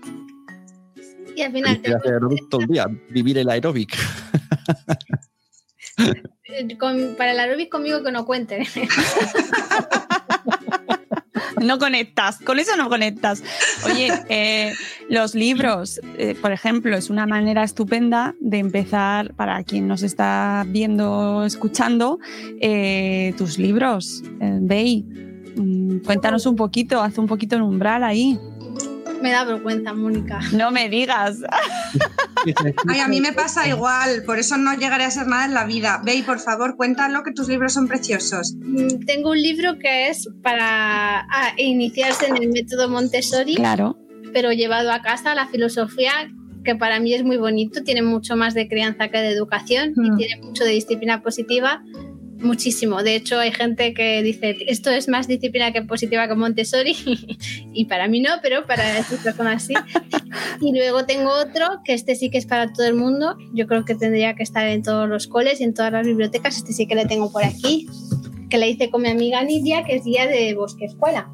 Y 1.35 1.41
al 1.41 1.51
final, 1.51 1.79
Voy 1.83 1.93
a 1.93 1.97
hacer 1.97 2.19
todo 2.49 2.61
el 2.61 2.67
día, 2.67 2.85
vivir 3.09 3.37
el 3.39 3.49
aeróbic. 3.49 3.95
con- 6.79 7.15
para 7.17 7.31
el 7.31 7.39
aeróbic 7.39 7.69
conmigo 7.71 8.03
que 8.03 8.11
no 8.11 8.25
cuente. 8.25 8.67
No 11.59 11.79
conectas, 11.79 12.37
con 12.39 12.59
eso 12.59 12.75
no 12.77 12.89
conectas. 12.89 13.43
Oye, 13.85 14.11
eh, 14.29 14.73
los 15.09 15.35
libros, 15.35 15.99
eh, 16.17 16.35
por 16.39 16.51
ejemplo, 16.51 16.95
es 16.95 17.09
una 17.09 17.25
manera 17.25 17.63
estupenda 17.63 18.35
de 18.39 18.59
empezar, 18.59 19.33
para 19.33 19.63
quien 19.63 19.87
nos 19.87 20.03
está 20.03 20.65
viendo, 20.67 21.43
escuchando, 21.45 22.19
eh, 22.61 23.33
tus 23.37 23.57
libros. 23.57 24.23
Bey, 24.39 25.03
mm, 25.55 25.99
cuéntanos 25.99 26.45
un 26.45 26.55
poquito, 26.55 27.01
haz 27.01 27.17
un 27.17 27.27
poquito 27.27 27.55
en 27.55 27.63
umbral 27.63 28.03
ahí. 28.03 28.39
Me 29.21 29.31
da 29.31 29.43
vergüenza, 29.45 29.93
Mónica. 29.93 30.39
No 30.53 30.71
me 30.71 30.89
digas. 30.89 31.37
Ay, 32.87 32.99
a 32.99 33.07
mí 33.07 33.19
me 33.19 33.33
pasa 33.33 33.67
igual, 33.67 34.23
por 34.25 34.39
eso 34.39 34.57
no 34.57 34.73
llegaré 34.75 35.03
a 35.03 35.11
ser 35.11 35.27
nada 35.27 35.45
en 35.45 35.53
la 35.53 35.65
vida. 35.65 36.01
Ve 36.05 36.15
y 36.15 36.21
por 36.23 36.39
favor, 36.39 36.75
cuéntalo 36.75 37.23
que 37.23 37.31
tus 37.31 37.47
libros 37.47 37.73
son 37.73 37.87
preciosos. 37.87 38.55
Mm, 38.63 39.05
Tengo 39.05 39.31
un 39.31 39.41
libro 39.41 39.77
que 39.79 40.09
es 40.09 40.29
para 40.43 41.19
ah, 41.21 41.53
iniciarse 41.57 42.27
en 42.27 42.37
el 42.37 42.49
método 42.49 42.89
Montessori. 42.89 43.55
Claro. 43.55 43.97
pero 44.33 44.51
llevado 44.51 44.91
a 44.91 45.01
casa 45.01 45.33
la 45.35 45.47
filosofía 45.47 46.11
que 46.63 46.75
para 46.75 46.99
mí 46.99 47.13
es 47.13 47.23
muy 47.23 47.37
bonito, 47.37 47.81
tiene 47.83 48.01
mucho 48.01 48.35
más 48.35 48.53
de 48.53 48.67
crianza 48.67 49.07
que 49.07 49.17
de 49.19 49.29
educación 49.29 49.93
y 49.95 50.11
Mm. 50.11 50.17
tiene 50.17 50.41
mucho 50.41 50.63
de 50.65 50.71
disciplina 50.71 51.21
positiva, 51.23 51.81
muchísimo. 52.39 53.03
De 53.03 53.15
hecho, 53.15 53.39
hay 53.39 53.51
gente 53.51 53.93
que 53.93 54.21
dice, 54.23 54.57
esto 54.67 54.89
es 54.89 55.07
más 55.07 55.27
disciplina 55.27 55.71
que 55.71 55.81
positiva 55.81 56.27
que 56.27 56.35
Montessori 56.35 56.95
y 57.73 57.85
para 57.85 58.07
mí 58.07 58.19
no, 58.19 58.29
pero 58.41 58.65
para 58.65 58.99
estas 58.99 59.19
personas 59.23 59.63
sí. 59.63 59.73
y 60.61 60.73
luego 60.73 61.05
tengo 61.05 61.29
otro, 61.31 61.81
que 61.83 61.93
este 61.93 62.15
sí 62.15 62.29
que 62.29 62.37
es 62.37 62.45
para 62.45 62.71
todo 62.71 62.87
el 62.87 62.95
mundo, 62.95 63.37
yo 63.53 63.67
creo 63.67 63.85
que 63.85 63.95
tendría 63.95 64.35
que 64.35 64.43
estar 64.43 64.67
en 64.67 64.83
todos 64.83 65.07
los 65.09 65.27
coles 65.27 65.61
y 65.61 65.63
en 65.63 65.73
todas 65.73 65.91
las 65.91 66.05
bibliotecas, 66.05 66.57
este 66.57 66.73
sí 66.73 66.87
que 66.87 66.95
le 66.95 67.05
tengo 67.05 67.31
por 67.31 67.43
aquí, 67.43 67.87
que 68.49 68.57
le 68.57 68.69
hice 68.69 68.89
con 68.89 69.01
mi 69.01 69.09
amiga 69.09 69.43
Lidia, 69.43 69.83
que 69.83 69.95
es 69.95 70.03
guía 70.03 70.27
de 70.27 70.53
Bosque 70.53 70.85
Escuela. 70.85 71.29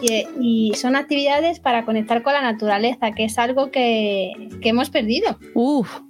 Y, 0.00 0.26
y 0.40 0.74
son 0.74 0.96
actividades 0.96 1.60
para 1.60 1.84
conectar 1.84 2.22
con 2.24 2.32
la 2.32 2.42
naturaleza, 2.42 3.12
que 3.12 3.24
es 3.24 3.38
algo 3.38 3.70
que, 3.70 4.32
que 4.60 4.70
hemos 4.70 4.90
perdido. 4.90 5.38
Uf, 5.54 6.00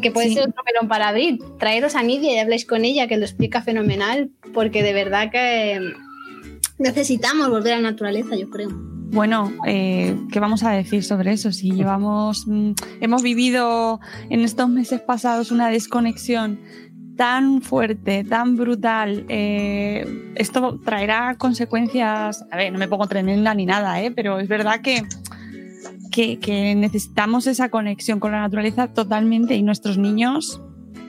que 0.00 0.10
puede 0.10 0.28
Sí. 0.28 0.34
ser 0.34 0.48
otro 0.48 0.62
melón 0.64 0.88
para 0.88 1.08
abrir. 1.08 1.38
Traeros 1.58 1.94
a 1.94 2.02
Nidia 2.02 2.32
y 2.34 2.38
habléis 2.38 2.64
con 2.66 2.84
ella, 2.84 3.06
que 3.08 3.16
lo 3.16 3.24
explica 3.24 3.62
fenomenal, 3.62 4.30
porque 4.52 4.82
de 4.82 4.92
verdad 4.92 5.30
que 5.30 5.80
necesitamos 6.78 7.48
volver 7.48 7.74
a 7.74 7.76
la 7.76 7.90
naturaleza, 7.90 8.36
yo 8.36 8.50
creo. 8.50 8.68
Bueno, 8.72 9.52
eh, 9.66 10.16
¿qué 10.32 10.40
vamos 10.40 10.64
a 10.64 10.72
decir 10.72 11.04
sobre 11.04 11.32
eso? 11.32 11.52
Si 11.52 11.70
llevamos, 11.70 12.46
mm, 12.48 12.72
hemos 13.00 13.22
vivido 13.22 14.00
en 14.28 14.40
estos 14.40 14.68
meses 14.68 15.00
pasados 15.00 15.52
una 15.52 15.68
desconexión 15.68 16.58
tan 17.16 17.62
fuerte, 17.62 18.24
tan 18.24 18.56
brutal, 18.56 19.24
eh, 19.28 20.32
esto 20.34 20.80
traerá 20.84 21.36
consecuencias, 21.38 22.44
a 22.50 22.56
ver, 22.56 22.72
no 22.72 22.78
me 22.80 22.88
pongo 22.88 23.06
tremenda 23.06 23.54
ni 23.54 23.66
nada, 23.66 24.02
¿eh? 24.02 24.10
pero 24.10 24.40
es 24.40 24.48
verdad 24.48 24.80
que, 24.80 25.04
que, 26.14 26.38
que 26.38 26.76
necesitamos 26.76 27.48
esa 27.48 27.70
conexión 27.70 28.20
con 28.20 28.30
la 28.30 28.40
naturaleza 28.40 28.86
totalmente 28.86 29.56
y 29.56 29.64
nuestros 29.64 29.98
niños, 29.98 30.60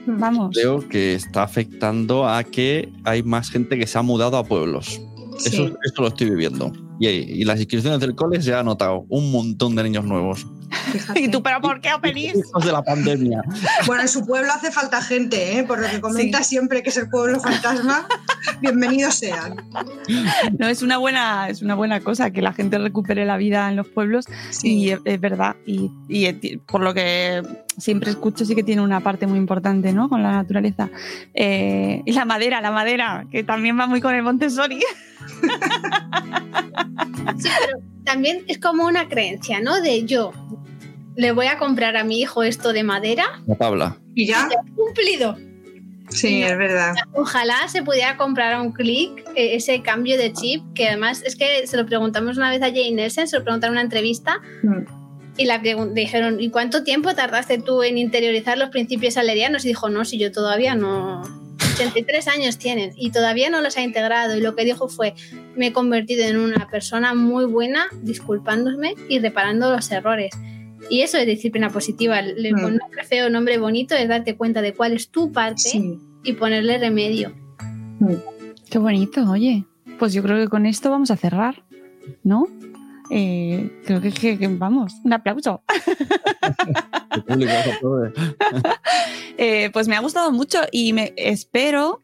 vamos. 0.04 0.50
Creo 0.52 0.80
que 0.88 1.14
está 1.14 1.44
afectando 1.44 2.28
a 2.28 2.42
que 2.42 2.92
hay 3.04 3.22
más 3.22 3.48
gente 3.48 3.78
que 3.78 3.86
se 3.86 3.96
ha 3.98 4.02
mudado 4.02 4.36
a 4.36 4.42
pueblos. 4.42 5.00
Sí. 5.38 5.50
Eso, 5.50 5.66
eso 5.66 6.02
lo 6.02 6.08
estoy 6.08 6.30
viviendo. 6.30 6.72
Y, 6.98 7.06
y 7.06 7.44
las 7.44 7.60
inscripciones 7.60 8.00
del 8.00 8.16
cole 8.16 8.42
se 8.42 8.52
ha 8.52 8.64
notado 8.64 9.06
un 9.08 9.30
montón 9.30 9.76
de 9.76 9.84
niños 9.84 10.04
nuevos. 10.04 10.44
Fíjate. 10.92 11.20
¿Y 11.20 11.28
tú, 11.28 11.42
pero 11.42 11.60
por 11.60 11.80
qué? 11.80 11.90
Hijos 12.14 12.64
de 12.64 12.72
la 12.72 12.82
pandemia. 12.82 13.42
Bueno, 13.86 14.02
en 14.02 14.08
su 14.08 14.24
pueblo 14.24 14.52
hace 14.52 14.70
falta 14.70 15.00
gente, 15.02 15.58
¿eh? 15.58 15.64
por 15.64 15.80
lo 15.80 15.88
que 15.88 16.00
comenta 16.00 16.42
siempre 16.42 16.82
que 16.82 16.90
es 16.90 16.96
el 16.96 17.08
pueblo 17.08 17.40
fantasma. 17.40 18.06
Bienvenidos 18.60 19.14
sean. 19.16 19.56
No, 20.58 20.68
es 20.68 20.82
una 20.82 20.98
buena, 20.98 21.48
es 21.48 21.62
una 21.62 21.74
buena 21.74 22.00
cosa 22.00 22.30
que 22.30 22.42
la 22.42 22.52
gente 22.52 22.78
recupere 22.78 23.24
la 23.24 23.36
vida 23.36 23.68
en 23.68 23.76
los 23.76 23.88
pueblos 23.88 24.26
Sí. 24.50 24.74
y 24.74 24.90
es, 24.90 25.00
es 25.04 25.20
verdad. 25.20 25.56
Y, 25.66 25.90
y, 26.08 26.26
eh, 26.26 26.60
por 26.66 26.80
lo 26.82 26.94
que 26.94 27.42
siempre 27.76 28.10
escucho, 28.10 28.44
sí 28.44 28.54
que 28.54 28.62
tiene 28.62 28.82
una 28.82 29.00
parte 29.00 29.26
muy 29.26 29.38
importante, 29.38 29.92
¿no? 29.92 30.08
Con 30.08 30.22
la 30.22 30.32
naturaleza. 30.32 30.88
Eh, 31.34 32.02
y 32.04 32.12
la 32.12 32.24
madera, 32.24 32.60
la 32.60 32.70
madera, 32.70 33.26
que 33.30 33.42
también 33.44 33.78
va 33.78 33.86
muy 33.86 34.00
con 34.00 34.14
el 34.14 34.22
Montessori. 34.22 34.80
Sí, 37.38 37.48
pero 37.60 37.78
también 38.06 38.44
es 38.48 38.58
como 38.58 38.86
una 38.86 39.08
creencia, 39.08 39.60
¿no? 39.60 39.80
De 39.82 40.04
yo 40.04 40.32
le 41.16 41.32
voy 41.32 41.46
a 41.46 41.58
comprar 41.58 41.96
a 41.96 42.04
mi 42.04 42.20
hijo 42.20 42.42
esto 42.42 42.72
de 42.72 42.82
madera, 42.82 43.42
La 43.46 43.56
tabla. 43.56 43.98
¿Y 44.14 44.26
ya? 44.26 44.48
cumplido. 44.74 45.36
Sí, 46.08 46.42
es 46.42 46.56
verdad. 46.56 46.94
Ojalá 47.14 47.66
se 47.68 47.82
pudiera 47.82 48.16
comprar 48.16 48.52
a 48.52 48.62
un 48.62 48.72
clic 48.72 49.10
eh, 49.34 49.56
ese 49.56 49.82
cambio 49.82 50.16
de 50.16 50.32
chip, 50.32 50.62
que 50.74 50.86
además 50.86 51.22
es 51.26 51.34
que 51.34 51.66
se 51.66 51.76
lo 51.76 51.84
preguntamos 51.84 52.36
una 52.36 52.48
vez 52.48 52.62
a 52.62 52.66
Jane 52.66 52.92
Nelson, 52.92 53.26
se 53.26 53.36
lo 53.36 53.42
preguntaron 53.44 53.74
en 53.74 53.78
una 53.78 53.82
entrevista, 53.82 54.40
Mm. 54.62 54.84
Y 55.38 55.44
la 55.44 55.58
dijeron, 55.58 56.40
¿y 56.40 56.48
cuánto 56.48 56.82
tiempo 56.82 57.14
tardaste 57.14 57.58
tú 57.58 57.82
en 57.82 57.98
interiorizar 57.98 58.56
los 58.56 58.70
principios 58.70 59.14
salerianos? 59.14 59.66
Y 59.66 59.68
dijo, 59.68 59.90
no, 59.90 60.06
si 60.06 60.16
yo 60.16 60.32
todavía 60.32 60.74
no... 60.74 61.22
83 61.76 62.28
años 62.28 62.58
tienen 62.58 62.92
y 62.96 63.10
todavía 63.10 63.50
no 63.50 63.60
los 63.60 63.76
ha 63.76 63.82
integrado. 63.82 64.36
Y 64.36 64.40
lo 64.40 64.54
que 64.54 64.64
dijo 64.64 64.88
fue, 64.88 65.14
me 65.56 65.68
he 65.68 65.72
convertido 65.72 66.24
en 66.24 66.38
una 66.38 66.68
persona 66.68 67.14
muy 67.14 67.44
buena, 67.44 67.86
disculpándome 68.02 68.94
y 69.08 69.18
reparando 69.18 69.70
los 69.70 69.90
errores. 69.90 70.30
Y 70.88 71.02
eso 71.02 71.18
es 71.18 71.26
disciplina 71.26 71.70
positiva. 71.70 72.22
Le 72.22 72.52
mm. 72.52 72.64
un 72.64 72.76
nombre 72.76 73.04
feo, 73.04 73.28
nombre 73.28 73.58
bonito, 73.58 73.94
es 73.94 74.08
darte 74.08 74.36
cuenta 74.36 74.62
de 74.62 74.72
cuál 74.72 74.94
es 74.94 75.10
tu 75.10 75.32
parte 75.32 75.98
y 76.24 76.32
ponerle 76.32 76.78
remedio. 76.78 77.32
Mm. 78.00 78.14
Qué 78.70 78.78
bonito, 78.78 79.30
oye. 79.30 79.64
Pues 79.98 80.12
yo 80.12 80.22
creo 80.22 80.38
que 80.38 80.48
con 80.48 80.66
esto 80.66 80.90
vamos 80.90 81.10
a 81.10 81.16
cerrar, 81.16 81.62
¿no? 82.22 82.46
Eh, 83.10 83.70
creo 83.84 84.00
que, 84.00 84.48
vamos, 84.58 84.94
un 85.04 85.12
aplauso. 85.12 85.62
Eh, 89.38 89.68
pues 89.70 89.86
me 89.86 89.94
ha 89.94 90.00
gustado 90.00 90.32
mucho 90.32 90.60
y 90.72 90.94
me 90.94 91.12
espero 91.18 92.00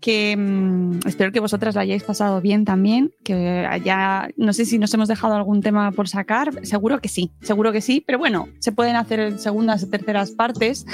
que 0.00 0.36
mm, 0.36 1.06
espero 1.06 1.32
que 1.32 1.40
vosotras 1.40 1.74
la 1.74 1.82
hayáis 1.82 2.02
pasado 2.02 2.40
bien 2.40 2.64
también, 2.64 3.12
que 3.22 3.68
ya 3.84 4.28
no 4.36 4.52
sé 4.52 4.64
si 4.64 4.78
nos 4.78 4.92
hemos 4.94 5.08
dejado 5.08 5.34
algún 5.34 5.60
tema 5.60 5.92
por 5.92 6.08
sacar, 6.08 6.64
seguro 6.64 7.00
que 7.00 7.08
sí, 7.08 7.30
seguro 7.42 7.72
que 7.72 7.80
sí, 7.80 8.02
pero 8.06 8.18
bueno, 8.18 8.48
se 8.58 8.72
pueden 8.72 8.96
hacer 8.96 9.38
segundas 9.38 9.84
o 9.84 9.88
terceras 9.88 10.30
partes 10.30 10.86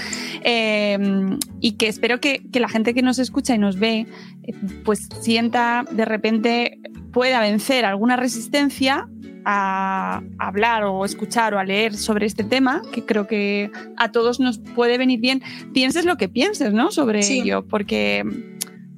eh, 0.42 0.98
y 1.60 1.72
que 1.72 1.88
espero 1.88 2.20
que, 2.20 2.42
que, 2.50 2.60
la 2.60 2.68
gente 2.68 2.94
que 2.94 3.02
nos 3.02 3.18
escucha 3.18 3.54
y 3.54 3.58
nos 3.58 3.78
ve 3.78 4.06
pues 4.84 5.08
sienta 5.20 5.84
de 5.90 6.04
repente 6.04 6.80
pueda 7.12 7.40
vencer 7.40 7.84
alguna 7.84 8.16
resistencia 8.16 9.08
a 9.44 10.22
hablar 10.38 10.84
o 10.84 11.04
escuchar 11.04 11.54
o 11.54 11.58
a 11.60 11.64
leer 11.64 11.94
sobre 11.94 12.26
este 12.26 12.42
tema, 12.42 12.82
que 12.92 13.04
creo 13.04 13.28
que 13.28 13.70
a 13.96 14.10
todos 14.10 14.40
nos 14.40 14.58
puede 14.58 14.98
venir 14.98 15.20
bien, 15.20 15.40
pienses 15.72 16.04
lo 16.04 16.16
que 16.16 16.28
pienses, 16.28 16.72
¿no? 16.72 16.90
Sobre 16.90 17.20
ello, 17.20 17.64
porque 17.64 18.24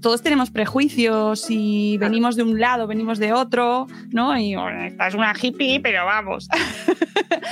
todos 0.01 0.23
tenemos 0.23 0.51
prejuicios 0.51 1.47
y 1.49 1.99
venimos 1.99 2.37
de 2.37 2.43
un 2.45 2.61
lado, 2.61 2.87
venimos 2.87 3.19
de 3.19 3.33
otro, 3.33 3.87
¿no? 4.11 4.37
Y 4.39 4.55
esta 4.55 5.09
es 5.09 5.15
una 5.15 5.33
hippie, 5.41 5.81
pero 5.81 6.05
vamos. 6.05 6.49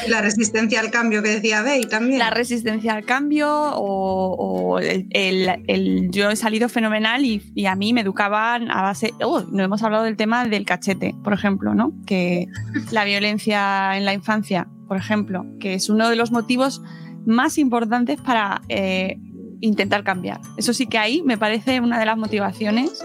La 0.08 0.20
resistencia 0.20 0.80
al 0.80 0.90
cambio 0.90 1.22
que 1.22 1.30
decía 1.30 1.62
Bey 1.62 1.82
también. 1.82 2.18
La 2.18 2.30
resistencia 2.30 2.94
al 2.94 3.04
cambio 3.04 3.48
o, 3.50 4.78
el, 4.78 6.10
yo 6.10 6.30
he 6.30 6.36
salido 6.36 6.68
fenomenal 6.68 7.24
y, 7.24 7.66
a 7.66 7.74
mí 7.74 7.92
me 7.92 8.02
educaban 8.02 8.70
a 8.70 8.82
base... 8.82 9.12
Oh, 9.22 9.40
no 9.50 9.62
hemos 9.62 9.82
hablado 9.82 10.04
del 10.04 10.16
tema 10.16 10.44
del 10.46 10.64
cachete, 10.64 11.14
por 11.24 11.32
ejemplo, 11.32 11.74
¿no? 11.74 11.92
Que 12.06 12.46
la 12.92 13.04
violencia 13.04 13.96
en 13.96 14.04
la 14.04 14.14
infancia, 14.14 14.68
por 14.86 14.96
ejemplo, 14.96 15.44
que 15.58 15.74
es 15.74 15.88
uno 15.88 16.08
de 16.08 16.16
los 16.16 16.30
motivos 16.30 16.82
más 17.26 17.58
importantes 17.58 18.20
para 18.20 18.62
eh, 18.68 19.18
intentar 19.60 20.04
cambiar. 20.04 20.40
Eso 20.56 20.72
sí 20.72 20.86
que 20.86 20.98
ahí 20.98 21.22
me 21.22 21.38
parece 21.38 21.80
una 21.80 21.98
de 21.98 22.06
las 22.06 22.16
motivaciones. 22.16 23.04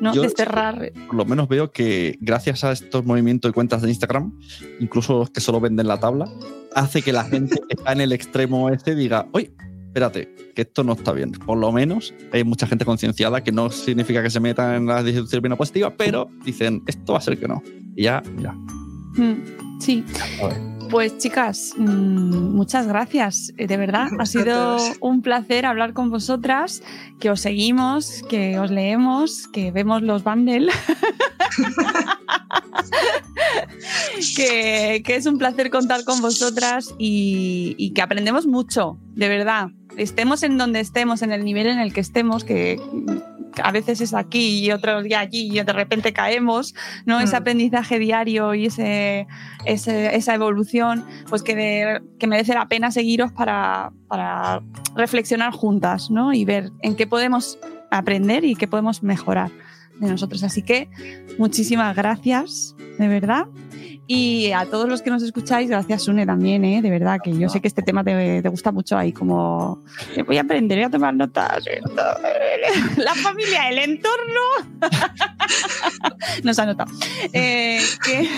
¿no? 0.00 0.14
Desterrar. 0.14 0.92
Por 1.06 1.14
lo 1.14 1.26
menos 1.26 1.46
veo 1.46 1.72
que 1.72 2.16
gracias 2.22 2.64
a 2.64 2.72
estos 2.72 3.04
movimientos 3.04 3.50
de 3.50 3.52
cuentas 3.52 3.82
de 3.82 3.90
Instagram, 3.90 4.32
incluso 4.80 5.18
los 5.18 5.30
que 5.30 5.42
solo 5.42 5.60
venden 5.60 5.88
la 5.88 6.00
tabla, 6.00 6.26
hace 6.74 7.02
que 7.02 7.12
la 7.12 7.24
gente 7.24 7.56
que 7.68 7.74
está 7.76 7.92
en 7.92 8.00
el 8.00 8.12
extremo 8.12 8.70
este 8.70 8.94
diga, 8.94 9.26
oye, 9.32 9.52
espérate, 9.88 10.34
que 10.54 10.62
esto 10.62 10.84
no 10.84 10.92
está 10.94 11.12
bien. 11.12 11.32
Por 11.32 11.58
lo 11.58 11.72
menos 11.72 12.14
hay 12.32 12.44
mucha 12.44 12.66
gente 12.66 12.84
concienciada 12.84 13.42
que 13.42 13.52
no 13.52 13.70
significa 13.70 14.22
que 14.22 14.30
se 14.30 14.40
meta 14.40 14.76
en 14.76 14.86
la 14.86 15.02
disciplina 15.02 15.56
positiva, 15.56 15.92
pero 15.96 16.28
dicen, 16.44 16.82
esto 16.86 17.12
va 17.12 17.18
a 17.18 17.22
ser 17.22 17.38
que 17.38 17.48
no. 17.48 17.62
Y 17.96 18.04
ya, 18.04 18.22
mira. 18.34 18.52
Mm, 18.52 19.80
sí. 19.80 20.04
Pues 20.90 21.18
chicas, 21.18 21.74
mm, 21.76 22.54
muchas 22.54 22.88
gracias. 22.88 23.52
Eh, 23.56 23.66
de 23.68 23.76
verdad, 23.76 24.08
ha 24.18 24.26
sido 24.26 24.76
un 25.00 25.22
placer 25.22 25.64
hablar 25.64 25.92
con 25.92 26.10
vosotras, 26.10 26.82
que 27.20 27.30
os 27.30 27.40
seguimos, 27.40 28.24
que 28.28 28.58
os 28.58 28.70
leemos, 28.70 29.46
que 29.48 29.70
vemos 29.70 30.02
los 30.02 30.24
bundles. 30.24 30.74
que, 34.36 35.02
es 35.06 35.26
un 35.26 35.38
placer 35.38 35.70
contar 35.70 36.04
con 36.04 36.20
vosotras 36.20 36.94
y, 36.98 37.74
y 37.78 37.92
que 37.92 38.02
aprendemos 38.02 38.46
mucho, 38.46 38.98
de 39.14 39.28
verdad. 39.28 39.68
Estemos 39.96 40.42
en 40.42 40.56
donde 40.56 40.80
estemos, 40.80 41.22
en 41.22 41.32
el 41.32 41.44
nivel 41.44 41.66
en 41.66 41.80
el 41.80 41.92
que 41.92 42.00
estemos, 42.00 42.44
que 42.44 42.80
a 43.62 43.72
veces 43.72 44.00
es 44.00 44.14
aquí 44.14 44.64
y 44.64 44.70
otro 44.70 45.02
día 45.02 45.20
allí 45.20 45.50
y 45.52 45.62
de 45.62 45.72
repente 45.72 46.12
caemos, 46.12 46.74
¿no? 47.06 47.20
Ese 47.20 47.34
mm. 47.34 47.40
aprendizaje 47.40 47.98
diario 47.98 48.54
y 48.54 48.66
ese, 48.66 49.26
esa 49.64 50.34
evolución, 50.34 51.04
pues 51.28 51.42
que, 51.42 52.00
que, 52.18 52.26
merece 52.26 52.54
la 52.54 52.68
pena 52.68 52.90
seguiros 52.90 53.32
para, 53.32 53.92
para 54.08 54.62
reflexionar 54.94 55.52
juntas, 55.52 56.10
¿no? 56.10 56.32
Y 56.32 56.44
ver 56.44 56.70
en 56.82 56.94
qué 56.94 57.06
podemos 57.06 57.58
aprender 57.90 58.44
y 58.44 58.54
qué 58.54 58.68
podemos 58.68 59.02
mejorar 59.02 59.50
de 60.00 60.08
nosotros. 60.08 60.42
Así 60.42 60.62
que 60.62 60.88
muchísimas 61.38 61.94
gracias, 61.94 62.74
de 62.98 63.08
verdad. 63.08 63.46
Y 64.12 64.50
a 64.50 64.66
todos 64.66 64.88
los 64.88 65.02
que 65.02 65.10
nos 65.10 65.22
escucháis, 65.22 65.70
gracias 65.70 66.02
Sune 66.02 66.26
también, 66.26 66.64
¿eh? 66.64 66.82
de 66.82 66.90
verdad, 66.90 67.20
que 67.22 67.32
yo 67.32 67.48
sé 67.48 67.60
que 67.60 67.68
este 67.68 67.80
tema 67.80 68.02
te, 68.02 68.40
gusta 68.48 68.72
mucho 68.72 68.98
ahí, 68.98 69.12
como 69.12 69.84
voy 70.26 70.36
a 70.36 70.40
aprender, 70.40 70.82
a 70.82 70.90
tomar 70.90 71.14
notas. 71.14 71.62
La 72.96 73.14
familia, 73.14 73.68
el 73.68 73.78
entorno. 73.78 74.40
nos 76.42 76.58
ha 76.58 76.66
notado. 76.66 76.90
Eh, 77.32 77.78
que, 78.04 78.28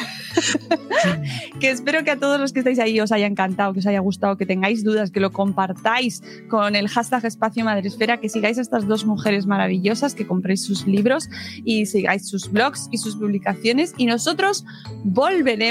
que 1.59 1.71
espero 1.71 2.05
que 2.05 2.11
a 2.11 2.19
todos 2.19 2.39
los 2.39 2.53
que 2.53 2.59
estáis 2.59 2.79
ahí 2.79 3.01
os 3.01 3.11
haya 3.11 3.27
encantado, 3.27 3.73
que 3.73 3.79
os 3.79 3.87
haya 3.87 4.01
gustado, 4.01 4.37
que 4.37 4.45
tengáis 4.45 4.85
dudas, 4.85 5.11
que 5.11 5.21
lo 5.21 5.33
compartáis 5.33 6.23
con 6.51 6.77
el 6.77 6.87
hashtag 6.89 7.25
Espacio 7.25 7.65
Madresfera, 7.65 8.21
que 8.21 8.29
sigáis 8.29 8.59
a 8.59 8.61
estas 8.61 8.87
dos 8.87 9.07
mujeres 9.07 9.47
maravillosas, 9.47 10.15
que 10.15 10.27
compréis 10.27 10.67
sus 10.67 10.87
libros 10.87 11.31
y 11.65 11.87
sigáis 11.87 12.29
sus 12.29 12.53
blogs 12.53 12.89
y 12.91 12.99
sus 12.99 13.17
publicaciones. 13.17 13.95
Y 13.97 14.05
nosotros 14.05 14.67
volveremos 15.03 15.62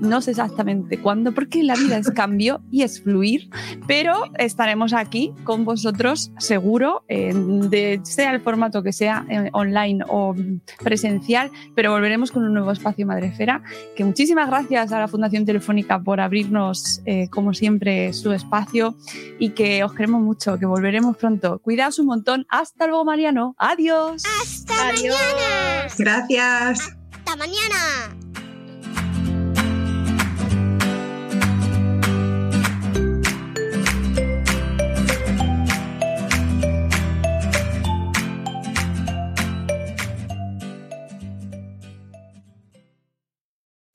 no 0.00 0.20
sé 0.20 0.30
exactamente 0.30 0.98
cuándo, 0.98 1.32
porque 1.32 1.62
la 1.62 1.74
vida 1.74 1.98
es 1.98 2.10
cambio 2.10 2.62
y 2.70 2.82
es 2.82 3.02
fluir, 3.02 3.50
pero 3.86 4.24
estaremos 4.38 4.92
aquí 4.94 5.32
con 5.44 5.64
vosotros 5.64 6.32
seguro, 6.38 7.04
de, 7.08 8.00
sea 8.04 8.32
el 8.32 8.40
formato 8.40 8.82
que 8.82 8.92
sea, 8.92 9.26
eh, 9.28 9.50
online 9.52 10.04
o 10.08 10.34
presencial, 10.82 11.50
pero 11.74 11.92
volveremos 11.92 12.30
con 12.30 12.44
un 12.44 12.54
nuevo 12.54 12.72
espacio 12.72 13.06
Madrefera, 13.06 13.62
que 13.96 14.04
muchísimas 14.04 14.48
gracias 14.48 14.92
a 14.92 14.98
la 14.98 15.08
Fundación 15.08 15.44
Telefónica 15.44 16.02
por 16.02 16.20
abrirnos, 16.20 17.02
eh, 17.04 17.28
como 17.28 17.52
siempre, 17.52 18.12
su 18.12 18.32
espacio 18.32 18.96
y 19.38 19.50
que 19.50 19.84
os 19.84 19.92
queremos 19.92 20.22
mucho, 20.22 20.58
que 20.58 20.66
volveremos 20.66 21.16
pronto. 21.16 21.58
Cuidaos 21.58 21.98
un 21.98 22.06
montón. 22.06 22.46
Hasta 22.48 22.86
luego, 22.86 23.04
Mariano. 23.04 23.54
Adiós. 23.58 24.22
Hasta 24.42 24.74
mañana. 24.92 25.88
Gracias. 25.98 26.96
Hasta 27.12 27.36
mañana. 27.36 28.23